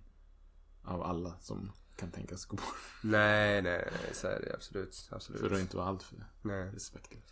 av 0.84 1.02
alla 1.02 1.34
som 1.40 1.72
kan 1.96 2.10
tänkas 2.10 2.44
gå 2.44 2.56
bort. 2.56 2.74
Nej, 3.02 3.62
nej, 3.62 3.88
nej. 3.92 4.14
Så 4.14 4.26
är 4.26 4.40
det 4.40 4.54
absolut. 4.54 5.08
absolut. 5.10 5.40
För 5.40 5.50
att 5.50 5.60
inte 5.60 5.76
vara 5.76 5.86
alltför 5.86 6.16
respektlös. 6.72 7.22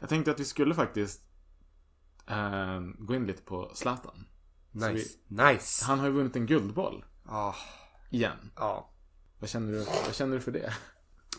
Jag 0.00 0.08
tänkte 0.08 0.30
att 0.30 0.40
vi 0.40 0.44
skulle 0.44 0.74
faktiskt 0.74 1.22
eh, 2.26 2.80
gå 2.98 3.14
in 3.14 3.26
lite 3.26 3.42
på 3.42 3.70
Zlatan. 3.74 4.26
Nice. 4.70 5.18
Nice. 5.26 5.84
Han 5.84 5.98
har 5.98 6.06
ju 6.06 6.12
vunnit 6.12 6.36
en 6.36 6.46
guldboll. 6.46 7.04
Ja. 7.24 7.54
Igen. 8.10 8.50
Ja. 8.56 8.90
Vad 9.38 9.50
känner 9.50 9.72
du, 9.72 9.78
vad 10.04 10.14
känner 10.14 10.34
du 10.34 10.40
för 10.40 10.52
det? 10.52 10.72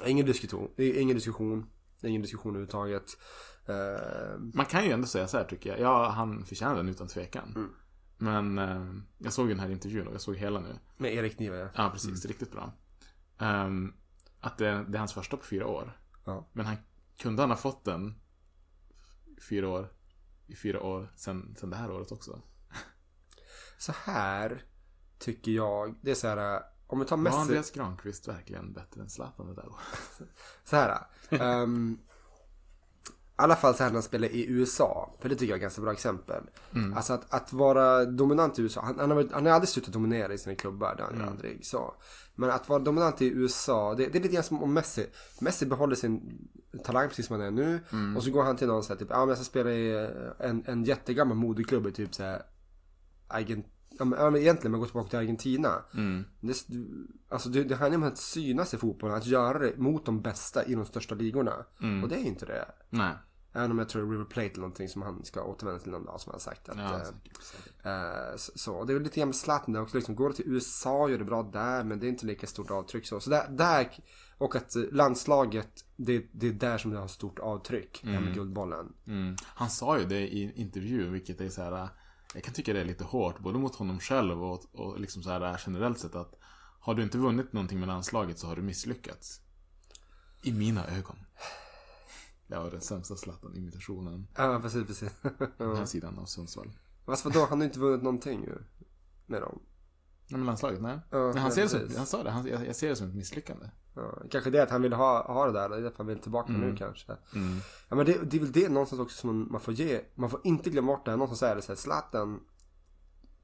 Ingen 0.06 0.26
diskussion. 0.26 0.72
Ingen 0.78 1.16
diskussion. 1.16 1.70
Ingen 2.04 2.22
diskussion 2.22 2.52
överhuvudtaget. 2.52 3.18
Uh, 3.70 4.40
Man 4.54 4.66
kan 4.66 4.86
ju 4.86 4.92
ändå 4.92 5.08
säga 5.08 5.28
så 5.28 5.38
här 5.38 5.46
tycker 5.46 5.70
jag. 5.70 5.80
Ja, 5.80 6.10
han 6.10 6.46
förtjänar 6.46 6.76
den 6.76 6.90
utan 6.90 7.08
tvekan. 7.08 7.54
Mm. 7.56 7.70
Men 8.22 8.58
eh, 8.58 8.86
jag 9.18 9.34
såg 9.34 9.50
den 9.50 9.60
här 9.60 9.70
intervjun 9.70 10.08
och 10.08 10.14
jag 10.14 10.22
såg 10.22 10.36
hela 10.36 10.60
nu. 10.60 10.76
med 10.98 11.14
Erik 11.14 11.40
Niva, 11.40 11.58
ja. 11.58 11.70
Ja, 11.76 11.90
precis. 11.94 12.26
Riktigt 12.26 12.52
bra. 12.52 12.74
Ehm, 13.38 13.94
att 14.40 14.58
det, 14.58 14.66
det 14.88 14.98
är 14.98 15.00
hans 15.00 15.14
första 15.14 15.38
på 15.38 15.44
fyra 15.46 15.68
år. 15.68 16.00
Ja. 16.26 16.50
Men 16.54 16.66
han 16.66 16.76
kunde 17.18 17.42
han 17.42 17.50
ha 17.50 17.58
fått 17.58 17.86
den 17.86 18.22
fyra 19.50 19.68
år 19.70 19.94
i 20.48 20.56
fyra 20.56 20.82
år 20.84 21.14
sen, 21.16 21.56
sen 21.60 21.70
det 21.70 21.76
här 21.76 21.92
året 21.92 22.12
också. 22.12 22.42
Så 23.78 23.92
här 24.04 24.64
tycker 25.20 25.52
jag. 25.52 25.96
Det 26.02 26.12
är 26.12 26.16
så 26.16 26.28
här. 26.28 26.56
äh, 26.56 26.62
Om 26.88 27.00
vi 27.00 27.06
tar 27.06 27.18
Var 27.18 27.24
Messi. 27.24 27.38
Andreas 27.38 27.72
Granqvist 27.72 28.28
verkligen 28.28 28.74
bättre 28.74 29.02
än 29.02 29.10
Zlatan 29.10 29.48
det 29.48 29.54
där 29.56 29.68
året? 29.70 30.22
Så 30.64 30.76
här. 30.76 30.98
ehm, 31.30 32.00
I 33.40 33.42
alla 33.42 33.56
fall 33.56 33.76
så 33.76 33.84
här 33.84 33.90
när 33.90 33.94
han 33.94 34.04
spelar 34.04 34.28
i 34.28 34.46
USA. 34.50 35.16
För 35.20 35.30
det 35.30 35.36
tycker 35.36 35.46
jag 35.46 35.56
är 35.56 35.58
ett 35.58 35.62
ganska 35.62 35.82
bra 35.82 35.92
exempel. 35.92 36.44
Alltså 36.94 37.14
att, 37.14 37.34
att 37.34 37.54
vara 37.54 38.06
dominant 38.06 38.60
i 38.60 38.62
USA. 38.62 38.82
Han, 38.82 39.00
han, 39.00 39.10
har, 39.10 39.16
varit- 39.16 39.32
han 39.32 39.46
har 39.46 39.54
aldrig 39.54 39.70
slutat 39.70 39.94
dominera 39.94 40.34
i 40.34 40.38
sina 40.38 40.56
klubbar. 40.56 40.96
Det 40.98 41.04
har 41.04 41.10
han 41.10 41.20
ju 41.20 41.24
aldrig. 41.32 41.66
Så. 41.66 41.94
Men 42.36 42.50
att 42.50 42.70
vara 42.70 42.80
dominant 42.80 43.22
i 43.22 43.28
USA. 43.28 43.96
Det, 43.96 44.08
det 44.08 44.18
är 44.18 44.22
lite 44.22 44.34
grann 44.34 44.44
som 44.44 44.64
om 44.64 44.74
Messi. 44.74 45.08
Messi 45.42 45.66
behåller 45.66 45.96
sin 45.96 46.48
talang 46.84 47.08
precis 47.08 47.26
som 47.28 47.36
han 47.40 47.46
är 47.48 47.52
nu. 47.52 47.80
Och 48.18 48.24
så 48.24 48.32
går 48.32 48.44
han 48.44 48.56
till 48.58 48.68
någon 48.68 48.84
så 48.84 48.94
här, 48.94 49.00
typ. 49.00 49.08
Ja 49.12 49.20
men 49.20 49.28
jag 49.30 49.38
ska 49.38 49.46
spela 49.46 49.72
i 49.72 50.10
en, 50.40 50.64
en 50.68 50.84
jättegammal 50.84 51.38
modeklubb 51.38 51.88
i 51.88 51.92
typ 51.92 52.16
så 52.16 52.24
här. 52.24 52.42
Argent, 53.28 53.66
ja, 54.00 54.06
men, 54.06 54.36
egentligen 54.36 54.72
man 54.72 54.80
går 54.80 54.88
tillbaka 54.88 55.10
till 55.10 55.20
Argentina. 55.20 55.74
Det, 56.42 56.64
du- 56.68 57.08
alltså 57.30 57.50
det, 57.50 57.64
det 57.64 57.76
handlar 57.76 57.98
om 57.98 58.04
att 58.04 58.18
synas 58.18 58.74
i 58.74 58.78
fotbollen, 58.78 59.16
att 59.18 59.26
göra 59.26 59.60
det 59.60 59.78
mot 59.78 60.06
de 60.06 60.22
bästa 60.22 60.66
i 60.66 60.76
de 60.76 60.86
största 60.86 61.16
ligorna. 61.16 61.66
Och 62.04 62.10
det 62.10 62.16
är 62.16 62.24
inte 62.26 62.46
det. 62.46 62.66
Nej. 62.90 63.14
Även 63.60 63.72
om 63.72 63.80
jag 63.80 63.90
tror 63.90 64.12
River 64.12 64.26
Plate 64.26 64.48
eller 64.48 64.60
någonting 64.60 64.90
som 64.90 65.02
han 65.02 65.26
ska 65.26 65.44
återvända 65.44 65.80
till 65.80 65.92
någon 65.92 66.06
dag 66.06 66.22
som 66.22 66.32
han 66.32 66.40
sagt. 66.40 66.70
Att, 66.70 66.78
Ja, 66.78 66.96
eh, 66.96 67.04
säkert, 67.04 67.44
säkert. 67.44 67.86
eh, 67.86 68.38
så, 68.38 68.52
så. 68.56 68.84
Det 68.84 68.92
är 68.92 68.96
väl 68.96 69.04
lite 69.04 69.20
grann 69.20 69.28
med 69.28 69.36
Zlatan 69.36 69.74
där 69.74 69.82
också. 69.82 69.98
Liksom, 69.98 70.16
går 70.16 70.30
det 70.30 70.36
till 70.36 70.48
USA 70.48 71.10
gör 71.10 71.18
det 71.18 71.26
bra 71.26 71.44
där 71.44 71.84
men 71.84 72.00
det 72.00 72.08
är 72.08 72.10
inte 72.10 72.26
lika 72.26 72.48
stort 72.48 72.72
avtryck 72.72 73.06
så. 73.08 73.20
Så 73.20 73.30
där, 73.30 73.48
där 73.50 73.92
och 74.38 74.56
att 74.56 74.76
landslaget, 74.92 75.86
det, 75.96 76.26
det 76.32 76.48
är 76.48 76.52
där 76.52 76.78
som 76.78 76.92
det 76.92 76.98
har 77.00 77.08
stort 77.08 77.40
avtryck. 77.40 78.02
Här 78.04 78.20
med 78.20 78.34
Guldbollen. 78.34 78.94
Mm. 79.08 79.36
Han 79.46 79.70
sa 79.70 80.00
ju 80.00 80.06
det 80.06 80.20
i 80.20 80.52
intervjun, 80.56 81.14
vilket 81.14 81.42
är 81.42 81.50
så 81.50 81.62
här. 81.62 81.90
Jag 82.34 82.44
kan 82.44 82.54
tycka 82.54 82.74
det 82.74 82.80
är 82.80 82.86
lite 82.86 83.04
hårt, 83.04 83.40
både 83.40 83.60
mot 83.60 83.76
honom 83.76 84.00
själv 84.00 84.44
och, 84.44 84.76
och 84.76 85.00
liksom 85.00 85.24
så 85.24 85.30
här 85.30 85.62
generellt 85.66 86.00
sett 86.00 86.16
att 86.16 86.36
har 86.80 86.96
du 86.96 87.04
inte 87.04 87.18
vunnit 87.18 87.54
någonting 87.54 87.80
med 87.80 87.88
landslaget 87.88 88.40
så 88.40 88.48
har 88.48 88.56
du 88.56 88.62
misslyckats. 88.62 89.42
I 90.44 90.52
mina 90.52 90.88
ögon. 90.88 91.16
Var 92.50 92.72
den 92.72 92.82
sämsta 92.82 93.16
Zlatan-imitationen. 93.16 94.28
Ja 94.38 94.60
precis, 94.62 94.88
precis. 94.88 95.10
Den 95.58 95.76
här 95.76 95.86
sidan 95.96 96.20
av 96.20 96.26
Sundsvall. 96.26 96.72
Fast 97.06 97.26
vadå, 97.26 97.46
han 97.50 97.60
har 97.60 97.66
inte 97.66 97.80
vunnit 97.80 98.04
någonting 98.04 98.44
ju. 98.44 98.56
Med 99.26 99.42
dem. 99.42 99.60
Nej 100.28 100.38
men 100.38 100.46
landslaget, 100.46 100.82
nej. 100.82 101.00
Ja, 101.10 101.18
men 101.18 101.38
han, 101.38 101.44
nej, 101.44 101.52
ser 101.52 101.62
det 101.62 101.70
som, 101.90 101.98
han 101.98 102.06
sa 102.06 102.24
det, 102.24 102.32
han, 102.32 102.48
jag, 102.48 102.68
jag 102.68 102.76
ser 102.76 102.90
det 102.90 102.96
som 102.96 103.08
ett 103.08 103.16
misslyckande. 103.16 103.66
Ja, 103.96 104.18
kanske 104.32 104.50
det 104.50 104.64
att 104.64 104.70
han 104.70 104.82
vill 104.82 104.94
ha, 104.94 105.34
ha 105.34 105.46
det 105.46 105.52
där, 105.52 105.70
det 105.70 105.76
är 105.76 105.82
därför 105.82 105.98
han 105.98 106.08
vill 106.08 106.20
tillbaka 106.20 106.52
nu 106.54 106.76
kanske. 106.76 107.12
Ja 107.90 107.96
men 107.96 108.06
det, 108.06 108.18
det 108.32 108.38
är 108.38 108.42
väl 108.42 108.52
det 108.52 108.70
någonstans 108.70 109.02
också 109.02 109.18
som 109.18 109.28
man, 109.40 109.52
man 109.52 109.62
får 109.62 109.74
ge, 109.74 110.02
man 110.16 110.30
får 110.30 110.42
inte 110.44 110.70
glömma 110.70 110.88
bort 110.92 111.06
det. 111.06 111.12
Någonstans 111.12 111.44
är 111.52 111.56
det 111.56 111.62
så 111.62 111.72
här, 111.72 111.76
Zlatan 111.78 112.40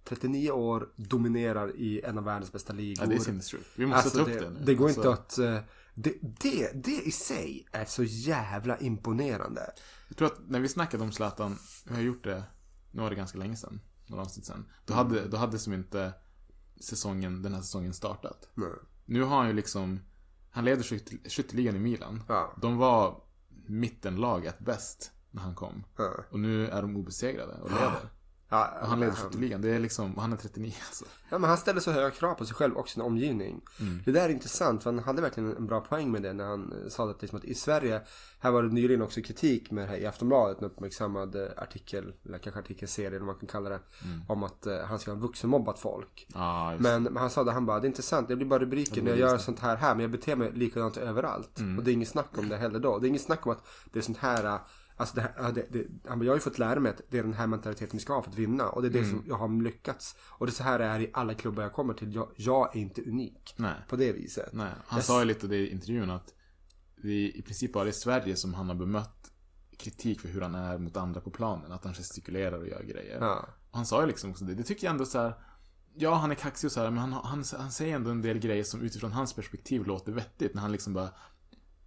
39 0.03 0.51
år, 0.51 0.89
dominerar 0.95 1.75
i 1.75 2.01
en 2.01 2.17
av 2.17 2.23
världens 2.23 2.51
bästa 2.51 2.73
ligor. 2.73 3.03
Ja, 3.03 3.09
det 3.09 3.15
är 3.15 3.19
sinnessjukt. 3.19 3.65
Vi 3.75 3.85
måste 3.85 4.03
Alltså, 4.03 4.17
ta 4.17 4.31
upp 4.31 4.39
det, 4.39 4.45
det 4.45 4.49
nu. 4.49 4.59
det 4.65 4.75
går 4.75 4.85
Alltså, 4.85 5.01
inte 5.01 5.13
att... 5.13 5.39
Det, 5.97 6.13
det, 6.21 6.71
det 6.83 7.01
i 7.07 7.11
sig 7.11 7.67
är 7.71 7.85
så 7.85 8.03
jävla 8.03 8.77
imponerande. 8.79 9.71
Jag 10.07 10.17
tror 10.17 10.27
att 10.27 10.39
när 10.47 10.59
vi 10.59 10.67
snackade 10.69 11.03
om 11.03 11.11
Zlatan, 11.11 11.57
vi 11.85 11.93
har 11.95 12.01
gjort 12.01 12.23
det, 12.23 12.43
nu 12.91 13.01
var 13.01 13.09
det 13.09 13.15
ganska 13.15 13.37
länge 13.37 13.55
sedan, 13.55 13.81
några 14.07 14.23
avsnitt 14.23 14.45
sedan. 14.45 14.65
Då 14.85 14.93
Mm. 14.93 15.05
hade, 15.07 15.27
då 15.27 15.37
hade 15.37 15.59
som 15.59 15.73
inte 15.73 16.13
säsongen, 16.79 17.41
den 17.41 17.53
här 17.53 17.61
säsongen 17.61 17.93
startat. 17.93 18.49
Nej. 18.53 18.69
Nu 19.05 19.23
har 19.23 19.37
han 19.37 19.47
ju 19.47 19.53
liksom, 19.53 19.99
han 20.51 20.65
leder 20.65 20.83
skytte- 20.83 21.29
skytteligan 21.29 21.75
i 21.75 21.79
Milan. 21.79 22.23
Ja. 22.27 22.53
De 22.61 22.77
var 22.77 23.21
mittenlaget 23.67 24.59
bäst 24.59 25.11
när 25.31 25.41
han 25.41 25.55
kom. 25.55 25.83
Ja. 25.97 26.11
Och 26.31 26.39
nu 26.39 26.67
är 26.67 26.81
de 26.81 26.95
obesegrade 26.97 27.53
och 27.61 27.69
leder. 27.71 28.09
Ja, 28.55 28.77
Och 28.81 28.87
han 28.87 28.99
leder 28.99 29.13
skytteligan. 29.13 29.61
Det 29.61 29.69
är 29.69 29.79
liksom, 29.79 30.17
han 30.17 30.33
är 30.33 30.37
39 30.37 30.73
alltså. 30.87 31.05
ja, 31.29 31.37
men 31.37 31.49
han 31.49 31.57
ställer 31.57 31.79
så 31.79 31.91
höga 31.91 32.11
krav 32.11 32.33
på 32.35 32.45
sig 32.45 32.55
själv 32.55 32.75
och 32.77 32.89
sin 32.89 33.01
omgivning. 33.01 33.61
Mm. 33.79 33.99
Det 34.05 34.11
där 34.11 34.25
är 34.25 34.29
intressant 34.29 34.83
för 34.83 34.93
han 34.93 35.03
hade 35.03 35.21
verkligen 35.21 35.57
en 35.57 35.67
bra 35.67 35.81
poäng 35.81 36.11
med 36.11 36.21
det 36.21 36.33
när 36.33 36.45
han 36.45 36.73
eh, 36.83 36.89
sa 36.89 37.09
att, 37.09 37.21
liksom 37.21 37.37
att 37.37 37.45
i 37.45 37.53
Sverige, 37.55 38.01
här 38.39 38.51
var 38.51 38.63
det 38.63 38.69
nyligen 38.73 39.01
också 39.01 39.21
kritik 39.21 39.71
med 39.71 39.83
det 39.83 39.89
här 39.89 39.97
i 39.97 40.05
Aftonbladet, 40.05 40.59
en 40.59 40.65
uppmärksammad 40.65 41.35
eh, 41.35 41.47
artikel, 41.57 42.13
eller 42.25 42.37
kanske 42.37 42.59
artikelserie 42.59 43.07
eller 43.07 43.19
vad 43.19 43.27
man 43.27 43.35
kan 43.35 43.47
kalla 43.47 43.69
det, 43.69 43.79
Mm. 44.05 44.21
om 44.27 44.43
att 44.43 44.65
eh, 44.65 44.77
han 44.79 44.99
ska 44.99 45.11
ha 45.11 45.17
vuxenmobbat 45.19 45.79
folk. 45.79 46.27
Just 46.29 46.81
Men, 46.83 47.03
men 47.03 47.17
han 47.17 47.29
sa 47.29 47.43
det, 47.43 47.51
han 47.51 47.65
bara, 47.65 47.79
det 47.79 47.85
är 47.85 47.89
intressant, 47.89 48.27
det 48.27 48.35
blir 48.35 48.47
bara 48.47 48.59
rubriker 48.59 49.01
när 49.01 49.11
jag 49.11 49.19
gör 49.19 49.37
sånt 49.37 49.59
här 49.59 49.75
här, 49.75 49.95
men 49.95 50.01
jag 50.01 50.11
beter 50.11 50.35
mig 50.35 50.51
likadant 50.53 50.97
överallt. 50.97 51.59
Mm. 51.59 51.77
Och 51.77 51.83
det 51.83 51.91
är 51.91 51.93
inget 51.93 52.07
snack 52.09 52.37
om 52.37 52.49
det 52.49 52.57
heller 52.57 52.79
då. 52.79 52.99
Det 52.99 53.07
är 53.07 53.09
inget 53.09 53.21
snack 53.21 53.45
om 53.45 53.51
att 53.51 53.67
det 53.93 53.99
är 53.99 54.03
sånt 54.03 54.17
här, 54.17 54.59
alltså 54.95 55.15
det 55.15 55.21
här, 55.21 55.51
det, 55.51 55.65
det, 55.71 55.85
han 56.09 56.19
bara, 56.19 56.25
jag 56.25 56.31
har 56.31 56.37
ju 56.37 56.41
fått 56.41 56.59
lära 56.59 56.79
mig 56.79 56.89
att 56.91 57.01
det 57.09 57.17
är 57.19 57.23
den 57.23 57.33
här 57.33 57.47
mentaliteten 57.47 57.97
vi 57.97 57.99
ska 57.99 58.13
ha 58.13 58.21
för 58.23 58.29
att 58.31 58.37
vinna. 58.37 58.69
Och 58.69 58.81
det 58.81 58.87
är 58.87 58.91
det 58.91 58.99
Mm. 58.99 59.11
som 59.11 59.23
jag 59.27 59.35
har 59.35 59.63
lyckats. 59.63 60.15
Och 60.29 60.45
det 60.45 60.49
är 60.49 60.53
så 60.53 60.63
här 60.63 60.79
det 60.79 60.85
är 60.85 60.99
i 60.99 61.09
alla 61.13 61.33
klubbar 61.33 61.63
jag 61.63 61.73
kommer 61.73 61.93
till. 61.93 62.15
Jag, 62.15 62.29
jag 62.35 62.75
är 62.75 62.79
inte 62.79 63.01
unik. 63.01 63.53
Nej. 63.57 63.73
På 63.89 63.95
det 63.95 64.11
viset. 64.11 64.49
Nej, 64.53 64.71
han 64.85 64.99
Yes. 64.99 65.05
sa 65.07 65.19
ju 65.19 65.25
lite 65.25 65.47
det 65.47 65.55
i 65.57 65.71
intervjun 65.71 66.09
att 66.09 66.33
det 67.01 67.07
är 67.09 67.37
i 67.37 67.41
princip 67.41 67.73
bara 67.73 67.87
i 67.89 67.93
Sverige 67.93 68.35
som 68.35 68.53
han 68.53 68.67
har 68.67 68.75
bemött 68.75 69.31
kritik 69.77 70.19
för 70.21 70.27
hur 70.29 70.41
han 70.41 70.55
är 70.55 70.77
mot 70.77 70.97
andra 70.97 71.21
på 71.21 71.29
planen. 71.31 71.71
Att 71.71 71.83
han 71.83 71.93
gestikulerar 71.93 72.57
och 72.59 72.67
gör 72.67 72.83
grejer. 72.83 73.17
Ja. 73.21 73.47
Och 73.71 73.77
han 73.77 73.85
sa 73.85 74.01
ju 74.01 74.07
liksom 74.07 74.31
också 74.31 74.45
det. 74.45 74.55
Det 74.55 74.63
tycker 74.63 74.87
jag 74.87 74.91
ändå 74.91 75.05
så 75.05 75.19
här. 75.19 75.33
Ja, 75.97 76.13
han 76.15 76.31
är 76.31 76.35
kaxig 76.35 76.67
och 76.67 76.71
så 76.71 76.79
här, 76.81 76.89
men 76.91 76.99
han, 76.99 77.13
han, 77.13 77.43
han 77.57 77.71
säger 77.71 77.95
ändå 77.95 78.11
en 78.11 78.21
del 78.21 78.39
grejer 78.39 78.63
som 78.63 78.81
utifrån 78.81 79.11
hans 79.11 79.33
perspektiv 79.33 79.85
låter 79.85 80.11
vettigt. 80.11 80.53
När 80.53 80.61
han 80.61 80.71
liksom 80.71 80.93
bara 80.93 81.09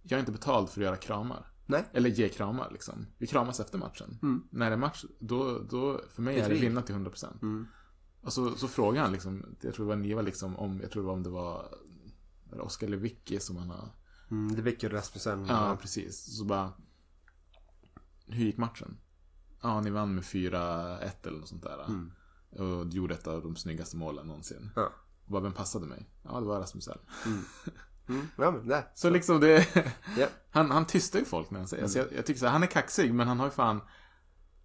Jag 0.03 0.17
är 0.17 0.19
inte 0.19 0.31
betald 0.31 0.69
för 0.69 0.81
att 0.81 0.85
göra 0.85 0.95
kramar. 0.95 1.51
Nej. 1.69 1.85
Eller 1.93 2.09
ge 2.09 2.29
kramar 2.29 2.69
liksom. 2.71 3.05
Vi 3.17 3.27
kramas 3.27 3.59
efter 3.59 3.77
matchen. 3.77 4.17
När 4.51 4.69
det 4.69 4.75
är 4.75 4.77
match, 4.77 5.05
då, 5.19 5.59
då 5.59 6.01
för 6.09 6.21
mig 6.21 6.35
Det 6.35 6.41
är 6.41 6.49
det 6.49 6.55
vinna 6.55 6.81
till 6.81 6.95
100%. 6.95 7.65
Och 8.21 8.33
så, 8.33 8.55
så 8.55 8.67
frågar 8.67 9.01
han 9.01 9.11
liksom, 9.11 9.55
jag 9.61 9.73
tror 9.73 9.85
det 9.85 9.89
var 9.89 9.95
Niva 9.95 10.21
liksom 10.21 10.55
om, 10.55 10.79
jag 10.81 10.91
tror 10.91 11.03
det 11.03 11.07
var 11.07 11.13
om 11.13 11.23
det 11.23 11.29
var 11.29 11.75
Oskar 12.51 12.87
Lewicki 12.87 13.39
som 13.39 13.57
han 13.57 13.69
har 13.69 13.89
Mm, 14.31 14.55
det 14.55 14.61
väcker 14.61 14.89
Rasmussen. 14.89 15.45
Ja, 15.45 15.77
precis. 15.81 16.37
Så 16.37 16.45
bara 16.45 16.73
Hur 18.25 18.45
gick 18.45 18.57
matchen? 18.57 18.97
Ja, 19.61 19.81
ni 19.81 19.89
vann 19.89 20.15
med 20.15 20.23
4-1 20.23 21.27
eller 21.27 21.39
något 21.39 21.47
sånt 21.49 21.63
där. 21.63 22.09
Och 22.49 22.87
gjorde 22.87 23.13
ett 23.13 23.27
av 23.27 23.43
de 23.43 23.55
snyggaste 23.55 23.97
målen 23.97 24.27
någonsin. 24.27 24.69
Ja. 24.75 24.91
Och 25.25 25.31
bara, 25.31 25.43
vem 25.43 25.53
passade 25.53 25.85
mig? 25.87 26.09
Ja, 26.23 26.39
det 26.39 26.45
var 26.45 26.59
Rasmus 26.59 26.87
Elm. 26.87 27.01
Ja, 28.37 28.51
men 28.51 28.67
det. 28.67 28.83
Så 28.95 29.09
liksom 29.09 29.39
det... 29.39 29.67
Ja. 30.17 30.27
Han, 30.51 30.71
han 30.71 30.85
tystar 30.85 31.19
ju 31.19 31.25
folk 31.25 31.51
när 31.51 31.59
han 31.59 31.67
säger. 31.67 31.87
Så 31.87 31.97
jag, 31.99 32.07
jag 32.15 32.25
tycker 32.25 32.39
så 32.39 32.45
här, 32.45 32.53
han 32.53 32.63
är 32.63 32.67
kaxig 32.67 33.13
men 33.13 33.27
han 33.27 33.39
har 33.39 33.45
ju 33.45 33.51
fan... 33.51 33.81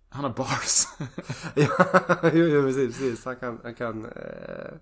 Han 0.08 0.24
har 0.24 0.30
bars. 0.30 0.86
ja, 1.54 2.30
jo, 2.32 2.44
jo, 2.44 2.62
precis, 2.62 2.98
precis. 2.98 3.24
Han 3.24 3.36
kan, 3.36 3.60
han 3.62 3.74
kan, 3.74 4.04
eh, 4.04 4.72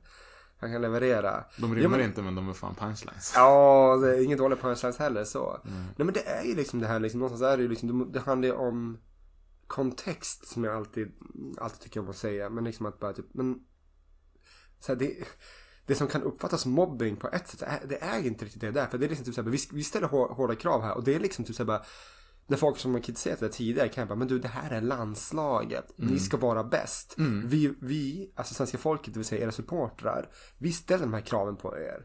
han 0.60 0.72
kan 0.72 0.82
leverera. 0.82 1.44
De 1.58 1.70
Ja, 1.70 1.76
rimmar 1.78 1.96
men- 1.98 2.06
inte 2.06 2.22
men 2.22 2.34
de 2.34 2.48
är 2.48 2.52
fan 2.52 2.74
punchlines. 2.74 3.32
Ja, 3.36 3.96
det 4.02 4.16
är 4.18 4.24
ingen 4.24 4.38
dålig 4.38 4.60
punchlines 4.60 4.98
heller 4.98 5.24
så. 5.24 5.60
Nej 5.64 5.74
men 5.96 6.12
det 6.12 6.28
är 6.28 6.42
ju 6.44 6.54
liksom 6.54 6.80
det 6.80 6.86
här 6.86 7.00
liksom, 7.00 7.20
någonstans 7.20 7.52
är 7.52 7.56
det 7.56 7.62
ju 7.62 7.68
liksom, 7.68 8.12
det 8.12 8.20
handlar 8.20 8.48
ju 8.48 8.54
om 8.54 8.98
kontext 9.66 10.48
som 10.48 10.64
jag 10.64 10.76
alltid, 10.76 11.12
alltid 11.60 11.80
tycker 11.80 12.00
om 12.00 12.08
att 12.10 12.16
säga. 12.16 12.50
Men 12.50 12.64
liksom 12.64 12.86
att 12.86 13.00
bara 13.00 13.12
typ, 13.12 13.26
men 13.34 13.58
så 14.80 14.92
här, 14.92 14.98
det, 14.98 15.14
det 15.86 15.94
som 15.94 16.06
kan 16.06 16.22
uppfattas 16.22 16.60
som 16.60 16.72
mobbing 16.72 17.16
på 17.16 17.28
ett 17.28 17.48
sätt, 17.48 17.62
det 17.88 18.02
är 18.02 18.26
inte 18.26 18.44
riktigt 18.44 18.60
det 18.60 18.70
där. 18.70 18.86
För 18.86 18.98
det 18.98 19.06
är 19.06 19.08
liksom 19.08 19.24
typ 19.24 19.34
såhär, 19.34 19.50
vi, 19.50 19.58
vi 19.72 19.84
ställer 19.84 20.08
hår- 20.08 20.34
hårda 20.34 20.54
krav 20.54 20.82
här 20.82 20.94
och 20.96 21.04
det 21.04 21.14
är 21.14 21.20
liksom 21.20 21.44
typ 21.44 21.56
såhär 21.56 21.66
bara 21.66 21.82
när 22.46 22.56
folk 22.56 22.78
som 22.78 22.94
har 22.94 23.00
kritiserat 23.00 23.40
det 23.40 23.48
tidigare 23.48 23.88
kan 23.88 24.02
jag 24.02 24.08
bara, 24.08 24.18
men 24.18 24.28
du 24.28 24.38
det 24.38 24.48
här 24.48 24.70
är 24.70 24.80
landslaget. 24.80 25.84
Ni 25.96 26.18
ska 26.18 26.36
vara 26.36 26.64
bäst. 26.64 27.14
Vi, 27.46 27.74
vi, 27.80 28.32
alltså 28.36 28.54
svenska 28.54 28.78
folket, 28.78 29.14
det 29.14 29.18
vill 29.18 29.26
säga 29.26 29.42
era 29.44 29.52
supportrar, 29.52 30.28
vi 30.58 30.72
ställer 30.72 31.02
de 31.04 31.14
här 31.14 31.20
kraven 31.20 31.56
på 31.56 31.76
er. 31.78 32.00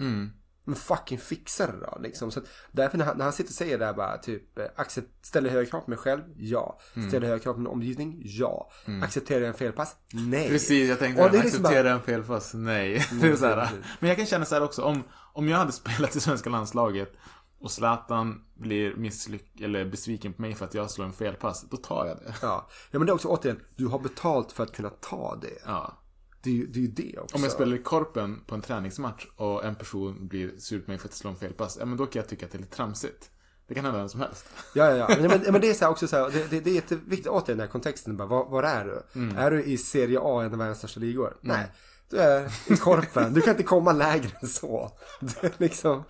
Men 0.68 0.76
fucking 0.76 1.18
fixa 1.18 1.68
det 1.68 1.80
då 1.80 1.97
liksom. 2.01 2.32
Så 2.32 2.39
att 2.39 2.45
därför 2.72 2.97
när 2.97 3.05
han, 3.05 3.18
när 3.18 3.24
han 3.24 3.34
sitter 3.34 3.49
och 3.49 3.55
säger 3.55 3.78
det 3.78 3.86
här 3.86 3.93
bara 3.93 4.18
typ, 4.18 4.59
eh, 4.59 4.65
accept, 4.76 5.26
ställer 5.26 5.49
höga 5.49 5.70
krav 5.70 5.82
på 5.82 5.89
mig 5.89 5.99
själv? 5.99 6.22
Ja. 6.38 6.80
Ställer 7.07 7.28
höga 7.28 7.39
krav 7.39 7.53
på 7.53 7.59
min 7.59 7.68
omgivning? 7.68 8.22
Ja. 8.26 8.70
Accepterar 9.03 9.39
jag 9.39 9.47
en 9.47 9.53
felpass? 9.53 9.95
Nej. 10.13 10.49
Precis, 10.49 10.89
jag 10.89 10.99
tänkte 10.99 11.24
Och 11.24 11.32
det 11.32 11.43
liksom 11.43 11.65
Acceptera 11.65 11.91
en 11.91 12.01
felpass? 12.01 12.53
Nej. 12.53 13.05
det 13.22 13.28
är 13.28 13.36
så 13.36 13.45
här. 13.45 13.70
Men 13.99 14.07
jag 14.07 14.18
kan 14.18 14.26
känna 14.26 14.45
så 14.45 14.55
här 14.55 14.63
också, 14.63 14.82
om, 14.82 15.03
om 15.34 15.49
jag 15.49 15.57
hade 15.57 15.72
spelat 15.82 16.15
i 16.15 16.20
svenska 16.20 16.49
landslaget 16.49 17.13
och 17.59 17.72
Zlatan 17.72 18.41
blir 18.53 18.95
misslyck 18.95 19.61
eller 19.61 19.86
besviken 19.86 20.34
på 20.34 20.41
mig 20.41 20.55
för 20.55 20.65
att 20.65 20.74
jag 20.74 20.91
slår 20.91 21.05
en 21.05 21.13
felpass, 21.13 21.65
då 21.70 21.78
tar 21.78 22.05
jag 22.05 22.18
det. 22.18 22.36
Ja. 22.41 22.68
ja 22.91 22.99
men 22.99 23.05
det 23.05 23.11
är 23.11 23.15
också 23.15 23.28
återigen, 23.28 23.59
du 23.76 23.88
har 23.88 23.99
betalt 23.99 24.51
för 24.51 24.63
att 24.63 24.76
kunna 24.76 24.89
ta 24.89 25.36
det. 25.41 25.61
Ja. 25.65 26.03
Det 26.47 26.51
är 26.51 26.55
ju 26.55 26.67
det, 26.67 26.79
är 26.79 26.81
ju 26.81 26.87
det 26.87 27.19
också. 27.19 27.35
Om 27.35 27.43
jag 27.43 27.51
spelar 27.51 27.75
i 27.75 27.79
Korpen 27.79 28.41
på 28.47 28.55
en 28.55 28.61
träningsmatch 28.61 29.27
och 29.35 29.65
en 29.65 29.75
person 29.75 30.27
blir 30.27 30.51
sur 30.57 30.79
på 30.79 30.91
mig 30.91 30.97
för 30.97 31.07
att 31.07 31.11
jag 31.11 31.17
slår 31.17 31.31
en 31.31 31.37
felpass, 31.37 31.77
ja 31.79 31.85
men 31.85 31.97
då 31.97 32.05
kan 32.05 32.19
jag 32.19 32.29
tycka 32.29 32.45
att 32.45 32.51
det 32.51 32.57
är 32.57 32.59
lite 32.59 32.75
tramsigt. 32.75 33.29
Det 33.67 33.73
kan 33.73 33.85
hända 33.85 33.99
vem 33.99 34.09
som 34.09 34.21
helst. 34.21 34.45
Ja, 34.73 34.95
ja, 34.95 34.95
ja. 34.95 35.15
Men, 35.29 35.41
men, 35.51 35.61
det 35.61 35.69
är 35.69 35.73
så 35.73 35.85
här 35.85 35.91
också 35.91 36.07
så 36.07 36.15
här, 36.15 36.29
det, 36.31 36.49
det, 36.49 36.59
det 36.59 36.69
är 36.69 36.73
jätteviktigt 36.73 37.27
återigen 37.27 37.57
den 37.57 37.59
här 37.59 37.71
kontexten. 37.71 38.17
Bara, 38.17 38.27
var, 38.27 38.49
var 38.49 38.63
är 38.63 38.85
du? 38.85 39.19
Mm. 39.19 39.37
Är 39.37 39.51
du 39.51 39.63
i 39.63 39.77
Serie 39.77 40.19
A, 40.21 40.43
en 40.43 40.53
av 40.53 40.59
världens 40.59 40.77
största 40.77 40.99
ligor? 40.99 41.37
Nej. 41.41 41.65
Du 42.09 42.17
är 42.17 42.51
i 42.67 42.77
Korpen. 42.77 43.33
Du 43.33 43.41
kan 43.41 43.51
inte 43.51 43.63
komma 43.63 43.91
lägre 43.91 44.29
än 44.41 44.47
så. 44.47 44.91
Det 45.19 45.43
är 45.43 45.51
liksom... 45.57 46.03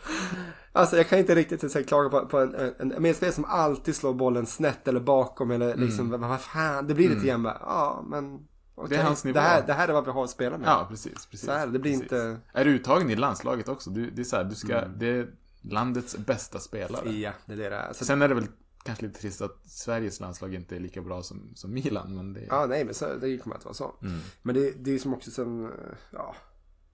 Alltså 0.71 0.97
jag 0.97 1.09
kan 1.09 1.19
inte 1.19 1.35
riktigt 1.35 1.71
så 1.71 1.77
här, 1.79 1.85
klaga 1.85 2.09
på, 2.09 2.25
på 2.25 2.39
en, 2.39 2.55
en, 2.55 2.91
en 2.91 3.01
medspelare 3.01 3.35
som 3.35 3.45
alltid 3.45 3.95
slår 3.95 4.13
bollen 4.13 4.45
snett 4.45 4.87
eller 4.87 4.99
bakom 4.99 5.51
eller 5.51 5.75
liksom, 5.75 6.09
vad, 6.09 6.19
vad 6.19 6.41
fan. 6.41 6.87
Det 6.87 6.93
blir 6.93 7.09
lite 7.09 7.27
grann 7.27 7.43
bara, 7.43 7.57
ja 7.61 8.05
men... 8.07 8.39
Mm. 8.77 8.89
Det 8.89 8.95
är 8.95 9.03
hans 9.03 9.23
nivå. 9.25 9.33
Det 9.33 9.41
här, 9.41 9.67
det 9.67 9.73
här 9.73 9.87
är 9.87 9.93
vad 9.93 10.05
vi 10.05 10.11
har 10.11 10.23
att 10.23 10.29
spela 10.29 10.57
med. 10.57 10.67
Ja, 10.67 10.85
precis. 10.89 11.25
precis 11.25 11.45
Så 11.45 11.51
är 11.51 11.65
det, 11.65 11.71
det 11.71 11.79
blir 11.79 11.91
precis. 11.91 12.03
inte- 12.03 12.39
Är 12.53 12.65
du 12.65 12.71
uttagen 12.71 13.09
i 13.09 13.15
landslaget 13.15 13.67
också? 13.67 13.89
Du, 13.89 14.09
det 14.09 14.21
är 14.21 14.23
så 14.23 14.35
här, 14.35 14.43
du 14.43 14.55
ska, 14.55 14.85
det 14.85 15.07
är 15.07 15.27
landets 15.61 16.17
bästa 16.17 16.59
spelare. 16.59 17.11
Ja, 17.11 17.31
det 17.45 17.53
är 17.53 17.57
det 17.57 17.69
det 17.69 17.75
är. 17.75 17.93
Så, 17.93 18.05
Sen 18.05 18.21
är 18.21 18.27
det 18.27 18.35
väl 18.35 18.47
kanske 18.83 19.05
lite 19.05 19.19
trist 19.21 19.41
att 19.41 19.69
Sveriges 19.69 20.19
landslag 20.19 20.53
inte 20.53 20.75
är 20.75 20.79
lika 20.79 21.01
bra 21.01 21.23
som, 21.23 21.51
som 21.55 21.73
Milan, 21.73 22.15
men 22.15 22.33
det... 22.33 22.45
Ja, 22.49 22.65
nej 22.65 22.85
men 22.85 22.93
så, 22.93 23.15
det 23.15 23.37
kommer 23.37 23.55
att 23.55 23.65
vara 23.65 23.73
så. 23.73 23.95
Mm. 24.01 24.19
Men 24.41 24.55
det, 24.55 24.71
det 24.71 24.91
är 24.91 24.99
som 24.99 25.13
också 25.13 25.41
eh, 25.41 25.69
ja, 26.11 26.35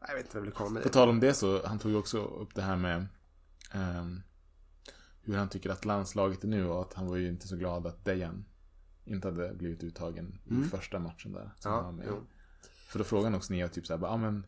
jag 0.08 0.16
vet 0.16 0.26
inte 0.26 0.40
vad 0.40 0.54
komma 0.54 0.70
med 0.70 0.84
På 0.84 0.90
det. 0.90 0.94
tal 0.94 1.10
om 1.10 1.20
det 1.20 1.34
så, 1.34 1.68
han 1.68 1.80
tog 1.80 1.92
ju 1.92 1.98
också 1.98 2.24
upp 2.24 2.56
det 2.56 2.62
här 2.62 2.76
med 2.76 3.06
ehm, 3.74 4.22
hur 5.22 5.38
han 5.38 5.50
tycker 5.50 5.70
att 5.70 5.86
landslaget 5.86 6.44
är 6.44 6.48
nu 6.48 6.68
och 6.68 6.82
att 6.82 6.94
han 6.94 7.08
var 7.08 7.18
ju 7.18 7.30
inte 7.30 7.48
så 7.48 7.56
glad 7.56 7.88
att 7.88 8.06
Dejan 8.06 8.46
inte 9.06 9.28
hade 9.28 9.54
blivit 9.54 9.84
uttagen 9.84 10.40
i 10.46 10.64
första 10.70 11.00
matchen 11.00 11.32
där. 11.32 11.52
som 11.60 11.72
Mm. 11.74 11.86
Ja, 11.86 11.92
med. 11.92 12.06
jo. 12.10 12.24
För 12.88 13.00
då 13.00 13.06
frågade 13.06 13.28
han 13.28 13.36
också 13.36 13.54
Neo 13.54 13.68
typ 13.68 13.88
såhär, 13.88 14.02
ja 14.02 14.18
men 14.18 14.46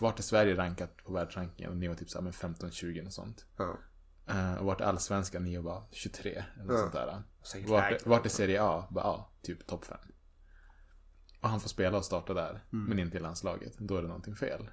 vart 0.00 0.18
är 0.18 0.22
Sverige 0.22 0.56
rankat 0.56 0.96
på 0.96 1.12
världsrankingen? 1.12 1.70
Och 1.70 1.76
Neo 1.76 1.94
typ 1.94 2.10
såhär, 2.10 2.22
men 2.22 2.32
15-20 2.32 3.06
och 3.06 3.12
sånt. 3.12 3.46
Ja. 3.56 3.78
Eh, 4.26 4.54
och 4.54 4.64
vart 4.66 4.80
är 4.80 4.84
allsvenskan? 4.84 5.44
Neo 5.44 5.62
bara 5.62 5.82
23 5.90 6.44
eller 6.60 6.72
Ja. 6.74 6.78
sånt 6.80 6.92
där. 6.92 7.22
Vart, 7.66 8.06
vart 8.06 8.24
är 8.26 8.30
Serie 8.30 8.62
A? 8.62 8.86
Bara, 8.90 9.04
ja, 9.04 9.30
typ 9.42 9.66
topp 9.66 9.84
5. 9.84 9.98
Och 11.40 11.48
han 11.48 11.60
får 11.60 11.68
spela 11.68 11.98
och 11.98 12.04
starta 12.04 12.34
där, 12.34 12.64
Mm. 12.72 12.84
men 12.86 12.98
inte 12.98 13.16
i 13.16 13.20
landslaget. 13.20 13.78
Då 13.78 13.96
är 13.96 14.02
det 14.02 14.08
någonting 14.08 14.36
fel. 14.36 14.70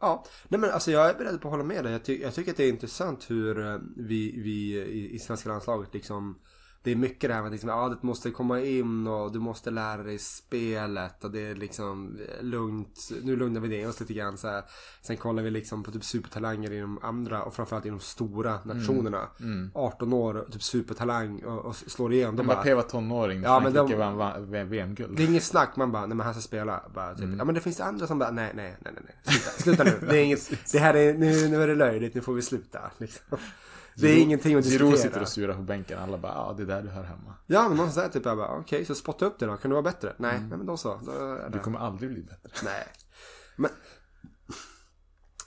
Ja, 0.00 0.24
nej 0.48 0.60
men 0.60 0.70
alltså 0.70 0.90
jag 0.90 1.10
är 1.10 1.14
beredd 1.14 1.40
på 1.40 1.48
att 1.48 1.52
hålla 1.52 1.64
med 1.64 1.84
dig. 1.84 1.92
Jag, 1.92 2.04
ty- 2.04 2.22
jag 2.22 2.34
tycker 2.34 2.50
att 2.50 2.56
det 2.56 2.64
är 2.64 2.68
intressant 2.68 3.30
hur 3.30 3.66
eh, 3.66 3.78
vi, 3.96 4.40
vi 4.42 4.74
i, 4.82 5.14
i 5.14 5.18
svenska 5.18 5.48
landslaget 5.48 5.94
liksom 5.94 6.38
det 6.84 6.90
är 6.90 6.96
mycket 6.96 7.30
det 7.30 7.34
här 7.34 7.40
med 7.42 7.46
att 7.48 7.52
liksom, 7.52 7.70
ja, 7.70 7.88
du 8.00 8.06
måste 8.06 8.30
komma 8.30 8.60
in 8.60 9.06
och 9.06 9.32
du 9.32 9.38
måste 9.38 9.70
lära 9.70 10.02
dig 10.02 10.18
spelet 10.18 11.24
och 11.24 11.30
det 11.30 11.40
är 11.50 11.54
liksom 11.54 12.18
eh, 12.38 12.44
lugnt. 12.44 13.08
Nu 13.22 13.36
lugnar 13.36 13.60
vi 13.60 13.68
ner 13.68 13.88
oss 13.88 14.00
lite 14.00 14.12
grann 14.14 14.38
så 14.38 14.48
här. 14.48 14.62
Sen 15.02 15.16
kollar 15.16 15.42
vi 15.42 15.50
liksom 15.50 15.82
på 15.82 15.90
typ 15.90 16.04
supertalanger 16.04 16.72
inom 16.72 16.98
andra 17.02 17.42
och 17.42 17.54
framförallt 17.54 17.86
inom 17.86 18.00
stora 18.00 18.58
nationerna. 18.64 19.28
18 19.74 20.12
år, 20.12 20.46
typ 20.52 20.62
supertalang 20.62 21.44
och, 21.44 21.58
och 21.64 21.76
slår 21.76 22.12
igenom. 22.12 22.36
De 22.36 22.42
Mbappé 22.42 22.74
var 22.74 22.82
tonåring, 22.82 23.42
Ja, 23.42 23.60
men 23.60 23.72
de- 23.72 23.98
vann 23.98 24.68
VM-guld. 24.68 25.16
det 25.16 25.22
är 25.22 25.26
inget 25.28 25.42
snack, 25.42 25.76
man 25.76 25.92
bara, 25.92 26.06
nej 26.06 26.16
men 26.16 26.24
han 26.26 26.34
ska 26.34 26.40
spela. 26.42 26.82
Bara, 26.94 27.14
typ. 27.14 27.24
Mm. 27.24 27.38
Ja 27.38 27.44
men 27.44 27.54
det 27.54 27.60
finns 27.60 27.80
andra 27.80 28.06
som 28.06 28.18
bara, 28.18 28.30
nej, 28.30 28.52
nej, 28.54 28.76
nej, 28.80 28.92
nej, 28.94 29.02
nej. 29.06 29.16
Sluta, 29.24 29.50
sluta 29.62 29.84
nu. 29.84 30.06
Det 30.08 30.18
är 30.18 30.24
inget, 30.24 30.50
det 30.72 30.78
här 30.78 30.94
är, 30.94 31.14
nu, 31.14 31.48
nu 31.48 31.62
är 31.62 31.68
det 31.68 31.74
löjligt, 31.74 32.14
nu 32.14 32.20
får 32.20 32.34
vi 32.34 32.42
sluta. 32.42 32.80
Liksom. 32.98 33.38
Det 33.96 34.08
är 34.08 34.22
ingenting 34.22 34.54
att 34.58 34.64
Giroud 34.64 34.90
sitter 34.90 35.02
diskutera. 35.02 35.22
och 35.22 35.28
surar 35.28 35.54
på 35.54 35.62
bänken, 35.62 35.98
alla 35.98 36.18
bara, 36.18 36.32
ja 36.32 36.54
det 36.56 36.62
är 36.62 36.66
där 36.66 36.82
du 36.82 36.88
hör 36.88 37.02
hemma. 37.04 37.34
Ja 37.46 37.68
men 37.68 37.76
någon 37.76 37.92
säger 37.92 38.08
typ, 38.08 38.24
jag 38.24 38.36
bara, 38.36 38.58
okej 38.58 38.84
så 38.84 38.94
spotta 38.94 39.26
upp 39.26 39.38
det 39.38 39.46
då, 39.46 39.56
kan 39.56 39.70
du 39.70 39.74
vara 39.74 39.82
bättre? 39.82 40.14
Nej, 40.18 40.38
nej 40.40 40.58
men 40.58 40.66
då 40.66 40.76
så. 40.76 41.00
Då 41.06 41.12
Mm. 41.12 41.50
Du 41.52 41.58
kommer 41.58 41.78
aldrig 41.78 42.10
bli 42.10 42.22
bättre. 42.22 42.50
Nej. 42.64 42.86
Men, 43.56 43.70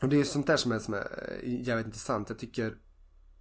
och 0.01 0.09
det 0.09 0.15
är 0.15 0.17
ju 0.17 0.25
sånt 0.25 0.47
där 0.47 0.57
som 0.57 0.71
är, 0.71 0.79
som 0.79 0.93
är 0.93 1.39
eh, 1.43 1.61
jävligt 1.67 1.85
intressant. 1.85 2.29
Jag 2.29 2.39
tycker, 2.39 2.77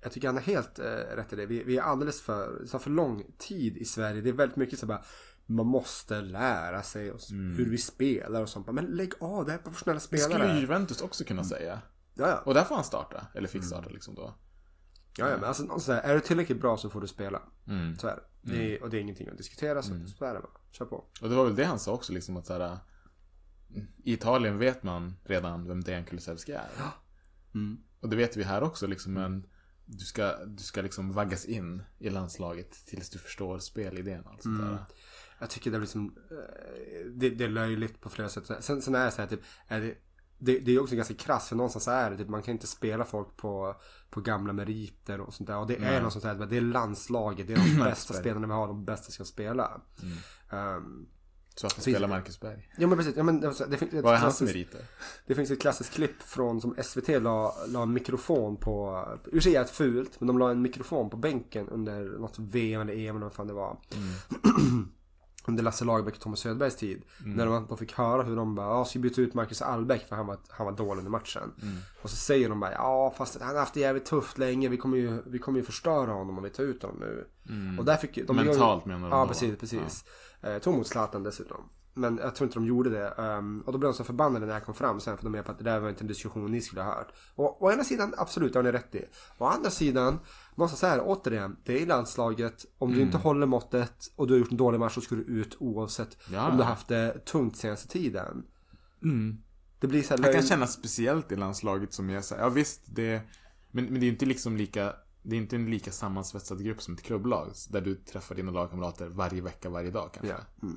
jag 0.02 0.12
tycker 0.12 0.28
han 0.28 0.36
har 0.36 0.42
helt 0.42 0.78
eh, 0.78 0.84
rätt 1.16 1.32
i 1.32 1.36
det. 1.36 1.46
Vi, 1.46 1.64
vi 1.64 1.76
är 1.78 1.82
alldeles 1.82 2.22
för, 2.22 2.66
tar 2.70 2.78
för 2.78 2.90
lång 2.90 3.24
tid 3.38 3.76
i 3.76 3.84
Sverige. 3.84 4.20
Det 4.20 4.28
är 4.28 4.32
väldigt 4.32 4.56
mycket 4.56 4.78
så 4.78 4.86
bara, 4.86 5.02
man 5.46 5.66
måste 5.66 6.20
lära 6.20 6.82
sig 6.82 7.12
oss 7.12 7.30
hur 7.32 7.70
vi 7.70 7.78
spelar 7.78 8.42
och 8.42 8.48
sånt. 8.48 8.72
Men 8.72 8.84
lägg 8.84 9.12
av, 9.20 9.44
det 9.44 9.50
här 9.50 9.58
är 9.58 9.62
professionella 9.62 9.96
Det 9.98 10.00
skulle 10.18 10.22
spelare. 10.22 10.54
ju 10.54 10.60
Juventus 10.60 11.00
också 11.00 11.24
kunna 11.24 11.44
säga. 11.44 11.80
Ja, 12.14 12.28
ja. 12.28 12.38
Och 12.44 12.54
där 12.54 12.64
får 12.64 12.74
han 12.74 12.84
starta, 12.84 13.26
eller 13.34 13.48
fick 13.48 13.64
starta 13.64 13.90
liksom 13.90 14.14
då. 14.14 14.34
Ja, 15.18 15.30
ja, 15.30 15.36
men 15.36 15.44
alltså, 15.44 15.62
någonstans 15.62 16.00
är 16.04 16.14
du 16.14 16.20
tillräckligt 16.20 16.60
bra 16.60 16.76
så 16.76 16.90
får 16.90 17.00
du 17.00 17.06
spela. 17.06 17.42
Mm. 17.66 17.96
Så 17.96 18.08
är 18.08 18.16
det. 18.16 18.52
det 18.52 18.74
är, 18.74 18.82
och 18.82 18.90
det 18.90 18.98
är 18.98 19.00
ingenting 19.00 19.28
att 19.28 19.36
diskutera, 19.36 19.82
så, 19.82 20.06
så 20.06 20.24
är 20.24 20.34
det 20.34 20.40
bara. 20.40 20.52
Kör 20.70 20.84
på. 20.84 21.04
Och 21.20 21.28
det 21.28 21.34
var 21.34 21.44
väl 21.44 21.56
det 21.56 21.64
han 21.64 21.78
sa 21.78 21.92
också 21.92 22.12
liksom 22.12 22.36
att 22.36 22.46
såhär 22.46 22.78
I 24.04 24.12
Italien 24.12 24.58
vet 24.58 24.82
man 24.82 25.14
redan 25.24 25.68
vem 25.68 25.80
Dejan 25.80 26.04
Kulusevski 26.04 26.52
är. 26.52 26.68
Mm. 27.54 27.78
Och 28.00 28.08
det 28.08 28.16
vet 28.16 28.36
vi 28.36 28.42
här 28.42 28.62
också 28.62 28.86
liksom 28.86 29.12
men 29.12 29.46
du 29.84 30.04
ska, 30.04 30.44
du 30.44 30.62
ska 30.62 30.82
liksom 30.82 31.12
vaggas 31.12 31.44
in 31.44 31.82
i 31.98 32.10
landslaget 32.10 32.86
tills 32.86 33.10
du 33.10 33.18
förstår 33.18 33.58
spelidén 33.58 34.22
och 34.22 34.30
allt 34.30 34.42
sånt 34.42 34.60
där. 34.60 34.84
Jag 35.38 35.50
tycker 35.50 35.70
det 35.70 35.76
är 35.76 35.80
liksom, 35.80 36.16
eh, 36.30 37.06
det, 37.14 37.30
det 37.30 37.44
är 37.44 37.48
löjligt 37.48 38.00
på 38.00 38.08
flera 38.08 38.28
sätt. 38.28 38.50
Sen, 38.60 38.82
sen 38.82 38.94
är 38.94 39.04
det 39.04 39.10
så 39.10 39.20
här 39.20 39.28
typ, 39.28 39.40
är 39.68 39.80
det, 39.80 39.94
det, 40.44 40.58
det 40.58 40.74
är 40.74 40.82
också 40.82 40.96
ganska 40.96 41.14
krasst 41.14 41.48
för 41.48 41.56
någonstans 41.56 41.88
är 41.88 42.10
det 42.10 42.16
typ, 42.16 42.28
man 42.28 42.42
kan 42.42 42.52
inte 42.52 42.66
spela 42.66 43.04
folk 43.04 43.36
på, 43.36 43.76
på 44.10 44.20
gamla 44.20 44.52
meriter 44.52 45.20
och 45.20 45.34
sånt 45.34 45.46
där. 45.46 45.58
Och 45.58 45.66
det 45.66 45.76
är 45.76 46.02
något 46.02 46.12
sånt 46.12 46.24
här, 46.24 46.34
det 46.34 46.56
är 46.56 46.60
landslaget, 46.60 47.46
det 47.46 47.52
är 47.52 47.56
de 47.56 47.84
bästa 47.84 48.14
spelarna 48.14 48.46
vi 48.46 48.52
har, 48.52 48.66
de 48.66 48.84
bästa 48.84 49.12
ska 49.12 49.24
spela. 49.24 49.80
Um, 50.50 51.06
Så 51.54 51.66
att 51.66 51.82
spela 51.82 52.06
Marcus 52.06 52.40
Berg. 52.40 52.70
ja 52.78 52.86
men 52.86 52.98
precis, 52.98 53.16
ja, 53.16 53.22
men 53.22 53.40
det, 53.40 53.66
det, 53.68 53.76
finns 53.76 53.92
Vad 53.92 54.14
är 54.14 54.18
hans 54.18 54.42
meriter? 54.42 54.80
Det 55.26 55.34
finns 55.34 55.50
ett 55.50 55.60
klassiskt 55.60 55.92
klipp 55.92 56.22
från 56.22 56.60
som 56.60 56.76
SVT 56.82 57.08
la, 57.08 57.54
la 57.68 57.82
en 57.82 57.92
mikrofon 57.92 58.56
på, 58.56 59.04
ur 59.24 59.40
sig 59.40 59.56
är 59.56 59.64
fult, 59.64 60.20
men 60.20 60.26
de 60.26 60.38
la 60.38 60.50
en 60.50 60.62
mikrofon 60.62 61.10
på 61.10 61.16
bänken 61.16 61.68
under 61.68 62.04
något 62.04 62.38
VM 62.38 62.80
eller 62.80 62.94
EM 62.94 63.16
eller 63.16 63.26
vad 63.26 63.34
fan 63.34 63.46
det 63.46 63.54
var. 63.54 63.78
under 65.46 65.62
Lasse 65.62 65.84
Lagerbäck 65.84 66.14
och 66.14 66.20
Thomas 66.20 66.40
Söderbergs 66.40 66.76
tid. 66.76 67.02
När 67.24 67.46
de, 67.46 67.66
de 67.68 67.78
fick 67.78 67.92
höra 67.92 68.22
hur 68.22 68.36
de 68.36 68.54
bara, 68.54 68.66
ja 68.66 68.84
ska 68.84 68.98
byta 68.98 69.20
ut 69.20 69.34
Marcus 69.34 69.62
Albeck 69.62 70.08
för 70.08 70.16
han 70.16 70.26
var, 70.26 70.38
han 70.48 70.66
var 70.66 70.72
dålig 70.72 70.98
under 70.98 71.10
matchen. 71.10 71.52
Och 72.02 72.10
så 72.10 72.16
säger 72.16 72.48
de 72.48 72.60
bara, 72.60 72.72
ja 72.72 73.14
fast 73.16 73.40
han 73.40 73.48
har 73.48 73.60
haft 73.60 73.74
det 73.74 73.80
jävligt 73.80 74.06
tufft 74.06 74.38
länge, 74.38 74.68
vi 74.68 74.76
kommer 74.76 74.96
ju, 74.96 75.22
vi 75.26 75.38
kommer 75.38 75.58
ju 75.58 75.64
förstöra 75.64 76.12
honom 76.12 76.38
om 76.38 76.44
vi 76.44 76.50
tar 76.50 76.64
ut 76.64 76.82
honom 76.82 76.98
nu. 77.00 77.28
Och 77.78 77.84
där 77.84 77.96
fick 77.96 78.26
de 78.26 78.36
Mentalt 78.36 78.84
menar 78.86 79.10
de 79.10 79.18
Ja 79.18 79.26
precis, 79.26 79.58
precis. 79.58 80.04
Eh, 80.40 80.58
tog 80.58 80.74
mot 80.74 80.86
Zlatan 80.86 81.22
dessutom. 81.22 81.68
Men 81.96 82.16
jag 82.22 82.34
tror 82.34 82.46
inte 82.46 82.58
de 82.58 82.66
gjorde 82.66 82.90
det. 82.90 83.08
Ehm, 83.08 83.60
och 83.66 83.72
då 83.72 83.78
blev 83.78 83.88
de 83.92 83.94
så 83.96 84.04
förbannade 84.04 84.46
när 84.46 84.52
jag 84.52 84.64
kom 84.64 84.74
fram 84.74 85.00
sen. 85.00 85.16
För 85.16 85.24
de 85.24 85.30
menade 85.32 85.46
på 85.46 85.52
att 85.52 85.58
det 85.58 85.64
där 85.64 85.80
var 85.80 85.88
inte 85.88 86.00
en 86.04 86.08
diskussion 86.08 86.50
ni 86.52 86.60
skulle 86.60 86.82
ha 86.82 86.94
hört. 86.94 87.12
Och 87.34 87.62
å 87.62 87.72
ena 87.72 87.84
sidan, 87.84 88.14
absolut, 88.16 88.52
det 88.52 88.58
har 88.58 88.64
ni 88.64 88.72
rätt 88.72 88.94
i. 88.94 89.04
Å 89.38 89.44
andra 89.44 89.70
sidan, 89.70 90.18
så 90.76 90.86
här, 90.86 91.00
återigen. 91.04 91.56
Det 91.64 91.72
är 91.72 91.78
i 91.80 91.86
landslaget. 91.86 92.64
Om 92.78 92.88
Mm. 92.88 92.98
du 92.98 93.04
inte 93.06 93.18
håller 93.18 93.46
måttet 93.46 93.94
och 94.16 94.26
du 94.26 94.34
har 94.34 94.38
gjort 94.38 94.50
en 94.50 94.56
dålig 94.56 94.80
match 94.80 94.94
så 94.94 95.00
ska 95.00 95.14
du 95.14 95.22
ut 95.22 95.56
oavsett 95.60 96.16
Ja. 96.32 96.48
om 96.50 96.56
du 96.56 96.62
har 96.62 96.70
haft 96.70 96.88
det 96.88 97.24
tungt 97.24 97.56
senaste 97.56 97.88
tiden. 97.88 98.44
Det 99.80 99.86
blir 99.86 100.02
så 100.02 100.16
här 100.16 100.24
Jag 100.24 100.34
kan 100.34 100.42
känna 100.42 100.66
speciellt 100.66 101.32
i 101.32 101.36
landslaget 101.36 101.92
som 101.92 102.10
jag 102.10 102.24
säger, 102.24 102.42
ja 102.42 102.48
visst 102.48 102.80
det 102.86 103.20
Men, 103.70 103.84
men 103.84 104.00
det 104.00 104.06
är 104.06 104.10
inte 104.10 104.26
liksom 104.26 104.56
lika 104.56 104.92
det 105.22 105.36
är 105.36 105.40
inte 105.40 105.56
en 105.56 105.70
lika 105.70 105.92
sammansvetsad 105.92 106.64
grupp 106.64 106.82
som 106.82 106.94
ett 106.94 107.02
klubblag. 107.02 107.52
Där 107.70 107.80
du 107.80 107.94
träffar 107.94 108.34
dina 108.34 108.50
lagkamrater 108.52 109.06
varje 109.08 109.42
vecka, 109.42 109.70
varje 109.70 109.90
dag 109.90 110.10
kanske. 110.14 110.32
Ja. 110.60 110.66
Mm. 110.66 110.76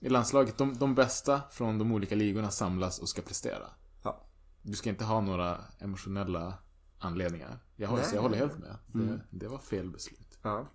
I 0.00 0.08
landslaget, 0.08 0.58
de, 0.58 0.74
de 0.74 0.94
bästa 0.94 1.40
från 1.50 1.78
de 1.78 1.92
olika 1.92 2.14
ligorna 2.14 2.50
samlas 2.50 2.98
och 2.98 3.08
ska 3.08 3.22
prestera. 3.22 3.70
Ja. 4.04 4.24
Du 4.62 4.72
ska 4.72 4.90
inte 4.90 5.04
ha 5.04 5.20
några 5.20 5.58
emotionella 5.78 6.54
anledningar. 6.98 7.58
Jag, 7.76 7.88
håller- 7.88 8.14
jag 8.14 8.22
håller 8.22 8.36
helt 8.36 8.58
med. 8.58 8.76
Det, 8.86 9.20
det 9.30 9.48
var 9.48 9.58
fel 9.58 9.90
beslut. 9.90 10.38
Ja. 10.42 10.66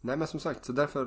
Nej 0.00 0.16
men 0.16 0.26
som 0.28 0.40
sagt, 0.40 0.64
så 0.64 0.72
därför. 0.72 1.02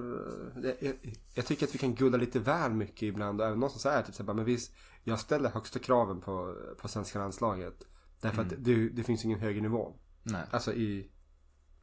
eh, 0.66 0.72
Jag, 0.82 1.16
jag, 1.34 1.46
tycker 1.46 1.68
att 1.68 1.76
vi 1.76 1.80
kan 1.80 1.96
gudda 1.96 2.18
lite 2.18 2.40
väl 2.40 2.72
mycket 2.74 3.02
ibland. 3.04 3.42
Och 3.42 3.48
även 3.48 3.60
någon 3.60 3.70
som 3.70 3.80
säger 3.80 4.02
typ 4.04 4.16
så 4.16 4.24
här, 4.26 4.34
men 4.34 4.46
visst, 4.46 4.72
jag 5.04 5.20
ställer 5.20 5.50
högsta 5.50 5.80
kraven 5.80 6.22
på, 6.22 6.56
på 6.82 6.88
svenska 6.88 7.20
landslaget. 7.20 7.88
Därför 8.22 8.42
att 8.42 8.54
det, 8.58 8.90
det 8.90 9.04
finns 9.04 9.26
ingen 9.26 9.40
högre 9.40 9.62
nivå. 9.62 9.96
Nej. 10.24 10.44
Alltså 10.52 10.74
i, 10.74 11.12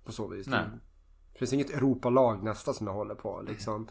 på 0.05 0.13
så 0.13 0.29
vis. 0.29 0.47
Nej. 0.47 0.65
Det 1.33 1.39
finns 1.39 1.53
inget 1.53 1.71
Europalag 1.71 2.43
nästa 2.45 2.73
som 2.73 2.87
jag 2.87 2.95
håller 2.95 3.15
på 3.15 3.43
liksom. 3.49 3.89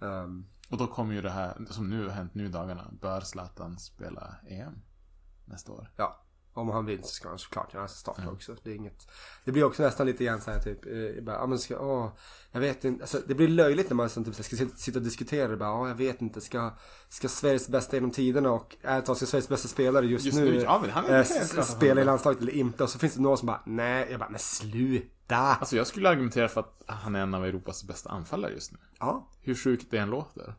Ehm, 0.00 0.46
och 0.70 0.78
då 0.78 0.86
kommer 0.86 1.14
ju 1.14 1.22
det 1.22 1.30
här, 1.30 1.66
som 1.70 1.90
nu 1.90 2.04
har 2.04 2.10
hänt 2.10 2.34
nu 2.34 2.44
i 2.44 2.48
dagarna. 2.48 2.90
Bör 3.00 3.20
Zlatan 3.20 3.78
spela 3.78 4.36
EM 4.48 4.82
nästa 5.44 5.72
år? 5.72 5.92
ja. 5.96 6.20
Om 6.52 6.68
han 6.68 6.86
vill 6.86 7.02
så 7.02 7.08
ska 7.08 7.28
han 7.28 7.38
såklart 7.38 7.74
göra 7.74 7.88
starta 7.88 8.30
också. 8.30 8.56
Det 8.62 8.70
är 8.70 8.74
inget. 8.74 9.08
Det 9.44 9.52
blir 9.52 9.64
också 9.64 9.82
nästan 9.82 10.06
lite 10.06 10.24
grann 10.24 10.40
så 10.40 10.50
här 10.50 10.60
typ. 10.60 10.86
Eh, 10.86 11.24
bara, 11.24 11.36
ja, 11.36 11.46
men 11.46 11.58
ska, 11.58 11.78
åh, 11.78 12.12
jag 12.52 12.60
vet 12.60 12.84
inte. 12.84 13.02
Alltså, 13.02 13.20
det 13.26 13.34
blir 13.34 13.48
löjligt 13.48 13.90
när 13.90 13.94
man 13.94 14.08
som, 14.10 14.24
typ, 14.24 14.34
ska 14.34 14.56
sitta- 14.76 14.98
och 14.98 15.04
diskutera. 15.04 15.48
det. 15.48 15.56
Bara, 15.56 15.72
åh, 15.80 15.88
jag 15.88 15.94
vet 15.94 16.22
inte. 16.22 16.40
Ska, 16.40 16.70
ska 17.08 17.28
Sveriges 17.28 17.68
bästa 17.68 17.96
genom 17.96 18.10
tiderna 18.10 18.50
och 18.50 18.76
ärligt 18.82 19.04
talat 19.06 19.16
ska 19.18 19.26
Sveriges 19.26 19.48
bästa 19.48 19.68
spelare 19.68 20.06
just, 20.06 20.24
Just 20.24 20.38
nu, 20.38 20.44
nu, 20.44 20.60
ja, 20.62 20.78
men 20.82 20.90
han 20.90 21.04
är 21.04 21.18
eh, 21.18 21.58
att 21.58 21.66
spela 21.68 22.00
i 22.00 22.04
landslaget 22.04 22.40
eller 22.40 22.52
inte. 22.52 22.82
Och 22.84 22.90
så 22.90 22.98
finns 22.98 23.14
det 23.14 23.20
några 23.20 23.36
som 23.36 23.46
bara, 23.46 23.62
nej. 23.66 24.06
Jag 24.10 24.20
bara, 24.20 24.30
men 24.30 24.38
sluta. 24.40 25.36
Alltså 25.36 25.76
jag 25.76 25.86
skulle 25.86 26.08
argumentera 26.08 26.48
för 26.48 26.60
att 26.60 26.82
han 26.86 27.14
är 27.16 27.20
en 27.20 27.34
av 27.34 27.44
Europas 27.44 27.84
bästa 27.84 28.10
anfallare 28.10 28.52
just 28.52 28.72
nu. 28.72 28.78
Ja. 28.98 29.28
Hur 29.42 29.54
sjukt 29.54 29.90
det 29.90 29.98
än 29.98 30.10
låter. 30.10 30.54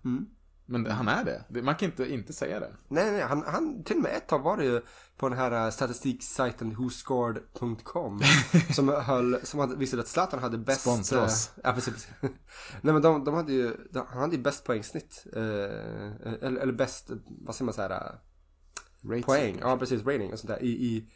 Men 0.72 0.92
han 0.92 1.08
är 1.08 1.24
det. 1.24 1.62
Man 1.62 1.76
kan 1.76 1.90
inte 1.90 2.14
inte 2.14 2.34
säga 2.34 2.60
det. 2.60 2.72
Nej, 2.88 3.12
nej, 3.12 3.22
han, 3.22 3.44
han, 3.48 3.84
till 3.84 3.96
och 3.96 4.04
med 4.04 4.16
ett 4.16 4.28
tag 4.28 4.40
var 4.40 4.58
det 4.58 4.64
ju 4.66 4.82
på 5.18 5.30
den 5.30 5.38
här 5.38 5.66
uh, 5.66 5.72
statistiksajten 5.72 6.76
whoscored.com 6.76 8.22
som 8.76 8.90
höll, 8.90 9.40
som 9.44 9.60
hade, 9.60 9.76
visade 9.76 10.02
att 10.02 10.08
Zlatan 10.08 10.40
hade 10.40 10.58
bäst... 10.58 10.82
Sponsra 10.82 11.24
oss. 11.24 11.52
eh, 11.56 11.62
ja, 11.64 11.74
precis. 11.74 11.94
precis. 11.94 12.10
nej 12.82 12.94
men 12.94 13.02
de, 13.02 13.24
de 13.24 13.34
hade 13.34 13.54
ju, 13.54 13.78
de, 13.92 14.06
han 14.10 14.22
hade 14.22 14.36
ju 14.36 14.42
bäst 14.42 14.66
poängsnitt. 14.66 15.26
eh, 15.36 15.42
eller, 15.42 16.62
eller 16.62 16.74
bäst, 16.74 17.12
vad 17.28 17.56
säger 17.56 17.66
man 17.66 17.74
så 17.74 17.82
här, 17.82 17.90
eh, 17.92 19.10
Rates. 19.10 19.26
poäng. 19.26 19.58
Ja, 19.62 19.78
precis, 19.78 20.06
rating 20.06 20.34
och 20.34 20.40
sånt 20.40 20.48
där 20.50 20.64
i, 20.64 20.70
i, 20.70 21.10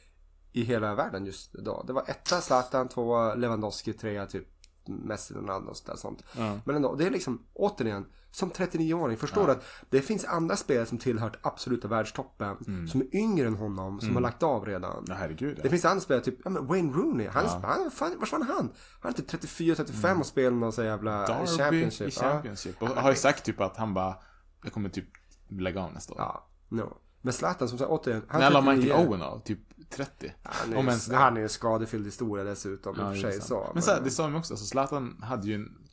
i 0.51 0.63
hela 0.63 0.95
världen 0.95 1.25
just 1.25 1.53
då. 1.53 1.83
Det 1.87 1.93
var 1.93 2.03
etta 2.07 2.41
Zlatan, 2.41 2.87
tvåa 2.87 3.35
Lewandowski, 3.35 3.93
trea 3.93 4.25
typ 4.25 4.47
Messi, 4.87 5.33
Ronaldo 5.33 5.69
och 5.69 5.77
sådär 5.77 5.95
sånt. 5.95 6.23
Ja. 6.37 6.59
Men 6.65 6.75
ändå, 6.75 6.95
det 6.95 7.05
är 7.05 7.11
liksom, 7.11 7.45
återigen, 7.53 8.05
som 8.35 8.51
39-åring, 8.51 9.17
förstår 9.17 9.45
du 9.47 9.51
att 9.51 9.65
det 9.89 10.01
finns 10.01 10.25
andra 10.25 10.55
spelare 10.55 10.85
som 10.85 10.97
tillhört 10.97 11.37
absoluta 11.41 11.87
världstoppen, 11.87 12.87
som 12.87 13.01
är 13.01 13.15
yngre 13.15 13.47
än 13.47 13.55
honom, 13.55 14.01
som 14.01 14.13
har 14.15 14.21
lagt 14.21 14.43
av 14.43 14.65
redan. 14.65 15.05
Ja, 15.07 15.15
herregud. 15.15 15.59
Det 15.63 15.69
finns 15.69 15.85
andra 15.85 16.01
spelare, 16.01 16.23
typ 16.23 16.39
ja, 16.43 16.49
men 16.49 16.67
Wayne 16.67 16.93
Rooney. 16.93 17.27
Han, 17.27 17.45
han, 17.63 17.91
fan, 17.91 18.19
var 18.19 18.25
fan 18.25 18.41
han? 18.41 18.71
Han 19.01 19.11
är 19.11 19.15
typ 19.15 19.31
34-35 19.31 20.19
och 20.19 20.25
spelar 20.25 20.57
någon 20.57 20.73
sån 20.73 20.85
jävla 20.85 21.27
Derby 21.27 21.47
Championship. 21.47 22.07
i 22.07 22.11
Championship. 22.11 22.81
Och 22.81 22.87
har 22.87 23.09
ju 23.09 23.15
sagt 23.15 23.45
typ 23.45 23.61
att 23.61 23.77
han 23.77 23.93
bara, 23.93 24.17
jag 24.63 24.73
kommer 24.73 24.89
typ 24.89 25.07
lägga 25.49 25.81
av 25.81 25.93
nästa 25.93 26.13
år. 26.13 26.19
Ja, 26.19 26.47
ja 26.69 26.75
no. 26.75 26.97
Men 27.21 27.33
Zlatan 27.33 27.69
som 27.69 27.77
sagt, 27.77 27.89
återigen. 27.89 28.21
Han 28.27 28.41
När 28.41 28.51
la 28.51 28.61
39. 28.61 28.83
Michael 28.83 29.07
Owen 29.07 29.21
av? 29.21 29.39
Typ 29.39 29.59
30? 29.89 30.33
Han 30.43 30.87
är, 30.87 31.15
han 31.15 31.37
är 31.37 31.41
en 31.41 31.49
skadefylld 31.49 32.05
historia 32.05 32.43
dessutom 32.43 32.95
i 32.95 32.99
och 32.99 33.03
Ja, 33.03 33.11
för 33.11 33.31
sig 33.31 33.41
så. 33.41 33.71
Men 33.73 33.83
så 33.83 33.91
här, 33.91 34.01
det 34.01 34.11
sa 34.11 34.23
de 34.23 34.35
också, 34.35 34.53
alltså 34.53 34.65
Zlatan 34.65 35.21
hade 35.23 35.47
ju 35.47 35.55
en 35.55 35.84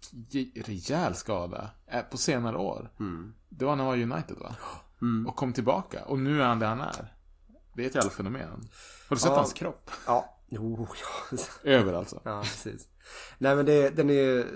rejäl 0.54 1.14
skada 1.14 1.70
eh, 1.86 2.02
på 2.02 2.16
senare 2.16 2.56
år. 2.56 2.90
Mm. 3.00 3.34
Det 3.48 3.64
var 3.64 3.76
när 3.76 3.84
han 3.84 3.98
var 3.98 4.16
United 4.16 4.36
va? 4.36 4.56
Och 5.26 5.36
kom 5.36 5.52
tillbaka. 5.52 6.04
Och 6.04 6.18
nu 6.18 6.42
är 6.42 6.46
han 6.46 6.58
det 6.58 6.66
han 6.66 6.80
är. 6.80 7.14
Det 7.74 7.82
är 7.82 7.86
ett 7.86 7.94
jävla 7.94 8.10
fenomen. 8.10 8.68
Har 9.08 9.16
du 9.16 9.20
sett 9.20 9.30
Ja. 9.30 9.36
hans 9.36 9.52
kropp? 9.52 9.90
Ja, 10.06 10.38
jo, 10.48 10.86
ja. 11.32 11.38
Över 11.70 11.92
alltså. 11.92 12.20
Ja, 12.24 12.40
precis. 12.40 12.88
Nej 13.38 13.56
men 13.56 13.66
det, 13.66 13.90
den 13.90 14.10
är, 14.10 14.46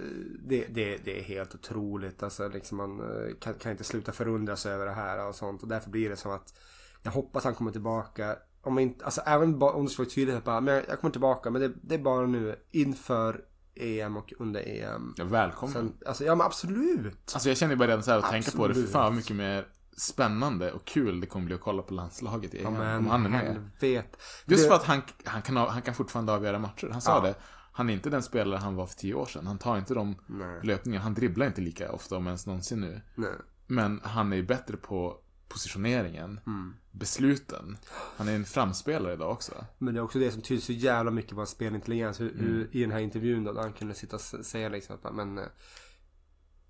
det, 0.44 0.66
det, 0.66 0.97
det 1.05 1.18
är 1.20 1.22
helt 1.22 1.55
otroligt. 1.55 2.22
Alltså 2.22 2.49
liksom 2.49 2.76
man 2.78 3.01
eh, 3.01 3.34
kan, 3.40 3.55
kan 3.55 3.72
inte 3.72 3.84
sluta 3.84 4.12
förundras 4.12 4.66
över 4.66 4.86
det 4.86 4.92
här 4.92 5.28
och 5.28 5.34
sånt. 5.34 5.62
Och 5.62 5.68
därför 5.68 5.90
blir 5.90 6.11
det 6.11 6.16
som 6.16 6.30
att 6.32 6.55
jag 7.03 7.11
hoppas 7.12 7.44
han 7.44 7.55
kommer 7.55 7.72
tillbaka. 7.72 8.36
Om 8.62 8.78
inte, 8.78 9.05
alltså 9.05 9.20
även 9.20 9.62
om 9.62 9.84
det 9.84 9.90
ska 9.90 10.03
vara 10.03 10.11
tydligt 10.11 10.36
att 10.36 10.44
bara, 10.44 10.61
men 10.61 10.74
jag, 10.74 10.84
jag 10.88 11.01
kommer 11.01 11.12
tillbaka. 11.12 11.51
Men 11.51 11.62
det, 11.62 11.72
det 11.82 11.94
är 11.94 11.99
bara 11.99 12.26
nu 12.26 12.57
inför 12.70 13.44
EM 13.77 14.16
och 14.16 14.33
under 14.39 14.68
EM. 14.68 15.14
Ja, 15.16 15.24
välkommen. 15.24 15.72
Sen, 15.74 15.93
alltså 16.07 16.24
ja 16.24 16.35
men 16.35 16.47
absolut. 16.47 17.31
Alltså 17.35 17.49
jag 17.49 17.59
känner 17.59 17.77
bara 17.77 17.89
redan 17.89 18.03
så 18.03 18.11
här 18.11 18.18
att 18.18 18.31
tänka 18.31 18.51
på 18.51 18.68
det. 18.68 18.74
För 18.74 18.83
fan 18.83 19.03
vad 19.05 19.14
mycket 19.14 19.37
mer 19.37 19.66
spännande 19.97 20.72
och 20.72 20.85
kul 20.85 21.20
det 21.20 21.27
kommer 21.27 21.47
bli 21.47 21.55
att 21.55 21.61
kolla 21.61 21.83
på 21.83 21.95
landslaget 21.95 22.55
i 22.55 22.62
Ja, 22.62 22.68
EM. 22.68 22.74
men 22.74 22.97
om 22.97 23.07
han 23.07 23.24
är 23.27 23.29
med. 23.31 23.41
helvete. 23.41 24.16
Just 24.47 24.62
Det- 24.62 24.68
för 24.68 24.74
att 24.77 24.85
han, 24.85 25.03
han, 25.24 25.43
kan, 25.43 25.57
ha- 25.57 25.70
han 25.70 25.83
kan 25.83 25.95
fortfarande 25.95 26.33
avgöra 26.33 26.59
matcher. 26.59 26.89
Han 26.93 27.01
sa 27.01 27.11
Ja. 27.16 27.20
det. 27.20 27.35
Han 27.72 27.91
är 27.91 27.95
inte 27.95 28.11
den 28.11 28.22
spelare 28.22 28.59
han 28.61 28.74
var 28.74 28.87
för 28.87 28.95
tio 28.97 29.14
år 29.14 29.27
sedan. 29.27 29.47
Han 29.47 29.59
tar 29.59 29.79
inte 29.79 29.95
de 29.95 30.16
Nej. 30.27 30.61
löpningarna. 30.62 31.05
Han 31.05 31.14
dribblar 31.14 31.47
inte 31.47 31.61
lika 31.61 31.93
ofta 31.93 32.16
om 32.16 32.27
ens 32.27 32.47
någonsin 32.47 32.81
nu. 32.81 33.01
Nej. 33.14 33.31
Men 33.66 34.01
han 34.05 34.33
är 34.33 34.37
ju 34.37 34.43
bättre 34.43 34.77
på 34.77 35.16
positioneringen. 35.49 36.41
Mm. 36.47 36.74
Besluten. 36.99 37.78
Han 38.16 38.28
är 38.28 38.34
en 38.34 38.44
framspelare 38.44 39.12
idag 39.12 39.32
också. 39.32 39.53
Men 39.78 39.94
det 39.94 40.01
är 40.01 40.05
också 40.05 40.18
det 40.18 40.30
som 40.30 40.42
tyder 40.42 40.62
så 40.62 40.72
jävla 40.72 41.11
mycket 41.11 41.30
på 41.30 41.36
hans 41.36 41.51
spelintelligens. 41.51 42.20
Hur, 42.20 42.34
hur, 42.38 42.68
I 42.72 42.80
den 42.80 42.90
här 42.90 43.01
intervjun 43.01 43.44
då, 43.44 43.53
där 43.53 43.62
han 43.62 43.72
kunde 43.72 43.94
sitta 43.94 44.16
och 44.16 44.22
säga 44.22 44.68
liksom 44.68 44.97
att 45.03 45.14
men, 45.14 45.38
eh, 45.38 45.44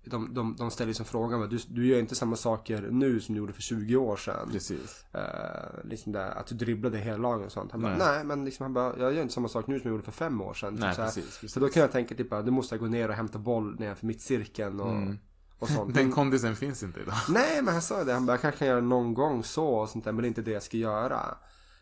de, 0.05 0.33
de, 0.33 0.55
de 0.55 0.71
ställer 0.71 0.87
liksom 0.87 1.05
frågan, 1.05 1.49
du, 1.49 1.57
du 1.67 1.87
gör 1.87 1.99
inte 1.99 2.15
samma 2.15 2.35
saker 2.35 2.87
nu 2.91 3.19
som 3.19 3.35
du 3.35 3.39
gjorde 3.39 3.53
för 3.53 3.61
20 3.61 3.95
år 3.95 4.17
sedan. 4.17 4.49
Precis. 4.51 5.05
Eh, 5.13 5.83
liksom 5.83 6.11
där, 6.11 6.29
att 6.31 6.47
du 6.47 6.55
dribblade 6.55 6.97
hela 6.97 7.17
lagen 7.17 7.45
och 7.45 7.51
sånt. 7.51 7.71
Han 7.71 7.81
bara, 7.81 7.97
Nej. 7.97 8.07
nej 8.07 8.23
men 8.23 8.45
liksom 8.45 8.63
han 8.63 8.73
bara, 8.73 8.99
jag 8.99 9.13
gör 9.13 9.21
inte 9.21 9.33
samma 9.33 9.47
sak 9.47 9.67
nu 9.67 9.79
som 9.79 9.89
jag 9.89 9.91
gjorde 9.91 10.05
för 10.05 10.11
fem 10.11 10.41
år 10.41 10.53
sedan. 10.53 10.73
Typ 10.73 10.81
Nej, 10.81 10.95
så, 10.95 11.01
här. 11.01 11.07
precis, 11.07 11.23
precis. 11.23 11.51
så 11.51 11.59
då 11.59 11.69
kan 11.69 11.81
jag 11.81 11.91
tänka 11.91 12.15
typ, 12.15 12.29
du 12.29 12.51
måste 12.51 12.77
gå 12.77 12.85
ner 12.85 13.09
och 13.09 13.15
hämta 13.15 13.39
boll 13.39 13.79
nedanför 13.79 14.05
mittcirkeln 14.05 14.79
och, 14.79 15.13
och 15.59 15.69
sånt. 15.69 15.93
Den 15.93 16.11
kondisen 16.11 16.55
finns 16.55 16.83
inte 16.83 16.99
idag. 16.99 17.15
Nej, 17.29 17.61
men 17.61 17.73
han 17.73 17.81
sa 17.81 18.03
det. 18.03 18.13
Han 18.13 18.25
bara, 18.25 18.33
jag 18.33 18.41
kanske 18.41 18.59
kan 18.59 18.67
göra 18.67 18.81
någon 18.81 19.13
gång 19.13 19.43
så 19.43 19.67
och 19.67 19.89
sånt 19.89 20.05
där, 20.05 20.11
men 20.11 20.21
det 20.21 20.25
är 20.25 20.29
inte 20.29 20.41
det 20.41 20.51
jag 20.51 20.63
ska 20.63 20.77
göra. 20.77 21.37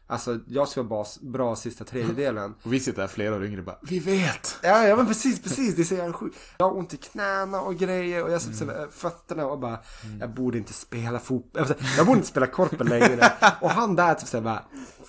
Alltså, 0.08 0.40
jag 0.48 0.68
ska 0.68 0.84
vara 0.84 1.06
bra, 1.22 1.56
sista 1.56 1.84
tredjedelen. 1.84 2.56
Och 2.64 2.74
vi 2.74 2.80
sitter 2.80 3.02
här 3.02 3.08
flera 3.08 3.36
år 3.36 3.46
yngre 3.46 3.60
och 3.60 3.66
bara, 3.66 3.80
vi 3.82 4.00
vet! 4.00 4.58
Ja, 4.64 4.88
ja 4.88 4.96
men 4.96 5.08
precis, 5.08 5.44
precis. 5.44 5.76
Det 5.76 5.82
är 5.82 5.84
så 5.84 5.96
jävla 5.96 6.14
sjukt. 6.14 6.38
Jag 6.58 6.70
har 6.70 6.78
ont 6.78 6.94
i 6.94 6.98
knäna 6.98 7.62
och 7.62 7.76
grejer 7.76 8.24
och 8.24 8.32
jag 8.32 8.42
sitter 8.42 8.64
mm. 8.64 8.92
fötterna 8.92 9.46
och 9.46 9.60
bara, 9.60 9.80
jag 10.20 10.30
borde 10.30 10.58
inte 10.58 10.74
spela 10.74 11.20
fotboll. 11.20 11.66
Jag, 11.68 11.78
jag 11.98 12.06
borde 12.06 12.18
inte 12.18 12.30
spela 12.30 12.48
korpen 12.48 12.88
längre. 12.88 13.32
och 13.62 13.70
han 13.70 13.96
där 13.96 14.14
typ 14.14 14.28
såhär 14.28 14.44
bara, 14.44 14.64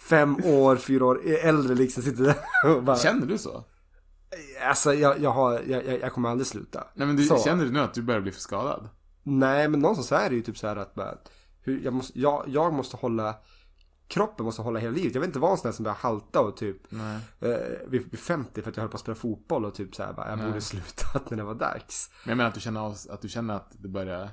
fem 0.09 0.37
år, 0.45 0.77
fyra 0.77 1.07
år 1.07 1.21
äldre 1.27 1.75
liksom 1.75 2.03
sitter 2.03 2.25
där 2.25 2.37
och 2.77 2.83
bara, 2.83 2.97
Känner 2.97 3.27
du 3.27 3.39
så? 3.39 3.65
Alltså 4.69 4.95
jag, 4.95 5.21
jag 5.21 5.31
har, 5.31 5.61
jag, 5.67 6.01
jag, 6.01 6.13
kommer 6.13 6.29
aldrig 6.29 6.47
sluta. 6.47 6.87
Nej 6.95 7.07
men 7.07 7.17
du, 7.17 7.25
Så. 7.25 7.39
känner 7.39 7.65
du 7.65 7.71
nu 7.71 7.81
att 7.81 7.95
du 7.95 8.03
börjar 8.03 8.21
bli 8.21 8.33
för 8.33 8.41
skadad? 8.41 8.89
Nej, 9.23 9.69
men 9.69 9.81
någonstans 9.81 10.23
är 10.23 10.31
det 10.31 10.37
ju 10.37 10.43
typ 10.43 10.59
så 10.59 10.67
här 10.67 10.77
att 10.77 10.95
bara, 10.95 11.15
hur, 11.61 11.81
jag, 11.85 11.95
måste, 11.95 12.21
jag, 12.21 12.45
jag 12.47 12.73
måste 12.73 12.97
hålla 12.97 13.35
Kroppen 14.09 14.45
måste 14.47 14.63
hålla 14.63 14.79
hela 14.79 14.95
livet. 14.95 15.15
Jag 15.15 15.21
vill 15.21 15.29
inte 15.29 15.39
vara 15.39 15.53
en 15.53 15.59
sån 15.59 15.69
där 15.69 15.73
som 15.73 15.83
börjar 15.83 15.97
halta 15.97 16.41
och 16.41 16.57
typ 16.57 16.77
Nej. 16.89 17.19
eh, 17.41 17.89
vid, 17.89 18.11
vid 18.11 18.21
50 18.21 18.63
för 18.63 18.71
att 18.71 18.77
jag 18.77 18.83
höll 18.83 18.91
på 18.91 18.95
att 18.95 19.01
spela 19.01 19.15
fotboll 19.15 19.65
och 19.65 19.75
typ 19.75 19.95
så 19.95 20.03
här 20.03 20.13
bara, 20.13 20.31
jag 20.31 20.39
borde 20.39 20.61
slutat 20.61 21.31
när 21.31 21.37
det 21.37 21.45
var 21.45 21.55
dags. 21.55 22.11
Men 22.25 22.31
jag 22.31 22.37
menar 22.37 22.49
att 22.49 22.55
du 22.55 22.61
känner, 22.61 23.13
att, 23.13 23.23
du 23.23 23.29
känner 23.29 23.55
att 23.55 23.73
det 23.73 23.89
börjar... 23.89 24.31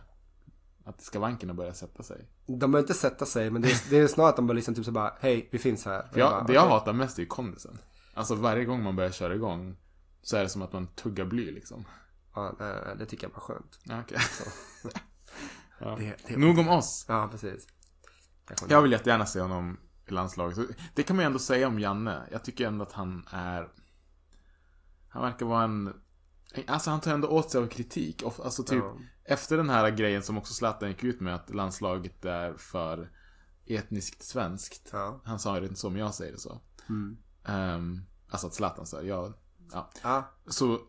Att 0.86 1.02
skavankerna 1.02 1.54
börjar 1.54 1.74
sätta 1.74 2.04
sig. 2.04 2.28
De 2.46 2.60
behöver 2.60 2.80
inte 2.80 2.94
sätta 2.94 3.26
sig 3.26 3.50
men 3.50 3.62
det 3.62 3.72
är, 3.72 3.90
det 3.90 4.00
är 4.00 4.08
snarare 4.08 4.30
att 4.30 4.36
de 4.36 4.48
bara 4.48 4.54
liksom 4.54 4.76
typ 4.76 4.86
så 4.86 4.92
bara, 4.92 5.14
hej 5.20 5.50
vi 5.52 5.60
finns 5.60 5.86
här. 5.86 6.10
Jag, 6.14 6.32
bara, 6.32 6.44
det 6.44 6.54
jag 6.54 6.68
hatar 6.68 6.94
mest 6.94 7.18
är 7.18 7.22
ju 7.22 7.28
kondisen. 7.28 7.78
Alltså 8.14 8.36
varje 8.36 8.66
gång 8.66 8.84
man 8.84 8.96
börjar 8.96 9.12
köra 9.12 9.36
igång 9.36 9.78
så 10.24 10.38
är 10.38 10.44
det 10.44 10.50
som 10.50 10.62
att 10.62 10.74
man 10.74 10.88
tuggar 10.88 11.26
bly 11.26 11.52
liksom. 11.52 11.86
Ja, 12.36 12.56
det 13.00 13.06
tycker 13.06 13.28
jag 13.28 13.34
var 13.34 13.40
skönt. 13.40 13.80
Ja, 13.84 14.02
okej. 14.02 14.18
ja. 15.80 15.96
Det, 16.00 16.18
det, 16.28 16.38
Nog 16.38 16.58
om 16.58 16.70
oss. 16.70 17.06
Ja, 17.08 17.28
precis. 17.32 17.68
Jag 18.70 18.82
vill 18.82 18.92
jättegärna 18.92 19.26
se 19.26 19.42
honom 19.42 19.78
i 20.06 20.12
landslaget. 20.12 20.58
Det 20.96 21.04
kan 21.04 21.16
man 21.16 21.24
ju 21.24 21.28
ändå 21.28 21.40
säga 21.40 21.68
om 21.68 21.80
Janne. 21.80 22.28
Jag 22.32 22.44
tycker 22.44 22.68
ändå 22.68 22.84
att 22.84 22.92
han 22.92 23.28
är... 23.32 23.70
Han 25.10 25.22
verkar 25.22 25.46
vara 25.46 25.64
en... 25.64 25.94
Alltså 26.68 26.90
han 26.90 27.02
tar 27.02 27.14
ändå 27.14 27.28
åt 27.28 27.52
sig 27.52 27.62
av 27.62 27.68
kritik. 27.68 28.24
Alltså 28.24 28.64
typ 28.64 28.84
Ja. 28.84 28.98
efter 29.24 29.58
den 29.58 29.70
här 29.70 29.90
grejen 29.90 30.24
som 30.24 30.38
också 30.38 30.54
Zlatan 30.54 30.90
gick 30.90 31.04
ut 31.04 31.22
med 31.22 31.36
att 31.36 31.56
landslaget 31.56 32.26
är 32.26 32.54
för 32.54 33.12
etniskt 33.66 34.24
svenskt. 34.24 34.90
Ja. 34.92 35.22
Han 35.26 35.40
sa 35.40 35.60
det 35.60 35.66
inte 35.66 35.80
så, 35.80 35.90
men 35.90 36.00
jag 36.00 36.14
säger 36.14 36.32
det 36.32 36.40
så. 36.40 36.62
Mm. 36.90 37.18
Ehm, 37.46 38.06
alltså 38.30 38.48
att 38.48 38.54
Zlatan 38.54 38.86
sa 38.86 39.02
ja, 39.02 39.34
ja. 39.72 39.90
Ja, 40.04 40.32
Så 40.48 40.80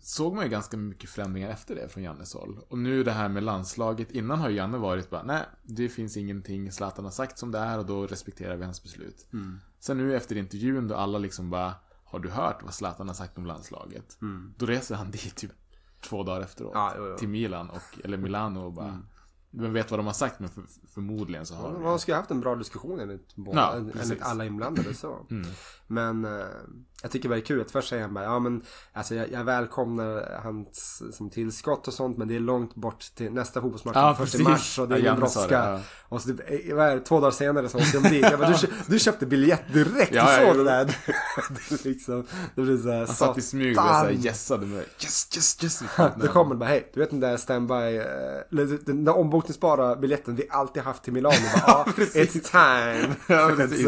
såg 0.00 0.34
man 0.34 0.44
ju 0.44 0.50
ganska 0.50 0.76
mycket 0.76 1.10
förändringar 1.10 1.48
efter 1.50 1.74
det 1.74 1.88
från 1.88 2.02
Jannes 2.02 2.34
håll. 2.34 2.58
Och 2.68 2.78
nu 2.78 3.04
det 3.04 3.12
här 3.12 3.28
med 3.28 3.42
landslaget. 3.42 4.10
Innan 4.10 4.38
har 4.38 4.48
ju 4.48 4.56
Janne 4.56 4.78
varit 4.78 5.10
bara, 5.10 5.22
nej, 5.22 5.42
det 5.62 5.88
finns 5.88 6.16
ingenting 6.16 6.72
Zlatan 6.72 7.04
har 7.04 7.12
sagt 7.12 7.38
som 7.38 7.50
det 7.50 7.58
är 7.58 7.78
och 7.78 7.86
då 7.86 8.06
respekterar 8.06 8.56
vi 8.56 8.64
hans 8.64 8.82
beslut. 8.82 9.26
Sen 9.80 9.98
nu 9.98 10.16
efter 10.16 10.36
intervjun 10.36 10.88
då 10.88 10.94
alla 10.94 11.18
liksom 11.18 11.50
bara 11.50 11.74
har 12.04 12.18
du 12.18 12.30
hört 12.30 12.62
vad 12.62 12.74
Zlatan 12.74 13.08
har 13.08 13.14
sagt 13.14 13.38
om 13.38 13.46
landslaget? 13.46 14.18
Då 14.56 14.66
reser 14.66 14.94
han 14.94 15.10
dit 15.10 15.36
typ 15.36 15.52
två 16.00 16.22
dagar 16.22 16.40
efteråt. 16.40 16.74
Mm. 16.74 16.84
Ja, 16.84 16.94
jo, 16.98 17.06
jo. 17.08 17.16
Till 17.18 17.28
Milan, 17.28 17.70
och, 17.70 17.98
eller 18.04 18.16
Milano 18.16 18.60
och 18.60 18.72
bara... 18.72 19.02
Vem 19.56 19.72
vet 19.72 19.90
vad 19.90 20.00
de 20.00 20.06
har 20.06 20.12
sagt 20.12 20.40
men 20.40 20.48
för, 20.48 20.62
förmodligen 20.94 21.46
så 21.46 21.54
har 21.54 21.72
de 21.72 21.82
Man 21.82 21.98
skulle 21.98 22.14
ha 22.14 22.20
haft 22.20 22.30
en 22.30 22.40
bra 22.40 22.54
diskussion 22.56 23.00
enligt, 23.00 23.36
båda, 23.36 23.58
Ja, 23.60 23.74
enligt. 23.76 24.04
Mm. 24.04 24.18
alla 24.22 24.44
inblandade 24.44 24.94
så. 24.94 25.26
Men 25.86 26.24
eh, 26.24 26.30
jag 27.02 27.10
tycker 27.10 27.28
det 27.28 27.36
är 27.36 27.40
kul 27.40 27.60
att 27.60 27.70
först 27.70 27.88
säger 27.88 28.02
han 28.02 28.14
bara, 28.14 28.24
ja 28.24 28.38
men 28.38 28.62
alltså 28.92 29.14
jag, 29.14 29.32
jag 29.32 29.44
välkomnar 29.44 30.40
hans 30.44 31.02
som 31.16 31.30
tillskott 31.30 31.88
och 31.88 31.94
sånt 31.94 32.16
men 32.18 32.28
det 32.28 32.36
är 32.36 32.40
långt 32.40 32.74
bort 32.74 33.04
till 33.14 33.32
nästa 33.32 33.60
fotbollsmatch 33.60 33.96
Ja, 33.96 34.14
först 34.18 34.34
i 34.34 34.42
mars 34.42 34.78
och 34.78 34.88
det 34.88 34.94
är 34.94 34.98
Ja, 34.98 35.02
ingen 35.02 35.14
det, 35.14 35.20
brådska. 35.20 35.54
ja. 35.54 35.80
Och 36.08 36.22
så 36.22 36.28
typ, 36.28 36.40
eh, 36.68 36.74
vad 36.76 36.86
är 36.88 36.94
det, 36.96 37.00
två 37.00 37.20
dagar 37.20 37.30
senare 37.30 37.68
så 37.68 37.78
åkte 37.78 37.98
de 38.00 38.08
dit. 38.08 38.22
Jag 38.22 38.38
bara, 38.38 38.48
du, 38.50 38.66
du 38.86 38.98
köpte 38.98 39.26
biljett 39.26 39.72
direkt, 39.72 40.14
Ja, 40.14 40.24
du 40.36 40.42
ja, 40.42 40.48
såg 40.48 40.56
det 40.58 40.64
där. 40.64 40.84
det, 41.70 41.84
liksom, 41.84 42.26
det 42.54 42.62
blir 42.62 42.78
såhär, 42.78 42.98
Han 42.98 43.06
satt 43.06 43.38
i 43.38 43.42
smyg 43.42 43.78
och 43.78 43.84
satan. 43.84 44.16
gässade 44.20 44.66
med 44.66 44.78
yes, 45.02 45.28
yes, 45.34 45.58
yes. 45.62 45.82
Då 46.20 46.26
kommer 46.28 46.54
bara, 46.54 46.68
hej, 46.68 46.90
du 46.94 47.00
vet 47.00 47.10
den 47.10 47.20
där 47.20 47.36
standby, 47.36 47.74
eh, 47.74 48.04
eller 48.52 48.84
den 48.86 49.04
där 49.04 49.16
ombokningsbara 49.48 49.96
biljetten 49.96 50.36
vi 50.36 50.46
alltid 50.50 50.82
haft 50.82 51.02
till 51.02 51.12
Milano. 51.12 51.34
Bara, 51.66 51.84
Ja, 51.86 51.86
Precis. 51.96 52.36
it's 52.36 52.50
time. 52.50 53.14
Ja, 53.28 53.52
precis. 53.56 53.86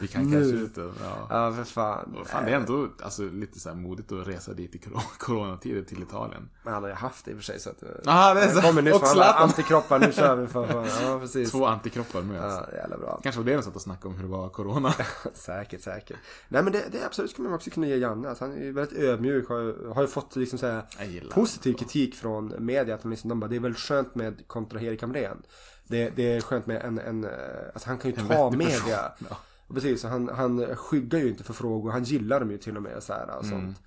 Vi 0.00 0.08
kan 0.08 0.30
nu. 0.30 0.36
ut 0.38 0.74
den. 0.74 0.92
Ja. 1.02 1.26
Ja, 1.30 1.52
för 1.52 1.64
fan. 1.64 2.16
Och 2.20 2.26
Fan, 2.26 2.44
det 2.44 2.50
är 2.50 2.56
ändå 2.56 2.88
alltså, 3.02 3.22
lite 3.22 3.60
så 3.60 3.68
här 3.68 3.76
modigt 3.76 4.12
att 4.12 4.26
resa 4.28 4.52
dit 4.52 4.74
i 4.74 4.80
coronatider 5.18 5.82
till 5.82 6.02
Italien. 6.02 6.48
Men 6.64 6.72
han 6.74 6.82
har 6.82 6.90
ju 6.90 6.94
haft 6.96 7.24
det 7.24 7.30
i 7.30 7.34
och 7.34 7.38
för 7.38 7.44
sig 7.44 7.60
så 7.60 7.70
att... 7.70 7.82
eh, 7.82 7.88
Ah, 8.06 8.34
det 8.34 8.40
är 8.40 8.48
så. 8.54 8.60
kommer 8.60 8.82
nyss 8.82 8.94
Och 8.94 9.02
alla 9.02 9.12
Zlatan. 9.12 9.42
antikroppar, 9.42 9.98
nu 9.98 10.12
kör 10.12 10.36
vi 10.36 10.46
för 10.46 10.66
fan. 10.66 10.86
Ja, 11.02 11.18
precis. 11.20 11.50
Två 11.50 11.66
antikroppar 11.66 12.22
möts. 12.22 12.42
Ja, 12.72 12.76
jävla 12.76 12.98
bra. 12.98 13.20
Kanske 13.22 13.40
var 13.40 13.46
det 13.46 13.54
de 13.56 13.62
satt 13.62 13.76
och 13.76 13.82
snackade 13.82 14.08
om 14.08 14.14
hur 14.14 14.22
det 14.22 14.28
var 14.28 14.48
corona. 14.48 14.94
Säkert, 15.34 15.82
säkert. 15.82 16.16
Nej 16.48 16.62
men 16.62 16.72
det, 16.72 16.84
det 16.92 17.06
absolut 17.06 17.30
skulle 17.30 17.48
man 17.48 17.54
också 17.56 17.70
kunna 17.70 17.86
ge 17.86 17.96
Janne. 17.96 18.28
Alltså, 18.28 18.44
han 18.44 18.52
är 18.54 18.64
ju 18.64 18.72
väldigt 18.72 18.98
ödmjuk. 18.98 19.48
Har, 19.48 19.58
ju- 19.58 19.88
har 19.94 20.02
ju 20.02 20.08
fått 20.08 20.36
liksom 20.36 20.58
så 20.58 20.66
här 20.66 20.82
positiv 21.30 21.74
kritik 21.74 22.14
från 22.14 22.54
media. 22.58 22.94
Att 22.94 23.02
de 23.02 23.10
liksom, 23.10 23.28
de 23.28 23.40
bara, 23.40 23.46
det 23.48 23.56
är 23.56 23.60
väldigt 23.60 23.80
skönt 23.80 24.14
med 24.14 24.48
kontra 24.48 24.78
Erik 24.90 25.02
Hamrén. 25.02 25.42
Det, 25.88 26.10
det 26.16 26.32
är 26.36 26.40
skönt 26.40 26.66
med 26.66 26.82
en, 26.84 26.98
en 26.98 27.24
eh, 27.24 27.30
alltså 27.74 27.88
han 27.88 27.98
kan 27.98 28.10
ju 28.10 28.16
En 28.16 28.28
ta 28.28 28.50
media. 28.50 29.12
ja. 29.30 29.36
Precis, 29.74 30.04
han, 30.04 30.28
han 30.28 30.76
skyggar 30.76 31.18
ju 31.18 31.28
inte 31.28 31.44
för 31.44 31.52
frågor. 31.52 31.90
Han 31.90 32.04
gillar 32.04 32.40
dem 32.40 32.50
ju 32.50 32.58
till 32.58 32.76
och 32.76 32.82
med 32.82 33.02
så 33.02 33.12
här 33.12 33.26
och 33.38 33.44
Mm. 33.44 33.50
sånt. 33.60 33.78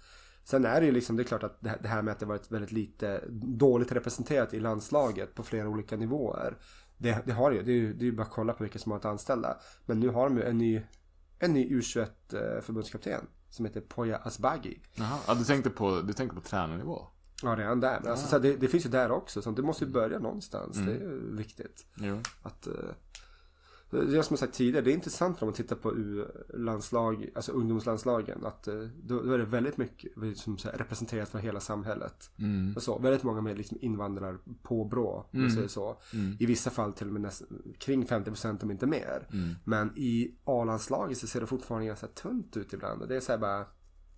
Sen 0.46 0.66
är 0.66 0.80
det 0.80 0.86
ju 0.86 0.92
liksom, 0.92 1.16
det 1.16 1.22
är 1.24 1.26
klart 1.26 1.44
att 1.44 1.58
det 1.62 1.70
här- 1.70 1.80
det 1.82 1.88
här 1.88 2.02
med 2.02 2.12
att 2.12 2.20
det 2.20 2.26
varit 2.26 2.52
väldigt 2.52 2.72
lite 2.72 3.24
dåligt 3.46 3.92
representerat 3.92 4.54
i 4.54 4.60
landslaget 4.60 5.36
på 5.36 5.44
flera 5.44 5.68
olika 5.70 5.98
nivåer. 5.98 6.58
Det, 6.98 7.18
det 7.26 7.32
har 7.34 7.52
det 7.52 7.58
ju. 7.58 7.64
Det 7.64 7.72
är 7.72 7.76
ju, 7.76 7.94
det 7.94 8.02
är 8.04 8.06
ju 8.06 8.12
bara 8.12 8.24
att 8.24 8.30
kolla 8.32 8.54
på 8.54 8.64
vilka 8.64 8.80
som 8.80 8.92
har 8.92 9.00
varit 9.00 9.06
anställda. 9.06 9.58
Men 9.86 10.00
nu 10.00 10.10
har 10.10 10.24
de 10.30 10.38
ju 10.38 10.44
en 10.44 10.58
ny, 10.58 10.82
en 11.40 11.54
ny 11.54 11.70
U21 11.80 12.02
eh, 12.34 12.62
förbundskapten. 12.62 13.26
Som 13.50 13.66
heter 13.66 13.82
Poya 13.82 14.18
Asbaghi. 14.18 14.82
Jaha, 14.96 15.20
ja, 15.28 15.34
du 15.34 15.44
tänkte 15.44 15.70
på, 15.70 16.02
du 16.02 16.14
tänkte 16.14 16.36
på 16.36 16.42
tränarnivå? 16.42 17.08
Ja, 17.44 17.56
redan 17.56 17.80
där. 17.80 18.00
Men 18.02 18.12
alltså, 18.12 18.28
så 18.28 18.36
här, 18.36 18.44
det, 18.44 18.56
det 18.56 18.68
finns 18.68 18.86
ju 18.86 18.90
där 18.90 19.12
också. 19.12 19.42
Så 19.42 19.52
det 19.52 19.62
måste 19.62 19.86
ju 19.86 19.92
börja 19.92 20.20
någonstans. 20.20 20.78
Det 20.78 20.92
är 20.92 21.00
ju 21.00 21.36
viktigt. 21.36 21.86
Jo. 21.96 22.18
Att, 22.42 22.68
eh, 22.68 22.74
det 23.94 24.18
är 24.18 24.22
som 24.22 24.34
jag 24.34 24.40
sagt 24.40 24.54
tidigare, 24.54 24.86
det 24.86 24.92
är 24.92 24.94
intressant 24.94 25.42
om 25.42 25.48
man 25.48 25.54
tittar 25.54 25.76
på 25.76 25.96
U-landslag, 25.96 27.30
alltså 27.36 27.52
ungdomslandslagen. 27.52 28.46
Att 28.46 28.68
eh, 28.68 28.76
då, 29.04 29.22
då 29.22 29.32
är 29.32 29.38
det 29.38 29.46
väldigt 29.46 29.78
mycket 29.78 30.38
som 30.38 30.58
så 30.58 30.70
här, 30.70 30.78
representerat 30.78 31.30
från 31.30 31.42
hela 31.42 31.60
samhället. 31.60 32.30
Mm. 32.38 32.74
Och 32.76 32.84
så, 32.84 33.00
väldigt 33.00 33.24
många 33.24 33.42
med 33.42 33.58
liksom 33.58 33.78
invandrare 33.82 34.38
på 34.64 34.86
brå, 34.86 35.30
om 35.34 35.42
man 35.42 35.52
säger 35.52 35.68
så. 35.68 35.98
I 36.40 36.46
vissa 36.46 36.70
fall 36.70 36.94
till 36.94 37.08
och 37.08 37.14
med 37.14 37.22
näst, 37.22 37.44
kring 37.78 38.06
50% 38.06 38.64
om 38.64 38.72
inte 38.72 38.86
mer. 38.86 39.28
Men 39.64 39.98
i 39.98 40.36
A-landslaget 40.44 41.18
så 41.18 41.28
ser 41.28 41.42
det 41.42 41.48
fortfarande 41.48 41.88
ganska 41.88 42.08
tunt 42.08 42.58
ut 42.58 42.74
ibland. 42.74 43.08
Det 43.08 43.16
är 43.16 43.20
så 43.20 43.32
här 43.32 43.40
bara, 43.40 43.66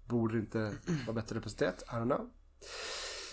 borde 0.07 0.34
det 0.34 0.39
inte 0.39 0.71
vara 1.07 1.15
bättre 1.15 1.36
representerat? 1.36 1.84
I 1.88 1.95
don't 1.95 2.15
know. 2.15 2.30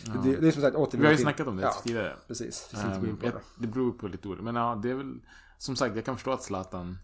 Det, 0.04 0.36
det 0.36 0.48
är 0.48 0.52
som 0.52 0.62
sagt 0.62 0.76
åter 0.76 0.98
Vi 0.98 1.04
har 1.04 1.12
ju 1.12 1.18
snackat 1.18 1.46
om 1.46 1.56
det 1.56 1.62
ja, 1.62 1.74
tidigare. 1.84 2.16
Precis, 2.28 2.70
in 2.74 2.80
Um, 2.80 3.18
det. 3.20 3.32
det 3.58 3.66
beror 3.66 3.92
på 3.92 4.08
lite 4.08 4.28
olika. 4.28 4.42
Men 4.42 4.54
ja, 4.54 4.80
det 4.82 4.90
är 4.90 4.94
väl... 4.94 5.20
Som 5.58 5.76
sagt, 5.76 5.96
jag 5.96 6.04
kan 6.04 6.16
förstå 6.16 6.32
att 6.32 6.42
Zlatan 6.42 6.98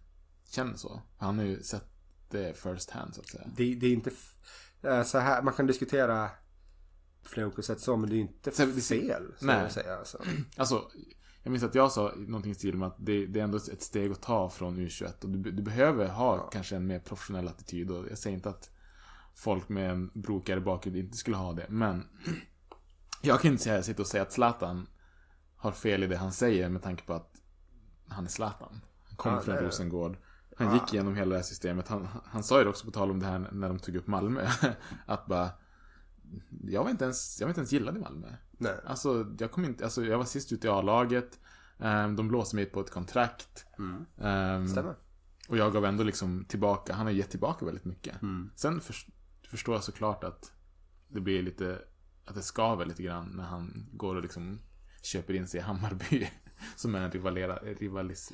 känner 0.51 0.75
så. 0.77 1.03
Han 1.19 1.39
har 1.39 1.45
ju 1.45 1.63
sett 1.63 1.85
det 2.31 2.57
first 2.59 2.91
hand, 2.91 3.15
så 3.15 3.21
att 3.21 3.27
säga. 3.27 3.45
Det, 3.57 3.75
det 3.75 3.87
är 3.87 3.93
inte 3.93 4.11
eh, 4.83 5.03
så 5.03 5.19
här, 5.19 5.43
man 5.43 5.55
kan 5.55 5.67
diskutera 5.67 6.31
flera 7.23 7.47
olika 7.47 7.63
sätt 7.63 7.81
så, 7.81 7.97
men 7.97 8.11
det 8.11 8.17
är 8.17 8.21
inte 8.21 8.51
Så 8.53 8.67
det- 8.67 8.81
fel. 8.81 9.23
Så 9.39 9.47
Nej. 9.47 9.71
säga, 9.71 9.99
alltså. 9.99 10.23
Alltså, 10.57 10.91
jag 11.43 11.51
minns 11.51 11.65
att 11.65 11.75
jag 11.75 11.93
sa 11.93 12.13
någonting 12.17 12.53
i 12.53 12.55
stil 12.55 12.77
med 12.77 12.89
att 12.89 12.97
det, 12.99 13.27
det 13.27 13.41
är 13.41 13.45
ändå 13.45 13.57
ett 13.57 13.83
steg 13.83 14.13
att 14.13 14.23
ta 14.23 14.51
från 14.51 14.79
U21. 14.79 15.25
Och 15.25 15.31
du, 15.31 15.51
du 15.51 15.63
behöver 15.63 16.09
ha 16.09 16.49
kanske 16.51 16.77
en 16.77 16.87
mer 16.87 16.99
professionell 16.99 17.49
attityd. 17.49 17.91
Och 17.91 18.07
jag 18.11 18.19
säger 18.19 18.37
inte 18.37 18.49
att 18.49 18.71
folk 19.35 19.69
med 19.69 19.91
en 19.91 20.11
brokigare 20.15 20.61
bakgrund 20.61 20.97
inte 20.97 21.17
skulle 21.17 21.37
ha 21.37 21.53
det. 21.53 21.67
Men 21.69 22.05
jag 23.23 23.41
kan 23.41 23.51
inte 23.51 23.63
säga, 23.63 23.83
sitta 23.83 24.03
och 24.03 24.09
säga 24.09 24.23
att 24.23 24.33
Zlatan 24.33 24.87
har 25.57 25.73
fel 25.73 26.03
i 26.03 26.07
det 26.07 26.17
han 26.17 26.33
säger 26.33 26.69
med 26.69 26.83
tanke 26.83 27.05
på 27.05 27.13
att 27.15 27.33
han 28.09 28.25
är 28.25 28.29
Zlatan. 28.29 28.81
Han 29.09 29.17
kommer 29.17 29.37
Ja, 29.37 29.43
från 29.43 29.55
det. 29.55 29.67
Rosengård. 29.67 30.17
Han 30.57 30.75
gick 30.75 30.95
igenom 30.95 31.17
hela 31.17 31.31
det 31.31 31.37
här 31.37 31.43
systemet. 31.43 31.89
Han, 31.89 32.09
han 32.25 32.43
sa 32.43 32.59
ju 32.59 32.65
det 32.65 32.71
också 32.71 32.85
på 32.87 32.91
tal 32.91 33.11
om 33.11 33.21
det 33.21 33.27
här 33.27 33.39
när 33.53 33.69
de 33.69 33.79
tog 33.79 33.97
upp 33.97 34.07
Malmö. 34.07 34.49
Att 35.07 35.27
bara... 35.27 35.51
Jag 36.65 36.85
var 36.85 36.91
inte 36.91 37.05
ens, 37.05 37.41
jag 37.41 37.47
var 37.47 37.51
inte 37.51 37.61
ens 37.61 37.73
gillad 37.73 37.97
i 37.97 38.01
Malmö. 38.01 38.27
Nej. 38.51 38.75
Alltså, 38.87 39.35
jag 39.39 39.51
kom 39.53 39.65
inte, 39.65 39.85
alltså, 39.85 40.05
jag 40.05 40.19
var 40.19 40.25
sist 40.25 40.53
ut 40.53 40.65
i 40.65 40.69
A-laget. 40.69 41.41
Ehm, 41.79 42.17
de 42.17 42.29
blåste 42.29 42.57
mig 42.57 42.67
på 42.67 42.81
ett 42.81 42.91
kontrakt. 42.91 43.67
Ehm, 44.19 44.69
Stämmer. 44.69 44.95
och 45.49 45.57
jag 45.57 45.73
gav 45.73 45.85
ändå 45.85 46.05
liksom 46.05 46.45
tillbaka, 46.45 46.95
han 46.95 47.07
har 47.07 47.13
gett 47.13 47.31
tillbaka 47.31 47.65
väldigt 47.67 47.85
mycket. 47.85 48.23
Mm. 48.23 48.51
Sen 48.55 48.81
för, 48.81 48.95
förstår 49.51 49.75
jag 49.75 49.85
såklart 49.85 50.25
att 50.25 50.53
det 51.09 51.21
blir 51.21 51.43
lite, 51.43 51.79
att 52.29 52.35
det 52.35 52.43
skaver 52.43 52.85
lite 52.85 53.03
grann 53.03 53.33
när 53.37 53.45
han 53.45 53.87
går 53.93 54.17
och 54.17 54.23
liksom 54.23 54.61
köper 55.03 55.35
in 55.35 55.47
sig 55.47 55.61
i 55.61 55.63
Hammarby. 55.63 56.31
Som 56.77 56.95
är 56.95 57.01
en 57.01 57.11
rivalera, 57.11 57.57
rivalis, 57.57 58.33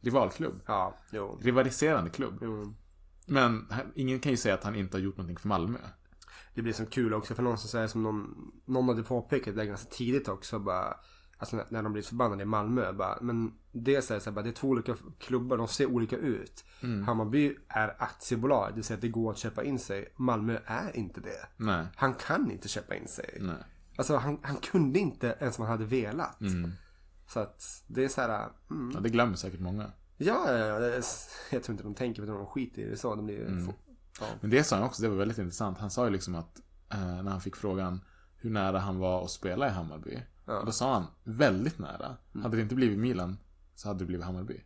rivalklubb. 0.00 0.60
Ja, 0.66 0.96
jo. 1.12 1.38
Rivaliserande 1.42 2.10
klubb. 2.10 2.38
jo. 2.42 2.74
Men 3.26 3.72
ingen 3.94 4.20
kan 4.20 4.32
ju 4.32 4.36
säga 4.36 4.54
att 4.54 4.64
han 4.64 4.74
inte 4.74 4.96
har 4.96 5.02
gjort 5.02 5.16
någonting 5.16 5.36
för 5.36 5.48
Malmö. 5.48 5.78
Det 6.54 6.62
blir 6.62 6.72
så 6.72 6.86
kul 6.86 7.14
också 7.14 7.34
för 7.34 7.42
någon 7.42 7.58
som 7.58 7.68
säger 7.68 7.86
som 7.86 8.02
någon, 8.02 8.52
någon 8.64 8.88
hade 8.88 9.02
påpekat 9.02 9.56
det 9.56 9.66
ganska 9.66 9.90
tidigt 9.90 10.28
också 10.28 10.58
bara 10.58 10.96
Alltså 11.40 11.56
när, 11.56 11.64
när 11.68 11.82
de 11.82 11.92
blir 11.92 12.02
förbannade 12.02 12.42
i 12.42 12.46
Malmö 12.46 12.92
bara, 12.92 13.18
Men 13.20 13.52
det 13.72 14.02
säger 14.02 14.20
så 14.20 14.30
här, 14.30 14.34
bara, 14.34 14.42
det 14.42 14.48
är 14.50 14.52
två 14.52 14.68
olika 14.68 14.96
klubbar, 15.18 15.56
de 15.56 15.68
ser 15.68 15.86
olika 15.86 16.16
ut. 16.16 16.64
Mm. 16.82 17.02
Hammarby 17.06 17.56
är 17.68 17.96
aktiebolag, 18.02 18.68
det 18.68 18.74
vill 18.74 18.84
säga 18.84 18.94
att 18.94 19.00
det 19.00 19.08
går 19.08 19.30
att 19.30 19.38
köpa 19.38 19.64
in 19.64 19.78
sig. 19.78 20.12
Malmö 20.16 20.58
är 20.66 20.96
inte 20.96 21.20
det. 21.20 21.46
Nej. 21.56 21.86
Han 21.96 22.14
kan 22.14 22.50
inte 22.50 22.68
köpa 22.68 22.94
in 22.94 23.08
sig. 23.08 23.38
Nej. 23.40 23.54
Alltså 23.96 24.16
han, 24.16 24.38
han 24.42 24.56
kunde 24.56 24.98
inte 24.98 25.36
ens 25.40 25.58
om 25.58 25.64
han 25.64 25.72
hade 25.72 25.84
velat. 25.84 26.40
Mm. 26.40 26.72
Så 27.28 27.40
att 27.40 27.84
det 27.86 28.04
är 28.04 28.08
så 28.08 28.20
här, 28.20 28.48
mm. 28.70 28.90
Ja, 28.94 29.00
det 29.00 29.08
glömmer 29.08 29.36
säkert 29.36 29.60
många. 29.60 29.90
ja, 30.16 30.52
ja, 30.52 30.66
ja, 30.66 30.78
det 30.78 30.96
är, 30.96 31.04
jag 31.50 31.62
tror 31.62 31.72
inte 31.74 31.84
de 31.84 31.94
tänker 31.94 32.22
på 32.22 32.26
det, 32.26 32.32
de 32.38 32.46
skiter 32.46 32.82
i 32.82 32.90
det 32.90 32.96
så. 32.96 33.14
De 33.14 33.26
blir, 33.26 33.46
Mm. 33.46 33.72
ja. 34.20 34.26
Men 34.40 34.50
det 34.50 34.64
sa 34.64 34.76
han 34.76 34.84
också, 34.84 35.02
det 35.02 35.08
var 35.08 35.16
väldigt 35.16 35.38
intressant. 35.38 35.78
Han 35.78 35.90
sa 35.90 36.04
ju 36.04 36.10
liksom 36.10 36.34
att 36.34 36.60
eh, 36.92 37.22
när 37.22 37.30
han 37.30 37.40
fick 37.40 37.56
frågan 37.56 38.00
hur 38.36 38.50
nära 38.50 38.78
han 38.78 38.98
var 38.98 39.24
att 39.24 39.30
spela 39.30 39.66
i 39.66 39.70
Hammarby. 39.70 40.22
Ja. 40.54 40.62
Då 40.66 40.72
sa 40.72 40.92
han 40.94 41.06
väldigt 41.24 41.78
nära. 41.78 42.16
Mm. 42.34 42.42
Hade 42.44 42.56
det 42.56 42.62
inte 42.62 42.74
blivit 42.74 42.98
Milan 42.98 43.38
så 43.74 43.88
hade 43.88 43.98
det 43.98 44.04
blivit 44.04 44.24
Hammarby. 44.26 44.64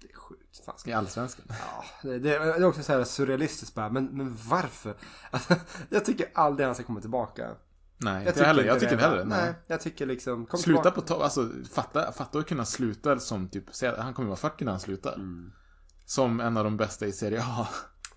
Det 0.00 0.10
är 0.12 0.16
sjukt. 0.16 0.64
Fan, 0.64 0.78
ska 0.78 0.90
I 0.90 0.92
Allsvenskan. 0.92 1.46
Ja, 1.48 1.84
det, 2.02 2.18
det, 2.18 2.18
det 2.18 2.34
är 2.36 2.64
också 2.64 2.82
så 2.82 2.92
här 2.92 3.04
surrealistiskt 3.04 3.74
bara, 3.74 3.88
men, 3.90 4.04
men 4.04 4.36
varför? 4.48 4.94
Alltså, 5.30 5.54
jag 5.90 6.04
tycker 6.04 6.26
aldrig 6.34 6.66
han 6.66 6.74
ska 6.74 6.84
komma 6.84 7.00
tillbaka. 7.00 7.50
Nej, 7.98 8.32
jag 8.36 8.44
heller. 8.44 8.64
Jag 8.64 8.80
tycker 8.80 8.92
inte 8.92 9.04
heller. 9.06 9.24
Nej. 9.24 9.38
Nej. 9.44 9.54
jag 9.66 9.80
tycker 9.80 10.06
liksom, 10.06 10.46
kom 10.46 10.58
Sluta 10.60 10.82
tillbaka. 10.82 11.00
på 11.00 11.06
topp. 11.06 11.22
Alltså, 11.22 11.50
fatta, 11.72 12.12
fatta 12.12 12.38
att 12.38 12.46
kunna 12.46 12.64
sluta 12.64 13.18
som 13.18 13.48
typ, 13.48 13.64
han 13.98 14.14
kommer 14.14 14.28
vara 14.28 14.36
40 14.36 14.64
när 14.64 14.72
han 14.72 14.80
slutar. 14.80 15.20
Som 16.04 16.40
en 16.40 16.56
av 16.56 16.64
de 16.64 16.76
bästa 16.76 17.06
i 17.06 17.12
Serie 17.12 17.42
A. 17.42 17.68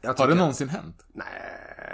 Jag 0.02 0.10
Har 0.10 0.14
tycker- 0.14 0.28
det 0.30 0.36
någonsin 0.36 0.70
hänt? 0.70 1.06
Nej, 1.14 1.26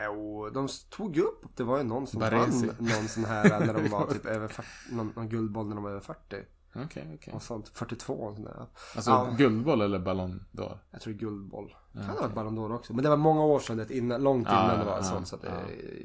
och 0.07 0.53
de 0.53 0.67
tog 0.89 1.17
upp, 1.17 1.45
det 1.55 1.63
var 1.63 1.77
ju 1.77 1.83
någon 1.83 2.07
som 2.07 2.19
Baresi. 2.19 2.67
vann 2.67 2.75
någon 2.79 3.07
sån 3.07 3.25
här 3.25 3.59
när 3.59 3.73
de 3.73 3.89
var 3.89 4.07
typ 4.13 4.25
över 4.25 4.47
40, 4.47 4.67
någon, 4.91 5.13
någon 5.15 5.29
guldboll 5.29 5.67
när 5.67 5.75
de 5.75 5.83
var 5.83 5.91
över 5.91 5.99
40. 6.01 6.19
Okej, 6.75 7.11
okej. 7.15 7.33
Och 7.33 7.41
sånt, 7.43 7.69
42 7.69 8.13
och 8.13 8.35
sånt 8.35 8.47
där. 8.47 8.67
Alltså, 8.95 9.11
Ja. 9.11 9.35
guldboll 9.37 9.81
eller 9.81 9.99
Ballon 9.99 10.43
d'Or? 10.51 10.77
Jag 10.91 11.01
tror 11.01 11.13
guldboll. 11.13 11.75
Kan 11.93 12.03
ha 12.03 12.21
varit 12.21 12.33
Ballon 12.35 12.59
d'Or 12.59 12.75
också. 12.75 12.93
Men 12.93 13.03
det 13.03 13.09
var 13.09 13.17
många 13.17 13.43
år 13.43 13.59
sedan, 13.59 13.77
det 13.77 13.91
innan, 13.91 14.23
långt 14.23 14.47
innan 14.47 14.79
det 14.79 14.85
var 14.85 14.97
ja, 14.97 15.03
sånt. 15.03 15.27
Så 15.27 15.35
att 15.35 15.41
det 15.41 15.47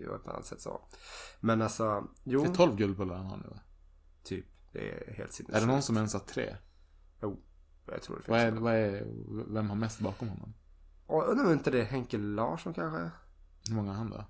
ja. 0.02 0.10
var 0.10 0.18
på 0.18 0.22
ett 0.28 0.34
annat 0.34 0.46
sätt 0.46 0.60
så. 0.60 0.80
Men 1.40 1.62
alltså, 1.62 2.04
jo, 2.24 2.42
Det 2.42 2.48
är 2.48 2.54
12 2.54 2.76
guldbollar 2.76 3.16
han 3.16 3.26
har 3.26 3.36
nu 3.36 3.48
va? 3.50 3.60
typ. 4.24 4.46
Det 4.72 4.78
är 4.90 5.14
helt 5.14 5.32
sinnessjukt. 5.32 5.56
Är 5.56 5.60
det 5.66 5.72
någon 5.72 5.82
som 5.82 5.96
ens 5.96 6.12
har 6.12 6.20
tre? 6.20 6.56
Jo, 7.22 7.40
jag 7.86 8.02
tror 8.02 8.16
det 8.16 8.22
finns. 8.22 8.28
Vad 8.30 8.40
är, 8.40 8.50
vad 8.50 8.74
är, 8.74 9.06
vem 9.54 9.68
har 9.68 9.76
mest 9.76 10.00
bakom 10.00 10.28
honom? 10.28 10.54
Och 11.06 11.28
undrar 11.28 11.52
inte 11.52 11.70
det 11.70 11.80
är 11.80 11.84
Henke 11.84 12.18
Larsson 12.18 12.74
kanske? 12.74 13.10
Hur 13.70 13.76
många 13.76 13.90
har 13.90 13.98
han 13.98 14.10
då? 14.10 14.24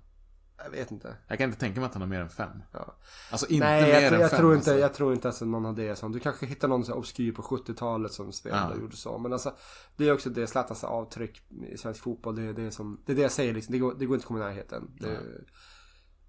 Jag 0.63 0.71
vet 0.71 0.91
inte. 0.91 1.15
Jag 1.27 1.37
kan 1.37 1.47
inte 1.49 1.59
tänka 1.59 1.79
mig 1.79 1.87
att 1.87 1.93
han 1.93 2.01
har 2.01 2.09
mer 2.09 2.19
än 2.21 2.29
fem. 2.29 2.63
Ja. 2.71 2.95
Alltså 3.31 3.47
inte 3.47 3.65
Nej, 3.67 3.81
mer 3.81 3.89
jag, 3.89 4.03
än 4.03 4.09
tror- 4.09 4.21
jag, 4.21 4.29
fem. 4.29 4.39
tror 4.39 4.55
inte, 4.55 4.71
alltså. 4.71 4.81
jag 4.81 4.93
tror 4.93 5.13
inte 5.13 5.29
att 5.29 5.41
någon 5.41 5.65
har 5.65 5.73
det. 5.73 6.01
Du 6.13 6.19
kanske 6.19 6.45
hittar 6.45 6.67
någon 6.67 6.85
så 6.85 6.93
obskyr 6.93 7.31
på 7.31 7.41
70-talet 7.41 8.11
som 8.13 8.31
spelade 8.31 8.61
Ja. 8.61 8.75
och 8.75 8.81
gjorde 8.81 8.95
så. 8.95 9.17
Men 9.17 9.33
alltså, 9.33 9.53
det 9.97 10.07
är 10.07 10.13
också 10.13 10.29
det 10.29 10.47
Zlatans 10.47 10.83
avtryck 10.83 11.41
i 11.73 11.77
svensk 11.77 12.01
fotboll. 12.03 12.35
Det, 12.35 12.41
är 12.41 12.53
det, 12.53 12.71
som, 12.71 13.01
det 13.05 13.11
är 13.11 13.15
det 13.15 13.21
jag 13.21 13.31
säger 13.31 13.53
liksom. 13.53 13.71
Det 13.71 13.79
går, 13.79 13.95
det 13.99 14.05
går 14.05 14.15
inte 14.15 14.23
att 14.23 14.27
komma 14.27 14.39
i 14.39 14.43
närheten. 14.43 14.91
Det, 14.99 15.19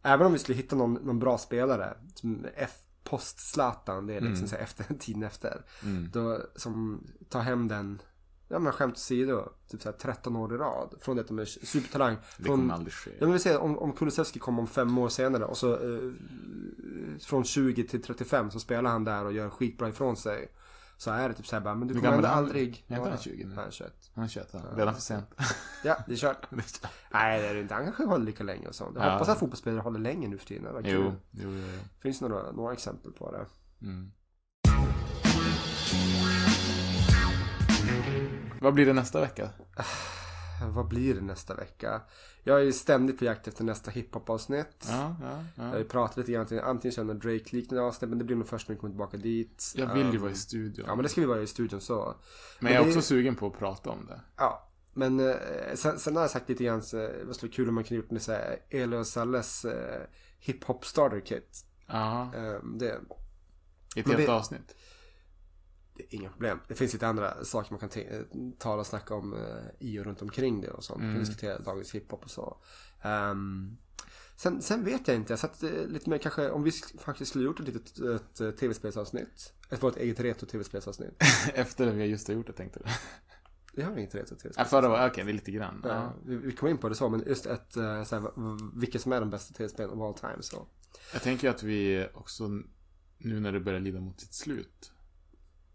även 0.02 0.26
om 0.26 0.32
vi 0.32 0.38
skulle 0.38 0.56
hitta 0.56 0.76
någon, 0.76 0.94
någon 0.94 1.18
bra 1.18 1.38
spelare. 1.38 1.96
Som 2.14 2.46
F 2.56 2.78
post-Zlatan. 3.04 4.06
Det 4.06 4.14
är 4.14 4.20
liksom 4.20 4.48
så 4.48 4.56
här 4.56 4.62
efter, 4.62 4.94
tiden 4.98 5.22
efter. 5.22 5.64
Då, 6.12 6.38
som 6.56 7.06
tar 7.28 7.40
hem 7.40 7.68
den. 7.68 8.02
Ja 8.52 8.58
men 8.58 8.72
skämt 8.72 8.94
åsido. 8.94 9.48
Typ 9.70 9.82
så 9.82 9.88
här 9.88 9.96
13 9.96 10.36
år 10.36 10.54
i 10.54 10.56
rad. 10.56 10.94
Från 11.00 11.16
det 11.16 11.22
att 11.22 11.28
de 11.28 11.38
är 11.38 11.44
supertalang. 11.44 12.16
Det 12.38 12.44
kommer 12.48 12.74
aldrig 12.74 12.92
ske. 12.92 13.10
Ja 13.18 13.26
men 13.26 13.32
vi 13.32 13.38
ser 13.38 13.58
om, 13.58 13.78
om 13.78 13.92
Kulusevski 13.92 14.38
kommer 14.38 14.60
om 14.62 14.66
fem 14.66 14.98
år 14.98 15.08
senare 15.08 15.44
och 15.44 15.56
så 15.56 15.72
eh, 15.74 16.10
från 17.20 17.44
20 17.44 17.86
till 17.88 18.02
35 18.02 18.50
så 18.50 18.60
spelar 18.60 18.90
han 18.90 19.04
där 19.04 19.24
och 19.24 19.32
gör 19.32 19.50
skitbra 19.50 19.88
ifrån 19.88 20.16
sig. 20.16 20.52
Så 20.96 21.10
är 21.10 21.28
det 21.28 21.34
typ 21.34 21.46
såhär 21.46 21.62
bara, 21.62 21.74
men 21.74 21.88
du 21.88 21.94
kommer 21.94 22.12
ändå 22.12 22.26
är 22.28 22.30
han? 22.32 22.38
aldrig... 22.44 22.84
Är 22.88 22.96
inte 22.96 23.08
han 23.08 23.18
20 23.18 23.44
nu? 23.44 23.54
Nej, 23.54 23.66
21. 23.70 23.92
Han 24.14 24.24
är 24.24 24.28
21, 24.28 24.48
ja. 24.52 24.60
Redan 24.76 24.94
för 24.94 25.00
sent. 25.00 25.26
Ja, 25.84 25.96
det 26.06 26.12
är 26.12 26.16
kört. 26.16 26.46
Nej, 27.12 27.40
det 27.40 27.46
är 27.48 27.54
det 27.54 27.60
inte. 27.60 27.74
Han 27.74 27.84
kanske 27.84 28.04
håller 28.04 28.24
lika 28.24 28.44
länge 28.44 28.68
och 28.68 28.74
så. 28.74 28.92
Jag 28.94 29.04
Ja. 29.06 29.12
hoppas 29.12 29.28
att 29.28 29.38
fotbollsspelare 29.38 29.80
håller 29.80 30.00
länge 30.00 30.28
nu 30.28 30.38
för 30.38 30.46
tiden. 30.46 30.82
Kul. 30.82 30.92
jo, 30.92 31.12
jo, 31.30 31.50
jo. 31.50 31.64
jo. 31.72 31.78
finns 32.02 32.20
några, 32.20 32.52
några 32.52 32.72
exempel 32.72 33.12
på 33.12 33.32
det. 33.32 33.46
Mm. 33.86 34.12
Vad 38.62 38.74
blir 38.74 38.86
det 38.86 38.92
nästa 38.92 39.20
vecka? 39.20 39.50
Vad 40.74 40.88
blir 40.88 41.14
det 41.14 41.20
nästa 41.20 41.54
vecka? 41.54 42.00
Jag 42.44 42.60
är 42.60 42.64
ju 42.64 42.72
ständigt 42.72 43.18
på 43.18 43.24
jakt 43.24 43.48
efter 43.48 43.64
nästa 43.64 43.90
hiphop-avsnitt. 43.90 44.86
Ja, 44.88 45.16
ja, 45.22 45.44
Jag 45.56 45.64
har 45.64 45.72
ja. 45.72 45.78
ju 45.78 45.84
pratat 45.84 46.16
lite 46.16 46.32
grann, 46.32 46.60
antingen 46.62 46.92
kör 46.94 47.04
jag 47.04 47.20
Drake-liknande 47.20 47.82
avsnitt, 47.82 48.08
men 48.08 48.18
det 48.18 48.24
blir 48.24 48.36
nog 48.36 48.46
först 48.48 48.68
när 48.68 48.74
vi 48.74 48.80
kommer 48.80 48.90
tillbaka 48.92 49.16
dit. 49.16 49.72
Jag 49.76 49.94
vill 49.94 50.06
ju 50.06 50.10
Um, 50.16 50.20
vara 50.22 50.30
i 50.32 50.34
studion. 50.34 50.84
Ja, 50.88 50.94
men 50.94 51.02
det 51.02 51.08
ska 51.08 51.20
vi 51.20 51.26
vara 51.26 51.42
i 51.42 51.46
studion 51.46 51.80
så. 51.80 52.14
Men 52.60 52.72
jag 52.72 52.80
är 52.80 52.84
det- 52.86 52.90
också 52.90 53.02
sugen 53.02 53.36
på 53.36 53.46
att 53.46 53.58
prata 53.58 53.90
om 53.90 54.06
det. 54.06 54.20
Ja, 54.36 54.68
men 54.94 55.20
eh, 55.20 55.34
sen, 55.74 55.98
sen 55.98 56.14
har 56.16 56.22
jag 56.22 56.30
sagt 56.30 56.48
lite 56.48 56.64
grann 56.64 56.82
så 56.82 56.96
det 56.96 57.34
skulle 57.34 57.48
vara 57.48 57.56
kul 57.56 57.68
om 57.68 57.74
man 57.74 57.84
kunde 57.84 58.02
gjort 58.02 58.12
en 58.12 58.20
så 58.20 58.32
här 58.32 58.56
Eli 58.70 58.96
och 58.96 59.06
Salles 59.06 59.64
eh, 59.64 60.02
hiphop 60.38 60.84
starter 60.84 61.20
kit. 61.20 61.64
Ja, 61.86 62.30
Eh, 62.36 62.54
det, 62.74 63.00
i 63.96 64.00
ett 64.00 64.06
Men 64.06 64.16
helt 64.16 64.28
vi- 64.28 64.32
avsnitt. 64.32 64.74
Det 65.94 66.02
är 66.02 66.14
inga 66.14 66.30
problem. 66.30 66.58
Det 66.68 66.74
finns 66.74 66.92
lite 66.92 67.06
andra 67.08 67.44
saker 67.44 67.70
man 67.78 67.88
kan 67.88 68.54
tala 68.58 68.80
och 68.80 68.86
snacka 68.86 69.14
om 69.14 69.34
eh, 69.34 69.40
i 69.78 69.98
och 70.00 70.04
runt 70.04 70.22
omkring 70.22 70.60
det 70.60 70.70
och 70.70 70.84
sånt. 70.84 71.00
Man 71.02 71.12
kan 71.12 71.20
diskutera 71.20 71.58
dagens 71.58 71.94
hiphop 71.94 72.22
och 72.24 72.30
så. 72.30 72.56
Ehm, 73.02 73.76
sen, 74.36 74.62
sen 74.62 74.84
vet 74.84 75.08
jag 75.08 75.16
inte. 75.16 75.32
Jag 75.32 75.38
satt 75.40 75.62
eh, 75.62 75.70
lite 75.86 76.10
mer 76.10 76.18
kanske 76.18 76.50
om 76.50 76.62
vi 76.62 76.70
sk- 76.70 76.98
faktiskt 77.00 77.30
skulle 77.30 77.44
gjort 77.44 77.60
ett 77.60 77.66
litet 77.66 77.98
ett, 78.00 78.40
eh, 78.40 78.50
tv-spelsavsnitt. 78.50 79.52
Ett 79.70 79.82
vårt 79.82 79.96
eget 79.96 80.20
retro-tv-spelsavsnitt. 80.20 81.22
Efter 81.54 81.86
det 81.86 81.92
vi 81.92 82.04
just 82.04 82.28
har 82.28 82.34
gjort 82.34 82.46
det 82.46 82.52
tänkte 82.52 82.78
du. 82.78 82.84
Vi 83.74 83.82
har 83.82 83.96
inget 83.96 84.14
retro-tv-spel. 84.14 84.52
Ja, 84.56 84.64
förra 84.64 84.88
var 84.88 85.08
okej, 85.08 85.24
det 85.24 85.30
är 85.30 85.34
lite 85.34 85.50
grann. 85.50 85.80
Ja, 85.84 85.88
Ja. 85.90 86.12
vi, 86.26 86.36
vi 86.36 86.52
kom 86.52 86.68
in 86.68 86.78
på 86.78 86.88
det 86.88 86.94
så, 86.94 87.08
men 87.08 87.24
just 87.26 87.46
ett, 87.46 87.72
så 87.72 87.80
här, 87.82 88.20
v- 88.20 88.28
v- 88.36 88.70
vilka 88.80 88.98
som 88.98 89.12
är 89.12 89.20
de 89.20 89.30
bästa 89.30 89.54
tv-spelen 89.54 89.90
of 89.90 90.00
all 90.02 90.30
time. 90.30 90.42
Så. 90.42 90.66
Jag 91.12 91.22
tänker 91.22 91.50
att 91.50 91.62
vi 91.62 92.06
också, 92.14 92.48
nu 93.18 93.40
när 93.40 93.52
det 93.52 93.60
börjar 93.60 93.80
lida 93.80 94.00
mot 94.00 94.20
sitt 94.20 94.34
slut. 94.34 94.92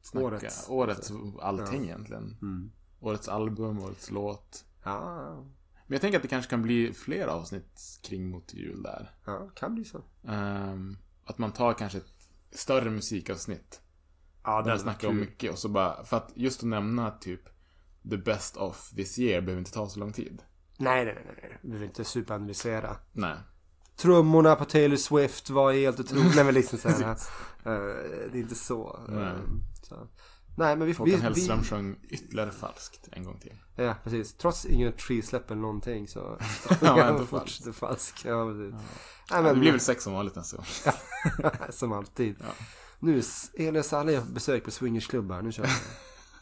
Snacka. 0.08 0.26
Årets. 0.28 0.70
Årets 0.70 1.12
allting 1.42 1.84
egentligen. 1.84 2.38
Mm. 2.42 2.72
Årets 3.00 3.28
album, 3.28 3.80
årets 3.80 4.12
låt. 4.12 4.66
Ja, 4.84 5.34
Men 5.88 5.96
jag 5.96 6.02
tänker 6.02 6.18
att 6.18 6.22
det 6.22 6.28
kanske 6.28 6.50
kan 6.50 6.62
bli 6.62 6.94
fler 6.94 7.28
avsnitt 7.28 8.00
kring 8.04 8.30
mot 8.30 8.54
jul 8.54 8.84
där. 8.84 9.12
ja, 9.26 9.50
kan 9.56 9.76
bli 9.76 9.84
så. 9.86 10.04
Ehm, 10.28 10.98
att 11.26 11.38
man 11.38 11.52
tar 11.52 11.74
kanske 11.74 11.98
ett 11.98 12.30
större 12.52 12.90
musikavsnitt. 12.90 13.82
Ja, 14.44 14.62
Där 14.62 14.70
man 14.72 14.80
snackar 14.80 15.08
om 15.08 15.20
mycket 15.20 15.52
och 15.52 15.58
så 15.60 15.70
bara, 15.70 16.04
för 16.04 16.18
att 16.18 16.32
just 16.36 16.60
att 16.64 16.70
nämna 16.70 17.12
typ 17.12 17.42
the 18.10 18.18
best 18.18 18.58
of 18.58 18.90
this 18.96 19.20
year 19.20 19.42
behöver 19.42 19.60
inte 19.60 19.72
ta 19.72 19.90
så 19.90 20.00
lång 20.00 20.14
tid. 20.14 20.44
Nej, 20.78 21.06
nej, 21.06 21.14
nej, 21.26 21.36
nej. 21.42 21.58
Vi 21.62 21.72
vill 21.72 21.84
inte 21.84 22.04
superanalysera. 22.04 22.98
Nej. 23.12 23.36
Trummorna 23.98 24.56
på 24.56 24.66
Taylor 24.66 24.98
Swift 24.98 25.50
var 25.50 25.74
helt 25.74 26.00
otroligt. 26.00 26.36
nej, 26.36 26.46
men 26.46 26.54
liksom 26.54 26.80
så 26.80 26.90
här, 26.90 27.12
eh, 27.12 27.18
Det 28.32 28.38
är 28.38 28.42
inte 28.42 28.56
så. 28.56 29.00
Nej. 29.08 29.24
Eh, 29.24 29.32
så. 29.84 30.08
Nej, 30.58 30.76
men 30.76 30.88
vi... 30.88 30.94
Håkan 30.94 31.06
vi, 31.16 31.22
Hellström 31.22 31.60
vi 31.60 31.66
sjöng 31.66 31.96
ytterligare 32.10 32.52
falskt 32.52 33.10
en 33.12 33.24
gång 33.24 33.40
till. 33.40 33.54
ja, 33.76 33.96
precis. 34.04 34.34
Trots 34.34 34.66
ingen 34.66 34.94
tree-släpp 34.94 35.52
eller 35.52 35.62
någonting 35.62 36.08
så... 36.08 36.20
Var 36.82 37.00
ändå 37.00 37.26
fortsatte 37.26 37.74
falsk. 37.80 38.26
Ja, 38.26 38.46
precis. 38.46 38.74
Nej, 38.74 38.82
Ja, 39.30 39.42
men, 39.42 39.54
det 39.54 39.60
blir 39.60 39.72
väl 39.72 39.80
sex 39.80 40.04
som 40.04 40.14
vanligt 40.14 40.36
nästa 40.36 40.58
gång. 40.58 40.66
som 41.70 41.92
alltid. 41.94 42.36
Ja. 42.40 42.66
Nu 43.00 43.18
är 43.18 43.24
Elias 43.68 43.94
alla 43.94 44.22
besök 44.22 44.64
på 44.64 44.72
swingersklubbar. 44.72 45.42
Nu 45.42 45.52
kör 45.52 45.64
vi. 45.64 45.70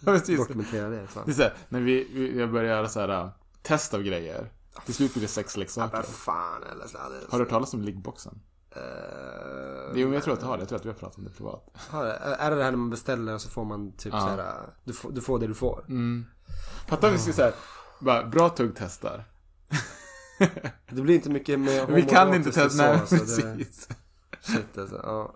Ja, 0.06 0.12
precis. 0.12 0.38
Dokumentera 0.40 0.90
det. 0.90 1.08
Så. 1.14 1.22
Det 1.26 1.32
är 1.32 1.36
så 1.36 1.42
här, 1.42 1.54
när 1.70 1.82
vi, 1.82 2.08
vi 2.14 2.40
jag 2.40 2.52
börjar 2.52 2.70
göra 2.70 2.90
så 2.90 3.00
här 3.00 3.10
äh, 3.10 3.30
test 3.62 3.94
av 3.94 4.04
grejer. 4.04 4.52
Till 4.86 4.94
slut 4.94 5.14
blir 5.14 5.22
det 5.22 5.28
sexleksaker. 5.28 5.98
Vad 5.98 6.06
fan 6.06 6.64
Elias 6.72 6.94
Lalle. 6.94 7.16
Har 7.30 7.38
du 7.38 7.44
hört 7.44 7.50
talas 7.50 7.74
om 7.74 7.82
liggboxen? 7.82 8.40
Uh, 8.78 8.82
Jo, 9.96 10.06
men 10.08 10.14
jag 10.14 10.24
tror 10.24 10.34
att 10.34 10.40
du 10.40 10.46
har 10.46 10.58
det. 10.58 10.62
Jag 10.62 10.70
tror 10.70 10.80
att 10.80 10.86
vi 10.86 10.90
har 10.90 10.96
pratat 10.96 11.18
om 11.18 11.24
det 11.24 11.30
privat. 11.30 11.70
Är 12.40 12.50
det 12.50 12.56
det 12.56 12.64
här 12.64 12.72
när 12.72 12.78
man 12.78 12.90
beställer 12.90 13.34
och 13.34 13.42
så 13.42 13.50
får 13.50 13.66
man 13.66 13.92
typ 13.92 14.14
Ja. 14.14 14.20
så 14.20 14.28
här, 14.28 14.54
du 14.84 14.94
får, 14.94 15.12
du 15.12 15.22
får 15.22 15.40
det 15.40 15.48
du 15.48 15.54
får? 15.54 15.86
Mm. 15.88 16.26
Fatta 16.88 17.08
om 17.08 17.14
vi 17.14 17.20
skulle 17.20 17.34
säga 17.34 17.52
bara, 18.00 18.24
bra 18.26 18.50
tugg 18.50 18.72
testar. 18.78 19.26
Det 20.90 21.02
blir 21.02 21.16
inte 21.16 21.30
mycket 21.30 21.60
med 21.60 21.88
Vi 21.90 22.02
kan 22.02 22.34
inte 22.34 22.52
testa, 22.52 22.70
så, 22.70 22.78
nej 22.78 23.02
så 23.08 23.16
det, 23.16 23.22
precis. 23.22 23.90
shit 24.42 24.78
alltså, 24.78 24.96
ja. 25.04 25.34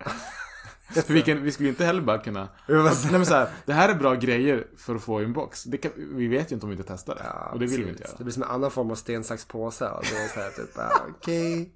För 0.93 1.13
vi, 1.13 1.21
kan, 1.21 1.43
vi 1.43 1.51
skulle 1.51 1.69
inte 1.69 1.85
heller 1.85 2.01
bara 2.01 2.17
kunna... 2.17 2.47
Nej 2.67 2.95
men 3.11 3.25
så 3.25 3.33
här, 3.33 3.49
det 3.65 3.73
här 3.73 3.89
är 3.89 3.95
bra 3.95 4.15
grejer 4.15 4.67
för 4.77 4.95
att 4.95 5.03
få 5.03 5.21
i 5.21 5.25
en 5.25 5.33
box. 5.33 5.63
Det 5.63 5.77
kan, 5.77 5.91
vi 5.97 6.27
vet 6.27 6.51
ju 6.51 6.53
inte 6.53 6.65
om 6.65 6.69
vi 6.69 6.75
inte 6.77 6.87
testar 6.93 7.15
det. 7.15 7.21
Ja, 7.23 7.49
och 7.53 7.59
det 7.59 7.65
vill 7.65 7.83
vi 7.85 7.91
precis. 7.91 7.99
inte 7.99 8.03
Det 8.03 8.09
göra. 8.17 8.23
blir 8.23 8.33
som 8.33 8.43
en 8.43 8.49
annan 8.49 8.71
form 8.71 8.91
av 8.91 8.95
sten, 8.95 9.23
sax, 9.23 9.45
påse. 9.45 9.89
Och 9.89 10.03
det 10.03 10.17
är 10.17 10.27
så 10.27 10.39
här 10.39 10.49
typ, 10.49 10.69
ja, 10.75 10.91
okej. 11.09 11.73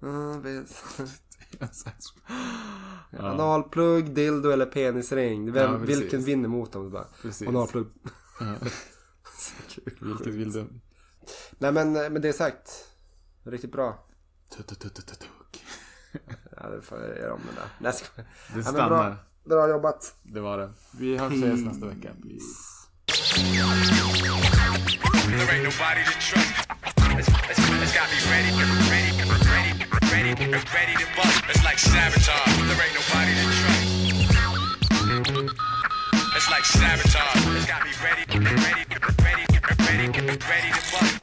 Ja, 0.00 0.32
visst. 0.32 0.84
Analplugg, 3.18 4.14
dildo 4.14 4.50
eller 4.50 4.66
penisring. 4.66 5.52
Vem, 5.52 5.72
Ja, 5.72 5.78
vilken 5.78 6.24
vinner 6.24 6.48
mot 6.48 6.72
dem? 6.72 6.90
Bara, 6.90 7.06
Precis. 7.22 7.48
Analplugg. 7.48 7.86
Ja. 8.40 8.46
Vilket 10.00 10.26
vill 10.26 10.52
du? 10.52 10.66
Nej 11.58 11.72
men 11.72 11.92
med 11.92 12.22
det 12.22 12.32
sagt. 12.32 12.70
Riktigt 13.44 13.72
bra. 13.72 14.06
Tugg. 14.56 14.66
ja, 16.56 16.68
det 16.68 16.82
får 16.82 16.98
jag 16.98 17.18
göra 17.18 17.34
om 17.34 17.40
den 17.46 17.54
där. 17.54 17.64
Nej, 17.78 17.92
ska... 17.92 18.22
Det 18.54 18.62
stannar. 18.62 18.80
Ja, 18.80 18.88
bra, 18.88 19.16
bra 19.44 19.68
jobbat. 19.68 20.14
Det 20.22 20.40
var 20.40 20.58
det. 20.58 20.70
Vi 20.98 21.18
hörs 21.18 21.32
och 21.32 21.38
ses 21.38 21.64
nästa 21.64 21.86
vecka. 21.86 22.10
It's 36.40 36.48
like 36.48 36.64
sabotage. 36.64 37.56
It's 37.56 37.66
got 37.66 37.84
me 37.84 37.92
ready, 38.02 38.38
ready, 38.38 38.84
ready, 39.22 39.46
ready, 39.86 40.38
ready 40.48 40.70
to 40.72 40.80
bust. 40.90 41.19